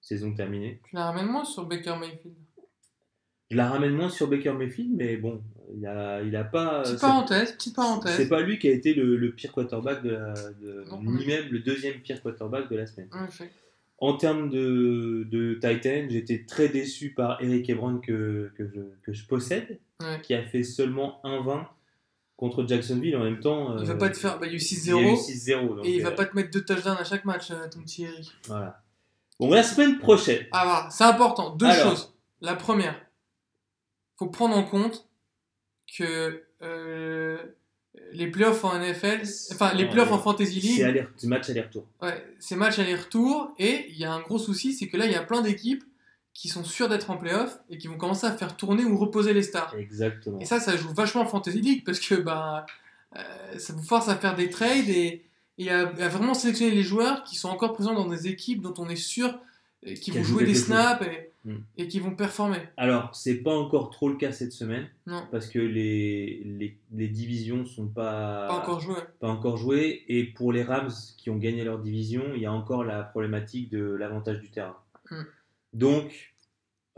saison 0.00 0.34
terminée. 0.34 0.80
Tu 0.88 0.94
la 0.96 1.06
ramènes 1.10 1.26
moins 1.28 1.44
sur 1.44 1.64
Baker 1.66 1.96
Mayfield? 1.98 2.34
Je 3.50 3.56
la 3.56 3.68
ramène 3.70 3.92
moins 3.94 4.08
sur 4.10 4.28
Baker 4.28 4.52
Mayfield, 4.52 4.90
mais 4.94 5.16
bon, 5.16 5.42
il 5.76 5.86
a, 5.86 6.22
il 6.22 6.34
a 6.36 6.44
pas. 6.44 6.82
Petite 6.82 6.94
c'est- 6.98 7.00
parenthèse, 7.06 7.52
petite 7.52 7.70
c'est 7.70 7.74
parenthèse. 7.76 8.28
pas 8.28 8.40
lui 8.40 8.58
qui 8.58 8.68
a 8.68 8.72
été 8.72 8.94
le, 8.94 9.16
le 9.16 9.32
pire 9.32 9.52
quarterback 9.52 10.02
de 10.02 10.10
la, 10.10 10.34
de- 10.60 10.84
Non. 10.90 11.00
ni 11.02 11.26
même 11.26 11.48
le 11.50 11.60
deuxième 11.60 12.00
pire 12.00 12.20
quarterback 12.22 12.68
de 12.70 12.76
la 12.76 12.86
semaine. 12.86 13.08
En 13.98 14.16
termes 14.16 14.50
de, 14.50 15.26
de 15.30 15.54
Titan, 15.54 16.06
j'étais 16.10 16.44
très 16.46 16.68
déçu 16.68 17.10
par 17.14 17.40
Eric 17.40 17.70
Ebron 17.70 17.98
que, 17.98 18.52
que, 18.56 18.66
je, 18.66 18.80
que 19.02 19.12
je 19.12 19.24
possède, 19.26 19.78
Ouais. 20.02 20.20
qui 20.22 20.34
a 20.34 20.42
fait 20.44 20.64
seulement 20.64 21.20
1-20 21.22 21.66
contre 22.36 22.66
Jacksonville. 22.66 23.16
En 23.16 23.22
même 23.22 23.38
temps, 23.38 23.78
Il 23.78 23.86
va 23.86 23.94
euh, 23.94 23.96
pas 23.96 24.10
te 24.10 24.16
faire. 24.18 24.38
Bah, 24.40 24.46
il 24.46 24.52
y 24.52 24.54
a 24.54 24.56
eu 24.56 24.60
il 24.60 24.86
y 24.88 24.92
a 24.92 25.12
eu 25.12 25.14
6-0. 25.14 25.16
6-0. 25.16 25.76
donc, 25.76 25.86
Et 25.86 25.94
il 25.94 26.02
va 26.02 26.08
euh, 26.08 26.14
pas 26.14 26.26
te 26.26 26.34
mettre 26.36 26.50
deux 26.50 26.64
touchdowns 26.64 26.96
à 26.98 27.04
chaque 27.04 27.24
match, 27.24 27.50
euh, 27.52 27.68
ton 27.72 27.80
petit 27.82 28.02
Eric. 28.04 28.32
Voilà. 28.48 28.82
Bon, 29.38 29.48
la 29.50 29.62
semaine 29.62 29.98
prochaine. 29.98 30.44
Ah, 30.50 30.64
voilà, 30.64 30.90
c'est 30.90 31.04
important. 31.04 31.54
Deux 31.56 31.66
Alors. 31.66 31.90
choses. 31.90 32.12
La 32.40 32.56
première, 32.56 32.96
faut 34.18 34.26
prendre 34.26 34.56
en 34.56 34.64
compte 34.64 35.08
que 35.86 36.42
euh, 36.62 37.38
les 38.12 38.26
playoffs 38.28 38.64
en 38.64 38.78
NFL, 38.78 39.22
enfin 39.52 39.72
les 39.74 39.88
playoffs 39.88 40.12
en 40.12 40.18
Fantasy 40.18 40.60
League, 40.60 41.06
c'est 41.16 41.26
match 41.26 41.50
aller-retour. 41.50 41.86
ouais, 42.02 42.24
c'est 42.38 42.56
match 42.56 42.78
aller-retour. 42.78 43.54
Et 43.58 43.86
il 43.90 43.96
y 43.96 44.04
a 44.04 44.12
un 44.12 44.20
gros 44.20 44.38
souci, 44.38 44.72
c'est 44.72 44.88
que 44.88 44.96
là, 44.96 45.06
il 45.06 45.12
y 45.12 45.16
a 45.16 45.22
plein 45.22 45.42
d'équipes 45.42 45.84
qui 46.32 46.48
sont 46.48 46.64
sûres 46.64 46.88
d'être 46.88 47.10
en 47.10 47.16
playoff 47.16 47.60
et 47.70 47.78
qui 47.78 47.86
vont 47.86 47.96
commencer 47.96 48.26
à 48.26 48.32
faire 48.32 48.56
tourner 48.56 48.84
ou 48.84 48.98
reposer 48.98 49.32
les 49.32 49.42
stars. 49.44 49.74
Exactement. 49.78 50.40
Et 50.40 50.44
ça, 50.44 50.58
ça 50.58 50.76
joue 50.76 50.92
vachement 50.92 51.22
en 51.22 51.26
Fantasy 51.26 51.60
League 51.60 51.84
parce 51.86 52.00
que 52.00 52.16
bah, 52.16 52.66
euh, 53.16 53.22
ça 53.58 53.72
vous 53.72 53.84
force 53.84 54.08
à 54.08 54.16
faire 54.16 54.34
des 54.34 54.50
trades 54.50 54.88
et, 54.88 55.22
et 55.58 55.70
à, 55.70 55.80
à 55.80 56.08
vraiment 56.08 56.34
sélectionner 56.34 56.72
les 56.72 56.82
joueurs 56.82 57.22
qui 57.22 57.36
sont 57.36 57.48
encore 57.48 57.72
présents 57.72 57.94
dans 57.94 58.08
des 58.08 58.26
équipes 58.26 58.62
dont 58.62 58.74
on 58.78 58.88
est 58.88 58.96
sûr 58.96 59.38
euh, 59.86 59.94
qui 59.94 60.10
vont 60.10 60.24
jouer 60.24 60.44
des 60.44 60.54
snaps 60.54 61.06
et, 61.06 61.30
Mm. 61.44 61.56
et 61.76 61.88
qui 61.88 62.00
vont 62.00 62.14
performer. 62.14 62.58
Alors, 62.78 63.14
c'est 63.14 63.42
pas 63.42 63.54
encore 63.54 63.90
trop 63.90 64.08
le 64.08 64.16
cas 64.16 64.32
cette 64.32 64.52
semaine, 64.52 64.88
Non, 65.06 65.26
parce 65.30 65.48
que 65.48 65.58
les, 65.58 66.42
les, 66.44 66.78
les 66.92 67.08
divisions 67.08 67.66
sont 67.66 67.88
pas, 67.88 68.48
pas 68.48 68.54
encore 68.54 68.80
joué. 68.80 68.96
pas 69.20 69.28
encore 69.28 69.58
jouées. 69.58 70.04
Et 70.08 70.24
pour 70.24 70.52
les 70.54 70.62
Rams 70.62 70.90
qui 71.18 71.28
ont 71.28 71.36
gagné 71.36 71.62
leur 71.64 71.78
division, 71.80 72.22
il 72.34 72.40
y 72.40 72.46
a 72.46 72.52
encore 72.52 72.82
la 72.84 73.02
problématique 73.02 73.68
de 73.70 73.82
l'avantage 73.84 74.40
du 74.40 74.50
terrain. 74.50 74.76
Mm. 75.10 75.22
Donc, 75.74 76.34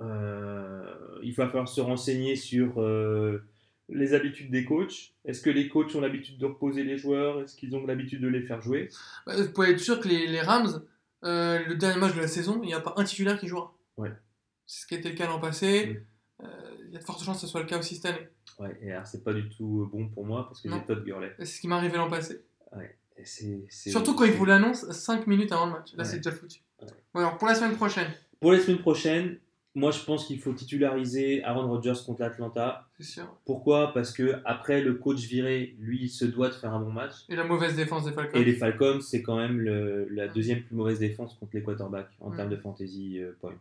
euh, 0.01 0.95
il 1.23 1.33
va 1.35 1.47
falloir 1.49 1.69
se 1.69 1.81
renseigner 1.81 2.37
sur 2.37 2.81
euh, 2.81 3.43
les 3.89 4.15
habitudes 4.15 4.51
des 4.51 4.65
coachs. 4.65 5.15
Est-ce 5.25 5.41
que 5.43 5.51
les 5.51 5.69
coachs 5.69 5.95
ont 5.97 6.01
l'habitude 6.01 6.39
de 6.39 6.47
reposer 6.47 6.85
les 6.85 6.99
joueurs? 6.99 7.41
Est-ce 7.41 7.57
qu'ils 7.57 7.75
ont 7.75 7.85
l'habitude 7.85 8.21
de 8.21 8.29
les 8.29 8.43
faire 8.43 8.61
jouer? 8.63 8.91
Bah, 9.27 9.35
vous 9.37 9.51
pouvez 9.51 9.71
être 9.71 9.81
sûr 9.81 9.99
que 10.01 10.09
les, 10.09 10.27
les 10.27 10.41
Rams, 10.41 10.83
euh, 11.25 11.59
le 11.67 11.75
dernier 11.75 11.99
match 11.99 12.15
de 12.15 12.21
la 12.21 12.29
saison, 12.29 12.61
il 12.63 12.67
n'y 12.67 12.75
a 12.75 12.81
pas 12.81 12.95
un 12.97 13.05
titulaire 13.05 13.41
qui 13.41 13.49
jouera. 13.49 13.73
Ouais. 13.97 14.13
C'est 14.67 14.83
ce 14.83 14.87
qui 14.87 14.95
a 14.95 14.99
été 14.99 15.09
le 15.11 15.15
cas 15.15 15.27
l'an 15.27 15.39
passé. 15.41 16.01
Euh, 16.43 16.47
Il 16.89 16.93
y 16.93 16.97
a 16.97 17.01
de 17.01 17.05
fortes 17.05 17.23
chances 17.23 17.37
que 17.37 17.41
ce 17.43 17.47
soit 17.47 17.61
le 17.61 17.67
cas 17.67 17.79
aussi 17.79 17.97
cette 17.97 18.07
année. 18.07 18.29
Ouais, 18.59 18.77
et 18.83 18.93
alors 18.93 19.07
c'est 19.07 19.23
pas 19.25 19.33
du 19.33 19.49
tout 19.49 19.89
bon 19.93 20.09
pour 20.09 20.25
moi 20.25 20.47
parce 20.47 20.61
que 20.61 20.69
j'ai 20.71 20.81
Todd 20.87 21.05
Gurley. 21.05 21.33
C'est 21.39 21.45
ce 21.47 21.61
qui 21.61 21.69
m'est 21.69 21.75
arrivé 21.75 21.97
l'an 21.97 22.09
passé. 22.11 22.43
Et 23.19 23.25
c'est- 23.25 23.65
c'est- 23.71 23.91
Surtout 23.91 24.15
quand 24.15 24.25
ils 24.25 24.33
vous 24.33 24.45
l'annoncent 24.45 24.93
5 24.93 25.27
minutes 25.27 25.51
avant 25.51 25.67
le 25.67 25.73
match. 25.73 25.93
Là, 25.95 25.99
Ouais. 26.03 26.05
c'est 26.05 26.19
déjà 26.19 26.31
foutu. 26.33 26.61
Ouais. 26.83 26.89
Bon, 27.15 27.21
alors, 27.21 27.39
pour 27.39 27.49
la 27.49 27.55
semaine 27.55 27.75
prochaine, 27.75 28.11
Pour 28.41 28.53
la 28.53 28.61
semaine 28.61 28.79
prochaine, 28.81 29.39
moi 29.75 29.91
je 29.91 30.01
pense 30.05 30.27
qu'il 30.27 30.39
faut 30.39 30.53
titulariser 30.53 31.43
Aaron 31.43 31.67
Rodgers 31.69 31.95
contre 32.05 32.21
Atlanta. 32.23 32.87
c'est 32.99 33.05
sûr. 33.05 33.37
Pourquoi? 33.47 33.95
Parce 33.95 34.13
que 34.13 34.41
après 34.45 34.83
le 34.83 34.95
coach 34.95 35.21
viré, 35.21 35.75
lui, 35.79 36.03
il 36.03 36.09
se 36.11 36.25
doit 36.27 36.49
de 36.49 36.55
faire 36.55 36.75
un 36.75 36.81
bon 36.81 36.93
match. 36.93 37.15
Et 37.31 37.37
la 37.37 37.45
mauvaise 37.45 37.75
défense 37.77 38.05
des 38.05 38.13
Falcons. 38.13 38.39
Et 38.39 38.45
les 38.45 38.55
Falcons, 38.55 39.01
c'est 39.01 39.23
quand 39.23 39.37
même 39.37 39.59
le- 39.61 40.07
la 40.11 40.29
deuxième 40.29 40.63
plus 40.63 40.75
mauvaise 40.77 40.99
défense 40.99 41.35
contre 41.35 41.57
les 41.57 41.63
quarterbacks 41.63 42.11
en 42.21 42.31
Mm. 42.31 42.37
termes 42.37 42.51
de 42.51 42.57
fantasy 42.57 43.19
euh, 43.23 43.33
points. 43.41 43.55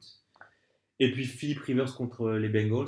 Et 0.99 1.11
puis 1.11 1.25
Philip 1.25 1.59
Rivers 1.59 1.93
contre 1.95 2.31
les 2.31 2.49
Bengals. 2.49 2.87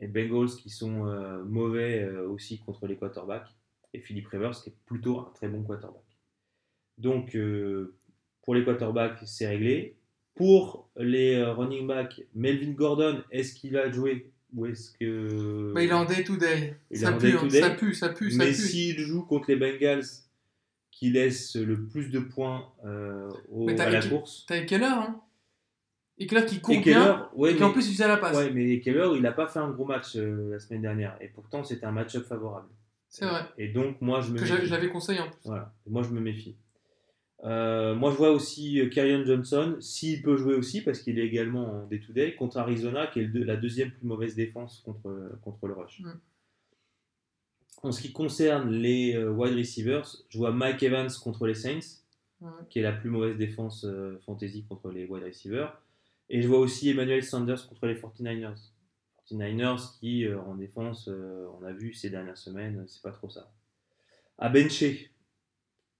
Les 0.00 0.08
Bengals 0.08 0.50
qui 0.56 0.70
sont 0.70 1.06
euh, 1.06 1.42
mauvais 1.44 2.02
euh, 2.02 2.28
aussi 2.28 2.58
contre 2.58 2.86
les 2.86 2.96
quarterbacks. 2.96 3.48
Et 3.92 4.00
Philip 4.00 4.26
Rivers 4.26 4.50
qui 4.62 4.70
est 4.70 4.74
plutôt 4.86 5.20
un 5.20 5.30
très 5.34 5.48
bon 5.48 5.62
quarterback. 5.62 6.02
Donc 6.98 7.34
euh, 7.36 7.94
pour 8.42 8.54
les 8.54 8.64
quarterbacks, 8.64 9.18
c'est 9.24 9.46
réglé. 9.48 9.96
Pour 10.34 10.90
les 10.96 11.36
euh, 11.36 11.52
running 11.52 11.86
backs, 11.86 12.22
Melvin 12.34 12.72
Gordon, 12.72 13.22
est-ce 13.30 13.54
qu'il 13.54 13.72
va 13.72 13.90
jouer 13.90 14.30
ou 14.54 14.66
est-ce 14.66 14.90
que 14.92 15.72
Bah, 15.72 15.82
il 15.82 15.90
est 15.90 15.92
en 15.92 16.04
day-to-day. 16.04 16.76
Il 16.90 16.98
Ça, 16.98 17.10
est 17.10 17.14
en 17.14 17.18
pue, 17.18 17.26
hein. 17.28 17.30
day-to-day. 17.42 17.60
ça 17.60 17.70
pue, 17.70 17.94
ça 17.94 18.08
pue, 18.10 18.30
ça 18.32 18.38
mais 18.38 18.50
pue. 18.50 18.54
s'il 18.54 18.98
joue 18.98 19.22
contre 19.24 19.50
les 19.50 19.56
Bengals, 19.56 20.04
qui 20.90 21.10
laissent 21.10 21.56
le 21.56 21.86
plus 21.86 22.10
de 22.10 22.18
points 22.20 22.68
euh, 22.84 23.30
au- 23.50 23.64
Mais 23.66 23.80
à 23.80 23.90
la 23.90 24.04
course. 24.06 24.44
T'as 24.46 24.60
Keller, 24.64 24.84
hein 24.86 25.20
Et 26.18 26.26
Keller 26.26 26.46
qui 26.46 26.58
bien, 26.58 26.80
Keller, 26.80 27.14
ouais, 27.34 27.50
et 27.50 27.54
qui 27.54 27.60
mais, 27.60 27.66
en 27.66 27.72
plus 27.72 27.80
utilise 27.82 28.02
à 28.02 28.08
la 28.08 28.16
passe. 28.16 28.36
ouais, 28.36 28.50
mais 28.50 28.80
Keller, 28.80 29.10
il 29.16 29.22
n'a 29.22 29.32
pas 29.32 29.48
fait 29.48 29.58
un 29.58 29.70
gros 29.70 29.84
match 29.84 30.16
euh, 30.16 30.52
la 30.52 30.60
semaine 30.60 30.82
dernière. 30.82 31.16
Et 31.20 31.28
pourtant, 31.28 31.64
c'était 31.64 31.86
un 31.86 31.92
match-up 31.92 32.24
favorable. 32.24 32.68
C'est 33.08 33.26
vrai. 33.26 33.42
Et 33.58 33.68
donc, 33.68 34.00
moi, 34.00 34.20
je 34.20 34.30
me 34.32 34.38
Que 34.38 34.44
méfie. 34.44 34.66
j'avais 34.66 34.88
conseillé 34.88 35.20
en 35.20 35.28
plus. 35.28 35.40
Voilà. 35.44 35.72
Moi, 35.86 36.02
je 36.02 36.10
me 36.10 36.20
méfie. 36.20 36.56
Euh, 37.44 37.94
moi, 37.94 38.10
je 38.12 38.16
vois 38.16 38.30
aussi 38.30 38.80
euh, 38.80 38.88
Kerryon 38.88 39.24
Johnson, 39.24 39.76
s'il 39.80 40.22
peut 40.22 40.36
jouer 40.36 40.54
aussi, 40.54 40.82
parce 40.82 41.00
qu'il 41.00 41.18
est 41.18 41.26
également 41.26 41.82
en 41.82 41.86
day-to-day, 41.86 42.36
contre 42.36 42.58
Arizona, 42.58 43.06
qui 43.08 43.20
est 43.20 43.24
le 43.24 43.42
la 43.42 43.56
deuxième 43.56 43.90
plus 43.90 44.06
mauvaise 44.06 44.34
défense 44.34 44.82
contre, 44.84 45.38
contre 45.42 45.66
le 45.66 45.74
rush. 45.74 46.00
Mm. 46.00 46.12
En 47.82 47.92
ce 47.92 48.00
qui 48.00 48.12
concerne 48.12 48.70
les 48.70 49.18
wide 49.18 49.58
receivers, 49.58 50.06
je 50.30 50.38
vois 50.38 50.52
Mike 50.52 50.82
Evans 50.82 51.10
contre 51.22 51.46
les 51.46 51.54
Saints, 51.54 52.00
qui 52.70 52.78
est 52.78 52.82
la 52.82 52.92
plus 52.92 53.10
mauvaise 53.10 53.36
défense 53.36 53.84
euh, 53.84 54.20
fantasy 54.26 54.64
contre 54.68 54.90
les 54.90 55.06
wide 55.06 55.24
receivers. 55.24 55.80
Et 56.30 56.40
je 56.42 56.48
vois 56.48 56.58
aussi 56.58 56.90
Emmanuel 56.90 57.22
Sanders 57.22 57.66
contre 57.68 57.86
les 57.86 57.94
49ers. 57.94 58.72
49ers 59.30 59.98
qui, 60.00 60.24
euh, 60.26 60.40
en 60.40 60.54
défense, 60.54 61.08
euh, 61.08 61.46
on 61.58 61.64
a 61.64 61.72
vu 61.72 61.92
ces 61.94 62.10
dernières 62.10 62.36
semaines, 62.38 62.84
c'est 62.88 63.02
pas 63.02 63.10
trop 63.12 63.28
ça. 63.30 63.50
À 64.38 64.48
bencher, 64.48 65.10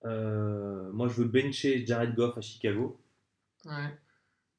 euh, 0.05 0.91
moi 0.93 1.09
je 1.09 1.15
veux 1.15 1.25
bencher 1.29 1.85
Jared 1.87 2.15
Goff 2.15 2.37
à 2.37 2.41
Chicago 2.41 3.01
Ouais. 3.65 3.89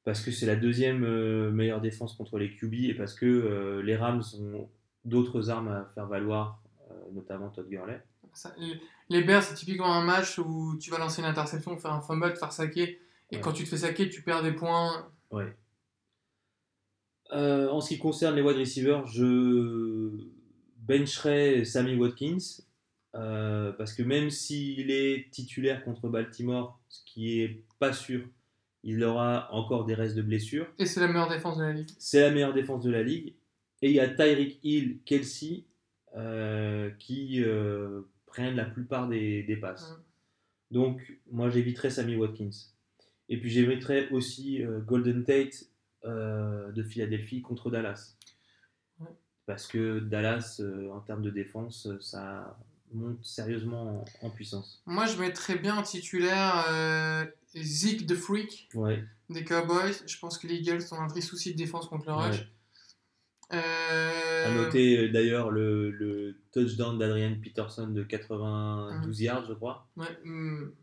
parce 0.03 0.21
que 0.21 0.31
c'est 0.31 0.45
la 0.47 0.55
deuxième 0.55 1.51
meilleure 1.51 1.81
défense 1.81 2.13
contre 2.15 2.39
les 2.39 2.55
QB 2.55 2.73
et 2.89 2.93
parce 2.95 3.13
que 3.13 3.81
les 3.83 3.95
Rams 3.95 4.23
ont 4.39 4.69
d'autres 5.03 5.49
armes 5.51 5.67
à 5.67 5.85
faire 5.93 6.07
valoir, 6.07 6.63
notamment 7.11 7.49
Todd 7.49 7.67
Gurley. 7.69 8.01
Ça- 8.33 8.53
les- 8.57 8.79
les 9.09 9.23
Bears, 9.23 9.43
c'est 9.43 9.53
typiquement 9.55 9.93
un 9.93 10.03
match 10.03 10.39
où 10.39 10.77
tu 10.79 10.89
vas 10.89 10.97
lancer 10.97 11.21
une 11.21 11.27
interception, 11.27 11.77
faire 11.77 11.93
un 11.93 12.01
fumble, 12.01 12.33
te 12.33 12.39
faire 12.39 12.51
saquer. 12.51 12.99
Et 13.31 13.35
Ouais. 13.35 13.41
quand 13.41 13.53
tu 13.53 13.63
te 13.63 13.69
fais 13.69 13.77
saquer, 13.77 14.09
tu 14.09 14.21
perds 14.23 14.41
des 14.43 14.51
points. 14.53 15.07
Euh, 17.33 17.69
en 17.69 17.81
ce 17.81 17.89
qui 17.89 17.97
concerne 17.97 18.35
les 18.35 18.41
wide 18.41 18.57
receivers, 18.57 19.05
je 19.07 20.11
bencherai 20.77 21.65
Sammy 21.65 21.95
Watkins 21.95 22.61
euh, 23.15 23.71
parce 23.71 23.93
que 23.93 24.03
même 24.03 24.29
s'il 24.29 24.91
est 24.91 25.31
titulaire 25.31 25.83
contre 25.83 26.09
Baltimore, 26.09 26.79
ce 26.89 27.03
qui 27.05 27.39
est 27.39 27.63
pas 27.79 27.93
sûr, 27.93 28.27
il 28.83 29.03
aura 29.03 29.51
encore 29.51 29.85
des 29.85 29.95
restes 29.95 30.15
de 30.15 30.21
blessures. 30.21 30.67
Et 30.77 30.85
c'est 30.85 30.99
la 30.99 31.07
meilleure 31.07 31.29
défense 31.29 31.57
de 31.57 31.63
la 31.63 31.73
ligue. 31.73 31.89
C'est 31.97 32.21
la 32.21 32.31
meilleure 32.31 32.53
défense 32.53 32.83
de 32.83 32.91
la 32.91 33.03
ligue. 33.03 33.33
Et 33.81 33.89
il 33.89 33.95
y 33.95 33.99
a 33.99 34.07
Tyreek 34.07 34.59
Hill, 34.63 34.99
Kelsey 35.05 35.63
euh, 36.15 36.91
qui 36.99 37.41
euh, 37.43 38.01
prennent 38.25 38.55
la 38.55 38.65
plupart 38.65 39.07
des, 39.07 39.43
des 39.43 39.57
passes. 39.57 39.91
Ouais. 39.91 40.03
Donc, 40.71 41.19
moi, 41.31 41.49
j'éviterais 41.49 41.89
Sammy 41.89 42.15
Watkins. 42.15 42.49
Et 43.29 43.39
puis, 43.39 43.49
j'éviterais 43.49 44.09
aussi 44.09 44.63
euh, 44.63 44.79
Golden 44.81 45.23
Tate 45.23 45.65
euh, 46.05 46.71
de 46.71 46.83
Philadelphie 46.83 47.41
contre 47.41 47.71
Dallas. 47.71 48.15
Ouais. 48.99 49.07
Parce 49.45 49.67
que 49.67 49.99
Dallas, 49.99 50.57
euh, 50.59 50.89
en 50.91 50.99
termes 50.99 51.23
de 51.23 51.31
défense, 51.31 51.87
ça 52.01 52.57
monte 52.93 53.23
sérieusement 53.25 54.05
en, 54.21 54.27
en 54.27 54.29
puissance. 54.29 54.81
Moi, 54.85 55.05
je 55.07 55.17
mettrais 55.19 55.57
bien 55.57 55.75
en 55.75 55.81
titulaire 55.83 56.65
Zeke 57.55 58.05
the 58.05 58.15
Freak 58.15 58.69
Ouais. 58.75 59.03
des 59.29 59.43
Cowboys. 59.43 59.93
Je 60.05 60.17
pense 60.19 60.37
que 60.37 60.45
les 60.47 60.55
Eagles 60.57 60.83
ont 60.91 60.99
un 61.01 61.07
vrai 61.07 61.21
souci 61.21 61.51
de 61.53 61.57
défense 61.57 61.87
contre 61.87 62.05
le 62.05 62.13
rush. 62.13 62.37
Ouais. 62.39 62.47
Euh, 63.53 64.45
À 64.47 64.55
noter 64.55 65.09
d'ailleurs 65.09 65.51
le, 65.51 65.91
le 65.91 66.35
touchdown 66.51 66.97
d'Adrian 66.97 67.35
Peterson 67.41 67.87
de 67.87 68.03
92 68.03 69.21
yards, 69.21 69.45
je 69.47 69.53
crois, 69.53 69.87
ouais, 69.97 70.07
hum, 70.25 70.73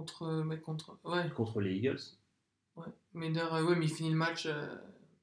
contre, 0.00 0.42
mais 0.46 0.58
contre, 0.58 0.96
ouais, 1.04 1.28
contre 1.36 1.60
les 1.60 1.74
Eagles. 1.74 2.00
Meder, 3.12 3.40
euh, 3.52 3.62
ouais, 3.64 3.76
mais 3.76 3.86
il 3.86 3.92
finit 3.92 4.10
le 4.10 4.16
match 4.16 4.46
euh, 4.46 4.66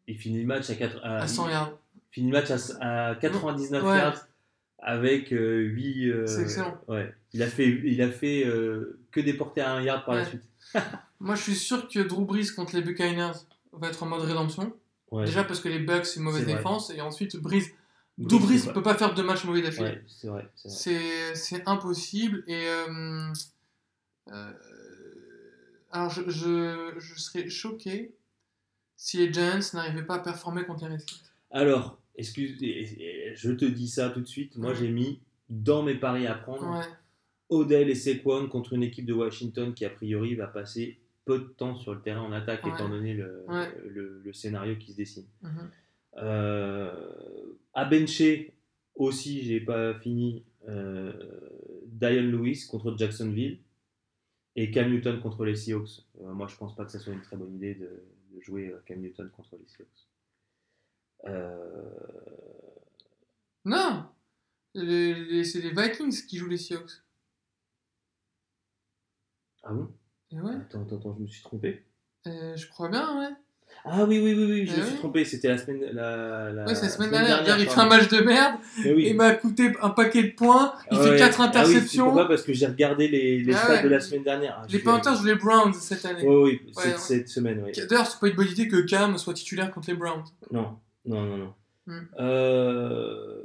Il 0.07 0.17
finit 0.17 0.39
le 0.41 0.45
match 0.45 0.69
à, 0.69 0.75
4, 0.75 0.99
à, 1.03 1.15
à 1.17 1.27
100 1.27 1.47
il 1.47 1.51
yards. 1.51 1.71
finit 2.11 2.31
le 2.31 2.37
match 2.39 2.51
à, 2.51 3.07
à 3.09 3.15
99 3.15 3.83
Ouais. 3.83 3.97
yards 3.97 4.27
avec 4.79 5.29
8. 5.31 6.27
C'est 6.27 6.41
excellent. 6.43 6.77
Ouais. 6.87 7.13
Il 7.33 7.41
a 7.41 7.47
fait, 7.47 7.67
il 7.67 8.01
a 8.01 8.09
fait 8.11 8.45
euh, 8.45 8.99
que 9.11 9.19
des 9.19 9.33
portées 9.33 9.61
à 9.61 9.73
1 9.73 9.81
yard 9.81 10.05
par 10.05 10.15
la 10.15 10.21
Ouais. 10.21 10.27
suite. 10.29 10.43
Moi, 11.19 11.33
je 11.35 11.41
suis 11.41 11.55
sûr 11.55 11.87
que 11.87 11.99
Drew 11.99 12.25
Brees 12.25 12.51
contre 12.55 12.75
les 12.75 12.81
Buccaneers 12.83 13.31
va 13.73 13.87
être 13.87 14.03
en 14.03 14.05
mode 14.05 14.21
rédemption. 14.21 14.71
Ouais. 15.11 15.25
Déjà 15.25 15.43
parce 15.43 15.59
que 15.61 15.69
les 15.69 15.79
Bucks, 15.79 16.05
c'est 16.05 16.17
une 16.19 16.25
mauvaise 16.25 16.43
vrai. 16.43 16.53
défense. 16.55 16.91
Et 16.91 17.01
ensuite, 17.01 17.37
Brees, 17.37 17.63
Drew 18.19 18.39
Brees 18.39 18.67
ne 18.67 18.71
peut 18.73 18.83
pas 18.83 18.93
faire 18.95 19.15
deux 19.15 19.23
matchs 19.23 19.45
mauvais 19.45 19.61
d'affilée. 19.63 19.99
Ouais, 20.25 20.47
c'est 20.65 21.63
impossible. 21.67 22.43
Et 22.47 22.67
euh, 22.67 22.85
euh, 22.89 23.33
alors, 25.91 26.09
je, 26.09 26.29
je, 26.29 26.93
je 26.99 27.19
serais 27.19 27.49
choqué 27.49 28.13
si 28.95 29.17
les 29.17 29.31
Giants 29.33 29.59
n'arrivaient 29.73 30.05
pas 30.05 30.15
à 30.15 30.19
performer 30.19 30.65
contre 30.65 30.85
les 30.85 30.93
Redskins. 30.93 31.15
Alors, 31.51 31.97
excuse, 32.15 32.57
je 32.59 33.51
te 33.51 33.65
dis 33.65 33.87
ça 33.87 34.09
tout 34.09 34.21
de 34.21 34.27
suite. 34.27 34.57
Moi, 34.57 34.73
j'ai 34.73 34.89
mis 34.89 35.19
dans 35.49 35.83
mes 35.83 35.95
paris 35.95 36.27
à 36.27 36.33
prendre 36.35 36.69
Ouais. 36.69 36.85
Odell 37.49 37.89
et 37.89 37.95
Saquon 37.95 38.47
contre 38.49 38.73
une 38.73 38.83
équipe 38.83 39.05
de 39.05 39.13
Washington 39.13 39.73
qui, 39.73 39.85
a 39.85 39.89
priori, 39.89 40.35
va 40.35 40.47
passer 40.47 40.99
peu 41.23 41.39
de 41.39 41.45
temps 41.45 41.75
sur 41.77 41.93
le 41.93 42.01
terrain 42.01 42.21
en 42.21 42.31
attaque, 42.33 42.65
Ouais. 42.65 42.71
étant 42.73 42.89
donné 42.89 43.13
le, 43.13 43.43
Ouais. 43.47 43.69
le, 43.87 44.21
le 44.23 44.33
scénario 44.33 44.75
qui 44.77 44.91
se 44.91 44.97
dessine. 44.97 45.25
Mhm. 45.41 45.69
Euh, 46.17 46.91
à 47.73 47.85
bencher 47.85 48.53
aussi, 48.95 49.43
j'ai 49.43 49.59
pas 49.61 49.93
fini. 49.99 50.43
Euh, 50.67 51.13
Dion 51.85 52.23
Lewis 52.23 52.65
contre 52.69 52.97
Jacksonville 52.97 53.59
et 54.57 54.69
Cam 54.71 54.89
Newton 54.91 55.21
contre 55.21 55.45
les 55.45 55.55
Seahawks. 55.55 56.05
Euh, 56.21 56.33
moi, 56.33 56.47
je 56.47 56.57
pense 56.57 56.75
pas 56.75 56.83
que 56.83 56.91
ça 56.91 56.99
soit 56.99 57.13
une 57.13 57.21
très 57.21 57.37
bonne 57.37 57.55
idée 57.55 57.75
de, 57.75 58.03
de 58.33 58.41
jouer 58.41 58.67
euh, 58.67 58.81
Cam 58.85 58.99
Newton 58.99 59.29
contre 59.29 59.55
les 59.55 59.65
Seahawks. 59.67 60.07
Euh, 61.25 61.89
Non 63.65 64.09
C'est 64.75 64.81
les 65.61 65.71
Vikings 65.71 66.25
qui 66.27 66.37
jouent 66.37 66.49
les 66.49 66.57
Seahawks. 66.57 67.01
Ah 69.63 69.73
bon? 69.73 69.91
Et 70.31 70.39
ouais, 70.41 70.55
Attends, 70.55 70.83
attends, 70.83 70.97
attends, 70.97 71.15
je 71.15 71.21
me 71.21 71.27
suis 71.27 71.43
trompé. 71.43 71.85
euh, 72.27 72.55
je 72.55 72.67
crois 72.67 72.89
bien, 72.89 73.19
ouais. 73.19 73.35
Ah 73.85 74.03
oui, 74.05 74.19
oui, 74.19 74.33
oui, 74.33 74.43
oui, 74.45 74.67
je 74.67 74.71
me 74.75 74.81
suis 74.83 74.91
oui. 74.93 74.97
trompé. 74.99 75.23
C'était 75.25 75.47
la 75.47 75.57
semaine, 75.57 75.81
la, 75.93 76.51
la 76.51 76.65
Ouais, 76.65 76.75
c'est 76.75 76.83
la 76.83 76.89
semaine 76.89 77.11
dernière. 77.11 77.57
Il 77.59 77.69
fait 77.69 77.79
un 77.79 77.85
match 77.87 78.09
de 78.09 78.17
merde. 78.21 78.55
Oui. 78.85 79.05
Il 79.09 79.15
m'a 79.15 79.33
coûté 79.33 79.71
un 79.81 79.89
paquet 79.91 80.23
de 80.23 80.31
points. 80.31 80.73
Il 80.91 80.97
Ah 80.97 81.03
fait 81.03 81.09
ouais. 81.11 81.17
4 81.17 81.39
Ah 81.39 81.43
interceptions. 81.45 82.05
pourquoi 82.05 82.27
Parce 82.27 82.43
que 82.43 82.53
j'ai 82.53 82.65
regardé 82.67 83.07
les, 83.07 83.39
les 83.39 83.53
Ah 83.53 83.57
stats 83.57 83.83
de 83.83 83.87
la 83.89 83.99
semaine 83.99 84.23
dernière. 84.23 84.59
Ah, 84.61 84.65
les 84.69 84.79
Panthers 84.79 85.15
jouent 85.15 85.25
les 85.27 85.35
Browns 85.35 85.73
cette 85.73 86.03
année. 86.05 86.23
Oui, 86.27 86.61
oui, 86.65 86.83
cette, 86.97 87.29
semaine, 87.29 87.63
oui. 87.65 87.71
D'ailleurs, 87.89 88.07
c'est 88.07 88.19
pas 88.19 88.27
une 88.27 88.35
bonne 88.35 88.47
idée 88.49 88.67
que 88.67 88.77
Cam 88.81 89.17
soit 89.17 89.33
titulaire 89.33 89.71
contre 89.71 89.89
les 89.89 89.95
Browns. 89.95 90.23
Non, 90.51 90.77
non, 91.05 91.21
non, 91.23 91.37
non. 91.37 91.53
Hmm. 91.85 92.07
Euh, 92.19 93.41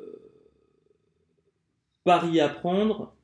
Paris 2.04 2.40
à 2.40 2.48
prendre, 2.48 3.14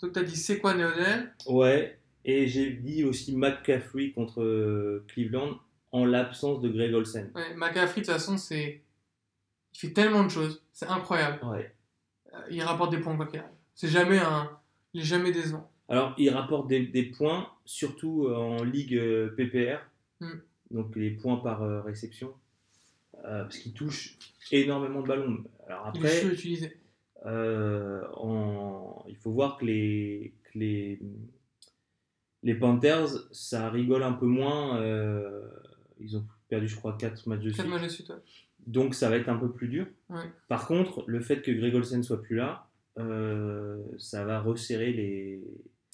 Donc, 0.00 0.12
t'as 0.12 0.22
dit 0.22 0.36
c'est 0.36 0.58
quoi 0.58 0.74
Neodel 0.74 1.32
ouais. 1.48 1.98
Et 2.24 2.46
j'ai 2.46 2.70
dit 2.70 3.02
aussi 3.02 3.34
McCaffrey 3.34 4.12
contre 4.14 4.42
euh, 4.42 5.04
Cleveland 5.08 5.58
en 5.92 6.04
l'absence 6.04 6.60
de 6.60 6.68
Greg 6.68 6.94
Olsen. 6.94 7.30
Ouais, 7.34 7.54
McCaffrey, 7.54 8.00
de 8.02 8.06
toute 8.06 8.12
façon, 8.14 8.36
c'est. 8.36 8.82
Il 9.74 9.78
fait 9.78 9.92
tellement 9.92 10.24
de 10.24 10.28
choses. 10.28 10.62
C'est 10.72 10.86
incroyable. 10.86 11.38
Ouais. 11.46 11.74
Euh, 12.34 12.38
Il 12.50 12.62
rapporte 12.62 12.90
des 12.90 12.98
points 12.98 13.16
quoi 13.16 13.26
qu'il 13.26 13.38
arrive. 13.40 13.50
C'est 13.74 13.88
jamais 13.88 14.18
un. 14.18 14.50
Il 14.92 15.00
est 15.02 15.04
jamais 15.04 15.32
décevant. 15.32 15.70
Alors, 15.88 16.14
il 16.18 16.30
rapporte 16.30 16.68
des, 16.68 16.86
des 16.86 17.04
points, 17.04 17.48
surtout 17.64 18.26
euh, 18.28 18.36
en 18.36 18.62
ligue 18.62 18.94
euh, 18.96 19.30
PPR, 19.36 19.78
Hmm. 20.20 20.38
donc 20.70 20.94
les 20.96 21.10
points 21.12 21.38
par 21.38 21.62
euh, 21.62 21.80
réception, 21.80 22.34
euh, 23.24 23.42
parce 23.44 23.56
qu'il 23.58 23.72
touche 23.72 24.18
énormément 24.52 25.00
de 25.02 25.08
ballons. 25.08 25.42
Alors 25.66 25.90
Il 25.94 25.98
après. 26.06 26.22
Euh, 27.26 28.02
en- 28.14 29.04
il 29.08 29.16
faut 29.16 29.30
voir 29.32 29.56
que 29.58 29.64
les, 29.64 30.34
que 30.44 30.58
les, 30.58 31.00
les 32.42 32.54
Panthers, 32.54 33.08
ça 33.32 33.70
rigole 33.70 34.02
un 34.02 34.12
peu 34.12 34.26
moins. 34.26 34.78
euh, 34.80 35.48
ils 36.00 36.16
ont 36.16 36.24
perdu, 36.48 36.68
je 36.68 36.76
crois, 36.76 36.96
4 36.96 37.28
matchs 37.28 37.40
de 37.40 37.50
4 37.50 37.60
suite. 37.60 37.68
matchs 37.68 37.82
de 37.82 37.88
suite. 37.88 38.08
ouais. 38.10 38.16
Donc 38.66 38.94
ça 38.94 39.08
va 39.08 39.16
être 39.16 39.28
un 39.28 39.36
peu 39.36 39.50
plus 39.50 39.68
dur. 39.68 39.86
Ouais. 40.10 40.24
Par 40.48 40.66
contre, 40.66 41.04
le 41.06 41.20
fait 41.20 41.40
que 41.42 41.50
Greg 41.50 41.74
Olsen 41.74 42.02
soit 42.02 42.20
plus 42.20 42.36
là, 42.36 42.68
euh, 42.98 43.82
ça 43.98 44.24
va 44.24 44.40
resserrer 44.40 44.92
les, 44.92 45.42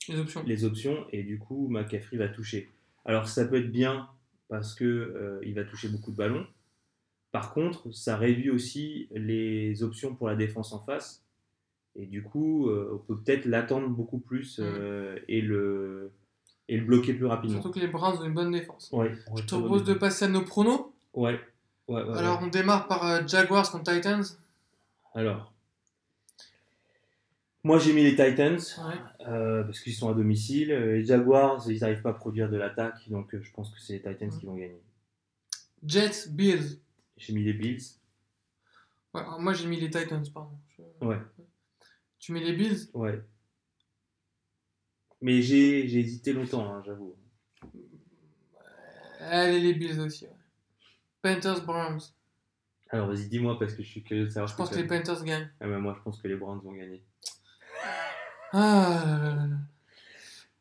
Les 0.08 0.18
options. 0.18 0.42
les 0.44 0.64
options 0.64 1.06
et 1.12 1.22
du 1.22 1.38
coup, 1.38 1.68
McCaffrey 1.68 2.16
va 2.16 2.28
toucher. 2.28 2.68
Alors 3.04 3.28
ça 3.28 3.44
peut 3.44 3.56
être 3.56 3.70
bien 3.70 4.08
parce 4.48 4.74
que 4.74 4.84
euh, 4.84 5.40
il 5.44 5.54
va 5.54 5.64
toucher 5.64 5.88
beaucoup 5.88 6.10
de 6.10 6.16
ballons. 6.16 6.46
Par 7.32 7.52
contre, 7.52 7.92
ça 7.92 8.16
réduit 8.16 8.50
aussi 8.50 9.08
les 9.12 9.82
options 9.82 10.14
pour 10.14 10.26
la 10.26 10.36
défense 10.36 10.72
en 10.72 10.80
face. 10.80 11.24
Et 11.94 12.06
du 12.06 12.22
coup, 12.22 12.68
euh, 12.68 12.90
on 12.94 12.98
peut 12.98 13.18
peut-être 13.20 13.46
l'attendre 13.46 13.88
beaucoup 13.88 14.18
plus 14.18 14.60
euh, 14.62 15.18
et, 15.28 15.40
le, 15.40 16.12
et 16.68 16.76
le 16.78 16.84
bloquer 16.84 17.14
plus 17.14 17.26
rapidement. 17.26 17.60
Surtout 17.60 17.72
que 17.72 17.80
les 17.80 17.88
Browns 17.88 18.18
ont 18.18 18.24
une 18.24 18.34
bonne 18.34 18.50
défense. 18.50 18.88
Ouais, 18.92 19.14
Je 19.36 19.42
te 19.42 19.54
propose 19.54 19.84
de 19.84 19.94
passer 19.94 20.24
à 20.24 20.28
nos 20.28 20.42
pronos. 20.42 20.92
Ouais, 21.14 21.40
ouais, 21.88 22.02
ouais, 22.02 22.18
Alors, 22.18 22.40
ouais. 22.40 22.44
on 22.46 22.48
démarre 22.48 22.88
par 22.88 23.06
euh, 23.06 23.20
Jaguars 23.26 23.70
contre 23.70 23.92
Titans. 23.94 24.24
Alors, 25.14 25.52
moi 27.64 27.78
j'ai 27.78 27.92
mis 27.92 28.02
les 28.02 28.10
Titans 28.14 28.58
Ouais. 28.58 29.26
euh, 29.28 29.64
parce 29.64 29.80
qu'ils 29.80 29.94
sont 29.94 30.08
à 30.10 30.14
domicile. 30.14 30.68
Les 30.68 31.04
Jaguars, 31.04 31.62
ils 31.70 31.80
n'arrivent 31.80 32.02
pas 32.02 32.10
à 32.10 32.14
produire 32.14 32.48
de 32.50 32.56
l'attaque, 32.56 33.08
donc 33.08 33.34
euh, 33.34 33.40
je 33.42 33.50
pense 33.52 33.70
que 33.70 33.80
c'est 33.80 33.94
les 33.94 34.02
Titans 34.02 34.30
qui 34.38 34.46
vont 34.46 34.54
gagner. 34.54 34.80
Jets, 35.84 36.28
Bills. 36.30 36.78
J'ai 37.16 37.32
mis 37.32 37.42
les 37.44 37.52
Bills. 37.54 37.82
Ouais, 39.14 39.22
moi, 39.38 39.52
j'ai 39.54 39.66
mis 39.66 39.80
les 39.80 39.88
Titans, 39.90 40.22
pardon. 40.32 40.50
Je- 40.76 41.06
Ouais. 41.06 41.18
Tu 42.18 42.32
mets 42.32 42.40
les 42.40 42.52
Bills? 42.54 42.88
Ouais. 42.92 43.20
Mais 45.26 45.42
j'ai 45.42 45.80
hésité 45.98 46.32
longtemps, 46.32 46.72
hein, 46.72 46.82
j'avoue. 46.86 47.12
Allez, 49.18 49.58
les 49.58 49.74
Bills 49.74 49.98
aussi. 49.98 50.24
ouais. 50.26 50.30
Panthers, 51.20 51.64
Browns. 51.64 51.98
Alors 52.90 53.08
vas-y, 53.08 53.26
dis-moi 53.26 53.58
parce 53.58 53.74
que 53.74 53.82
je 53.82 53.88
suis 53.88 54.04
curieux 54.04 54.26
de 54.26 54.28
savoir. 54.30 54.46
Je 54.46 54.54
pense 54.54 54.70
que 54.70 54.76
les 54.76 54.86
Panthers 54.86 55.24
gagnent. 55.24 55.50
Ah, 55.60 55.66
mais 55.66 55.78
moi, 55.80 55.96
je 55.98 56.02
pense 56.04 56.22
que 56.22 56.28
les 56.28 56.36
Browns 56.36 56.60
vont 56.62 56.70
gagner. 56.74 57.02
Ah 58.52 59.02
là 59.04 59.18
là 59.18 59.34
là 59.34 59.46
là. 59.48 59.56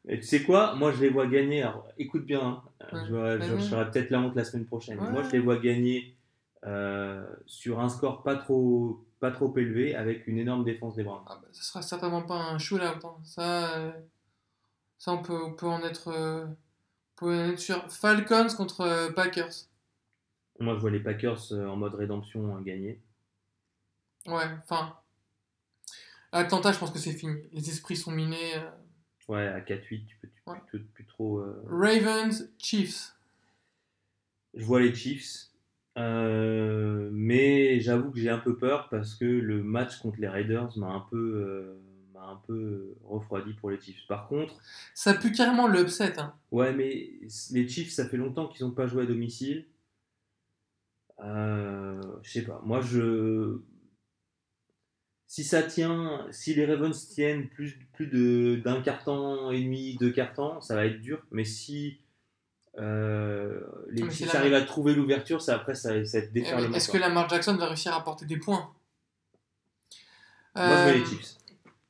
Et 0.07 0.19
tu 0.19 0.25
sais 0.25 0.41
quoi? 0.41 0.73
Moi, 0.73 0.91
je 0.93 1.01
les 1.01 1.09
vois 1.09 1.27
gagner. 1.27 1.61
Alors, 1.61 1.87
écoute 1.99 2.25
bien. 2.25 2.41
hein. 2.41 2.63
Ouais. 2.91 3.05
Je, 3.05 3.11
vois- 3.13 3.37
je- 3.39 3.55
ferai 3.57 3.91
peut-être 3.91 4.09
la 4.09 4.19
honte 4.21 4.35
la 4.35 4.45
semaine 4.45 4.65
prochaine. 4.65 4.97
Ouais. 4.99 5.11
Moi, 5.11 5.21
je 5.21 5.29
les 5.29 5.39
vois 5.39 5.57
gagner 5.57 6.17
euh, 6.65 7.23
sur 7.45 7.79
un 7.79 7.89
score 7.89 8.23
pas 8.23 8.35
trop, 8.35 9.05
pas 9.19 9.29
trop 9.29 9.55
élevé 9.57 9.93
avec 9.95 10.25
une 10.25 10.39
énorme 10.39 10.63
défense 10.63 10.95
des 10.95 11.03
Browns. 11.03 11.23
Ah 11.27 11.37
bah, 11.39 11.47
ça 11.51 11.61
sera 11.61 11.81
certainement 11.83 12.23
pas 12.23 12.39
un 12.39 12.57
shootout. 12.57 13.05
hein. 13.05 13.17
Ça, 13.23 13.77
euh, 13.77 13.91
ça 15.05 15.11
on, 15.11 15.21
peut, 15.21 15.39
on 15.43 15.53
peut 15.53 15.67
en 15.67 15.83
être, 15.83 16.07
euh, 16.07 16.45
on 16.47 16.55
peut 17.17 17.27
en 17.35 17.49
être 17.51 17.59
sûr. 17.59 17.91
Falcons 17.91 18.47
contre 18.57 18.81
euh, 18.81 19.11
Packers. 19.11 19.53
Moi, 20.59 20.73
je 20.73 20.79
vois 20.79 20.89
les 20.89 20.99
Packers 20.99 21.51
euh, 21.51 21.67
en 21.67 21.75
mode 21.75 21.93
rédemption 21.93 22.57
euh, 22.57 22.61
gagner. 22.61 22.99
Ouais, 24.25 24.45
enfin. 24.63 24.97
Atlanta, 26.31 26.71
je 26.71 26.79
pense 26.79 26.89
que 26.89 26.97
c'est 26.97 27.13
fini. 27.13 27.35
Les 27.51 27.69
esprits 27.69 27.95
sont 27.95 28.11
minés. 28.11 28.55
euh. 28.55 28.69
Ouais, 29.27 29.45
à 29.47 29.61
4-8, 29.61 30.07
tu 30.07 30.17
peux, 30.19 30.27
tu 30.27 30.41
Ouais. 30.47 30.57
plus, 30.67 30.83
plus 30.83 31.05
trop. 31.05 31.43
Ravens, 31.69 32.49
Chiefs. 32.57 33.13
Je 34.55 34.65
vois 34.65 34.79
les 34.81 34.93
Chiefs. 34.95 35.51
Euh, 35.97 37.09
mais 37.13 37.79
j'avoue 37.79 38.11
que 38.11 38.19
j'ai 38.19 38.29
un 38.29 38.39
peu 38.39 38.57
peur 38.57 38.89
parce 38.89 39.13
que 39.15 39.25
le 39.25 39.61
match 39.63 39.97
contre 39.99 40.19
les 40.19 40.27
Raiders 40.27 40.75
m'a 40.77 40.87
un 40.87 40.99
peu, 41.11 41.17
euh, 41.17 41.79
un 42.29 42.41
peu 42.47 42.95
refroidi 43.05 43.53
pour 43.53 43.69
les 43.71 43.79
Chiefs. 43.79 44.05
Par 44.07 44.27
contre, 44.27 44.53
Ça 44.93 45.13
pue 45.13 45.31
carrément 45.31 45.67
l'upset. 45.67 46.17
Hein. 46.19 46.33
ouais, 46.51 46.73
mais 46.73 47.09
les 47.51 47.67
Chiefs, 47.67 47.91
ça 47.91 48.07
fait 48.07 48.17
longtemps 48.17 48.47
qu'ils 48.47 48.65
n'ont 48.65 48.71
pas 48.73 48.87
joué 48.87 49.03
à 49.03 49.05
domicile. 49.05 49.65
Euh, 51.23 52.01
je 52.23 52.31
sais 52.31 52.41
pas. 52.43 52.61
Moi, 52.65 52.81
je. 52.81 53.59
Si 55.27 55.43
ça 55.43 55.63
tient, 55.63 56.25
si 56.31 56.53
les 56.53 56.65
Ravens 56.65 57.09
tiennent 57.09 57.49
plus, 57.49 57.77
plus 57.93 58.07
de- 58.07 58.61
d'un 58.63 58.81
carton 58.81 59.51
et 59.51 59.61
demi, 59.61 59.95
deux 59.97 60.11
cartons, 60.11 60.61
ça 60.61 60.75
va 60.75 60.85
être 60.85 61.01
dur. 61.01 61.25
Mais 61.31 61.43
si 61.45 61.99
euh, 62.77 63.59
les 63.89 64.03
mais 64.03 64.11
Chiefs 64.11 64.31
la- 64.33 64.39
arrivent 64.39 64.53
à 64.53 64.61
trouver 64.61 64.93
l'ouverture, 64.93 65.41
ça 65.41 65.55
après 65.55 65.75
ça, 65.75 66.05
ça 66.05 66.19
va 66.19 66.23
être 66.25 66.31
Eh 66.35 66.39
déferlement. 66.41 66.75
Est-ce 66.75 66.89
que 66.91 66.97
Lamar 66.97 67.27
Jackson 67.29 67.55
va 67.55 67.67
réussir 67.67 67.93
à 67.93 67.97
apporter 67.97 68.25
des 68.25 68.37
points? 68.37 68.69
Moi, 70.55 70.65
je 70.67 70.71
Euh, 70.71 70.85
mets 70.85 70.99
les 70.99 71.05
Chiefs. 71.05 71.35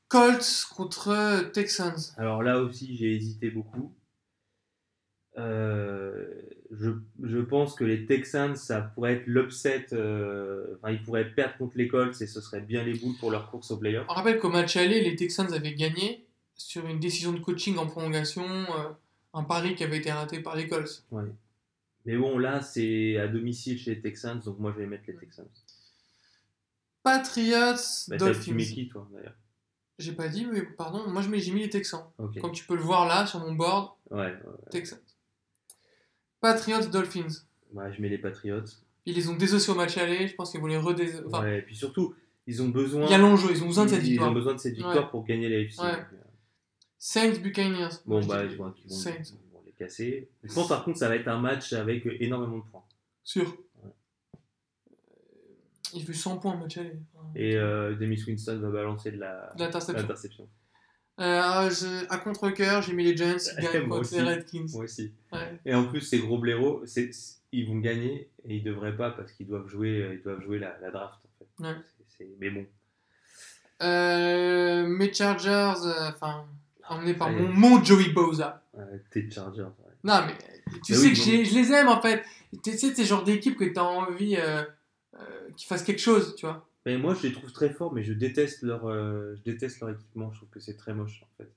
Colts 0.07 0.67
contre 0.75 1.49
Texans. 1.51 1.97
Alors 2.17 2.43
là 2.43 2.59
aussi, 2.61 2.95
j'ai 2.95 3.13
hésité 3.15 3.49
beaucoup. 3.49 3.93
Euh, 5.37 6.25
je, 6.71 6.91
je 7.23 7.39
pense 7.39 7.75
que 7.75 7.83
les 7.83 8.05
Texans, 8.05 8.55
ça 8.55 8.81
pourrait 8.81 9.15
être 9.15 9.27
l'upset. 9.27 9.87
euh, 9.93 10.75
Enfin, 10.77 10.91
ils 10.91 11.03
pourraient 11.03 11.29
perdre 11.29 11.57
contre 11.57 11.77
les 11.77 11.87
Colts 11.87 12.21
et 12.21 12.27
ce 12.27 12.39
serait 12.39 12.61
bien 12.61 12.83
les 12.83 12.93
boules 12.93 13.17
pour 13.19 13.31
leur 13.31 13.49
course 13.51 13.71
au 13.71 13.77
playoff. 13.77 14.05
On 14.09 14.13
rappelle 14.13 14.39
qu'au 14.39 14.49
match 14.49 14.77
aller, 14.77 15.01
les 15.01 15.15
Texans 15.15 15.51
avaient 15.53 15.73
gagné 15.73 16.25
sur 16.55 16.85
une 16.87 16.99
décision 16.99 17.33
de 17.33 17.39
coaching 17.39 17.77
en 17.77 17.85
prolongation, 17.87 18.45
euh, 18.45 18.89
un 19.33 19.43
pari 19.43 19.75
qui 19.75 19.83
avait 19.83 19.97
été 19.97 20.11
raté 20.11 20.39
par 20.39 20.55
les 20.55 20.67
Colts. 20.69 21.03
Ouais. 21.11 21.23
Mais 22.05 22.15
bon, 22.15 22.37
là, 22.37 22.61
c'est 22.61 23.17
à 23.17 23.27
domicile 23.27 23.77
chez 23.79 23.95
les 23.95 24.01
Texans, 24.01 24.39
donc 24.39 24.59
moi, 24.59 24.71
je 24.73 24.79
vais 24.81 24.87
mettre 24.87 25.03
les 25.07 25.15
Texans. 25.17 25.47
Patriots, 27.03 28.07
Bah, 28.07 28.17
Dolphins. 28.17 28.57
qui, 28.57 28.87
toi, 28.87 29.07
d'ailleurs 29.11 29.33
J'ai 29.97 30.11
pas 30.13 30.27
dit, 30.27 30.45
mais 30.45 30.61
pardon, 30.61 31.07
moi 31.09 31.21
je 31.21 31.29
mets- 31.29 31.39
j'ai 31.39 31.51
mis 31.53 31.61
les 31.61 31.69
Texans. 31.69 32.03
Comme 32.41 32.51
tu 32.51 32.65
peux 32.65 32.75
le 32.75 32.81
voir 32.81 33.07
là 33.07 33.25
sur 33.25 33.39
mon 33.39 33.53
board, 33.53 33.91
Ouais, 34.11 34.25
ouais. 34.25 34.35
Texans. 34.71 34.99
Patriots, 36.41 36.85
Dolphins. 36.91 37.27
Ouais, 37.73 37.91
je 37.93 38.01
mets 38.01 38.09
les 38.09 38.17
Patriots. 38.17 38.63
Ils 39.05 39.15
les 39.15 39.29
ont 39.29 39.35
désossés 39.35 39.71
au 39.71 39.75
match 39.75 39.97
aller, 39.97 40.27
je 40.27 40.35
pense 40.35 40.51
qu'ils 40.51 40.59
vont 40.59 40.67
les 40.67 40.77
redés... 40.77 41.11
Enfin, 41.27 41.43
ouais, 41.43 41.59
et 41.59 41.61
puis 41.61 41.75
surtout, 41.75 42.13
ils 42.47 42.61
ont 42.61 42.69
besoin. 42.69 43.05
il 43.05 43.11
y 43.11 43.13
a 43.13 43.17
l'enjeu, 43.17 43.49
ils 43.51 43.63
ont 43.63 43.67
besoin 43.67 43.85
de 43.85 43.89
cette 43.91 44.01
victoire. 44.01 44.29
Ils 44.29 44.31
ont 44.31 44.35
besoin 44.35 44.53
de 44.53 44.59
cette 44.59 44.75
victoire 44.75 45.09
pour 45.11 45.23
gagner 45.25 45.47
la 45.49 45.59
FC. 45.59 45.81
Saints, 46.97 47.39
Buccaneers. 47.41 47.89
Bon, 48.05 48.19
Moi, 48.25 48.35
bah, 48.35 48.47
je 48.47 48.55
vois 48.55 48.71
qu'ils 48.75 48.89
vont, 48.89 48.97
vont 49.53 49.61
les 49.65 49.71
casser. 49.73 50.29
Je 50.43 50.53
pense 50.53 50.67
par 50.67 50.83
contre, 50.83 50.97
ça 50.97 51.07
va 51.07 51.15
être 51.15 51.27
un 51.27 51.39
match 51.39 51.71
avec 51.73 52.05
énormément 52.19 52.57
de 52.57 52.63
points. 52.63 52.83
Sûr. 53.23 53.55
Il 55.95 56.03
fait 56.05 56.13
100 56.13 56.37
points 56.37 56.55
match 56.57 56.77
aller. 56.77 56.93
Et 57.35 57.55
euh, 57.55 57.95
Demis 57.95 58.21
Winston 58.27 58.59
va 58.59 58.69
balancer 58.69 59.11
de 59.11 59.17
la 59.17 59.51
De 59.57 59.63
l'interception. 59.63 60.47
Euh, 61.19 61.69
je- 61.69 62.05
à 62.13 62.17
contre-coeur, 62.17 62.81
j'ai 62.81 62.91
mis 62.93 63.05
les 63.05 63.15
Giants 63.15 63.37
qui 63.37 63.55
gagnent 63.73 63.87
Moi 63.87 63.97
contre 63.99 64.11
aussi. 64.11 64.15
les 64.15 64.21
Redskins. 64.23 64.65
Moi 64.73 64.83
aussi. 64.83 65.13
Ouais. 65.31 65.59
Et 65.65 65.73
en 65.73 65.85
plus, 65.87 66.01
ces 66.01 66.19
gros 66.19 66.37
blaireaux, 66.37 66.81
c'est- 66.85 67.09
ils 67.53 67.65
vont 67.67 67.79
gagner 67.79 68.29
et 68.43 68.57
ils 68.57 68.63
devraient 68.63 68.95
pas 68.97 69.11
parce 69.11 69.31
qu'ils 69.31 69.47
doivent 69.47 69.67
jouer, 69.67 70.09
ils 70.13 70.21
doivent 70.21 70.41
jouer 70.41 70.59
la, 70.59 70.77
la 70.81 70.91
draft. 70.91 71.19
En 71.23 71.63
fait. 71.63 71.67
Ouais. 71.69 71.75
C'est- 71.97 72.17
c'est- 72.25 72.35
mais 72.39 72.49
bon, 72.49 72.65
Euh, 73.81 74.87
mes 74.87 75.13
Chargers, 75.13 75.73
euh, 75.85 76.09
enfin, 76.09 76.45
emmenés 76.87 77.13
par 77.13 77.29
mon, 77.29 77.49
mon 77.49 77.83
Joey 77.83 78.09
Bosa. 78.09 78.61
euh, 78.77 78.97
t'es 79.11 79.29
Chargers. 79.29 79.63
ouais. 79.63 79.91
Non, 80.03 80.21
mais 80.25 80.33
tu 80.85 80.93
Mais 80.93 80.97
sais 80.97 81.07
oui, 81.07 81.13
que 81.13 81.17
bon. 81.17 81.49
je 81.49 81.55
les- 81.55 81.71
aime 81.73 81.89
en 81.89 82.01
fait. 82.01 82.23
Tu 82.63 82.71
sais, 82.77 82.93
c'est 82.95 83.03
genre 83.03 83.23
d'équipe 83.23 83.57
que 83.57 83.65
tu 83.65 83.77
as 83.77 83.83
envie 83.83 84.37
euh, 84.37 84.63
euh, 85.19 85.49
qu'ils 85.55 85.67
fassent 85.67 85.83
quelque 85.83 86.01
chose, 86.01 86.35
tu 86.35 86.45
vois. 86.45 86.67
Mais 86.85 86.97
moi, 86.97 87.15
je 87.15 87.27
les 87.27 87.33
trouve 87.33 87.51
très 87.51 87.69
forts, 87.69 87.93
mais 87.93 88.03
je 88.03 88.13
déteste 88.13 88.61
leur, 88.61 88.85
euh, 88.87 89.35
je 89.37 89.41
déteste 89.51 89.79
leur 89.79 89.89
équipement. 89.89 90.31
Je 90.31 90.37
trouve 90.37 90.49
que 90.49 90.59
c'est 90.59 90.75
très 90.77 90.93
moche 90.93 91.23
en 91.23 91.27
fait. 91.37 91.51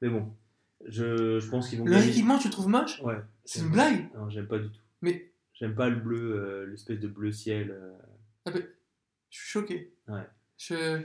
Mais 0.00 0.08
bon, 0.08 0.32
je, 0.86 1.38
je 1.38 1.50
pense 1.50 1.68
qu'ils 1.68 1.78
vont 1.80 1.84
Leur 1.84 1.98
gagner. 2.00 2.10
équipement, 2.12 2.38
tu 2.38 2.48
le 2.48 2.52
trouves 2.52 2.68
moche? 2.68 3.00
Ouais. 3.02 3.18
C'est 3.44 3.60
une 3.60 3.70
blague 3.70 4.08
Non, 4.14 4.30
j'aime 4.30 4.46
pas 4.48 4.58
du 4.58 4.70
tout. 4.70 4.80
Mais 5.02 5.26
J'aime 5.54 5.74
pas 5.74 5.90
le 5.90 5.96
bleu, 5.96 6.36
euh, 6.36 6.66
l'espèce 6.70 6.98
de 6.98 7.06
bleu 7.08 7.32
ciel. 7.32 7.78
ah 8.46 8.50
ben, 8.50 8.62
je 9.28 9.38
suis 9.38 9.48
choqué. 9.50 9.92
Ouais. 10.08 10.26
Je... 10.56 11.02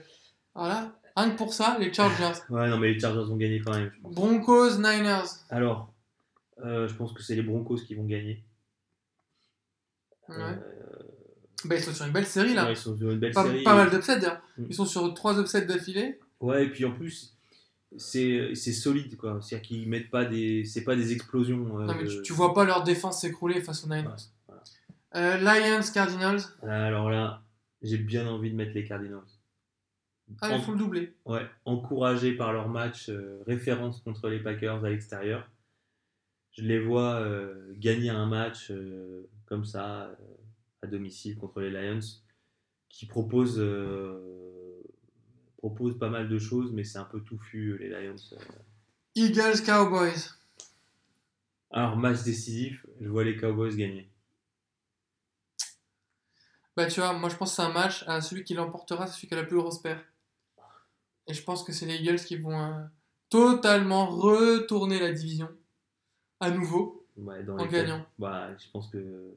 Voilà, 0.53 0.97
rien 1.17 1.31
que 1.31 1.37
pour 1.37 1.53
ça, 1.53 1.77
les 1.77 1.91
Chargers. 1.93 2.39
Ouais, 2.49 2.69
non, 2.69 2.77
mais 2.77 2.93
les 2.93 2.99
Chargers 2.99 3.25
vont 3.27 3.35
gagner 3.35 3.59
quand 3.59 3.73
même. 3.73 3.91
Je 3.93 3.99
pense. 4.01 4.15
Broncos, 4.15 4.77
Niners. 4.77 5.25
Alors, 5.49 5.93
je 6.63 6.93
pense 6.93 7.11
que 7.11 7.21
c'est 7.21 7.35
les 7.35 7.41
Broncos 7.43 7.81
qui 7.85 7.95
vont 7.95 8.05
gagner. 8.05 8.45
Ouais. 10.29 10.35
Euh, 10.37 10.57
Bah, 11.67 11.75
ils 11.75 11.81
sont 11.83 11.93
sur 11.93 12.05
une 12.05 12.11
belle 12.13 12.25
série 12.25 12.53
là. 12.53 12.65
ouais, 12.65 12.73
ils 12.73 12.77
sont 12.77 12.97
sur 12.97 13.11
une 13.11 13.19
belle 13.19 13.33
pas, 13.33 13.43
série. 13.43 13.63
pas 13.63 13.75
mal 13.75 13.89
d'upsets 13.89 14.19
d'ailleurs. 14.19 14.41
Mm. 14.57 14.65
Ils 14.69 14.75
sont 14.75 14.85
sur 14.85 15.13
trois 15.13 15.39
upsets 15.39 15.65
d'affilée. 15.65 16.19
Ouais, 16.39 16.65
et 16.65 16.69
puis 16.69 16.85
en 16.85 16.91
plus, 16.91 17.35
c'est 17.97 18.53
solide 18.55 19.15
quoi. 19.17 19.39
C'est-à-dire 19.41 19.67
qu'ils 19.67 19.89
mettent 19.89 20.09
pas 20.09 20.25
des, 20.25 20.65
c'est 20.65 20.83
pas 20.83 20.95
des 20.95 21.11
explosions. 21.13 21.79
euh, 21.79 21.85
Non, 21.85 21.95
mais 21.95 22.07
tu, 22.07 22.21
tu 22.21 22.33
vois 22.33 22.53
pas 22.53 22.65
leur 22.65 22.83
défense 22.83 23.21
s'écrouler 23.21 23.61
face 23.61 23.83
aux 23.85 23.87
Niners. 23.87 24.09
Ouais, 24.49 24.55
Euh, 25.15 25.37
Lions, 25.37 25.85
Cardinals. 25.93 26.41
Alors 26.63 27.09
là, 27.09 27.41
j'ai 27.81 27.97
bien 27.97 28.27
envie 28.27 28.51
de 28.51 28.55
mettre 28.55 28.73
les 28.73 28.83
Cardinals. 28.83 29.21
Ah, 30.41 30.51
En- 30.51 30.57
il 30.57 30.61
faut 30.63 30.71
le 30.73 30.77
doubler. 30.79 31.13
Ouais, 31.25 31.45
encouragés 31.65 32.33
par 32.33 32.51
leur 32.51 32.67
match 32.67 33.09
euh, 33.09 33.41
référence 33.47 34.01
contre 34.01 34.27
les 34.27 34.39
Packers 34.39 34.83
à 34.83 34.89
l'extérieur. 34.89 35.47
Je 36.57 36.63
les 36.63 36.79
vois 36.79 37.21
gagner 37.73 38.09
un 38.09 38.25
match 38.27 38.71
comme 39.45 39.65
ça 39.65 40.09
à 40.85 40.87
domicile 40.87 41.37
contre 41.37 41.61
les 41.61 41.69
Lions 41.71 41.99
qui 42.89 43.05
proposent, 43.05 43.59
euh, 43.59 44.81
proposent 45.57 45.97
pas 45.99 46.09
mal 46.09 46.29
de 46.29 46.39
choses, 46.39 46.71
mais 46.71 46.83
c'est 46.83 46.97
un 46.97 47.03
peu 47.05 47.21
touffu 47.21 47.77
les 47.77 47.89
Lions. 47.89 48.15
euh. 48.33 48.37
Eagles, 49.15 49.63
Cowboys. 49.65 50.29
Alors, 51.71 51.97
match 51.97 52.23
décisif, 52.23 52.85
je 53.01 53.09
vois 53.09 53.23
les 53.23 53.35
Cowboys 53.35 53.75
gagner. 53.75 54.09
Bah, 56.77 56.87
tu 56.87 56.99
vois, 56.99 57.13
moi 57.13 57.29
je 57.29 57.35
pense 57.37 57.51
que 57.51 57.55
c'est 57.55 57.61
un 57.61 57.71
match. 57.73 58.03
à 58.07 58.21
celui 58.21 58.43
qui 58.43 58.53
l'emportera, 58.53 59.07
c'est 59.07 59.13
celui 59.15 59.27
qui 59.27 59.33
a 59.33 59.37
la 59.37 59.43
plus 59.45 59.57
grosse 59.57 59.81
paire. 59.81 60.03
Et 61.27 61.33
je 61.33 61.41
pense 61.43 61.63
que 61.63 61.71
c'est 61.71 61.85
les 61.85 61.95
Eagles 61.95 62.19
qui 62.19 62.35
vont 62.37 62.59
euh, 62.61 62.83
totalement 63.29 64.07
retourner 64.07 64.99
la 64.99 65.11
division. 65.11 65.49
À 66.39 66.51
nouveau. 66.51 67.07
Ouais, 67.17 67.43
dans 67.43 67.57
En 67.57 67.63
les 67.63 67.69
gagnant. 67.69 68.05
Bah, 68.19 68.55
je 68.57 68.69
pense 68.71 68.89
que. 68.89 69.35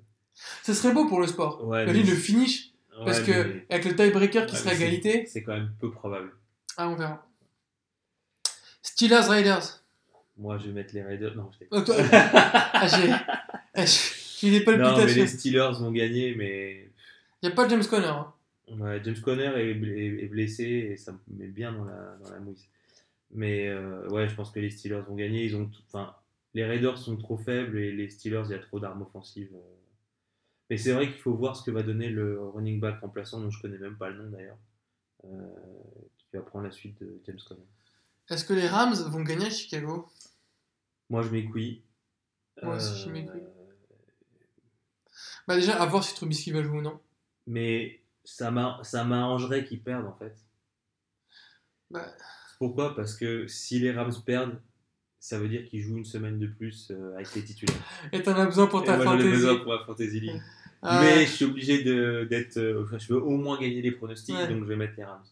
Ce 0.62 0.72
serait 0.74 0.92
beau 0.92 1.06
pour 1.06 1.20
le 1.20 1.26
sport. 1.26 1.66
Ouais, 1.66 1.86
mais- 1.86 1.92
le 1.92 2.14
finish. 2.14 2.70
Parce 3.04 3.20
que 3.20 3.30
mais- 3.30 3.66
avec 3.70 3.84
le 3.84 3.94
tiebreaker 3.96 4.46
qui 4.46 4.54
ouais, 4.54 4.58
sera 4.58 4.70
mais 4.70 4.76
c'est- 4.76 4.82
égalité. 4.82 5.26
C'est 5.26 5.42
quand 5.42 5.54
même 5.54 5.70
peu 5.80 5.90
probable. 5.90 6.32
Ah, 6.76 6.88
on 6.88 6.96
verra. 6.96 7.24
Steelers, 8.82 9.28
Raiders. 9.28 9.82
Moi, 10.36 10.58
je 10.58 10.66
vais 10.66 10.72
mettre 10.72 10.94
les 10.94 11.02
Raiders. 11.02 11.34
Non, 11.36 11.50
je 11.58 11.64
Oh, 11.70 11.80
toi- 11.80 11.96
Ah, 12.12 12.86
j'ai 12.88 13.10
ah, 13.74 13.84
j'ai 13.84 14.50
des 14.50 14.64
Non, 14.64 14.72
mais 14.72 14.78
palpitations. 14.78 15.22
les 15.22 15.26
Steelers 15.28 15.72
vont 15.78 15.90
gagner, 15.92 16.34
mais 16.34 16.90
Il 17.42 17.48
n'y 17.48 17.52
a 17.52 17.54
pas 17.54 17.68
James 17.68 17.84
Conner. 17.84 18.06
hein. 18.06 18.32
ouais, 18.78 19.00
James 19.04 19.20
Conner 19.20 19.52
est, 19.56 20.26
blessé 20.28 20.64
et 20.64 20.96
ça 20.96 21.12
me 21.12 21.18
met 21.38 21.46
bien 21.48 21.72
dans 21.72 21.84
la, 21.84 22.16
dans 22.22 22.30
la 22.30 22.38
mouise. 22.40 22.66
Mais 23.32 23.68
euh, 23.68 24.08
ouais, 24.08 24.28
je 24.28 24.34
pense 24.34 24.50
que 24.50 24.58
les 24.60 24.70
Steelers 24.70 25.02
vont 25.08 25.14
gagner. 25.14 25.44
Ils 25.44 25.54
ont, 25.56 25.66
tout- 25.66 25.82
enfin, 25.92 26.14
les 26.54 26.64
Raiders 26.64 26.98
sont 26.98 27.16
trop 27.16 27.36
faibles 27.36 27.78
et 27.78 27.92
les 27.92 28.08
Steelers, 28.08 28.42
il 28.46 28.50
y 28.52 28.54
a 28.54 28.58
trop 28.58 28.80
d'armes 28.80 29.02
offensives. 29.02 29.50
euh. 29.54 29.74
Mais 30.70 30.76
c'est 30.76 30.92
vrai 30.92 31.06
qu'il 31.10 31.20
faut 31.20 31.34
voir 31.34 31.56
ce 31.56 31.62
que 31.64 31.70
va 31.70 31.82
donner 31.82 32.08
le 32.10 32.40
running 32.50 32.78
back 32.80 33.00
remplaçant, 33.00 33.40
dont 33.40 33.50
je 33.50 33.60
connais 33.60 33.78
même 33.78 33.96
pas 33.96 34.10
le 34.10 34.22
nom 34.22 34.30
d'ailleurs, 34.30 34.58
euh, 35.24 35.28
qui 36.18 36.26
va 36.36 36.42
prendre 36.42 36.66
la 36.66 36.70
suite 36.70 37.00
de 37.00 37.20
James 37.26 37.38
Conner. 37.46 37.66
Est-ce 38.28 38.44
que 38.44 38.52
les 38.52 38.68
Rams 38.68 38.94
vont 39.08 39.22
gagner 39.22 39.46
à 39.46 39.50
Chicago? 39.50 40.06
Moi, 41.08 41.22
je 41.22 41.30
mets. 41.30 41.48
Moi 42.62 42.76
aussi, 42.76 43.02
je 43.04 43.10
mets. 43.10 43.26
Euh, 43.28 43.40
Bah 45.46 45.56
déjà, 45.56 45.80
à 45.80 45.86
voir 45.86 46.04
si 46.04 46.14
Trubisky 46.14 46.50
va 46.52 46.62
jouer 46.62 46.78
ou 46.78 46.82
non. 46.82 47.00
Mais 47.46 48.02
ça 48.24 48.50
m'a- 48.50 48.82
m'arrangerait 49.04 49.64
qu'ils 49.64 49.82
perdent 49.82 50.06
en 50.06 50.14
fait. 50.16 50.36
Bah, 51.90 52.06
Pourquoi? 52.58 52.94
Parce 52.94 53.16
que 53.16 53.46
si 53.46 53.78
les 53.78 53.92
Rams 53.92 54.12
perdent, 54.26 54.60
ça 55.18 55.38
veut 55.38 55.48
dire 55.48 55.64
qu'ils 55.66 55.80
jouent 55.80 55.96
une 55.96 56.04
semaine 56.04 56.38
de 56.38 56.46
plus 56.46 56.90
euh, 56.90 57.14
avec 57.14 57.34
les 57.34 57.42
titulaires. 57.44 57.80
et 58.12 58.22
t'en 58.22 58.34
as 58.34 58.44
besoin 58.44 58.66
pour 58.66 58.82
Et 58.82 58.86
ta 58.86 58.96
moi 58.96 59.04
j'en 59.06 59.18
ai 59.18 59.30
besoin 59.30 59.56
pour 59.60 59.72
la 59.72 59.84
Fantasy 59.86 60.20
League. 60.20 60.42
Ah, 60.82 61.00
Mais 61.02 61.26
je 61.26 61.30
suis 61.32 61.44
obligé 61.44 61.82
d'être. 61.82 62.56
euh, 62.58 62.84
enfin, 62.84 62.98
je 62.98 63.12
veux 63.12 63.20
au 63.22 63.36
moins 63.36 63.58
gagner 63.60 63.82
les 63.82 63.90
pronostics, 63.92 64.34
Ouais. 64.36 64.46
donc 64.48 64.60
je 64.62 64.68
vais 64.68 64.76
mettre 64.76 64.94
les 64.96 65.04
Rams. 65.04 65.22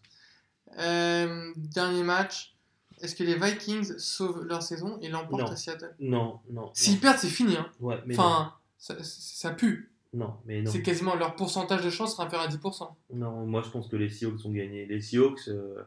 euh, 0.79 1.53
dernier 1.57 2.03
match. 2.03 2.55
Est-ce 3.03 3.15
que 3.15 3.23
les 3.25 3.35
Vikings 3.35 3.99
sauvent 3.99 4.45
leur 4.47 4.63
saison 4.63 4.99
et 5.03 5.09
l'emportent 5.09 5.53
à 5.53 5.57
Seattle? 5.57 5.95
Non, 6.01 6.41
non. 6.51 6.71
S'ils 6.75 6.99
perdent, 6.99 7.19
c'est 7.19 7.29
fini. 7.29 7.57
Hein. 7.57 7.71
Ouais, 7.79 7.99
mais 8.07 8.19
Enfin, 8.19 8.55
ça, 8.79 8.97
ça 9.03 9.51
pue. 9.51 9.93
non. 10.15 10.35
Mais 10.47 10.63
non. 10.63 10.71
C'est 10.71 10.83
quasiment 10.83 11.15
leur 11.15 11.37
pourcentage 11.37 11.85
de 11.85 11.91
chance 11.91 12.13
sera 12.13 12.25
inférieur 12.27 12.49
à 12.49 12.51
10%. 12.51 12.89
Non, 13.13 13.45
moi 13.47 13.63
je 13.63 13.71
pense 13.71 13.87
que 13.89 13.97
les 13.97 14.09
Seahawks 14.09 14.45
ont 14.47 14.53
gagné. 14.53 14.87
Les 14.87 15.01
Seahawks, 15.03 15.49
euh, 15.49 15.83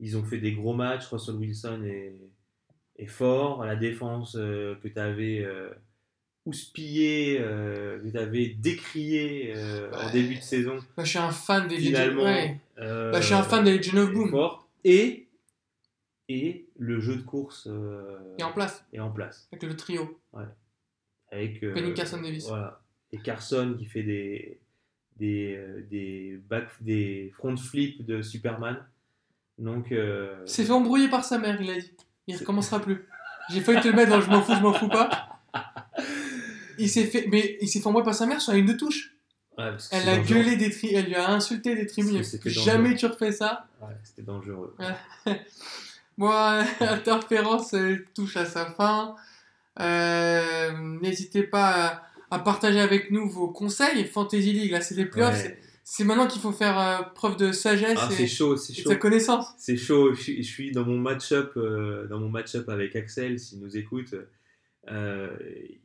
ils 0.00 0.16
ont 0.16 0.24
fait 0.24 0.38
des 0.38 0.52
gros 0.52 0.74
matchs. 0.74 1.06
Russell 1.06 1.36
Wilson 1.36 1.82
est, 1.84 2.16
est 2.96 3.06
fort. 3.06 3.64
La 3.64 3.76
défense 3.76 4.34
euh, 4.36 4.74
que 4.82 4.88
tu 4.88 4.98
avais 4.98 5.46
houspillé, 6.48 7.38
euh, 7.40 7.98
tu 8.10 8.18
avais 8.18 8.46
décrié 8.48 9.52
euh, 9.54 9.90
en 9.92 10.06
Ouais. 10.06 10.12
début 10.12 10.36
de 10.36 10.42
saison, 10.42 10.78
Bah, 10.96 11.04
je 11.04 11.10
suis 11.10 11.18
un 11.18 11.30
fan 11.30 11.68
des 11.68 11.78
finalement, 11.78 12.22
ouais. 12.24 12.58
euh, 12.78 13.12
Bah, 13.12 13.20
je 13.20 13.26
suis 13.26 13.34
un 13.34 13.42
fan 13.42 13.64
des 13.64 13.76
Legion 13.76 13.98
of 13.98 14.10
est 14.10 14.12
Boom. 14.12 14.30
fort. 14.30 14.68
Et, 14.84 15.26
et 16.28 16.66
le 16.76 17.00
jeu 17.00 17.16
de 17.16 17.22
course 17.22 17.66
euh, 17.70 18.18
Et 18.38 18.42
en 18.42 18.52
place, 18.52 18.84
est 18.92 19.00
en 19.00 19.10
place. 19.10 19.48
avec 19.52 19.62
le 19.62 19.76
trio. 19.76 20.18
Avec, 21.30 21.62
euh, 21.62 21.74
Penny 21.74 21.92
Carson 21.94 22.20
Davis. 22.22 22.46
Voilà. 22.48 22.80
Et 23.12 23.18
Carson 23.18 23.74
qui 23.78 23.84
fait 23.86 24.02
des, 24.02 24.58
des, 25.16 25.58
des, 25.90 26.40
back, 26.48 26.68
des 26.80 27.30
front 27.36 27.56
flips 27.56 28.04
de 28.06 28.22
Superman. 28.22 28.78
Donc, 29.58 29.92
s'est 30.46 30.64
fait 30.64 30.70
embrouiller 30.70 31.08
par 31.08 31.24
sa 31.24 31.38
mère, 31.38 31.60
il 31.60 31.70
a 31.70 31.74
dit. 31.80 31.92
Il 32.28 32.36
recommencera 32.36 32.80
plus. 32.80 33.04
J'ai 33.50 33.60
failli 33.60 33.80
te 33.80 33.88
le 33.88 33.94
mettre 33.94 34.10
dans 34.10 34.20
je 34.20 34.30
m'en 34.30 34.42
fous, 34.42 34.54
je 34.54 34.60
m'en 34.60 34.72
fous 34.74 34.88
pas. 34.88 35.27
Il 36.78 36.88
s'est 36.88 37.04
fait, 37.04 37.26
mais 37.30 37.56
il 37.60 37.68
s'est 37.68 37.80
fait 37.80 37.86
embrouiller 37.86 38.04
par 38.04 38.14
sa 38.14 38.26
mère 38.26 38.40
sur 38.40 38.52
la 38.52 38.58
ligne 38.58 38.68
de 38.68 38.72
touche. 38.78 39.14
ouais, 39.58 39.64
Elle 39.90 40.08
a 40.08 40.18
gueulé 40.18 40.56
des 40.56 40.70
tri, 40.70 40.94
elle 40.94 41.06
lui 41.06 41.14
a 41.14 41.30
insulté 41.30 41.74
des 41.74 41.86
tribunes. 41.86 42.22
Jamais 42.46 42.94
tu 42.94 43.06
refais 43.06 43.32
ça. 43.32 43.66
Ouais, 43.80 43.94
c'était 44.04 44.22
dangereux. 44.22 44.74
Moi, 46.16 46.64
Interférence 46.80 47.72
elle 47.74 48.04
touche 48.14 48.36
à 48.36 48.44
sa 48.44 48.66
fin. 48.66 49.14
Euh, 49.80 50.72
N'hésitez 51.00 51.44
pas 51.44 51.86
à, 52.30 52.36
à 52.36 52.38
partager 52.40 52.80
avec 52.80 53.10
nous 53.10 53.28
vos 53.28 53.48
conseils. 53.48 54.04
Fantasy 54.04 54.52
League, 54.52 54.72
là, 54.72 54.80
c'est 54.80 54.94
les 54.96 55.06
playoffs. 55.06 55.42
Ouais. 55.44 55.58
c'est- 55.84 56.04
maintenant 56.04 56.26
qu'il 56.26 56.42
faut 56.42 56.52
faire 56.52 56.78
euh, 56.78 57.02
preuve 57.14 57.36
de 57.36 57.52
sagesse 57.52 57.98
Ah, 58.00 58.08
et, 58.18 58.26
chaud, 58.26 58.56
et 58.56 58.72
de 58.72 58.78
chaud. 58.82 58.90
sa 58.90 58.96
connaissance. 58.96 59.46
C'est 59.58 59.76
chaud. 59.76 60.12
Je 60.14 60.20
suis, 60.22 60.42
je 60.42 60.48
suis 60.50 60.72
dans 60.72 60.84
mon 60.84 60.98
match-up, 60.98 61.52
euh, 61.56 62.06
dans 62.08 62.18
mon 62.18 62.28
match-up 62.28 62.68
avec 62.68 62.96
Axel, 62.96 63.38
s'il 63.38 63.60
nous 63.60 63.76
écoute. 63.76 64.14
Euh, 64.90 65.28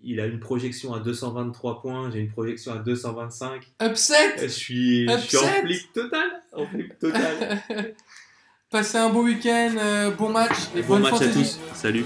il 0.03 0.19
a 0.19 0.25
une 0.25 0.39
projection 0.39 0.93
à 0.93 0.99
223 0.99 1.81
points, 1.81 2.11
j'ai 2.11 2.19
une 2.19 2.31
projection 2.31 2.73
à 2.73 2.77
225. 2.77 3.61
Upset 3.81 4.15
Je 4.41 4.47
suis, 4.47 5.07
je 5.07 5.17
suis 5.17 5.37
en 5.37 5.41
Upset 5.41 5.61
flic 5.61 5.93
total. 5.93 6.41
En 6.53 6.65
flic 6.65 6.99
total. 6.99 7.63
Passez 8.69 8.97
un 8.97 9.09
bon 9.09 9.23
week-end, 9.23 9.75
euh, 9.77 10.11
bon 10.11 10.29
match 10.29 10.57
et 10.75 10.81
bon 10.81 10.99
bonne 10.99 11.03
match 11.03 11.21
à 11.21 11.27
tous. 11.27 11.59
Salut. 11.73 12.05